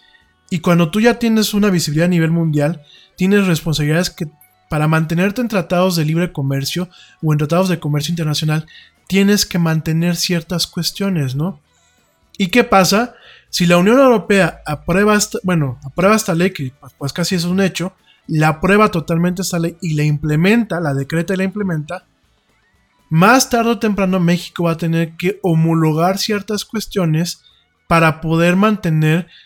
Y 0.49 0.59
cuando 0.59 0.91
tú 0.91 1.01
ya 1.01 1.19
tienes 1.19 1.53
una 1.53 1.69
visibilidad 1.69 2.05
a 2.05 2.09
nivel 2.09 2.31
mundial, 2.31 2.81
tienes 3.15 3.47
responsabilidades 3.47 4.09
que 4.09 4.27
para 4.69 4.87
mantenerte 4.87 5.41
en 5.41 5.47
tratados 5.47 5.95
de 5.95 6.05
libre 6.05 6.31
comercio 6.31 6.89
o 7.21 7.31
en 7.31 7.37
tratados 7.37 7.69
de 7.69 7.79
comercio 7.79 8.11
internacional, 8.11 8.65
tienes 9.07 9.45
que 9.45 9.59
mantener 9.59 10.15
ciertas 10.15 10.67
cuestiones, 10.67 11.35
¿no? 11.35 11.59
¿Y 12.37 12.47
qué 12.47 12.63
pasa? 12.63 13.13
Si 13.49 13.65
la 13.65 13.77
Unión 13.77 13.99
Europea 13.99 14.61
aprueba 14.65 15.15
esta, 15.15 15.39
bueno, 15.43 15.79
aprueba 15.85 16.15
esta 16.15 16.35
ley, 16.35 16.51
que 16.51 16.73
pues, 16.79 16.93
pues 16.97 17.13
casi 17.13 17.35
es 17.35 17.45
un 17.45 17.61
hecho, 17.61 17.93
la 18.27 18.49
aprueba 18.49 18.89
totalmente 18.89 19.43
esta 19.43 19.59
ley 19.59 19.77
y 19.81 19.93
la 19.93 20.03
implementa, 20.03 20.79
la 20.79 20.93
decreta 20.93 21.33
y 21.33 21.37
la 21.37 21.43
implementa, 21.43 22.05
más 23.09 23.49
tarde 23.49 23.71
o 23.71 23.79
temprano 23.79 24.19
México 24.19 24.63
va 24.63 24.71
a 24.71 24.77
tener 24.77 25.15
que 25.15 25.39
homologar 25.43 26.17
ciertas 26.17 26.65
cuestiones 26.65 27.43
para 27.87 28.19
poder 28.19 28.55
mantener 28.55 29.27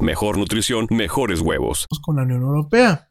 mejor 0.00 0.38
nutrición, 0.38 0.86
mejores 0.90 1.40
huevos. 1.40 1.86
con 2.02 2.16
la 2.16 2.22
Unión 2.22 2.42
Europea. 2.42 3.08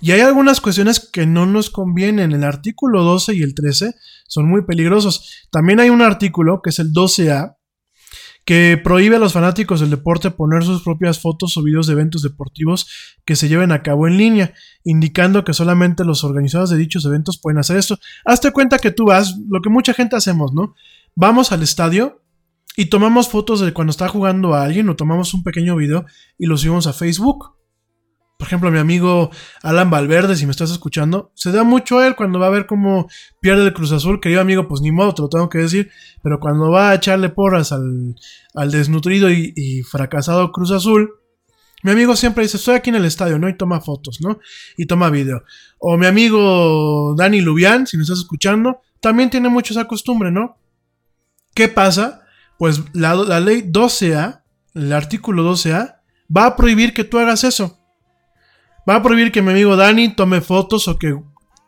Y 0.00 0.12
hay 0.12 0.20
algunas 0.20 0.60
cuestiones 0.60 1.00
que 1.00 1.26
no 1.26 1.46
nos 1.46 1.70
convienen. 1.70 2.32
El 2.32 2.44
artículo 2.44 3.02
12 3.02 3.34
y 3.34 3.42
el 3.42 3.54
13 3.54 3.94
son 4.26 4.46
muy 4.46 4.64
peligrosos. 4.64 5.46
También 5.50 5.80
hay 5.80 5.90
un 5.90 6.02
artículo 6.02 6.60
que 6.62 6.70
es 6.70 6.78
el 6.78 6.92
12A 6.92 7.56
que 8.44 8.78
prohíbe 8.82 9.16
a 9.16 9.18
los 9.18 9.32
fanáticos 9.32 9.80
del 9.80 9.88
deporte 9.88 10.30
poner 10.30 10.64
sus 10.64 10.82
propias 10.82 11.18
fotos 11.18 11.56
o 11.56 11.62
videos 11.62 11.86
de 11.86 11.94
eventos 11.94 12.22
deportivos 12.22 12.86
que 13.24 13.36
se 13.36 13.48
lleven 13.48 13.72
a 13.72 13.82
cabo 13.82 14.06
en 14.06 14.18
línea, 14.18 14.52
indicando 14.84 15.44
que 15.44 15.54
solamente 15.54 16.04
los 16.04 16.24
organizadores 16.24 16.68
de 16.70 16.76
dichos 16.76 17.06
eventos 17.06 17.40
pueden 17.40 17.58
hacer 17.58 17.78
esto. 17.78 17.98
Hazte 18.26 18.52
cuenta 18.52 18.78
que 18.78 18.90
tú 18.90 19.06
vas, 19.06 19.34
lo 19.48 19.62
que 19.62 19.70
mucha 19.70 19.94
gente 19.94 20.16
hacemos, 20.16 20.52
¿no? 20.52 20.74
Vamos 21.14 21.52
al 21.52 21.62
estadio 21.62 22.22
y 22.76 22.86
tomamos 22.86 23.28
fotos 23.28 23.60
de 23.60 23.72
cuando 23.72 23.90
está 23.90 24.08
jugando 24.08 24.54
a 24.54 24.64
alguien 24.64 24.88
o 24.88 24.96
tomamos 24.96 25.32
un 25.34 25.42
pequeño 25.42 25.76
video 25.76 26.06
y 26.38 26.46
lo 26.46 26.56
subimos 26.56 26.86
a 26.86 26.92
Facebook. 26.92 27.54
Por 28.36 28.48
ejemplo, 28.48 28.70
mi 28.72 28.78
amigo 28.78 29.30
Alan 29.62 29.90
Valverde, 29.90 30.34
si 30.34 30.44
me 30.44 30.50
estás 30.50 30.72
escuchando, 30.72 31.30
se 31.34 31.52
da 31.52 31.62
mucho 31.62 31.98
a 31.98 32.06
él 32.06 32.16
cuando 32.16 32.40
va 32.40 32.48
a 32.48 32.50
ver 32.50 32.66
cómo 32.66 33.08
pierde 33.40 33.64
el 33.64 33.72
Cruz 33.72 33.92
Azul. 33.92 34.20
Querido 34.20 34.40
amigo, 34.40 34.66
pues 34.66 34.80
ni 34.80 34.90
modo, 34.90 35.14
te 35.14 35.22
lo 35.22 35.28
tengo 35.28 35.48
que 35.48 35.58
decir. 35.58 35.90
Pero 36.20 36.40
cuando 36.40 36.70
va 36.70 36.90
a 36.90 36.94
echarle 36.96 37.28
porras 37.28 37.70
al, 37.70 38.16
desnutrido 38.72 39.30
y, 39.30 39.52
y, 39.54 39.82
fracasado 39.82 40.50
Cruz 40.50 40.72
Azul, 40.72 41.12
mi 41.84 41.92
amigo 41.92 42.16
siempre 42.16 42.42
dice, 42.42 42.56
estoy 42.56 42.74
aquí 42.74 42.90
en 42.90 42.96
el 42.96 43.04
estadio, 43.04 43.38
¿no? 43.38 43.48
Y 43.48 43.56
toma 43.56 43.80
fotos, 43.80 44.20
¿no? 44.20 44.40
Y 44.76 44.86
toma 44.86 45.10
video. 45.10 45.44
O 45.78 45.96
mi 45.96 46.06
amigo 46.06 47.14
Dani 47.16 47.40
Lubián, 47.40 47.86
si 47.86 47.96
me 47.96 48.02
estás 48.02 48.18
escuchando, 48.18 48.80
también 49.00 49.30
tiene 49.30 49.48
mucho 49.48 49.74
esa 49.74 49.86
costumbre, 49.86 50.32
¿no? 50.32 50.58
¿Qué 51.54 51.68
pasa? 51.68 52.23
Pues 52.58 52.82
la, 52.92 53.40
ley 53.40 53.62
12A, 53.62 54.42
el 54.74 54.92
artículo 54.92 55.50
12A, 55.52 55.96
va 56.34 56.46
a 56.46 56.56
prohibir 56.56 56.94
que 56.94 57.04
tú 57.04 57.18
hagas 57.18 57.44
eso. 57.44 57.78
Va 58.88 58.96
a 58.96 59.02
prohibir 59.02 59.32
que 59.32 59.42
mi 59.42 59.52
amigo 59.52 59.76
Dani 59.76 60.14
tome 60.14 60.40
fotos 60.40 60.88
o 60.88 60.98
que 60.98 61.18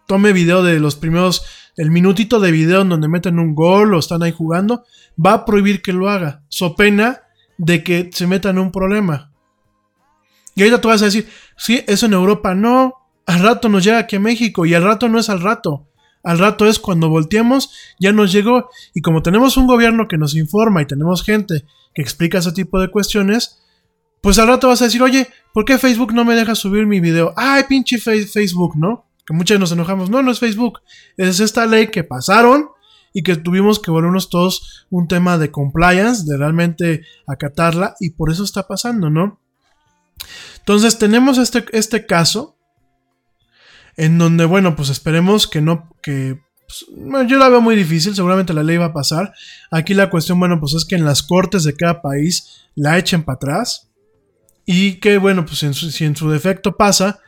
tome 0.07 0.33
video 0.33 0.63
de 0.63 0.79
los 0.79 0.97
primeros, 0.97 1.45
el 1.77 1.91
minutito 1.91 2.41
de 2.41 2.53
video 2.53 2.83
en 2.83 2.91
donde 2.91 3.09
meten 3.09 3.39
un 3.39 3.55
gol 3.55 3.95
o 3.95 3.99
están 3.99 4.23
ahí 4.23 4.33
jugando. 4.33 4.85
Va 5.25 5.33
a 5.33 5.45
prohibir 5.45 5.83
que 5.83 5.93
lo 5.93 6.09
haga. 6.09 6.43
So 6.49 6.77
pena 6.77 7.23
de 7.59 7.83
que 7.83 8.11
se 8.13 8.27
meta 8.27 8.51
en 8.51 8.59
un 8.59 8.71
problema. 8.71 9.33
Y 10.55 10.63
ahorita 10.63 10.81
tú 10.81 10.89
vas 10.89 11.03
a 11.03 11.07
decir, 11.07 11.29
sí, 11.57 11.85
eso 11.87 12.07
en 12.07 12.15
Europa 12.15 12.55
no. 12.55 12.95
Al 13.27 13.41
rato 13.41 13.69
nos 13.69 13.85
llega 13.85 13.99
aquí 13.99 14.17
a 14.17 14.21
México 14.21 14.65
y 14.65 14.75
al 14.75 14.85
rato 14.85 15.09
no 15.09 15.19
es 15.19 15.29
al 15.29 15.41
rato. 15.41 15.86
Al 16.27 16.41
rato 16.41 16.67
es 16.67 16.81
cuando 16.81 17.09
volteamos, 17.09 17.71
ya 18.01 18.11
nos 18.11 18.33
llegó. 18.33 18.69
Y 18.95 19.01
como 19.01 19.23
tenemos 19.23 19.57
un 19.57 19.69
gobierno 19.69 20.09
que 20.09 20.19
nos 20.19 20.35
informa 20.35 20.83
y 20.83 20.87
tenemos 20.87 21.23
gente 21.23 21.65
que 21.95 22.03
explica 22.03 22.39
ese 22.39 22.51
tipo 22.51 22.81
de 22.81 22.91
cuestiones, 22.91 23.63
pues 24.21 24.41
al 24.41 24.49
rato 24.49 24.67
vas 24.67 24.83
a 24.83 24.87
decir, 24.87 25.01
oye, 25.05 25.29
¿por 25.55 25.65
qué 25.65 25.79
Facebook 25.79 26.13
no 26.13 26.25
me 26.25 26.35
deja 26.35 26.57
subir 26.57 26.85
mi 26.85 26.99
video? 26.99 27.33
Ay, 27.37 27.63
pinche 27.69 27.99
Facebook, 27.99 28.77
¿no? 28.77 29.07
Que 29.25 29.35
muchas 29.35 29.61
nos 29.61 29.71
enojamos. 29.71 30.11
No, 30.11 30.21
no 30.21 30.33
es 30.33 30.41
Facebook. 30.41 30.81
Es 31.17 31.39
esta 31.39 31.65
ley 31.65 31.93
que 31.93 32.03
pasaron 32.03 32.71
y 33.13 33.23
que 33.23 33.37
tuvimos 33.37 33.79
que 33.79 33.93
volvernos 33.93 34.29
todos 34.29 34.85
un 34.91 35.07
tema 35.07 35.39
de 35.39 35.53
compliance, 35.53 36.25
de 36.27 36.37
realmente 36.37 37.03
acatarla, 37.29 37.95
y 38.01 38.11
por 38.11 38.33
eso 38.33 38.43
está 38.43 38.67
pasando, 38.67 39.11
¿no? 39.11 39.41
Entonces 40.59 40.99
tenemos 40.99 41.39
este, 41.39 41.65
este 41.71 42.05
caso 42.05 42.56
en 43.97 44.19
donde, 44.19 44.45
bueno, 44.45 44.77
pues 44.77 44.91
esperemos 44.91 45.47
que 45.47 45.61
no, 45.61 45.91
que 46.03 46.41
pues, 46.67 46.87
yo 47.29 47.39
la 47.39 47.49
veo 47.49 47.61
muy 47.61 47.77
difícil, 47.77 48.15
seguramente 48.15 48.53
la 48.53 48.63
ley 48.63 48.77
va 48.77 48.87
a 48.87 48.93
pasar. 48.93 49.33
Aquí 49.71 49.95
la 49.95 50.11
cuestión, 50.11 50.39
bueno, 50.39 50.61
pues 50.61 50.75
es 50.75 50.85
que 50.85 50.97
en 50.97 51.05
las 51.05 51.23
cortes 51.23 51.65
de 51.65 51.75
cada 51.75 52.03
país 52.03 52.69
la 52.75 52.99
echen 52.99 53.23
para 53.23 53.37
atrás 53.37 53.91
y 54.65 54.95
que, 54.95 55.19
bueno, 55.19 55.47
pues 55.47 55.59
si 55.59 56.05
en 56.05 56.17
su 56.17 56.31
defecto 56.31 56.77
pasa, 56.77 57.21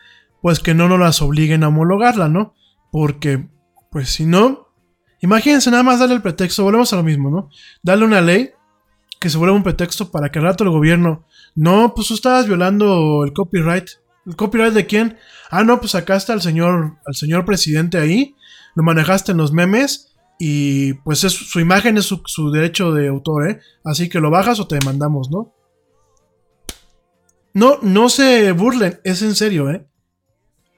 pues 0.43 0.61
que 0.61 0.75
no 0.75 0.89
nos 0.89 0.99
las 0.99 1.23
obliguen 1.23 1.65
a 1.65 1.69
homologarla, 1.69 2.29
¿no? 2.29 2.55
Porque, 2.91 3.49
pues 3.91 4.11
si 4.11 4.27
no, 4.27 4.69
imagínense 5.21 5.71
nada 5.71 5.83
más 5.83 6.01
darle 6.01 6.17
el 6.17 6.23
pretexto, 6.23 6.65
volvemos 6.65 6.93
a 6.93 6.97
lo 6.97 7.03
mismo, 7.03 7.31
¿no? 7.31 7.49
Darle 7.83 8.05
una 8.05 8.21
ley 8.21 8.51
que 9.21 9.31
se 9.31 9.39
vuelva 9.39 9.57
un 9.57 9.63
pretexto 9.63 10.11
para 10.11 10.31
que 10.31 10.39
al 10.39 10.45
rato 10.45 10.65
el 10.65 10.71
gobierno, 10.71 11.27
no, 11.55 11.93
pues 11.95 12.09
tú 12.09 12.15
estabas 12.15 12.47
violando 12.47 13.25
el 13.25 13.33
copyright. 13.33 13.89
¿El 14.29 14.37
copyright 14.37 14.75
de 14.75 14.87
quién? 14.87 15.17
Ah, 15.51 15.65
no, 15.65 15.81
pues 15.81 15.95
está 15.95 16.35
el 16.35 16.43
señor, 16.43 16.99
el 17.07 17.15
señor 17.15 17.47
presidente 17.47 17.97
ahí, 17.97 18.37
lo 18.75 18.83
manejaste 18.83 19.33
en 19.33 19.39
los 19.39 19.53
memes 19.53 20.15
y 20.39 20.93
pues 20.93 21.25
es, 21.25 21.33
su 21.33 21.61
imagen 21.61 21.97
es 21.97 22.05
su, 22.05 22.21
su 22.27 22.51
derecho 22.51 22.93
de 22.93 23.09
autor, 23.09 23.51
¿eh? 23.51 23.61
Así 23.85 24.11
que 24.11 24.21
lo 24.21 24.31
bajas 24.31 24.61
o 24.61 24.69
te 24.69 24.79
demandamos, 24.79 25.31
¿no? 25.31 25.55
No, 27.55 27.79
no 27.81 28.11
se 28.11 28.53
burlen, 28.53 29.01
es 29.03 29.23
en 29.23 29.35
serio, 29.35 29.71
¿eh? 29.71 29.87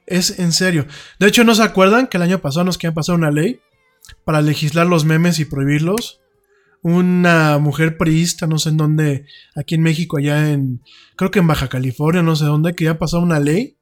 Es 0.07 0.39
en 0.39 0.53
serio. 0.53 0.87
De 1.19 1.27
hecho, 1.27 1.43
¿no 1.43 1.57
se 1.57 1.65
acuerdan 1.65 2.07
que 2.07 2.19
el 2.19 2.23
año 2.23 2.41
pasado 2.41 2.65
nos 2.65 2.79
querían 2.79 2.95
pasar 2.95 3.17
una 3.17 3.33
ley 3.33 3.61
para 4.25 4.43
legislar 4.43 4.87
los 4.87 5.05
memes 5.05 5.41
y 5.41 5.45
prohibirlos? 5.45 6.20
Una 6.83 7.59
mujer 7.59 7.99
priista, 7.99 8.47
no 8.47 8.59
sé 8.59 8.71
en 8.71 8.77
dónde, 8.79 9.27
aquí 9.55 9.75
en 9.75 9.83
México, 9.83 10.19
allá 10.19 10.51
en, 10.51 10.83
creo 11.17 11.31
que 11.31 11.41
en 11.41 11.47
Baja 11.47 11.69
California, 11.69 12.23
no 12.23 12.37
sé 12.37 12.47
dónde, 12.47 12.75
quería 12.75 12.99
pasar 12.99 13.21
una 13.21 13.39
ley 13.39 13.77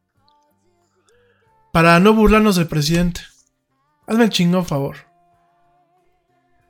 para 1.73 2.01
no 2.01 2.13
burlarnos 2.15 2.57
del 2.57 2.67
presidente. 2.67 3.21
Hazme 4.07 4.25
el 4.25 4.31
chingo, 4.31 4.65
favor. 4.65 4.97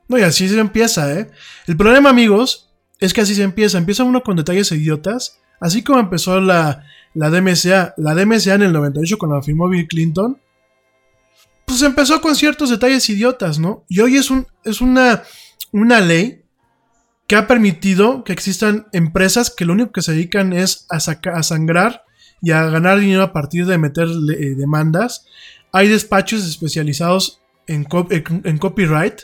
No, 0.07 0.17
y 0.17 0.21
así 0.21 0.47
se 0.49 0.59
empieza, 0.59 1.13
¿eh? 1.19 1.31
El 1.67 1.77
problema, 1.77 2.09
amigos, 2.09 2.71
es 2.99 3.13
que 3.13 3.21
así 3.21 3.33
se 3.35 3.43
empieza. 3.43 3.77
Empieza 3.77 4.03
uno 4.03 4.21
con 4.21 4.35
detalles 4.35 4.71
idiotas 4.71 5.39
Así 5.59 5.83
como 5.83 5.99
empezó 5.99 6.39
la, 6.39 6.85
la 7.13 7.29
DMCA, 7.29 7.93
la 7.97 8.15
DMCA 8.15 8.55
en 8.55 8.63
el 8.63 8.73
98 8.73 9.17
cuando 9.17 9.35
la 9.35 9.43
firmó 9.43 9.67
Bill 9.67 9.87
Clinton, 9.87 10.39
pues 11.65 11.81
empezó 11.81 12.21
con 12.21 12.35
ciertos 12.35 12.69
detalles 12.69 13.09
idiotas, 13.09 13.59
¿no? 13.59 13.83
Y 13.87 13.99
hoy 13.99 14.15
es, 14.15 14.31
un, 14.31 14.47
es 14.63 14.81
una, 14.81 15.23
una 15.71 16.01
ley 16.01 16.43
que 17.27 17.35
ha 17.35 17.47
permitido 17.47 18.23
que 18.23 18.33
existan 18.33 18.87
empresas 18.91 19.53
que 19.55 19.65
lo 19.65 19.73
único 19.73 19.91
que 19.91 20.01
se 20.01 20.13
dedican 20.13 20.51
es 20.51 20.87
a, 20.89 20.99
sangrar 21.43 22.03
y 22.41 22.51
a 22.51 22.65
ganar 22.65 22.99
dinero 22.99 23.21
a 23.21 23.33
partir 23.33 23.65
de 23.65 23.77
meter 23.77 24.07
eh, 24.07 24.55
demandas. 24.55 25.25
Hay 25.71 25.87
despachos 25.87 26.47
especializados 26.47 27.39
en, 27.67 27.87
en 28.43 28.57
copyright 28.57 29.21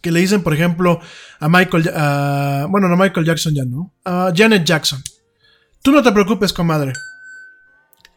que 0.00 0.10
le 0.10 0.20
dicen, 0.20 0.42
por 0.42 0.54
ejemplo, 0.54 1.00
a 1.38 1.48
Michael, 1.48 1.90
bueno, 2.70 2.88
no 2.88 2.96
Michael 2.96 3.26
Jackson 3.26 3.54
ya 3.54 3.64
no, 3.64 3.92
a 4.04 4.32
Janet 4.34 4.64
Jackson. 4.64 5.02
Tú 5.82 5.92
no 5.92 6.02
te 6.02 6.12
preocupes, 6.12 6.52
comadre. 6.52 6.92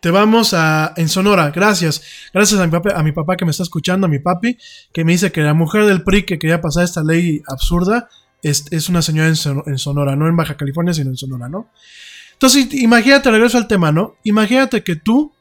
Te 0.04 0.12
vamos 0.12 0.54
a 0.54 0.94
en 0.98 1.08
Sonora, 1.08 1.50
gracias. 1.52 2.04
Gracias 2.34 2.60
a 2.60 2.68
mi, 2.68 3.14
papá, 3.14 3.34
a 3.34 3.38
que 3.38 3.46
me 3.46 3.52
está 3.52 3.64
escuchando, 3.64 4.06
a 4.06 4.10
mi 4.10 4.20
papi, 4.20 4.58
que 4.92 5.06
me 5.06 5.14
dice 5.14 5.32
que 5.32 5.40
la 5.40 5.54
mujer 5.54 5.86
del 5.86 6.04
PRI 6.04 6.26
que 6.26 6.38
quería 6.38 6.60
pasar 6.60 6.84
esta 6.84 7.02
ley 7.02 7.42
absurda 7.48 8.10
es, 8.42 8.66
es 8.72 8.90
una 8.90 9.02
señora 9.02 9.30
en, 9.30 9.38
Sonora, 9.78 10.18
no 10.18 10.28
en 10.28 10.36
Baja 10.36 10.58
California, 10.58 10.94
sino 10.94 11.12
en 11.12 11.16
Sonora, 11.16 11.48
¿no? 11.48 11.70
Entonces, 12.34 12.74
imagínate, 12.74 13.32
regreso 13.32 13.58
al 13.58 13.66
tema, 13.66 13.94
¿no? 13.94 14.18
Imagínate 14.26 14.84
que 14.84 14.98
tú, 14.98 15.32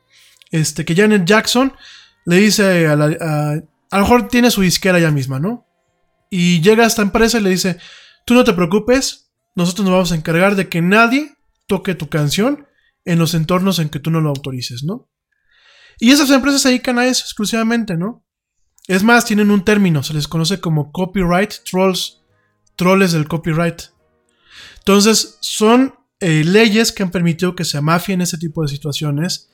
este, 0.53 0.85
que 0.85 0.95
Janet 0.95 1.25
Jackson 1.25 1.73
le 2.25 2.37
dice 2.37 2.87
a, 2.87 2.95
la, 2.95 3.07
a 3.91 3.97
lo 3.97 4.03
mejor 4.03 4.29
tiene 4.29 4.53
su 4.53 4.61
disquera 4.61 5.01
ya 5.01 5.11
misma, 5.11 5.41
¿no? 5.41 5.67
Y 6.31 6.61
llega 6.61 6.85
a 6.85 6.87
esta 6.87 7.03
empresa 7.03 7.41
y 7.41 7.43
le 7.43 7.51
dice, 7.51 7.79
tú 8.25 8.35
no 8.35 8.45
te 8.45 8.53
preocupes, 8.53 9.29
nosotros 9.57 9.85
nos 9.87 9.93
vamos 9.93 10.13
a 10.13 10.15
encargar 10.15 10.55
de 10.55 10.69
que 10.69 10.81
nadie 10.83 11.35
toque 11.67 11.97
tu 11.97 12.09
canción 12.09 12.69
en 13.05 13.19
los 13.19 13.35
entornos 13.35 13.79
en 13.79 13.89
que 13.89 14.01
tú 14.01 14.11
no 14.11 14.21
lo 14.21 14.31
autorices, 14.31 14.85
¿no? 14.85 15.09
Y 15.99 16.11
esas 16.11 16.31
empresas 16.31 16.63
se 16.63 16.69
dedican 16.69 16.99
a 16.99 17.07
eso 17.07 17.25
exclusivamente, 17.25 17.97
¿no? 17.97 18.25
Es 18.89 19.03
más, 19.03 19.25
tienen 19.25 19.51
un 19.51 19.65
término, 19.65 20.03
se 20.03 20.15
les 20.15 20.27
conoce 20.27 20.61
como 20.61 20.91
copyright 20.91 21.53
trolls, 21.65 22.23
troles 22.77 23.13
del 23.13 23.29
copyright. 23.29 23.83
Entonces, 24.79 25.39
son 25.41 25.95
eh, 26.21 26.45
leyes 26.45 26.93
que 26.93 27.03
han 27.03 27.11
permitido 27.11 27.55
que 27.55 27.65
se 27.65 27.81
mafien 27.81 28.21
ese 28.21 28.39
tipo 28.39 28.63
de 28.63 28.69
situaciones. 28.69 29.51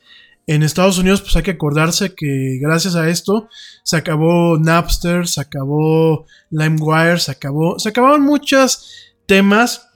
En 0.46 0.62
Estados 0.62 0.96
Unidos, 0.96 1.20
pues 1.20 1.36
hay 1.36 1.42
que 1.42 1.50
acordarse 1.50 2.14
que 2.14 2.58
gracias 2.60 2.94
a 2.94 3.08
esto 3.10 3.50
se 3.84 3.96
acabó 3.96 4.58
Napster, 4.58 5.28
se 5.28 5.42
acabó 5.42 6.24
LimeWire, 6.50 7.20
se 7.20 7.32
acabó, 7.32 7.78
se 7.78 7.90
acabaron 7.90 8.22
muchos 8.22 8.90
temas 9.26 9.87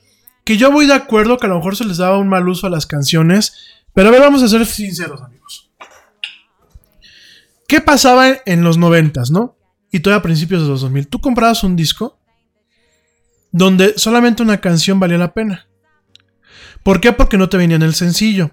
que 0.45 0.57
yo 0.57 0.71
voy 0.71 0.87
de 0.87 0.95
acuerdo 0.95 1.39
que 1.39 1.47
a 1.47 1.49
lo 1.49 1.57
mejor 1.57 1.77
se 1.77 1.85
les 1.85 1.99
daba 1.99 2.19
un 2.19 2.29
mal 2.29 2.49
uso 2.49 2.67
a 2.67 2.71
las 2.71 2.87
canciones, 2.87 3.55
pero 3.93 4.09
a 4.09 4.11
ver, 4.11 4.21
vamos 4.21 4.43
a 4.43 4.49
ser 4.49 4.65
sinceros, 4.67 5.23
amigos. 5.23 5.71
¿Qué 7.69 7.81
pasaba 7.81 8.29
en 8.45 8.65
los 8.65 8.77
noventas, 8.77 9.31
no? 9.31 9.57
Y 9.91 10.01
todavía 10.01 10.21
a 10.21 10.23
principios 10.23 10.63
de 10.63 10.69
los 10.69 10.81
2000. 10.83 11.09
Tú 11.09 11.21
comprabas 11.21 11.65
un 11.65 11.77
disco 11.77 12.19
donde 13.51 13.95
solamente 13.99 14.43
una 14.43 14.61
canción 14.61 14.99
valía 14.99 15.19
la 15.19 15.33
pena. 15.33 15.67
¿Por 16.83 17.01
qué? 17.01 17.13
Porque 17.13 17.39
no 17.39 17.49
te 17.49 17.57
venía 17.57 17.77
en 17.77 17.83
el 17.83 17.95
sencillo. 17.95 18.51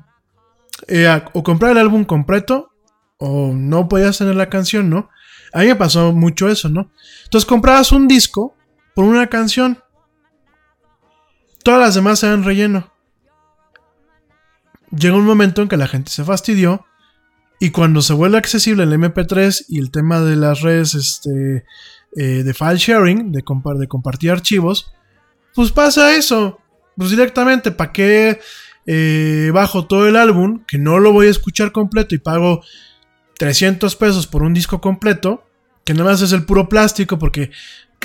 Eh, 0.88 1.22
o 1.34 1.44
comprar 1.44 1.72
el 1.72 1.80
álbum 1.80 2.06
completo 2.06 2.72
o 3.18 3.52
no 3.54 3.88
podías 3.88 4.18
tener 4.18 4.36
la 4.36 4.50
canción, 4.50 4.90
¿no? 4.90 5.10
A 5.52 5.60
mí 5.60 5.68
me 5.68 5.76
pasó 5.76 6.14
mucho 6.14 6.48
eso, 6.48 6.70
¿no? 6.70 6.92
Entonces 7.26 7.48
comprabas 7.48 7.92
un 7.92 8.08
disco 8.08 8.56
por 8.96 9.06
una 9.06 9.28
canción. 9.28 9.80
Todas 11.64 11.80
las 11.80 11.96
demás 11.96 12.24
eran 12.24 12.44
relleno. 12.44 12.92
Llegó 14.92 15.18
un 15.18 15.26
momento 15.26 15.62
en 15.62 15.68
que 15.68 15.78
la 15.78 15.88
gente 15.88 16.12
se 16.12 16.24
fastidió 16.24 16.86
y 17.60 17.72
cuando 17.72 18.02
se 18.02 18.14
vuelve 18.14 18.38
accesible 18.38 18.84
el 18.84 18.94
MP3 18.94 19.66
y 19.68 19.80
el 19.80 19.92
tema 19.92 20.22
de 20.22 20.36
las 20.36 20.62
redes 20.62 20.96
este, 20.96 21.66
eh, 22.16 22.44
de 22.44 22.54
file 22.54 22.78
sharing, 22.78 23.32
de, 23.32 23.44
de 23.78 23.88
compartir 23.88 24.32
archivos, 24.32 24.94
pues 25.54 25.72
pasa 25.72 26.16
eso. 26.16 26.60
Pues 26.96 27.12
directamente, 27.12 27.72
¿para 27.72 27.92
qué 27.92 28.40
eh, 28.92 29.52
bajo 29.54 29.86
todo 29.86 30.08
el 30.08 30.16
álbum, 30.16 30.64
que 30.66 30.80
no 30.80 30.98
lo 30.98 31.14
voy 31.14 31.28
a 31.28 31.30
escuchar 31.30 31.72
completo 31.72 32.16
y 32.16 32.18
pago 32.18 32.64
300 33.38 33.96
pesos 33.96 34.26
por 34.26 34.42
un 34.42 34.56
disco 34.56 34.82
completo, 34.82 35.46
que 35.84 35.94
nada 35.94 36.10
más 36.10 36.24
es 36.24 36.32
el 36.32 36.44
puro 36.44 36.68
plástico, 36.70 37.20
porque 37.20 37.52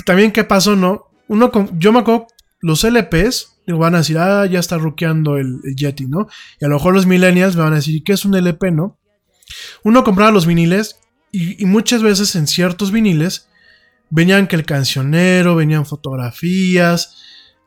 también 0.05 0.31
qué 0.31 0.43
pasó, 0.43 0.75
¿no? 0.75 1.07
Uno 1.27 1.51
yo 1.79 1.91
me 1.91 1.99
acuerdo, 2.01 2.27
los 2.65 2.83
LPs, 2.83 3.59
van 3.67 3.93
a 3.93 3.99
decir, 3.99 4.17
ah, 4.17 4.43
ya 4.47 4.59
está 4.59 4.79
ruqueando 4.79 5.37
el, 5.37 5.61
Yeti, 5.75 6.07
¿no? 6.07 6.27
Y 6.59 6.65
a 6.65 6.67
lo 6.67 6.75
mejor 6.75 6.95
los 6.95 7.05
millennials 7.05 7.55
me 7.55 7.61
van 7.61 7.73
a 7.73 7.75
decir, 7.75 8.03
¿qué 8.03 8.13
es 8.13 8.25
un 8.25 8.33
LP, 8.33 8.71
no? 8.71 8.97
Uno 9.83 10.03
compraba 10.03 10.31
los 10.31 10.47
viniles 10.47 10.99
y, 11.31 11.61
y 11.61 11.67
muchas 11.67 12.01
veces 12.01 12.35
en 12.35 12.47
ciertos 12.47 12.91
viniles 12.91 13.49
venían 14.09 14.47
que 14.47 14.55
el 14.55 14.65
cancionero, 14.65 15.55
venían 15.55 15.85
fotografías, 15.85 17.21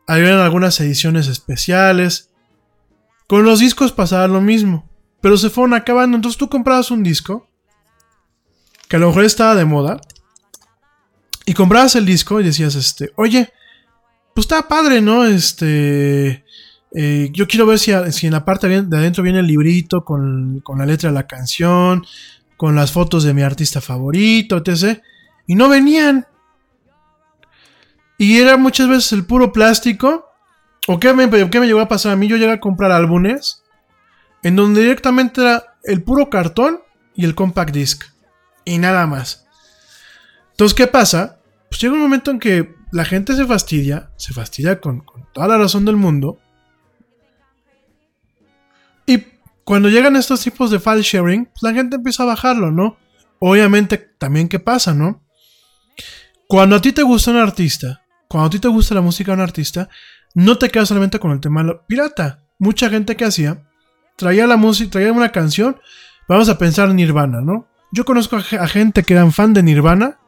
habían 0.08 0.40
algunas 0.40 0.80
ediciones 0.80 1.28
especiales. 1.28 2.30
Con 3.28 3.44
los 3.44 3.60
discos 3.60 3.92
pasaba 3.92 4.26
lo 4.26 4.40
mismo, 4.40 4.90
pero 5.20 5.36
se 5.36 5.48
fueron 5.48 5.74
acabando. 5.74 6.16
Entonces 6.16 6.38
tú 6.38 6.48
comprabas 6.48 6.90
un 6.90 7.04
disco, 7.04 7.48
que 8.88 8.96
a 8.96 8.98
lo 8.98 9.08
mejor 9.08 9.24
estaba 9.24 9.54
de 9.54 9.64
moda, 9.64 10.00
y 11.46 11.54
comprabas 11.54 11.94
el 11.94 12.04
disco 12.04 12.40
y 12.40 12.44
decías, 12.44 12.74
este, 12.74 13.12
oye, 13.14 13.52
pues 14.38 14.44
está 14.44 14.68
padre, 14.68 15.00
¿no? 15.00 15.24
Este, 15.24 16.44
eh, 16.94 17.28
yo 17.32 17.48
quiero 17.48 17.66
ver 17.66 17.78
si, 17.78 17.92
si, 18.12 18.26
en 18.26 18.32
la 18.32 18.44
parte 18.44 18.68
de 18.68 18.96
adentro 18.96 19.24
viene 19.24 19.40
el 19.40 19.46
librito 19.46 20.04
con, 20.04 20.60
con 20.60 20.78
la 20.78 20.86
letra 20.86 21.10
de 21.10 21.14
la 21.14 21.26
canción, 21.26 22.04
con 22.56 22.76
las 22.76 22.92
fotos 22.92 23.24
de 23.24 23.34
mi 23.34 23.42
artista 23.42 23.80
favorito, 23.80 24.56
etc. 24.56 25.00
Y 25.46 25.54
no 25.54 25.68
venían. 25.68 26.26
Y 28.16 28.38
era 28.38 28.56
muchas 28.56 28.88
veces 28.88 29.12
el 29.12 29.24
puro 29.24 29.52
plástico 29.52 30.28
¿O 30.90 30.98
qué 30.98 31.12
me, 31.12 31.28
qué 31.50 31.60
me 31.60 31.66
llegó 31.66 31.80
a 31.80 31.88
pasar 31.88 32.12
a 32.12 32.16
mí? 32.16 32.28
Yo 32.28 32.38
llegué 32.38 32.52
a 32.52 32.60
comprar 32.60 32.90
álbumes 32.92 33.62
en 34.42 34.56
donde 34.56 34.80
directamente 34.80 35.42
era 35.42 35.76
el 35.84 36.02
puro 36.02 36.30
cartón 36.30 36.80
y 37.14 37.26
el 37.26 37.34
compact 37.34 37.74
disc. 37.74 38.04
Y 38.64 38.78
nada 38.78 39.06
más. 39.06 39.46
Entonces, 40.52 40.74
¿qué 40.74 40.86
pasa? 40.86 41.40
Pues 41.68 41.80
llega 41.82 41.92
un 41.92 42.00
momento 42.00 42.30
en 42.30 42.38
que 42.38 42.77
la 42.90 43.04
gente 43.04 43.34
se 43.34 43.46
fastidia, 43.46 44.10
se 44.16 44.32
fastidia 44.32 44.80
con, 44.80 45.04
toda 45.32 45.48
la 45.48 45.58
razón 45.58 45.84
del 45.84 45.96
mundo. 45.96 46.38
Y 49.06 49.24
cuando 49.64 49.88
llegan 49.88 50.16
estos 50.16 50.40
tipos 50.40 50.70
de 50.70 50.80
file 50.80 51.02
sharing, 51.02 51.46
pues 51.46 51.62
la 51.62 51.72
gente 51.72 51.96
empieza 51.96 52.22
a 52.22 52.26
bajarlo, 52.26 52.70
¿no? 52.70 52.96
Obviamente, 53.38 53.98
también 54.18 54.48
qué 54.48 54.58
pasa, 54.58 54.94
¿no? 54.94 55.22
Cuando 56.46 56.76
a 56.76 56.80
ti 56.80 56.92
te 56.92 57.02
gusta 57.02 57.30
un 57.30 57.36
artista, 57.36 58.02
cuando 58.28 58.46
a 58.46 58.50
ti 58.50 58.58
te 58.58 58.68
gusta 58.68 58.94
la 58.94 59.00
música 59.00 59.32
de 59.32 59.36
un 59.36 59.42
artista, 59.42 59.88
no 60.34 60.58
te 60.58 60.70
quedas 60.70 60.88
solamente 60.88 61.18
con 61.18 61.30
el 61.32 61.40
tema 61.40 61.82
pirata. 61.86 62.44
Mucha 62.58 62.90
gente 62.90 63.16
que 63.16 63.24
hacía, 63.24 63.62
traía 64.16 64.46
la 64.46 64.56
música, 64.56 64.90
traía 64.90 65.12
una 65.12 65.30
canción, 65.30 65.80
vamos 66.28 66.48
a 66.48 66.58
pensar 66.58 66.90
en 66.90 66.96
Nirvana, 66.96 67.40
¿no? 67.40 67.68
Yo 67.90 68.04
conozco 68.04 68.36
a, 68.36 68.68
gente 68.68 69.02
que 69.02 69.14
eran 69.14 69.32
fan 69.32 69.54
de 69.54 69.62
Nirvana, 69.62 70.18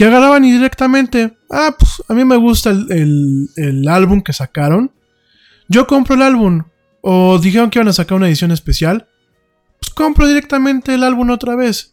que 0.00 0.06
agarraban 0.06 0.46
y 0.46 0.52
directamente, 0.52 1.36
ah, 1.50 1.76
pues 1.78 2.02
a 2.08 2.14
mí 2.14 2.24
me 2.24 2.36
gusta 2.36 2.70
el, 2.70 3.50
el 3.54 3.86
álbum 3.86 4.22
que 4.22 4.32
sacaron, 4.32 4.92
yo 5.68 5.86
compro 5.86 6.14
el 6.14 6.22
álbum, 6.22 6.62
o 7.02 7.38
dijeron 7.38 7.68
que 7.68 7.80
iban 7.80 7.88
a 7.88 7.92
sacar 7.92 8.16
una 8.16 8.26
edición 8.26 8.50
especial, 8.50 9.08
pues 9.78 9.92
compro 9.92 10.26
directamente 10.26 10.94
el 10.94 11.04
álbum 11.04 11.28
otra 11.28 11.54
vez. 11.54 11.92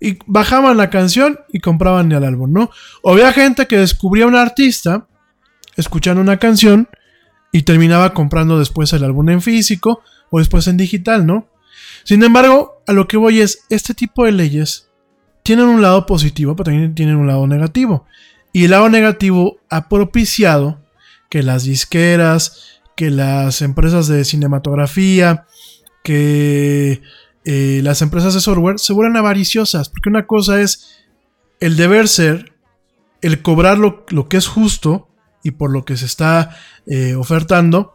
Y 0.00 0.18
bajaban 0.26 0.76
la 0.76 0.90
canción 0.90 1.38
y 1.52 1.60
compraban 1.60 2.10
el 2.10 2.24
álbum, 2.24 2.52
¿no? 2.52 2.70
O 3.02 3.12
había 3.12 3.32
gente 3.32 3.68
que 3.68 3.78
descubría 3.78 4.26
un 4.26 4.34
artista 4.34 5.06
escuchando 5.76 6.20
una 6.20 6.38
canción 6.38 6.88
y 7.52 7.62
terminaba 7.62 8.12
comprando 8.12 8.58
después 8.58 8.92
el 8.92 9.04
álbum 9.04 9.28
en 9.28 9.40
físico 9.40 10.02
o 10.30 10.40
después 10.40 10.66
en 10.66 10.78
digital, 10.78 11.26
¿no? 11.26 11.46
Sin 12.02 12.24
embargo, 12.24 12.82
a 12.88 12.92
lo 12.92 13.06
que 13.06 13.18
voy 13.18 13.40
es, 13.40 13.66
este 13.70 13.94
tipo 13.94 14.24
de 14.24 14.32
leyes 14.32 14.88
tienen 15.42 15.66
un 15.66 15.82
lado 15.82 16.06
positivo, 16.06 16.54
pero 16.56 16.70
también 16.70 16.94
tienen 16.94 17.16
un 17.16 17.26
lado 17.26 17.46
negativo. 17.46 18.06
Y 18.52 18.64
el 18.64 18.70
lado 18.70 18.88
negativo 18.88 19.58
ha 19.70 19.88
propiciado 19.88 20.80
que 21.30 21.42
las 21.42 21.64
disqueras, 21.64 22.80
que 22.96 23.10
las 23.10 23.62
empresas 23.62 24.06
de 24.06 24.24
cinematografía, 24.24 25.46
que 26.04 27.02
eh, 27.44 27.80
las 27.82 28.02
empresas 28.02 28.34
de 28.34 28.40
software 28.40 28.78
se 28.78 28.92
vuelvan 28.92 29.16
avariciosas. 29.16 29.88
Porque 29.88 30.10
una 30.10 30.26
cosa 30.26 30.60
es 30.60 30.98
el 31.60 31.76
deber 31.76 32.08
ser, 32.08 32.52
el 33.22 33.40
cobrar 33.40 33.78
lo, 33.78 34.04
lo 34.10 34.28
que 34.28 34.36
es 34.36 34.46
justo, 34.46 35.08
y 35.42 35.52
por 35.52 35.72
lo 35.72 35.84
que 35.84 35.96
se 35.96 36.06
está 36.06 36.56
eh, 36.86 37.14
ofertando. 37.14 37.94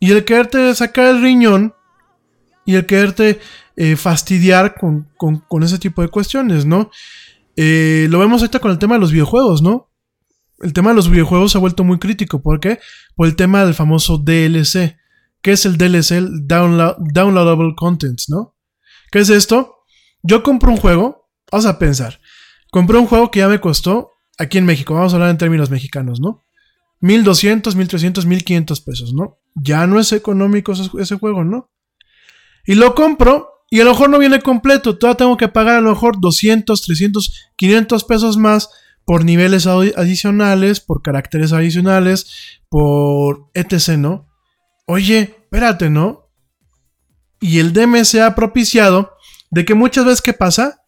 Y 0.00 0.12
el 0.12 0.24
quererte 0.24 0.74
sacar 0.74 1.06
el 1.06 1.22
riñón 1.22 1.74
y 2.64 2.76
el 2.76 2.86
quererte 2.86 3.40
eh, 3.76 3.96
fastidiar 3.96 4.74
con, 4.74 5.08
ese 5.62 5.78
tipo 5.78 6.02
de 6.02 6.08
cuestiones, 6.08 6.64
¿no? 6.64 6.90
Eh, 7.56 8.06
lo 8.10 8.18
vemos 8.18 8.42
ahorita 8.42 8.58
con 8.58 8.70
el 8.70 8.78
tema 8.78 8.94
de 8.94 9.00
los 9.00 9.12
videojuegos, 9.12 9.62
¿no? 9.62 9.90
El 10.60 10.72
tema 10.72 10.90
de 10.90 10.96
los 10.96 11.10
videojuegos 11.10 11.52
se 11.52 11.58
ha 11.58 11.60
vuelto 11.60 11.84
muy 11.84 11.98
crítico. 11.98 12.42
¿Por 12.42 12.60
qué? 12.60 12.78
Por 13.14 13.26
el 13.26 13.36
tema 13.36 13.64
del 13.64 13.74
famoso 13.74 14.18
DLC. 14.18 14.96
¿Qué 15.42 15.52
es 15.52 15.66
el 15.66 15.76
DLC? 15.76 16.12
El 16.12 16.46
Downloadable 16.46 17.74
Contents, 17.76 18.28
¿no? 18.28 18.54
¿Qué 19.10 19.18
es 19.20 19.28
esto? 19.28 19.76
Yo 20.22 20.42
compro 20.42 20.70
un 20.70 20.78
juego, 20.78 21.28
vamos 21.52 21.66
a 21.66 21.78
pensar, 21.78 22.18
compré 22.70 22.96
un 22.96 23.06
juego 23.06 23.30
que 23.30 23.40
ya 23.40 23.48
me 23.48 23.60
costó, 23.60 24.12
aquí 24.38 24.58
en 24.58 24.64
México, 24.64 24.94
vamos 24.94 25.12
a 25.12 25.16
hablar 25.16 25.30
en 25.30 25.38
términos 25.38 25.70
mexicanos, 25.70 26.18
¿no? 26.18 26.42
1200, 27.00 27.76
1300, 27.76 28.24
1500 28.24 28.80
pesos, 28.80 29.12
¿no? 29.12 29.38
Ya 29.54 29.86
no 29.86 30.00
es 30.00 30.12
económico 30.12 30.72
ese, 30.72 31.16
juego, 31.16 31.44
¿no? 31.44 31.70
Y 32.64 32.74
lo 32.74 32.94
compro 32.94 33.53
y 33.70 33.80
a 33.80 33.84
lo 33.84 33.90
mejor 33.90 34.10
no 34.10 34.18
viene 34.18 34.40
completo. 34.40 34.98
Todavía 34.98 35.16
tengo 35.16 35.36
que 35.36 35.48
pagar 35.48 35.76
a 35.76 35.80
lo 35.80 35.90
mejor 35.90 36.20
200, 36.20 36.82
300, 36.82 37.52
500 37.56 38.04
pesos 38.04 38.36
más 38.36 38.70
por 39.04 39.24
niveles 39.24 39.66
adicionales, 39.66 40.80
por 40.80 41.02
caracteres 41.02 41.52
adicionales, 41.52 42.60
por 42.68 43.50
etc, 43.54 43.96
¿no? 43.98 44.28
Oye, 44.86 45.36
espérate, 45.42 45.90
¿no? 45.90 46.30
Y 47.40 47.58
el 47.58 47.72
DMS 47.72 48.14
ha 48.16 48.34
propiciado 48.34 49.12
de 49.50 49.64
que 49.64 49.74
muchas 49.74 50.04
veces, 50.04 50.22
¿qué 50.22 50.32
pasa? 50.32 50.82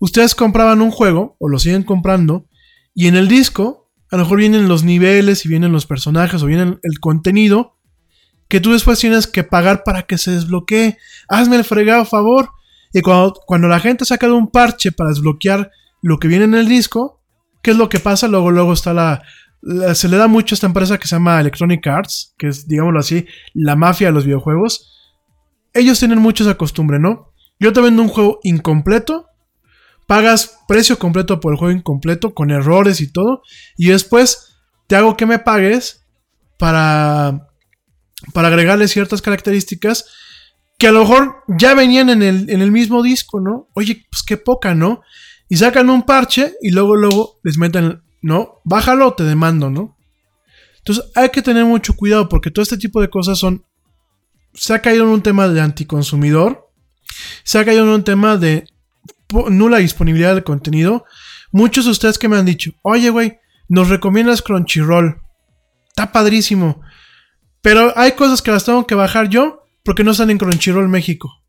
Ustedes 0.00 0.34
compraban 0.34 0.80
un 0.80 0.90
juego, 0.90 1.36
o 1.38 1.48
lo 1.48 1.58
siguen 1.58 1.82
comprando, 1.82 2.46
y 2.94 3.08
en 3.08 3.16
el 3.16 3.28
disco 3.28 3.90
a 4.10 4.16
lo 4.16 4.22
mejor 4.22 4.38
vienen 4.38 4.68
los 4.68 4.84
niveles 4.84 5.44
y 5.44 5.48
vienen 5.48 5.72
los 5.72 5.86
personajes 5.86 6.42
o 6.42 6.46
vienen 6.46 6.78
el 6.82 6.98
contenido 7.00 7.77
que 8.48 8.60
tú 8.60 8.72
después 8.72 8.98
tienes 8.98 9.26
que 9.26 9.44
pagar 9.44 9.82
para 9.84 10.02
que 10.04 10.18
se 10.18 10.30
desbloquee. 10.32 10.96
Hazme 11.28 11.56
el 11.56 11.64
fregado 11.64 12.04
favor. 12.04 12.50
Y 12.92 13.02
cuando, 13.02 13.34
cuando 13.46 13.68
la 13.68 13.80
gente 13.80 14.04
saca 14.04 14.26
de 14.26 14.32
un 14.32 14.50
parche 14.50 14.92
para 14.92 15.10
desbloquear 15.10 15.70
lo 16.00 16.18
que 16.18 16.28
viene 16.28 16.44
en 16.44 16.54
el 16.54 16.66
disco, 16.68 17.22
¿qué 17.62 17.72
es 17.72 17.76
lo 17.76 17.88
que 17.88 17.98
pasa? 18.00 18.28
Luego, 18.28 18.50
luego 18.50 18.72
está 18.72 18.94
la, 18.94 19.22
la- 19.60 19.94
se 19.94 20.08
le 20.08 20.16
da 20.16 20.26
mucho 20.28 20.54
a 20.54 20.56
esta 20.56 20.66
empresa 20.66 20.96
que 20.98 21.06
se 21.06 21.16
llama 21.16 21.40
Electronic 21.40 21.86
Arts, 21.86 22.34
que 22.38 22.48
es, 22.48 22.66
digámoslo 22.66 23.00
así, 23.00 23.26
la 23.52 23.76
mafia 23.76 24.06
de 24.06 24.12
los 24.14 24.24
videojuegos. 24.24 24.94
Ellos 25.74 25.98
tienen 25.98 26.18
mucho 26.20 26.44
esa 26.44 26.56
costumbre, 26.56 26.98
¿no? 26.98 27.32
Yo 27.60 27.72
te 27.74 27.80
vendo 27.82 28.00
un 28.00 28.08
juego 28.08 28.38
incompleto, 28.42 29.26
pagas 30.06 30.56
precio 30.66 30.98
completo 30.98 31.40
por 31.40 31.52
el 31.52 31.58
juego 31.58 31.76
incompleto, 31.76 32.32
con 32.32 32.50
errores 32.50 33.00
y 33.02 33.12
todo, 33.12 33.42
y 33.76 33.88
después 33.88 34.56
te 34.86 34.96
hago 34.96 35.16
que 35.16 35.26
me 35.26 35.38
pagues 35.38 36.06
para, 36.58 37.47
para 38.32 38.48
agregarle 38.48 38.88
ciertas 38.88 39.22
características 39.22 40.06
que 40.78 40.86
a 40.86 40.92
lo 40.92 41.00
mejor 41.00 41.42
ya 41.48 41.74
venían 41.74 42.08
en 42.08 42.22
el, 42.22 42.50
en 42.50 42.62
el 42.62 42.70
mismo 42.70 43.02
disco, 43.02 43.40
¿no? 43.40 43.68
Oye, 43.74 44.06
pues 44.10 44.22
qué 44.22 44.36
poca, 44.36 44.74
¿no? 44.74 45.02
Y 45.48 45.56
sacan 45.56 45.90
un 45.90 46.04
parche 46.04 46.54
y 46.62 46.70
luego, 46.70 46.94
luego 46.94 47.40
les 47.42 47.58
meten, 47.58 48.02
no, 48.22 48.60
bájalo 48.64 49.14
te 49.14 49.24
demando, 49.24 49.70
¿no? 49.70 49.96
Entonces 50.78 51.04
hay 51.14 51.30
que 51.30 51.42
tener 51.42 51.64
mucho 51.64 51.94
cuidado 51.94 52.28
porque 52.28 52.50
todo 52.50 52.62
este 52.62 52.78
tipo 52.78 53.00
de 53.00 53.10
cosas 53.10 53.38
son, 53.38 53.64
se 54.54 54.72
ha 54.72 54.80
caído 54.80 55.04
en 55.04 55.10
un 55.10 55.22
tema 55.22 55.48
de 55.48 55.60
anticonsumidor, 55.60 56.70
se 57.42 57.58
ha 57.58 57.64
caído 57.64 57.82
en 57.82 57.90
un 57.90 58.04
tema 58.04 58.36
de 58.36 58.64
nula 59.50 59.78
disponibilidad 59.78 60.34
del 60.34 60.44
contenido. 60.44 61.04
Muchos 61.50 61.86
de 61.86 61.90
ustedes 61.90 62.18
que 62.18 62.28
me 62.28 62.36
han 62.36 62.46
dicho, 62.46 62.70
oye, 62.82 63.10
güey, 63.10 63.38
nos 63.68 63.88
recomiendas 63.88 64.42
Crunchyroll, 64.42 65.20
está 65.88 66.12
padrísimo, 66.12 66.80
pero 67.68 67.92
hay 67.96 68.12
cosas 68.12 68.40
que 68.40 68.50
las 68.50 68.64
tengo 68.64 68.86
que 68.86 68.94
bajar 68.94 69.28
yo 69.28 69.66
porque 69.84 70.02
no 70.02 70.12
están 70.12 70.30
en 70.30 70.38
Crunchyroll 70.38 70.88
México. 70.88 71.42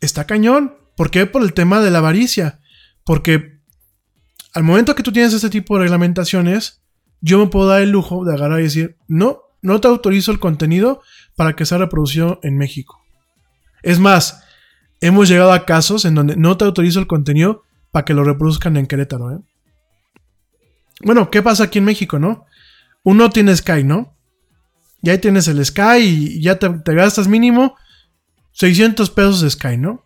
Está 0.00 0.26
cañón. 0.26 0.78
¿Por 0.96 1.10
qué? 1.10 1.26
Por 1.26 1.42
el 1.42 1.52
tema 1.52 1.82
de 1.82 1.90
la 1.90 1.98
avaricia. 1.98 2.60
Porque 3.04 3.60
al 4.54 4.62
momento 4.62 4.94
que 4.94 5.02
tú 5.02 5.12
tienes 5.12 5.34
este 5.34 5.50
tipo 5.50 5.76
de 5.76 5.82
reglamentaciones, 5.82 6.84
yo 7.20 7.38
me 7.38 7.48
puedo 7.48 7.68
dar 7.68 7.82
el 7.82 7.90
lujo 7.90 8.24
de 8.24 8.32
agarrar 8.32 8.60
y 8.60 8.62
decir, 8.62 8.96
no, 9.08 9.42
no 9.60 9.78
te 9.78 9.88
autorizo 9.88 10.32
el 10.32 10.38
contenido 10.38 11.02
para 11.34 11.54
que 11.54 11.66
sea 11.66 11.76
reproducido 11.76 12.40
en 12.42 12.56
México. 12.56 13.04
Es 13.82 13.98
más, 13.98 14.42
hemos 15.02 15.28
llegado 15.28 15.52
a 15.52 15.66
casos 15.66 16.06
en 16.06 16.14
donde 16.14 16.34
no 16.36 16.56
te 16.56 16.64
autorizo 16.64 16.98
el 16.98 17.06
contenido 17.06 17.64
para 17.90 18.06
que 18.06 18.14
lo 18.14 18.24
reproduzcan 18.24 18.78
en 18.78 18.86
Querétaro. 18.86 19.32
¿eh? 19.32 19.38
Bueno, 21.02 21.30
¿qué 21.30 21.42
pasa 21.42 21.64
aquí 21.64 21.76
en 21.76 21.84
México, 21.84 22.18
no? 22.18 22.46
Uno 23.06 23.30
tiene 23.30 23.54
Sky, 23.54 23.84
¿no? 23.84 24.16
Y 25.00 25.10
ahí 25.10 25.18
tienes 25.18 25.46
el 25.46 25.64
Sky 25.64 26.00
y 26.00 26.42
ya 26.42 26.58
te, 26.58 26.68
gastas 26.86 27.28
mínimo 27.28 27.76
600 28.50 29.10
pesos 29.10 29.40
de 29.42 29.50
Sky, 29.50 29.76
¿no? 29.76 30.04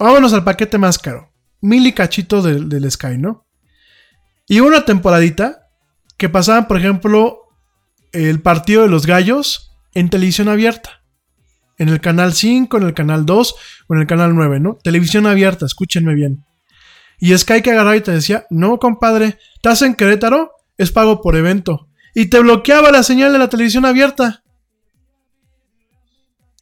Vámonos 0.00 0.32
al 0.32 0.42
paquete 0.42 0.76
más 0.76 0.98
caro. 0.98 1.30
Mil 1.60 1.86
y 1.86 1.92
cachito 1.92 2.42
del, 2.42 2.68
del 2.68 2.90
Sky, 2.90 3.18
¿no? 3.18 3.46
Y 4.48 4.58
una 4.58 4.84
temporadita 4.84 5.68
que 6.16 6.28
pasaban, 6.28 6.66
por 6.66 6.78
ejemplo, 6.78 7.38
el 8.10 8.42
partido 8.42 8.82
de 8.82 8.88
los 8.88 9.06
gallos 9.06 9.70
en 9.94 10.10
televisión 10.10 10.48
abierta. 10.48 11.04
En 11.78 11.88
el 11.88 12.00
canal 12.00 12.32
5, 12.32 12.78
en 12.78 12.82
el 12.82 12.94
canal 12.94 13.26
2 13.26 13.54
o 13.86 13.94
en 13.94 14.00
el 14.00 14.08
canal 14.08 14.34
9, 14.34 14.58
¿no? 14.58 14.76
Televisión 14.82 15.28
abierta, 15.28 15.66
escúchenme 15.66 16.14
bien. 16.14 16.44
Y 17.20 17.38
Sky 17.38 17.62
que 17.62 17.70
agarraba 17.70 17.96
y 17.96 18.00
te 18.00 18.10
decía, 18.10 18.44
no, 18.50 18.80
compadre, 18.80 19.38
estás 19.54 19.82
en 19.82 19.94
Querétaro, 19.94 20.50
es 20.76 20.90
pago 20.90 21.22
por 21.22 21.36
evento. 21.36 21.86
Y 22.14 22.26
te 22.26 22.40
bloqueaba 22.40 22.90
la 22.90 23.02
señal 23.02 23.32
de 23.32 23.38
la 23.38 23.48
televisión 23.48 23.84
abierta. 23.84 24.42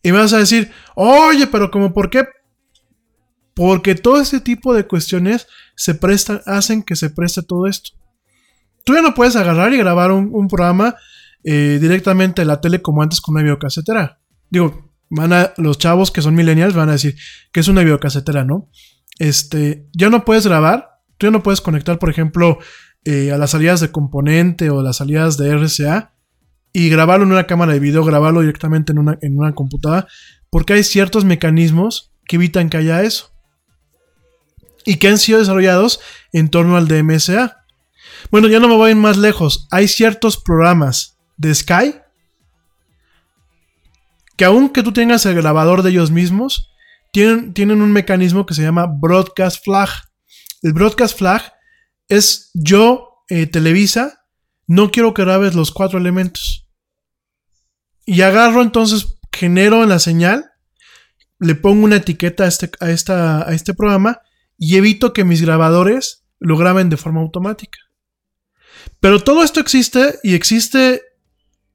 Y 0.03 0.13
me 0.13 0.19
vas 0.19 0.33
a 0.33 0.39
decir, 0.39 0.71
oye, 0.95 1.47
pero 1.47 1.71
como 1.71 1.93
por 1.93 2.11
qué? 2.11 2.25
Porque 3.55 3.95
todo 3.95 4.21
ese 4.21 4.41
tipo 4.41 4.75
de 4.75 4.87
cuestiones 4.87 5.47
se 5.75 5.95
prestan, 5.95 6.41
hacen 6.47 6.83
que 6.83 6.97
se 6.97 7.11
preste 7.11 7.43
todo 7.43 7.67
esto. 7.67 7.91
Tú 8.85 8.95
ya 8.95 9.03
no 9.03 9.15
puedes 9.15 9.37
agarrar 9.37 9.73
y 9.73 9.79
grabar 9.79 10.13
un, 10.13 10.31
un 10.33 10.49
programa 10.49 10.97
eh, 11.45 11.79
directamente 11.81 12.43
de 12.43 12.47
la 12.47 12.61
tele 12.61 12.83
como 12.83 13.03
antes 13.03 13.21
con 13.21 13.35
una 13.35 13.43
videocasetera. 13.43 14.21
Digo, 14.51 14.93
van 15.09 15.33
a, 15.33 15.53
los 15.57 15.79
chavos 15.79 16.11
que 16.11 16.23
son 16.23 16.35
millennials 16.35 16.75
van 16.75 16.89
a 16.89 16.93
decir 16.93 17.17
que 17.53 17.61
es 17.61 17.69
una 17.69 17.83
videocasetera, 17.83 18.45
¿no? 18.45 18.69
Este, 19.19 19.87
ya 19.93 20.11
no 20.11 20.25
puedes 20.25 20.47
grabar, 20.47 21.01
tú 21.17 21.27
ya 21.27 21.31
no 21.31 21.43
puedes 21.43 21.61
conectar, 21.61 21.99
por 21.99 22.11
ejemplo, 22.11 22.59
eh, 23.05 23.33
a 23.33 23.39
las 23.39 23.51
salidas 23.51 23.81
de 23.81 23.91
componente 23.91 24.71
o 24.71 24.83
las 24.83 24.97
salidas 24.97 25.37
de 25.37 25.57
RCA 25.57 26.15
y 26.73 26.91
grabarlo 26.91 27.25
en 27.25 27.33
una 27.33 27.47
cámara 27.47 27.73
de 27.73 27.81
video, 27.81 28.05
grabarlo 28.05 28.41
directamente 28.41 28.93
en 28.93 28.99
una, 28.99 29.19
en 29.23 29.39
una 29.39 29.55
computadora, 29.55 30.07
porque 30.51 30.75
hay 30.75 30.85
ciertos 30.85 31.25
mecanismos 31.25 32.13
que 32.27 32.37
evitan 32.37 32.71
que 32.71 32.77
haya 32.77 33.03
eso. 33.03 33.33
Y 34.85 34.97
que 34.97 35.09
han 35.09 35.19
sido 35.19 35.39
desarrollados 35.39 36.01
en 36.33 36.49
torno 36.49 36.77
al 36.77 36.89
DMSA. 36.89 37.65
Bueno, 38.31 38.49
ya 38.49 38.61
no 38.61 38.69
me 38.69 38.77
voy 38.77 38.89
a 38.89 38.91
ir 38.91 38.97
más 38.97 39.17
lejos. 39.17 39.67
Hay 39.71 39.89
ciertos 39.89 40.37
programas 40.37 41.19
de 41.37 41.55
Sky 41.55 41.95
que 44.37 44.45
aunque 44.45 44.85
tú 44.85 44.93
tengas 44.93 45.27
el 45.27 45.35
grabador 45.35 45.83
de 45.83 45.91
ellos 45.91 46.13
mismos, 46.13 46.71
tienen, 47.13 47.53
tienen 47.55 47.83
un 47.83 47.93
mecanismo 47.93 48.47
que 48.47 48.55
se 48.55 48.63
llama 48.63 48.87
Broadcast 48.87 49.65
Flag. 49.65 49.89
El 50.63 50.73
Broadcast 50.75 51.19
Flag 51.19 51.53
es 52.09 52.51
yo, 52.55 53.25
eh, 53.29 53.47
Televisa, 53.47 54.25
no 54.67 54.91
quiero 54.91 55.15
que 55.15 55.23
grabes 55.25 55.55
los 55.55 55.71
cuatro 55.71 55.99
elementos. 55.99 56.67
Y 58.07 58.23
agarro 58.23 58.63
entonces, 58.63 59.19
genero 59.33 59.83
en 59.83 59.89
la 59.91 59.99
señal, 59.99 60.51
le 61.39 61.55
pongo 61.55 61.85
una 61.85 61.97
etiqueta 61.97 62.45
a 62.45 62.49
este, 62.49 62.71
a 62.81 62.91
esta, 62.91 63.49
a 63.49 63.53
este 63.55 63.75
programa 63.75 64.21
y 64.57 64.77
evito 64.77 65.13
que 65.13 65.25
mis 65.25 65.43
grabadores 65.43 66.25
lo 66.41 66.57
graben 66.57 66.89
de 66.91 66.97
forma 66.97 67.21
automática. 67.21 67.79
Pero 69.01 69.21
todo 69.23 69.43
esto 69.45 69.61
existe 69.61 70.19
y 70.23 70.35
existe 70.35 71.03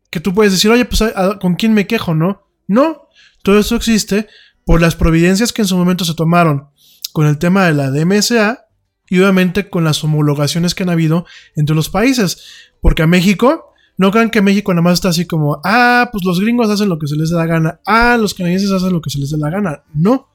que 0.10 0.19
tú 0.19 0.34
puedes 0.34 0.51
decir, 0.53 0.72
oye, 0.72 0.85
pues 0.85 1.01
¿a- 1.01 1.39
¿con 1.39 1.55
quién 1.55 1.73
me 1.73 1.88
quejo? 1.88 2.14
No, 2.15 2.47
no, 2.68 3.07
todo 3.43 3.60
esto 3.60 3.76
existe 3.76 4.27
por 4.65 4.81
las 4.81 4.95
providencias 4.95 5.53
que 5.53 5.61
en 5.61 5.68
su 5.68 5.77
momento 5.77 6.05
se 6.05 6.14
tomaron 6.15 6.69
con 7.14 7.27
el 7.27 7.38
tema 7.38 7.65
de 7.65 7.73
la 7.73 7.89
DMSA 7.91 8.65
y 9.09 9.19
obviamente 9.19 9.69
con 9.69 9.84
las 9.84 10.03
homologaciones 10.03 10.75
que 10.75 10.84
han 10.84 10.89
habido 10.89 11.25
entre 11.55 11.75
los 11.75 11.89
países. 11.89 12.43
Porque 12.81 13.03
a 13.03 13.07
México, 13.07 13.73
no 13.97 14.11
crean 14.11 14.30
que 14.30 14.41
México 14.41 14.73
nada 14.73 14.81
más 14.81 14.93
está 14.93 15.09
así 15.09 15.25
como, 15.25 15.61
ah, 15.63 16.09
pues 16.11 16.23
los 16.23 16.39
gringos 16.39 16.69
hacen 16.69 16.89
lo 16.89 16.99
que 16.99 17.07
se 17.07 17.15
les 17.15 17.30
da 17.30 17.39
la 17.39 17.45
gana, 17.45 17.80
ah, 17.85 18.17
los 18.19 18.34
canadienses 18.34 18.71
hacen 18.71 18.91
lo 18.91 19.01
que 19.01 19.09
se 19.09 19.19
les 19.19 19.31
da 19.31 19.38
la 19.38 19.49
gana. 19.49 19.84
No, 19.93 20.30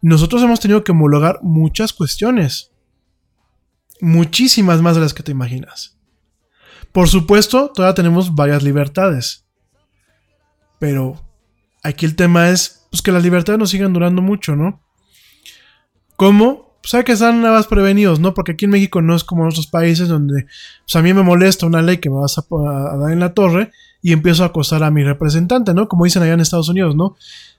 nosotros 0.00 0.42
hemos 0.42 0.60
tenido 0.60 0.84
que 0.84 0.92
homologar 0.92 1.40
muchas 1.42 1.92
cuestiones. 1.92 2.70
Muchísimas 4.00 4.80
más 4.80 4.94
de 4.94 5.02
las 5.02 5.12
que 5.12 5.22
te 5.22 5.32
imaginas. 5.32 5.98
Por 6.92 7.08
supuesto, 7.08 7.70
todavía 7.70 7.94
tenemos 7.94 8.34
varias 8.34 8.62
libertades. 8.62 9.46
Pero 10.78 11.20
aquí 11.82 12.06
el 12.06 12.16
tema 12.16 12.48
es 12.48 12.86
pues, 12.90 13.02
que 13.02 13.12
las 13.12 13.22
libertades 13.22 13.58
no 13.58 13.66
sigan 13.66 13.92
durando 13.92 14.22
mucho, 14.22 14.56
¿no? 14.56 14.82
¿Cómo? 16.16 16.69
Pues 16.82 16.94
hay 16.94 17.04
que 17.04 17.12
estar 17.12 17.34
nada 17.34 17.56
más 17.56 17.66
prevenidos, 17.66 18.20
¿no? 18.20 18.32
Porque 18.32 18.52
aquí 18.52 18.64
en 18.64 18.70
México 18.70 19.02
no 19.02 19.14
es 19.14 19.22
como 19.22 19.42
en 19.42 19.48
otros 19.48 19.66
países 19.66 20.08
donde 20.08 20.46
pues 20.84 20.96
a 20.96 21.02
mí 21.02 21.12
me 21.12 21.22
molesta 21.22 21.66
una 21.66 21.82
ley 21.82 21.98
que 21.98 22.08
me 22.08 22.16
vas 22.16 22.38
a, 22.38 22.44
dar 22.96 23.12
en 23.12 23.20
la 23.20 23.34
torre 23.34 23.70
y 24.02 24.12
empiezo 24.12 24.44
a 24.44 24.46
acosar 24.46 24.82
a 24.82 24.90
mi 24.90 25.04
representante, 25.04 25.74
¿no? 25.74 25.88
Como 25.88 26.04
dicen 26.04 26.22
allá 26.22 26.32
en 26.32 26.40
Estados 26.40 26.70
Unidos, 26.70 26.96
¿no? 26.96 27.16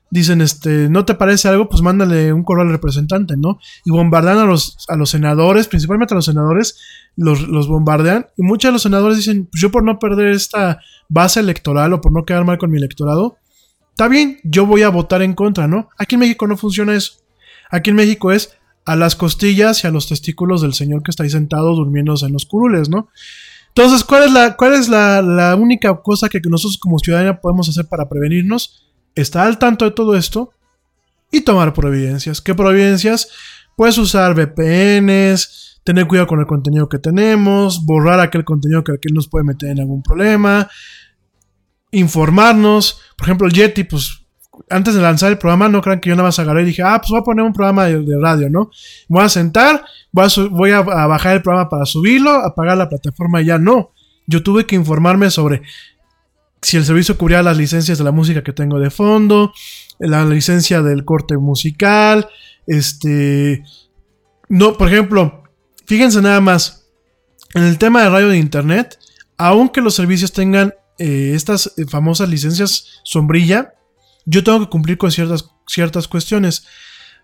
Dicen, 0.09 0.41
este, 0.41 0.89
¿no 0.89 1.05
te 1.05 1.13
parece 1.13 1.47
algo? 1.47 1.69
Pues 1.69 1.81
mándale 1.83 2.33
un 2.33 2.43
correo 2.43 2.63
al 2.63 2.71
representante, 2.71 3.37
¿no? 3.37 3.59
Y 3.85 3.91
bombardean 3.91 4.39
a 4.39 4.45
los, 4.45 4.77
a 4.89 4.95
los 4.95 5.11
senadores, 5.11 5.67
principalmente 5.67 6.13
a 6.13 6.15
los 6.15 6.25
senadores, 6.25 6.79
los, 7.15 7.47
los 7.47 7.67
bombardean. 7.67 8.25
Y 8.37 8.41
muchos 8.41 8.69
de 8.69 8.73
los 8.73 8.81
senadores 8.81 9.17
dicen, 9.17 9.47
pues 9.51 9.61
yo 9.61 9.71
por 9.71 9.83
no 9.83 9.99
perder 9.99 10.29
esta 10.29 10.79
base 11.07 11.39
electoral 11.39 11.93
o 11.93 12.01
por 12.01 12.11
no 12.11 12.25
quedar 12.25 12.43
mal 12.43 12.57
con 12.57 12.71
mi 12.71 12.77
electorado, 12.77 13.37
está 13.91 14.07
bien, 14.07 14.39
yo 14.43 14.65
voy 14.65 14.81
a 14.81 14.89
votar 14.89 15.21
en 15.21 15.33
contra, 15.33 15.67
¿no? 15.67 15.89
Aquí 15.97 16.15
en 16.15 16.21
México 16.21 16.47
no 16.47 16.57
funciona 16.57 16.95
eso. 16.95 17.13
Aquí 17.69 17.91
en 17.91 17.95
México 17.95 18.31
es 18.31 18.57
a 18.85 18.95
las 18.95 19.15
costillas 19.15 19.83
y 19.83 19.87
a 19.87 19.91
los 19.91 20.07
testículos 20.07 20.61
del 20.61 20.73
señor 20.73 21.03
que 21.03 21.11
está 21.11 21.23
ahí 21.23 21.29
sentado 21.29 21.75
durmiéndose 21.75 22.25
en 22.25 22.33
los 22.33 22.45
curules, 22.45 22.89
¿no? 22.89 23.09
Entonces, 23.69 24.03
¿cuál 24.03 24.23
es 24.23 24.33
la, 24.33 24.57
cuál 24.57 24.73
es 24.73 24.89
la, 24.89 25.21
la 25.21 25.55
única 25.55 25.95
cosa 26.01 26.27
que 26.27 26.41
nosotros 26.49 26.77
como 26.77 26.99
ciudadanía 26.99 27.39
podemos 27.39 27.69
hacer 27.69 27.85
para 27.87 28.09
prevenirnos? 28.09 28.91
Estar 29.15 29.47
al 29.47 29.59
tanto 29.59 29.85
de 29.85 29.91
todo 29.91 30.15
esto 30.15 30.51
y 31.31 31.41
tomar 31.41 31.73
providencias. 31.73 32.41
¿Qué 32.41 32.53
providencias? 32.53 33.29
Puedes 33.77 33.97
usar 33.97 34.35
VPNs, 34.35 35.81
tener 35.83 36.07
cuidado 36.07 36.27
con 36.27 36.39
el 36.39 36.45
contenido 36.45 36.89
que 36.89 36.99
tenemos, 36.99 37.85
borrar 37.85 38.19
aquel 38.19 38.43
contenido 38.43 38.83
que 38.83 38.93
aquel 38.93 39.13
nos 39.13 39.27
puede 39.29 39.45
meter 39.45 39.69
en 39.69 39.79
algún 39.79 40.03
problema, 40.03 40.69
informarnos. 41.91 42.99
Por 43.17 43.27
ejemplo, 43.27 43.47
el 43.47 43.53
Yeti, 43.53 43.85
pues 43.85 44.20
antes 44.69 44.93
de 44.93 45.01
lanzar 45.01 45.31
el 45.31 45.37
programa, 45.37 45.69
no 45.69 45.81
crean 45.81 45.99
que 45.99 46.09
yo 46.09 46.15
nada 46.15 46.27
más 46.27 46.39
agarré 46.39 46.63
y 46.63 46.65
dije, 46.65 46.83
ah, 46.83 46.99
pues 46.99 47.09
voy 47.11 47.19
a 47.19 47.23
poner 47.23 47.45
un 47.45 47.53
programa 47.53 47.85
de, 47.85 48.17
radio, 48.19 48.49
¿no? 48.49 48.69
Voy 49.07 49.23
a 49.23 49.29
sentar, 49.29 49.83
voy, 50.11 50.71
a 50.71 50.81
bajar 50.81 51.35
el 51.35 51.41
programa 51.41 51.69
para 51.69 51.85
subirlo, 51.85 52.31
apagar 52.31 52.77
la 52.77 52.89
plataforma 52.89 53.41
y 53.41 53.45
ya 53.45 53.57
no. 53.57 53.91
Yo 54.27 54.43
tuve 54.43 54.65
que 54.65 54.75
informarme 54.75 55.29
sobre 55.29 55.61
si 56.61 56.77
el 56.77 56.85
servicio 56.85 57.17
cubría 57.17 57.41
las 57.41 57.57
licencias 57.57 57.97
de 57.97 58.03
la 58.03 58.11
música 58.11 58.43
que 58.43 58.53
tengo 58.53 58.79
de 58.79 58.91
fondo, 58.91 59.51
la 59.99 60.25
licencia 60.25 60.81
del 60.81 61.05
corte 61.05 61.37
musical, 61.37 62.27
este, 62.67 63.63
no, 64.47 64.77
por 64.77 64.87
ejemplo, 64.87 65.43
fíjense 65.85 66.21
nada 66.21 66.39
más, 66.39 66.87
en 67.53 67.63
el 67.63 67.77
tema 67.77 68.03
de 68.03 68.09
radio 68.09 68.29
de 68.29 68.37
internet, 68.37 68.99
aunque 69.37 69.81
los 69.81 69.95
servicios 69.95 70.31
tengan 70.31 70.73
eh, 70.99 71.31
estas 71.33 71.73
eh, 71.77 71.85
famosas 71.89 72.29
licencias 72.29 73.01
sombrilla, 73.03 73.73
yo 74.25 74.43
tengo 74.43 74.59
que 74.61 74.69
cumplir 74.69 74.97
con 74.97 75.11
ciertas, 75.11 75.49
ciertas 75.67 76.07
cuestiones. 76.07 76.65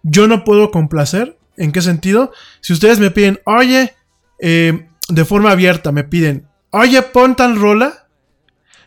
Yo 0.03 0.28
no 0.28 0.44
puedo 0.44 0.72
complacer. 0.72 1.38
¿En 1.57 1.72
qué 1.72 1.82
sentido? 1.82 2.32
Si 2.61 2.74
ustedes 2.74 2.99
me 2.99 3.10
piden, 3.10 3.40
oye, 3.45 3.95
eh, 4.40 4.88
de 5.10 5.26
forma 5.26 5.52
abierta 5.52 5.91
me 5.91 6.03
piden, 6.03 6.48
oye, 6.69 7.02
pon 7.02 7.36
tal 7.36 7.56
rola, 7.56 8.07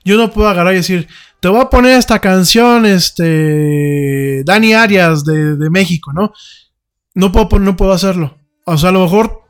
yo 0.05 0.17
no 0.17 0.31
puedo 0.31 0.49
agarrar 0.49 0.75
y 0.75 0.77
decir, 0.77 1.09
te 1.41 1.49
voy 1.49 1.61
a 1.61 1.71
poner 1.71 1.99
esta 1.99 2.21
canción, 2.21 2.87
este, 2.87 4.43
Dani 4.45 4.75
Arias 4.75 5.25
de, 5.25 5.57
de 5.57 5.71
México, 5.71 6.13
¿no? 6.13 6.33
No 7.15 7.33
puedo, 7.33 7.59
no 7.59 7.77
puedo 7.77 7.93
hacerlo. 7.93 8.39
O 8.67 8.79
sea, 8.79 8.91
a 8.91 8.93
lo 8.93 9.03
mejor 9.03 9.43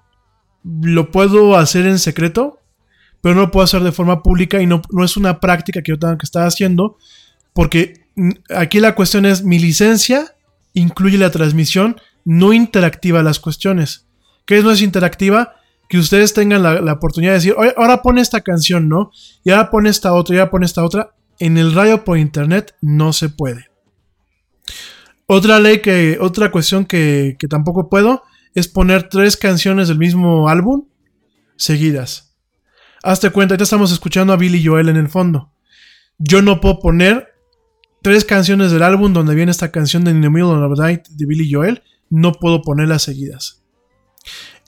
lo 0.64 1.10
puedo 1.10 1.56
hacer 1.56 1.86
en 1.86 1.98
secreto, 1.98 2.60
pero 3.20 3.34
no 3.34 3.42
lo 3.42 3.50
puedo 3.50 3.64
hacer 3.64 3.82
de 3.82 3.92
forma 3.92 4.22
pública 4.22 4.60
y 4.62 4.66
no, 4.66 4.82
no 4.90 5.04
es 5.04 5.16
una 5.16 5.40
práctica 5.40 5.82
que 5.82 5.92
yo 5.92 5.98
tenga 5.98 6.16
que 6.16 6.24
estar 6.24 6.46
haciendo, 6.46 6.96
porque 7.52 7.99
aquí 8.54 8.80
la 8.80 8.94
cuestión 8.94 9.26
es 9.26 9.44
mi 9.44 9.58
licencia 9.58 10.34
incluye 10.74 11.18
la 11.18 11.30
transmisión 11.30 12.00
no 12.24 12.52
interactiva 12.52 13.22
las 13.22 13.40
cuestiones. 13.40 14.06
¿Qué 14.46 14.58
es 14.58 14.64
no 14.64 14.70
es 14.70 14.82
interactiva? 14.82 15.54
Que 15.88 15.98
ustedes 15.98 16.34
tengan 16.34 16.62
la, 16.62 16.92
oportunidad 16.92 17.32
de 17.32 17.38
decir, 17.38 17.54
ahora 17.76 18.02
pone 18.02 18.20
esta 18.20 18.42
canción, 18.42 18.88
¿no? 18.88 19.10
Y 19.42 19.50
ahora 19.50 19.70
pone 19.70 19.90
esta 19.90 20.12
otra, 20.12 20.36
y 20.36 20.38
ahora 20.38 20.50
pone 20.50 20.66
esta 20.66 20.84
otra. 20.84 21.14
En 21.38 21.56
el 21.56 21.74
radio 21.74 22.04
por 22.04 22.18
internet 22.18 22.74
no 22.80 23.12
se 23.12 23.28
puede. 23.28 23.70
Otra 25.26 25.58
ley 25.58 25.80
que, 25.80 26.18
otra 26.20 26.50
cuestión 26.50 26.84
que, 26.84 27.36
que 27.38 27.48
tampoco 27.48 27.88
puedo 27.88 28.22
es 28.54 28.68
poner 28.68 29.08
tres 29.08 29.36
canciones 29.36 29.88
del 29.88 29.98
mismo 29.98 30.48
álbum 30.48 30.86
seguidas. 31.56 32.36
Hazte 33.02 33.30
cuenta, 33.30 33.56
ya 33.56 33.64
estamos 33.64 33.90
escuchando 33.90 34.32
a 34.32 34.36
Billy 34.36 34.64
Joel 34.64 34.88
en 34.88 34.96
el 34.96 35.08
fondo. 35.08 35.52
Yo 36.18 36.42
no 36.42 36.60
puedo 36.60 36.80
poner 36.80 37.29
tres 38.02 38.24
canciones 38.24 38.70
del 38.72 38.82
álbum 38.82 39.12
donde 39.12 39.34
viene 39.34 39.50
esta 39.50 39.70
canción 39.70 40.04
de 40.04 40.10
In 40.10 40.20
the 40.20 40.30
Middle 40.30 41.02
de 41.10 41.26
Billy 41.26 41.52
Joel. 41.52 41.82
No 42.08 42.32
puedo 42.32 42.62
ponerlas 42.62 43.02
seguidas. 43.02 43.62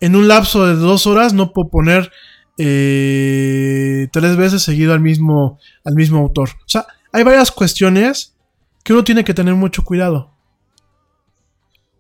En 0.00 0.16
un 0.16 0.28
lapso 0.28 0.66
de 0.66 0.74
dos 0.74 1.06
horas 1.06 1.32
no 1.32 1.52
puedo 1.52 1.70
poner 1.70 2.10
eh, 2.58 4.08
tres 4.12 4.36
veces 4.36 4.62
seguido 4.62 4.92
al 4.92 5.00
mismo, 5.00 5.58
al 5.84 5.94
mismo 5.94 6.18
autor. 6.18 6.50
O 6.50 6.68
sea, 6.68 6.86
hay 7.12 7.24
varias 7.24 7.50
cuestiones 7.50 8.36
que 8.84 8.92
uno 8.92 9.04
tiene 9.04 9.24
que 9.24 9.34
tener 9.34 9.54
mucho 9.54 9.84
cuidado. 9.84 10.34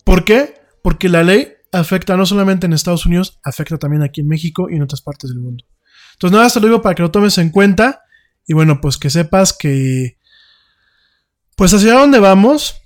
¿Por 0.04 0.24
qué? 0.24 0.54
Porque 0.82 1.08
la 1.08 1.22
ley 1.22 1.48
afecta 1.70 2.16
no 2.16 2.26
solamente 2.26 2.66
en 2.66 2.72
Estados 2.72 3.06
Unidos, 3.06 3.38
afecta 3.44 3.78
también 3.78 4.02
aquí 4.02 4.20
en 4.20 4.28
México 4.28 4.68
y 4.68 4.76
en 4.76 4.82
otras 4.82 5.00
partes 5.00 5.30
del 5.30 5.40
mundo. 5.40 5.64
Entonces 6.14 6.36
nada, 6.36 6.50
te 6.50 6.60
lo 6.60 6.66
digo 6.66 6.82
para 6.82 6.94
que 6.94 7.02
lo 7.02 7.10
tomes 7.10 7.38
en 7.38 7.50
cuenta 7.50 8.02
y 8.46 8.54
bueno, 8.54 8.80
pues 8.80 8.98
que 8.98 9.10
sepas 9.10 9.52
que 9.52 10.18
pues 11.56 11.72
hacia 11.74 11.94
dónde 11.94 12.18
vamos 12.18 12.76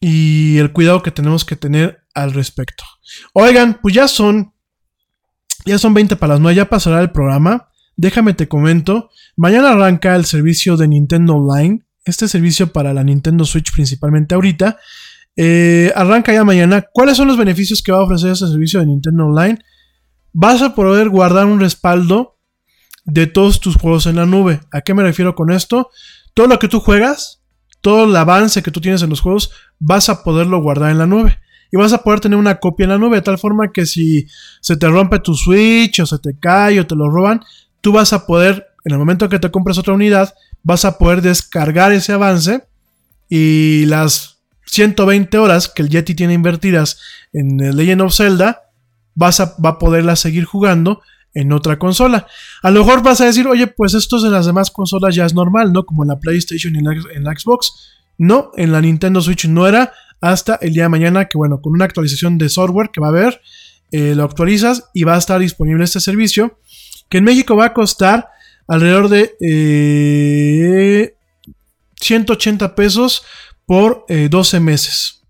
y 0.00 0.58
el 0.58 0.72
cuidado 0.72 1.02
que 1.02 1.10
tenemos 1.10 1.44
que 1.44 1.56
tener 1.56 2.04
al 2.14 2.32
respecto. 2.32 2.84
Oigan, 3.32 3.80
pues 3.80 3.94
ya 3.94 4.08
son 4.08 4.52
ya 5.66 5.78
son 5.78 5.94
20 5.94 6.16
para 6.16 6.34
las 6.34 6.40
9, 6.40 6.56
ya 6.56 6.68
pasará 6.68 7.00
el 7.00 7.10
programa. 7.10 7.68
Déjame 7.96 8.34
te 8.34 8.48
comento, 8.48 9.10
mañana 9.36 9.70
arranca 9.70 10.16
el 10.16 10.24
servicio 10.24 10.76
de 10.76 10.88
Nintendo 10.88 11.36
Online, 11.36 11.84
este 12.04 12.28
servicio 12.28 12.72
para 12.72 12.92
la 12.92 13.04
Nintendo 13.04 13.44
Switch 13.44 13.72
principalmente 13.72 14.34
ahorita. 14.34 14.78
Eh, 15.36 15.92
arranca 15.96 16.32
ya 16.32 16.44
mañana. 16.44 16.86
¿Cuáles 16.92 17.16
son 17.16 17.28
los 17.28 17.36
beneficios 17.36 17.82
que 17.82 17.92
va 17.92 17.98
a 17.98 18.04
ofrecer 18.04 18.32
este 18.32 18.46
servicio 18.46 18.80
de 18.80 18.86
Nintendo 18.86 19.26
Online? 19.26 19.58
Vas 20.32 20.62
a 20.62 20.74
poder 20.74 21.08
guardar 21.08 21.46
un 21.46 21.60
respaldo 21.60 22.38
de 23.04 23.26
todos 23.26 23.60
tus 23.60 23.76
juegos 23.76 24.06
en 24.06 24.16
la 24.16 24.26
nube. 24.26 24.60
¿A 24.70 24.80
qué 24.80 24.94
me 24.94 25.02
refiero 25.02 25.34
con 25.34 25.52
esto? 25.52 25.90
Todo 26.34 26.46
lo 26.46 26.58
que 26.58 26.68
tú 26.68 26.80
juegas, 26.80 27.43
todo 27.84 28.06
el 28.06 28.16
avance 28.16 28.62
que 28.62 28.70
tú 28.70 28.80
tienes 28.80 29.02
en 29.02 29.10
los 29.10 29.20
juegos, 29.20 29.50
vas 29.78 30.08
a 30.08 30.24
poderlo 30.24 30.62
guardar 30.62 30.90
en 30.90 30.96
la 30.96 31.06
nube. 31.06 31.38
Y 31.70 31.76
vas 31.76 31.92
a 31.92 32.02
poder 32.02 32.18
tener 32.18 32.38
una 32.38 32.54
copia 32.54 32.84
en 32.84 32.90
la 32.90 32.98
nube, 32.98 33.16
de 33.16 33.22
tal 33.22 33.36
forma 33.36 33.72
que 33.72 33.84
si 33.84 34.26
se 34.62 34.78
te 34.78 34.88
rompe 34.88 35.18
tu 35.18 35.34
Switch 35.34 36.00
o 36.00 36.06
se 36.06 36.18
te 36.18 36.34
cae 36.40 36.80
o 36.80 36.86
te 36.86 36.96
lo 36.96 37.10
roban, 37.10 37.42
tú 37.82 37.92
vas 37.92 38.14
a 38.14 38.26
poder, 38.26 38.68
en 38.86 38.92
el 38.92 38.98
momento 38.98 39.28
que 39.28 39.38
te 39.38 39.50
compres 39.50 39.76
otra 39.76 39.92
unidad, 39.92 40.32
vas 40.62 40.86
a 40.86 40.96
poder 40.96 41.20
descargar 41.20 41.92
ese 41.92 42.14
avance 42.14 42.64
y 43.28 43.84
las 43.84 44.38
120 44.64 45.36
horas 45.36 45.68
que 45.68 45.82
el 45.82 45.90
Yeti 45.90 46.14
tiene 46.14 46.32
invertidas 46.32 46.98
en 47.34 47.58
Legend 47.76 48.00
of 48.00 48.14
Zelda, 48.14 48.62
vas 49.14 49.40
a, 49.40 49.56
va 49.62 49.70
a 49.70 49.78
poderlas 49.78 50.20
seguir 50.20 50.46
jugando 50.46 51.02
en 51.34 51.52
otra 51.52 51.78
consola. 51.78 52.26
A 52.62 52.70
lo 52.70 52.84
mejor 52.84 53.02
vas 53.02 53.20
a 53.20 53.26
decir, 53.26 53.46
oye, 53.46 53.66
pues 53.66 53.94
esto 53.94 54.24
en 54.24 54.32
las 54.32 54.46
demás 54.46 54.70
consolas 54.70 55.14
ya 55.14 55.26
es 55.26 55.34
normal, 55.34 55.72
¿no? 55.72 55.84
Como 55.84 56.04
en 56.04 56.08
la 56.08 56.18
PlayStation 56.18 56.74
y 56.74 56.78
en 56.78 57.24
la, 57.24 57.34
Xbox. 57.34 57.90
No, 58.16 58.52
en 58.56 58.72
la 58.72 58.80
Nintendo 58.80 59.20
Switch 59.20 59.46
no 59.46 59.66
era 59.66 59.92
hasta 60.20 60.54
el 60.62 60.72
día 60.72 60.84
de 60.84 60.88
mañana, 60.88 61.24
que 61.26 61.36
bueno, 61.36 61.60
con 61.60 61.72
una 61.72 61.84
actualización 61.84 62.38
de 62.38 62.48
software 62.48 62.90
que 62.92 63.00
va 63.00 63.08
a 63.08 63.10
haber, 63.10 63.40
eh, 63.90 64.14
lo 64.14 64.24
actualizas 64.24 64.90
y 64.94 65.02
va 65.02 65.16
a 65.16 65.18
estar 65.18 65.40
disponible 65.40 65.84
este 65.84 66.00
servicio, 66.00 66.58
que 67.08 67.18
en 67.18 67.24
México 67.24 67.56
va 67.56 67.66
a 67.66 67.74
costar 67.74 68.28
alrededor 68.66 69.08
de 69.08 69.34
180 72.00 72.64
eh, 72.64 72.68
pesos 72.70 73.24
por 73.66 74.06
12 74.08 74.56
eh, 74.56 74.60
meses. 74.60 75.20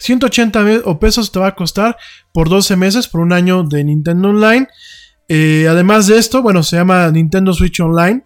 180 0.00 0.82
o 0.84 0.98
pesos 1.00 1.32
te 1.32 1.38
va 1.38 1.48
a 1.48 1.54
costar 1.54 1.96
por 2.32 2.48
12 2.48 2.76
meses, 2.76 3.08
por 3.08 3.20
un 3.20 3.32
año 3.32 3.64
de 3.64 3.84
Nintendo 3.84 4.28
Online. 4.28 4.68
Eh, 5.28 5.66
además 5.68 6.06
de 6.06 6.18
esto, 6.18 6.42
bueno, 6.42 6.62
se 6.62 6.76
llama 6.76 7.10
Nintendo 7.10 7.52
Switch 7.52 7.80
Online. 7.80 8.24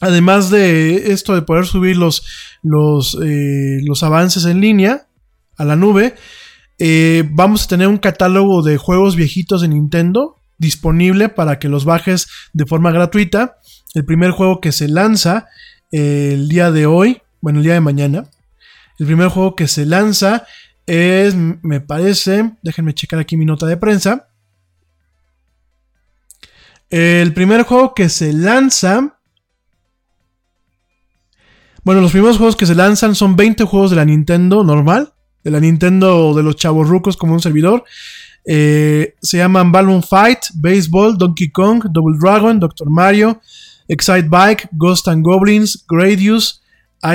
Además 0.00 0.50
de 0.50 1.12
esto 1.12 1.34
de 1.34 1.42
poder 1.42 1.66
subir 1.66 1.96
los, 1.96 2.24
los, 2.62 3.18
eh, 3.22 3.80
los 3.82 4.02
avances 4.02 4.44
en 4.44 4.60
línea 4.60 5.06
a 5.56 5.64
la 5.64 5.74
nube, 5.74 6.14
vamos 7.30 7.64
a 7.64 7.68
tener 7.68 7.88
un 7.88 7.96
catálogo 7.96 8.62
de 8.62 8.76
juegos 8.76 9.16
viejitos 9.16 9.62
de 9.62 9.68
Nintendo 9.68 10.36
disponible 10.58 11.30
para 11.30 11.58
que 11.58 11.70
los 11.70 11.86
bajes 11.86 12.28
de 12.52 12.66
forma 12.66 12.90
gratuita. 12.92 13.56
El 13.94 14.04
primer 14.04 14.32
juego 14.32 14.60
que 14.60 14.72
se 14.72 14.86
lanza 14.86 15.46
el 15.90 16.48
día 16.48 16.70
de 16.70 16.84
hoy, 16.84 17.22
bueno, 17.40 17.60
el 17.60 17.64
día 17.64 17.74
de 17.74 17.80
mañana, 17.80 18.26
el 18.98 19.06
primer 19.06 19.28
juego 19.28 19.54
que 19.54 19.68
se 19.68 19.86
lanza 19.86 20.46
es, 20.86 21.34
me 21.34 21.80
parece, 21.80 22.52
déjenme 22.62 22.94
checar 22.94 23.18
aquí 23.18 23.36
mi 23.36 23.44
nota 23.44 23.66
de 23.66 23.76
prensa. 23.76 24.25
El 26.90 27.34
primer 27.34 27.62
juego 27.62 27.94
que 27.94 28.08
se 28.08 28.32
lanza... 28.32 29.18
Bueno, 31.82 32.00
los 32.00 32.10
primeros 32.10 32.36
juegos 32.36 32.56
que 32.56 32.66
se 32.66 32.74
lanzan 32.74 33.14
son 33.14 33.36
20 33.36 33.64
juegos 33.64 33.90
de 33.90 33.96
la 33.96 34.04
Nintendo 34.04 34.64
normal, 34.64 35.14
de 35.44 35.52
la 35.52 35.60
Nintendo 35.60 36.34
de 36.34 36.42
los 36.42 36.56
chavos 36.56 36.88
rucos 36.88 37.16
como 37.16 37.32
un 37.32 37.40
servidor. 37.40 37.84
Eh, 38.44 39.14
se 39.22 39.38
llaman 39.38 39.70
Balloon 39.70 40.02
Fight, 40.02 40.38
Baseball, 40.54 41.16
Donkey 41.16 41.50
Kong, 41.50 41.84
Double 41.90 42.16
Dragon, 42.20 42.58
Doctor 42.58 42.90
Mario, 42.90 43.40
Excite 43.88 44.28
Bike, 44.28 44.68
Ghost 44.72 45.06
and 45.08 45.24
Goblins, 45.24 45.84
Gradius, 45.88 46.62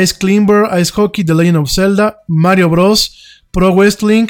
Ice 0.02 0.14
Climber, 0.18 0.70
Ice 0.80 0.92
Hockey, 0.96 1.24
The 1.26 1.34
Legend 1.34 1.58
of 1.58 1.70
Zelda, 1.70 2.18
Mario 2.28 2.70
Bros, 2.70 3.42
Pro 3.52 3.74
Wrestling, 3.74 4.28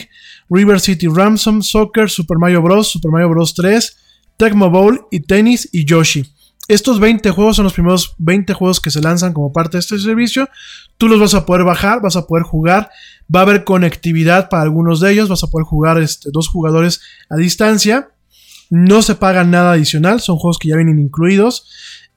River 0.50 0.80
City 0.80 1.08
Ransom, 1.08 1.62
Soccer, 1.62 2.10
Super 2.10 2.38
Mario 2.38 2.62
Bros, 2.62 2.92
Super 2.92 3.12
Mario 3.12 3.30
Bros 3.30 3.54
3, 3.54 3.96
Tecmo 4.42 4.72
Bowl 4.72 5.06
y 5.12 5.20
Tennis 5.20 5.70
y 5.72 5.86
Yoshi. 5.86 6.26
Estos 6.68 7.00
20 7.00 7.30
juegos 7.30 7.58
son 7.58 7.64
los 7.64 7.74
primeros 7.74 8.16
20 8.18 8.56
juegos 8.56 8.82
que 8.82 8.90
se 8.90 9.00
lanzan 9.00 9.34
como 9.34 9.54
parte 9.54 9.78
de 9.78 9.82
este 9.82 10.00
servicio. 10.00 10.50
Tú 10.98 11.08
los 11.08 11.20
vas 11.20 11.36
a 11.36 11.46
poder 11.46 11.64
bajar, 11.64 12.02
vas 12.02 12.16
a 12.16 12.26
poder 12.26 12.44
jugar. 12.44 12.90
Va 13.34 13.42
a 13.42 13.44
haber 13.44 13.64
conectividad 13.66 14.50
para 14.50 14.64
algunos 14.64 15.00
de 15.00 15.12
ellos. 15.12 15.30
Vas 15.30 15.44
a 15.44 15.48
poder 15.48 15.66
jugar 15.66 16.02
este, 16.02 16.30
dos 16.34 16.48
jugadores 16.48 17.02
a 17.30 17.36
distancia. 17.36 18.10
No 18.72 19.04
se 19.04 19.14
paga 19.14 19.44
nada 19.44 19.74
adicional. 19.74 20.22
Son 20.22 20.38
juegos 20.38 20.58
que 20.58 20.70
ya 20.70 20.76
vienen 20.76 20.98
incluidos. 20.98 21.68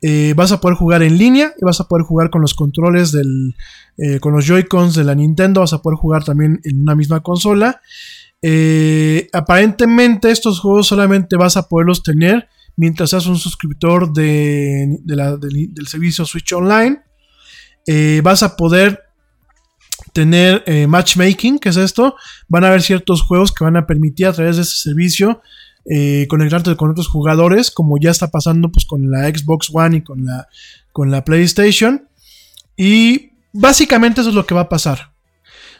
Eh, 0.01 0.32
vas 0.34 0.51
a 0.51 0.62
poder 0.62 0.78
jugar 0.78 1.02
en 1.02 1.18
línea 1.18 1.52
y 1.60 1.62
vas 1.62 1.82
a 1.82 1.88
poder 1.88 2.06
jugar 2.06 2.30
con 2.30 2.40
los 2.40 2.55
controles 2.55 3.12
del, 3.12 3.55
eh, 3.98 4.18
con 4.18 4.32
los 4.32 4.46
Joy-Cons 4.46 4.94
de 4.94 5.05
la 5.05 5.14
Nintendo. 5.14 5.60
Vas 5.60 5.74
a 5.74 5.82
poder 5.82 5.98
jugar 5.98 6.24
también 6.24 6.62
en 6.64 6.80
una 6.80 6.94
misma 6.94 7.20
consola. 7.20 7.82
Eh, 8.46 9.28
aparentemente 9.32 10.30
estos 10.30 10.60
juegos 10.60 10.88
solamente 10.88 11.36
vas 11.36 11.56
a 11.56 11.66
poderlos 11.66 12.02
tener 12.02 12.48
mientras 12.76 13.10
seas 13.10 13.26
un 13.26 13.38
suscriptor 13.38 14.12
de, 14.12 14.98
del, 15.04 15.86
servicio 15.86 16.26
Switch 16.26 16.52
Online. 16.52 17.00
vas 18.22 18.42
a 18.42 18.56
poder 18.56 19.00
tener 20.12 20.64
matchmaking, 20.88 21.58
que 21.58 21.68
es 21.68 21.76
esto. 21.76 22.16
Van 22.48 22.64
a 22.64 22.68
haber 22.68 22.82
ciertos 22.82 23.22
juegos 23.22 23.52
que 23.52 23.64
van 23.64 23.76
a 23.76 23.86
permitir 23.86 24.26
a 24.26 24.32
través 24.32 24.56
de 24.56 24.62
este 24.62 24.76
servicio 24.76 25.40
eh, 25.86 26.26
conectarte 26.30 26.76
con 26.76 26.90
otros 26.90 27.08
jugadores, 27.08 27.70
como 27.70 27.98
ya 28.00 28.10
está 28.10 28.30
pasando 28.30 28.72
pues, 28.72 28.86
con 28.86 29.10
la 29.10 29.28
Xbox 29.28 29.70
One 29.72 29.98
y 29.98 30.02
con 30.02 30.24
la, 30.24 30.48
con 30.92 31.10
la 31.10 31.24
PlayStation. 31.24 32.08
Y 32.76 33.32
básicamente 33.52 34.22
eso 34.22 34.30
es 34.30 34.36
lo 34.36 34.46
que 34.46 34.54
va 34.54 34.62
a 34.62 34.68
pasar. 34.68 35.14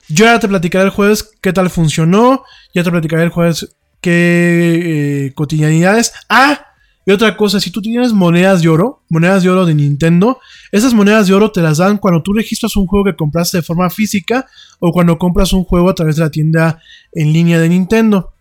Yo 0.09 0.26
ya 0.26 0.39
te 0.39 0.48
platicaré 0.48 0.85
el 0.85 0.90
jueves 0.90 1.31
qué 1.40 1.52
tal 1.52 1.70
funcionó. 1.70 2.44
Ya 2.74 2.82
te 2.82 2.90
platicaré 2.90 3.24
el 3.24 3.31
jueves 3.31 3.76
qué 4.01 5.26
eh, 5.26 5.35
cotidianidades. 5.35 6.12
Ah, 6.28 6.66
y 7.06 7.12
otra 7.12 7.36
cosa, 7.36 7.60
si 7.60 7.70
tú 7.70 7.82
tienes 7.82 8.12
monedas 8.12 8.62
de 8.62 8.68
oro, 8.68 9.02
monedas 9.10 9.43
de 9.43 9.51
oro 9.51 9.66
de 9.66 9.74
Nintendo, 9.74 10.40
esas 10.72 10.94
monedas 10.94 11.26
de 11.26 11.35
oro 11.35 11.52
te 11.52 11.60
las 11.60 11.76
dan 11.78 11.98
cuando 11.98 12.22
tú 12.22 12.32
registras 12.32 12.76
un 12.76 12.86
juego 12.86 13.05
que 13.05 13.16
compraste 13.16 13.59
de 13.59 13.62
forma 13.62 13.90
física 13.90 14.47
o 14.78 14.90
cuando 14.90 15.18
compras 15.18 15.52
un 15.52 15.64
juego 15.64 15.90
a 15.90 15.94
través 15.94 16.16
de 16.16 16.22
la 16.22 16.31
tienda 16.31 16.81
en 17.12 17.32
línea 17.32 17.60
de 17.60 17.68
Nintendo. 17.68 18.32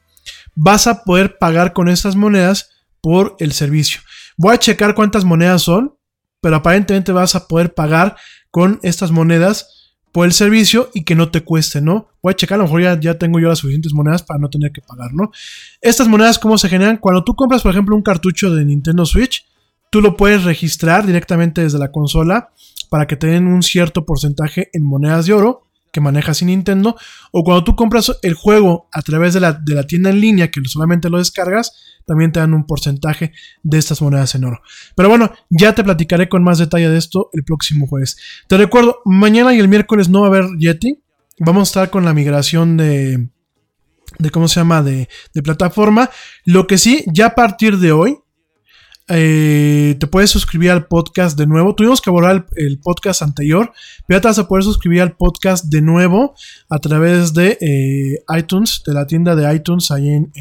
Vas 0.55 0.87
a 0.87 1.03
poder 1.03 1.37
pagar 1.37 1.73
con 1.73 1.89
estas 1.89 2.15
monedas 2.15 2.69
por 3.01 3.35
el 3.39 3.51
servicio. 3.51 4.01
Voy 4.37 4.55
a 4.55 4.59
checar 4.59 4.95
cuántas 4.95 5.25
monedas 5.25 5.63
son, 5.63 5.95
pero 6.39 6.55
aparentemente 6.55 7.11
vas 7.11 7.35
a 7.35 7.47
poder 7.47 7.73
pagar 7.73 8.15
con 8.49 8.79
estas 8.81 9.11
monedas 9.11 9.82
por 10.13 10.27
el 10.27 10.31
servicio 10.31 10.91
y 10.93 11.03
que 11.03 11.15
no 11.15 11.29
te 11.29 11.41
cueste, 11.41 11.81
¿no? 11.81 12.07
Voy 12.21 12.31
a 12.31 12.35
checar, 12.35 12.55
a 12.55 12.59
lo 12.59 12.65
mejor 12.65 13.01
ya, 13.01 13.17
tengo 13.17 13.39
yo 13.39 13.49
las 13.49 13.59
suficientes 13.59 13.93
monedas 13.93 14.21
para 14.21 14.39
no 14.39 14.47
tener 14.47 14.71
que 14.71 14.79
pagar, 14.79 15.11
¿no? 15.11 15.31
Estas 15.81 16.07
monedas, 16.07 16.37
¿cómo 16.37 16.57
se 16.59 16.69
generan? 16.69 16.97
Cuando 16.97 17.23
tú 17.23 17.35
compras, 17.35 17.63
por 17.63 17.71
ejemplo, 17.71 17.95
un 17.95 18.03
cartucho 18.03 18.53
de 18.53 18.63
Nintendo 18.63 19.07
Switch, 19.07 19.43
tú 19.89 20.01
lo 20.01 20.15
puedes 20.15 20.43
registrar 20.43 21.07
directamente 21.07 21.61
desde 21.61 21.79
la 21.79 21.91
consola 21.91 22.51
para 22.89 23.07
que 23.07 23.15
te 23.15 23.25
den 23.25 23.47
un 23.47 23.63
cierto 23.63 24.05
porcentaje 24.05 24.69
en 24.73 24.83
monedas 24.83 25.25
de 25.25 25.33
oro 25.33 25.63
que 25.93 26.01
maneja 26.01 26.33
sin 26.33 26.47
Nintendo, 26.47 26.97
o 27.31 27.43
cuando 27.43 27.63
tú 27.63 27.75
compras 27.75 28.17
el 28.23 28.33
juego 28.33 28.89
a 28.91 29.03
través 29.03 29.35
de 29.35 29.39
la, 29.39 29.53
de 29.53 29.75
la, 29.75 29.85
tienda 29.85 30.09
en 30.09 30.19
línea, 30.19 30.49
que 30.49 30.59
solamente 30.65 31.07
lo 31.07 31.19
descargas, 31.19 31.71
también 32.05 32.31
te 32.31 32.39
dan 32.39 32.55
un 32.55 32.65
porcentaje 32.65 33.31
de 33.61 33.77
estas 33.77 34.01
monedas 34.01 34.33
en 34.33 34.43
oro. 34.43 34.61
Pero 34.95 35.07
bueno, 35.07 35.31
ya 35.51 35.75
te 35.75 35.83
platicaré 35.83 36.27
con 36.27 36.43
más 36.43 36.57
detalle 36.57 36.89
de 36.89 36.97
esto 36.97 37.29
el 37.31 37.43
próximo 37.43 37.85
jueves. 37.85 38.17
Te 38.47 38.57
recuerdo, 38.57 39.01
mañana 39.05 39.53
y 39.53 39.59
el 39.59 39.67
miércoles 39.67 40.09
no 40.09 40.21
va 40.21 40.25
a 40.25 40.29
haber 40.29 40.45
Yeti. 40.57 40.99
Vamos 41.37 41.61
a 41.61 41.69
estar 41.69 41.89
con 41.91 42.05
la 42.05 42.13
migración 42.15 42.75
de, 42.75 43.29
de 44.17 44.29
¿cómo 44.31 44.47
se 44.47 44.59
llama? 44.59 44.81
De, 44.81 45.07
de 45.35 45.43
plataforma. 45.43 46.09
Lo 46.43 46.65
que 46.65 46.79
sí, 46.79 47.05
ya 47.13 47.27
a 47.27 47.35
partir 47.35 47.77
de 47.77 47.91
hoy, 47.91 48.17
eh, 49.09 49.97
te 49.99 50.07
puedes 50.07 50.29
suscribir 50.29 50.71
al 50.71 50.87
podcast 50.87 51.37
de 51.37 51.45
nuevo. 51.45 51.75
Tuvimos 51.75 52.01
que 52.01 52.09
borrar 52.09 52.47
el, 52.55 52.79
podcast 52.79 53.21
anterior, 53.21 53.73
pero 54.07 54.17
ya 54.17 54.21
te 54.21 54.27
vas 54.29 54.39
a 54.39 54.47
poder 54.47 54.63
suscribir 54.63 55.01
al 55.01 55.15
podcast 55.15 55.65
de 55.65 55.81
nuevo 55.81 56.35
a 56.69 56.79
través 56.79 57.33
de 57.33 57.57
eh, 57.59 58.23
iTunes, 58.37 58.81
de 58.85 58.93
la 58.93 59.05
tienda 59.05 59.35
de 59.35 59.53
iTunes 59.53 59.91
ahí 59.91 60.09
en, 60.09 60.31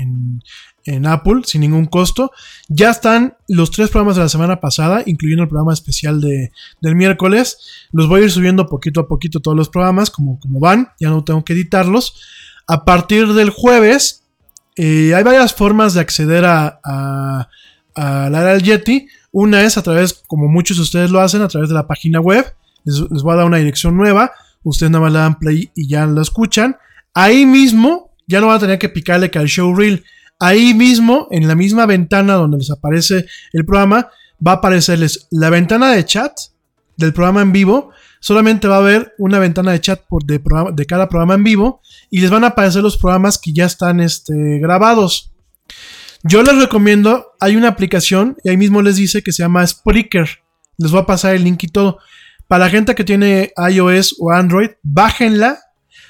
en, 0.84 1.06
Apple, 1.06 1.43
sin 1.44 1.62
ningún 1.62 1.86
costo. 1.86 2.30
Ya 2.68 2.90
están 2.90 3.36
los 3.48 3.72
tres 3.72 3.90
programas 3.90 4.16
de 4.16 4.22
la 4.22 4.28
semana 4.28 4.60
pasada, 4.60 5.02
incluyendo 5.06 5.43
el 5.43 5.48
programa 5.48 5.72
especial 5.72 6.20
de, 6.20 6.52
del 6.80 6.94
miércoles. 6.94 7.59
Los 7.90 8.09
voy 8.09 8.20
a 8.20 8.24
ir 8.24 8.30
subiendo 8.30 8.68
poquito 8.68 9.01
a 9.01 9.09
poquito 9.09 9.40
todos 9.40 9.56
los 9.56 9.68
programas, 9.68 10.10
como, 10.10 10.39
como 10.39 10.60
van, 10.60 10.89
ya 11.01 11.10
no 11.10 11.24
tengo 11.24 11.44
que 11.44 11.52
editarlos. 11.52 12.14
A 12.68 12.84
partir 12.84 13.32
del 13.32 13.51
jueves, 13.51 14.24
eh, 14.76 15.14
hay 15.14 15.24
varias 15.24 15.52
formas 15.52 15.94
de 15.94 16.01
acceder 16.01 16.44
a 16.44 16.80
a 16.84 17.48
la 17.97 18.44
del 18.44 18.62
Yeti. 18.62 19.06
Una 19.31 19.62
es 19.62 19.78
a 19.78 19.82
través, 19.82 20.23
como 20.27 20.48
muchos 20.48 20.77
de 20.77 20.82
ustedes 20.82 21.10
lo 21.10 21.20
hacen, 21.20 21.43
a 21.43 21.48
través 21.48 21.69
de 21.69 21.74
la 21.74 21.86
página 21.86 22.20
web. 22.20 22.55
Les, 22.85 23.01
voy 23.23 23.32
a 23.32 23.36
dar 23.36 23.47
una 23.47 23.59
dirección 23.59 23.97
nueva. 23.97 24.32
Ustedes 24.62 24.90
nada 24.90 25.05
más 25.05 25.12
le 25.12 25.19
dan 25.19 25.39
play 25.39 25.70
y 25.74 25.89
ya 25.89 26.06
la 26.06 26.23
escuchan. 26.23 26.77
Ahí 27.14 27.47
mismo, 27.47 28.10
ya 28.27 28.40
no 28.40 28.48
van 28.48 28.56
a 28.56 28.60
tener 28.60 28.78
que 28.78 28.89
picarle 28.89 29.31
que 29.31 29.39
al 29.39 29.48
show 29.48 29.74
reel. 29.74 30.05
Ahí 30.39 30.74
mismo, 30.74 31.28
en 31.31 31.47
la 31.48 31.55
misma 31.55 31.86
ventana 31.86 32.35
donde 32.35 32.59
les 32.59 32.70
aparece 32.70 33.27
el 33.52 33.64
programa, 33.64 34.10
va 34.44 34.52
a 34.52 34.55
aparecerles 34.56 35.28
la 35.31 35.51
ventana 35.51 35.93
de 35.93 36.05
chat 36.05 36.32
del 36.97 37.12
programa 37.12 37.43
en 37.43 37.52
vivo. 37.52 37.90
Solamente 38.20 38.69
va 38.69 38.77
a 38.77 38.78
haber 38.78 39.14
una 39.19 39.39
ventana 39.39 39.73
de 39.73 39.81
chat 39.81 40.01
por 40.09 40.24
de, 40.24 40.40
de 40.74 40.86
cada 40.86 41.09
programa 41.09 41.35
en 41.35 41.44
vivo 41.44 41.81
y 42.10 42.20
les 42.20 42.31
van 42.31 42.44
a 42.44 42.48
aparecer 42.48 42.82
los 42.82 42.97
programas 42.97 43.39
que 43.39 43.52
ya 43.52 43.64
están 43.64 44.01
este, 44.01 44.59
grabados. 44.59 45.32
Yo 46.24 46.43
les 46.44 46.57
recomiendo, 46.57 47.32
hay 47.40 47.57
una 47.57 47.69
aplicación 47.69 48.36
y 48.44 48.51
ahí 48.51 48.57
mismo 48.57 48.81
les 48.81 48.97
dice 48.97 49.23
que 49.23 49.32
se 49.32 49.43
llama 49.43 49.66
Spreaker. 49.66 50.28
Les 50.78 50.93
voy 50.93 51.01
a 51.01 51.07
pasar 51.07 51.35
el 51.35 51.43
link 51.43 51.65
y 51.65 51.69
todo. 51.69 51.99
Para 52.47 52.66
la 52.66 52.70
gente 52.70 52.94
que 52.94 53.03
tiene 53.03 53.53
iOS 53.57 54.16
o 54.20 54.31
Android, 54.31 54.70
bájenla, 54.82 55.59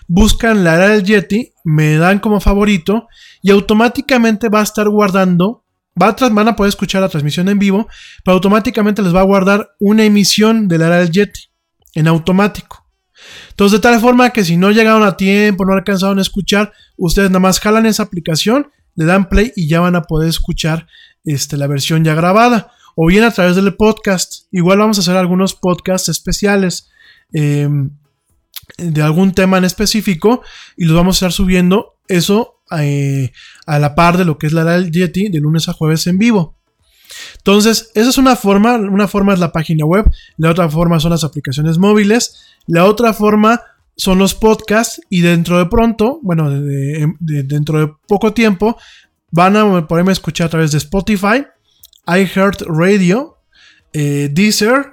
buscan 0.09 0.65
la 0.65 0.75
era 0.75 0.89
del 0.89 1.05
Yeti, 1.05 1.55
me 1.65 1.97
dan 1.97 2.19
como 2.19 2.41
favorito 2.41 3.09
y 3.41 3.51
automáticamente 3.51 4.51
va 4.51 4.61
a 4.61 4.65
estar 4.65 4.87
guardando, 4.89 5.65
va 6.01 6.15
van 6.31 6.49
a 6.49 6.57
poder 6.57 6.69
escuchar 6.69 7.01
la 7.01 7.09
transmisión 7.09 7.49
en 7.49 7.59
vivo, 7.59 7.89
pero 8.23 8.35
automáticamente 8.35 9.01
les 9.01 9.15
va 9.15 9.21
a 9.21 9.25
guardar 9.25 9.71
una 9.81 10.05
emisión 10.05 10.69
de 10.69 10.77
la 10.77 10.89
era 10.89 10.99
del 10.99 11.11
Yeti 11.11 11.49
en 11.95 12.07
automático. 12.07 12.87
Entonces, 13.51 13.79
de 13.79 13.83
tal 13.83 13.99
forma 14.01 14.31
que 14.31 14.45
si 14.45 14.59
no 14.59 14.73
llegaron 14.73 15.05
a 15.05 15.17
tiempo, 15.17 15.65
no 15.65 15.73
alcanzaron 15.73 16.19
a 16.19 16.23
escuchar, 16.23 16.73
ustedes 16.99 17.31
nada 17.31 17.41
más 17.41 17.61
jalan 17.61 17.87
esa 17.87 18.03
aplicación 18.03 18.69
le 18.95 19.05
dan 19.05 19.29
play 19.29 19.53
y 19.57 19.69
ya 19.69 19.81
van 19.81 19.97
a 19.97 20.03
poder 20.03 20.29
escuchar 20.29 20.87
este, 21.25 21.57
la 21.57 21.67
versión 21.67 22.05
ya 22.05 22.15
grabada. 22.15 22.73
O 22.95 23.07
bien 23.07 23.25
a 23.25 23.31
través 23.31 23.57
del 23.57 23.75
podcast. 23.75 24.47
Igual 24.51 24.79
vamos 24.79 24.99
a 24.99 25.01
hacer 25.01 25.17
algunos 25.17 25.55
podcasts 25.55 26.09
especiales 26.09 26.91
em, 27.33 27.91
de 28.77 29.03
algún 29.03 29.33
tema 29.33 29.59
en 29.59 29.65
específico 29.65 30.43
y 30.77 30.85
los 30.85 30.97
vamos 30.97 31.17
a 31.17 31.19
estar 31.19 31.33
subiendo 31.33 31.99
eso 32.09 32.63
eh, 32.79 33.33
a 33.67 33.79
la 33.79 33.95
par 33.95 34.19
de 34.19 34.25
lo 34.25 34.39
que 34.39 34.47
es 34.47 34.53
la 34.53 34.65
del 34.65 34.91
de 34.91 35.41
lunes 35.41 35.69
a 35.69 35.73
jueves 35.73 36.07
en 36.07 36.19
vivo. 36.19 36.59
Entonces, 37.37 37.91
esa 37.95 38.11
es 38.11 38.19
una 38.19 38.37
forma. 38.37 38.77
Una 38.77 39.09
forma 39.09 39.35
es 39.35 39.39
la 39.39 39.53
página 39.53 39.85
web, 39.85 40.11
la 40.37 40.51
otra 40.51 40.69
forma 40.69 41.01
son 41.01 41.11
las 41.11 41.25
aplicaciones 41.25 41.79
móviles, 41.79 42.41
la 42.67 42.85
otra 42.85 43.13
forma 43.13 43.61
son 44.03 44.19
los 44.19 44.35
podcasts 44.35 45.01
y 45.11 45.21
dentro 45.21 45.59
de 45.59 45.67
pronto, 45.67 46.19
bueno, 46.25 46.51
dentro 46.51 47.79
de 47.79 47.93
poco 48.09 48.33
tiempo, 48.33 48.77
van 49.31 49.55
a 49.55 49.87
poderme 49.87 50.11
escuchar 50.11 50.49
a 50.49 50.51
través 50.51 50.73
de 50.73 50.79
Spotify, 50.79 51.47
iHeartRadio, 52.09 53.39
eh, 53.93 54.29
Deezer, 54.33 54.87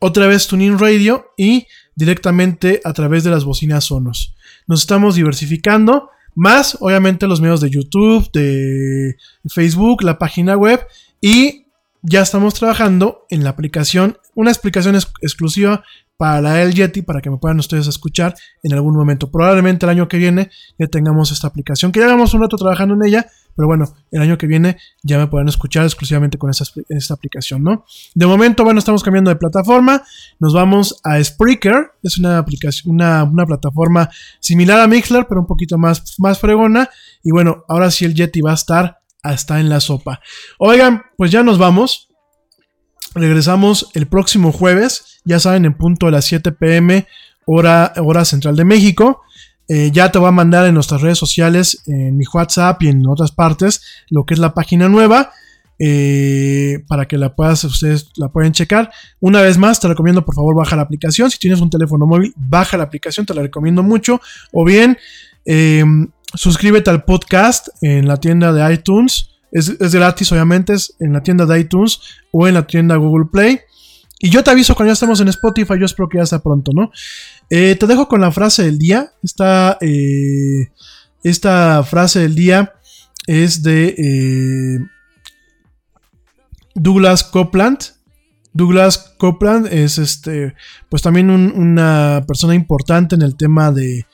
otra 0.00 0.26
vez 0.26 0.48
Tuning 0.48 0.76
Radio 0.76 1.26
y 1.36 1.68
directamente 1.94 2.80
a 2.82 2.92
través 2.92 3.22
de 3.22 3.30
las 3.30 3.44
bocinas 3.44 3.84
Sonos. 3.84 4.34
Nos 4.66 4.80
estamos 4.80 5.14
diversificando, 5.14 6.10
más 6.34 6.76
obviamente 6.80 7.28
los 7.28 7.40
medios 7.40 7.60
de 7.60 7.70
YouTube, 7.70 8.28
de 8.32 9.14
Facebook, 9.50 10.02
la 10.02 10.18
página 10.18 10.56
web 10.56 10.84
y 11.20 11.66
ya 12.02 12.22
estamos 12.22 12.54
trabajando 12.54 13.24
en 13.30 13.44
la 13.44 13.50
aplicación, 13.50 14.18
una 14.34 14.50
explicación 14.50 14.96
exclusiva 14.96 15.84
para 16.22 16.40
la 16.40 16.62
El 16.62 16.72
Yeti 16.72 17.02
para 17.02 17.20
que 17.20 17.30
me 17.30 17.36
puedan 17.36 17.58
ustedes 17.58 17.88
escuchar 17.88 18.36
en 18.62 18.72
algún 18.74 18.94
momento. 18.94 19.28
Probablemente 19.28 19.86
el 19.86 19.90
año 19.90 20.06
que 20.06 20.18
viene 20.18 20.50
ya 20.78 20.86
tengamos 20.86 21.32
esta 21.32 21.48
aplicación, 21.48 21.90
que 21.90 21.98
ya 21.98 22.06
llevamos 22.06 22.32
un 22.32 22.42
rato 22.42 22.56
trabajando 22.56 22.94
en 22.94 23.02
ella, 23.04 23.26
pero 23.56 23.66
bueno, 23.66 23.92
el 24.12 24.22
año 24.22 24.38
que 24.38 24.46
viene 24.46 24.76
ya 25.02 25.18
me 25.18 25.26
podrán 25.26 25.48
escuchar 25.48 25.82
exclusivamente 25.82 26.38
con 26.38 26.48
esta, 26.48 27.12
aplicación, 27.12 27.64
¿no? 27.64 27.84
De 28.14 28.24
momento, 28.24 28.62
bueno, 28.62 28.78
estamos 28.78 29.02
cambiando 29.02 29.30
de 29.30 29.36
plataforma, 29.36 30.04
nos 30.38 30.54
vamos 30.54 31.00
a 31.02 31.20
Spreaker, 31.20 31.90
es 32.04 32.18
una 32.18 32.38
aplicación, 32.38 32.94
una, 32.94 33.28
plataforma 33.44 34.08
similar 34.38 34.78
a 34.78 34.86
Mixler, 34.86 35.26
pero 35.26 35.40
un 35.40 35.48
poquito 35.48 35.76
más, 35.76 36.14
más 36.18 36.38
fregona, 36.38 36.88
y 37.24 37.32
bueno, 37.32 37.64
ahora 37.68 37.90
sí 37.90 38.04
el 38.04 38.14
Yeti 38.14 38.42
va 38.42 38.52
a 38.52 38.54
estar 38.54 39.00
hasta 39.24 39.58
en 39.58 39.68
la 39.68 39.80
sopa. 39.80 40.20
Oigan, 40.60 41.02
pues 41.16 41.32
ya 41.32 41.42
nos 41.42 41.58
vamos. 41.58 42.11
Regresamos 43.14 43.90
el 43.94 44.06
próximo 44.06 44.52
jueves, 44.52 45.20
ya 45.24 45.38
saben, 45.38 45.64
en 45.64 45.74
punto 45.74 46.06
de 46.06 46.12
las 46.12 46.24
7 46.24 46.52
pm, 46.52 47.06
hora, 47.44 47.92
hora 47.96 48.24
central 48.24 48.56
de 48.56 48.64
México. 48.64 49.22
Eh, 49.68 49.90
ya 49.92 50.10
te 50.10 50.18
voy 50.18 50.28
a 50.28 50.32
mandar 50.32 50.66
en 50.66 50.74
nuestras 50.74 51.02
redes 51.02 51.18
sociales, 51.18 51.82
en 51.86 52.16
mi 52.16 52.24
WhatsApp 52.32 52.82
y 52.82 52.88
en 52.88 53.06
otras 53.06 53.32
partes, 53.32 53.82
lo 54.10 54.24
que 54.24 54.34
es 54.34 54.40
la 54.40 54.54
página 54.54 54.88
nueva. 54.88 55.32
Eh, 55.84 56.84
para 56.86 57.06
que 57.06 57.18
la 57.18 57.34
puedas, 57.34 57.64
ustedes 57.64 58.10
la 58.16 58.28
pueden 58.28 58.52
checar. 58.52 58.92
Una 59.18 59.40
vez 59.42 59.58
más, 59.58 59.80
te 59.80 59.88
recomiendo 59.88 60.24
por 60.24 60.34
favor 60.34 60.54
baja 60.54 60.76
la 60.76 60.82
aplicación. 60.82 61.30
Si 61.30 61.38
tienes 61.38 61.60
un 61.60 61.70
teléfono 61.70 62.06
móvil, 62.06 62.32
baja 62.36 62.76
la 62.76 62.84
aplicación, 62.84 63.26
te 63.26 63.34
la 63.34 63.42
recomiendo 63.42 63.82
mucho. 63.82 64.20
O 64.52 64.64
bien, 64.64 64.96
eh, 65.44 65.84
suscríbete 66.34 66.90
al 66.90 67.04
podcast 67.04 67.68
en 67.80 68.06
la 68.06 68.18
tienda 68.18 68.52
de 68.52 68.72
iTunes. 68.72 69.31
Es, 69.52 69.92
gratis, 69.92 70.32
obviamente, 70.32 70.72
es 70.72 70.96
en 70.98 71.12
la 71.12 71.22
tienda 71.22 71.44
de 71.44 71.60
iTunes 71.60 72.00
o 72.30 72.48
en 72.48 72.54
la 72.54 72.66
tienda 72.66 72.96
Google 72.96 73.26
Play. 73.30 73.60
Y 74.18 74.30
yo 74.30 74.42
te 74.42 74.50
aviso 74.50 74.74
cuando 74.74 74.90
ya 74.90 74.94
estemos 74.94 75.20
en 75.20 75.28
Spotify, 75.28 75.74
yo 75.78 75.84
espero 75.84 76.08
que 76.08 76.18
ya 76.18 76.26
sea 76.26 76.38
pronto, 76.38 76.72
¿no? 76.74 76.90
Eh, 77.50 77.76
te 77.76 77.86
dejo 77.86 78.08
con 78.08 78.20
la 78.22 78.32
frase 78.32 78.64
del 78.64 78.78
día. 78.78 79.12
Esta, 79.22 79.76
eh, 79.80 80.70
esta 81.22 81.82
frase 81.84 82.20
del 82.20 82.34
día 82.34 82.72
es 83.26 83.62
de 83.62 83.94
eh, 83.98 84.78
Douglas 86.74 87.22
Copeland. 87.22 87.78
Douglas 88.54 89.14
Copeland 89.18 89.66
es 89.66 89.98
este, 89.98 90.54
pues 90.88 91.02
también 91.02 91.30
una 91.30 92.24
persona 92.26 92.54
importante 92.54 93.14
en 93.14 93.22
el 93.22 93.36
tema 93.36 93.70
de, 93.70 94.06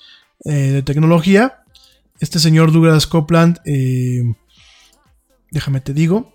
de 0.45 0.83
tecnología. 0.83 1.63
Este 2.19 2.39
señor 2.39 2.73
Douglas 2.73 3.07
Copeland 3.07 3.59
déjame 5.51 5.81
te 5.81 5.93
digo, 5.93 6.35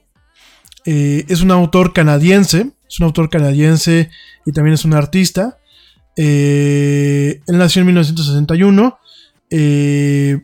eh, 0.86 1.26
es 1.30 1.42
un 1.42 1.52
autor 1.52 1.94
canadiense, 1.94 2.72
es 2.88 3.00
un 3.00 3.06
autor 3.06 3.30
canadiense 3.30 4.10
y 4.46 4.52
también 4.52 4.74
es 4.74 4.86
un 4.86 4.94
artista. 4.94 5.58
Eh, 6.16 7.42
él 7.48 7.58
nació 7.58 7.82
en 7.82 7.88
1961. 7.88 9.00
Eh, 9.50 10.42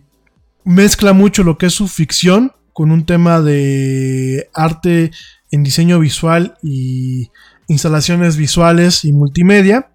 mezcla 0.63 1.13
mucho 1.13 1.43
lo 1.43 1.57
que 1.57 1.67
es 1.67 1.73
su 1.73 1.87
ficción 1.87 2.53
con 2.73 2.91
un 2.91 3.05
tema 3.05 3.41
de 3.41 4.49
arte 4.53 5.11
en 5.51 5.63
diseño 5.63 5.99
visual 5.99 6.55
y 6.63 7.29
instalaciones 7.67 8.37
visuales 8.37 9.03
y 9.03 9.11
multimedia. 9.11 9.91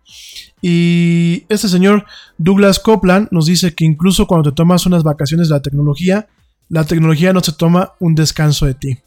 Y 0.61 1.45
este 1.49 1.69
señor 1.69 2.07
Douglas 2.39 2.79
Copeland 2.79 3.29
nos 3.31 3.47
dice 3.47 3.75
que 3.75 3.85
incluso 3.85 4.27
cuando 4.27 4.51
te 4.51 4.57
tomas 4.57 4.87
unas 4.87 5.03
vacaciones 5.03 5.49
de 5.49 5.55
la 5.55 5.63
tecnología, 5.63 6.29
la 6.75 6.83
tecnología 6.83 7.33
no 7.33 7.39
se 7.39 7.53
toma 7.53 7.93
un 8.01 8.17
descanso 8.17 8.67
de 8.67 8.75
ti. 8.75 8.99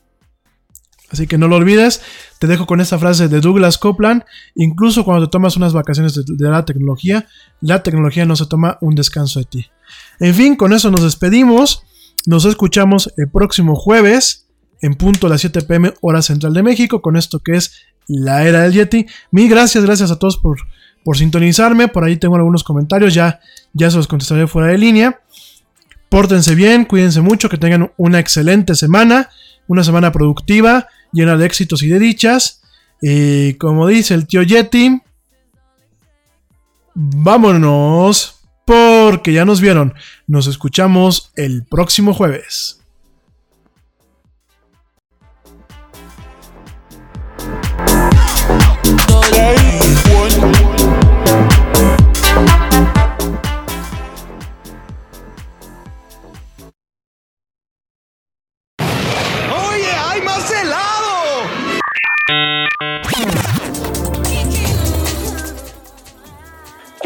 Así 1.09 1.27
que 1.27 1.37
no 1.37 1.49
lo 1.49 1.57
olvides, 1.57 2.01
te 2.39 2.47
dejo 2.47 2.65
con 2.65 2.79
esta 2.79 2.97
frase 2.97 3.27
de 3.27 3.41
Douglas 3.41 3.77
Copeland, 3.77 4.23
incluso 4.55 5.03
cuando 5.03 5.25
te 5.25 5.31
tomas 5.31 5.57
unas 5.57 5.73
vacaciones 5.73 6.15
de, 6.15 6.49
la 6.49 6.63
tecnología, 6.63 7.27
la 7.59 7.83
tecnología 7.83 8.25
no 8.25 8.37
se 8.37 8.45
toma 8.45 8.77
un 8.79 8.95
descanso 8.95 9.39
de 9.39 9.45
ti. 9.45 9.65
En 10.21 10.33
fin, 10.33 10.55
con 10.55 10.71
eso 10.71 10.91
nos 10.91 11.03
despedimos, 11.03 11.83
nos 12.25 12.45
escuchamos 12.45 13.13
el 13.17 13.29
próximo 13.29 13.75
jueves 13.75 14.47
en 14.81 14.95
punto 14.95 15.27
a 15.27 15.29
las 15.29 15.41
7 15.41 15.63
pm 15.63 15.93
hora 15.99 16.21
central 16.21 16.53
de 16.53 16.63
México 16.63 17.01
con 17.01 17.17
esto 17.17 17.39
que 17.39 17.57
es 17.57 17.81
la 18.07 18.47
era 18.47 18.61
del 18.61 18.71
Yeti. 18.71 19.07
Mil 19.31 19.49
gracias, 19.49 19.83
gracias 19.83 20.09
a 20.09 20.17
todos 20.17 20.37
por, 20.37 20.57
por 21.03 21.17
sintonizarme, 21.17 21.89
por 21.89 22.05
ahí 22.05 22.15
tengo 22.15 22.37
algunos 22.37 22.63
comentarios, 22.63 23.13
ya, 23.13 23.41
ya 23.73 23.91
se 23.91 23.97
los 23.97 24.07
contestaré 24.07 24.47
fuera 24.47 24.69
de 24.69 24.77
línea. 24.77 25.19
Pórtense 26.09 26.55
bien, 26.55 26.85
cuídense 26.85 27.21
mucho, 27.21 27.49
que 27.49 27.57
tengan 27.57 27.91
una 27.97 28.19
excelente 28.19 28.75
semana, 28.75 29.29
una 29.67 29.83
semana 29.83 30.11
productiva, 30.11 30.87
llena 31.11 31.35
de 31.37 31.45
éxitos 31.45 31.83
y 31.83 31.87
de 31.89 31.99
dichas. 31.99 32.61
Y 33.01 33.53
como 33.55 33.87
dice 33.87 34.13
el 34.13 34.25
tío 34.25 34.41
Yeti, 34.41 35.01
vámonos, 36.95 38.39
porque 38.65 39.31
ya 39.31 39.45
nos 39.45 39.61
vieron. 39.61 39.93
Nos 40.27 40.47
escuchamos 40.47 41.31
el 41.35 41.63
próximo 41.65 42.13
jueves. 42.13 42.81
¡Oye, 49.13 49.96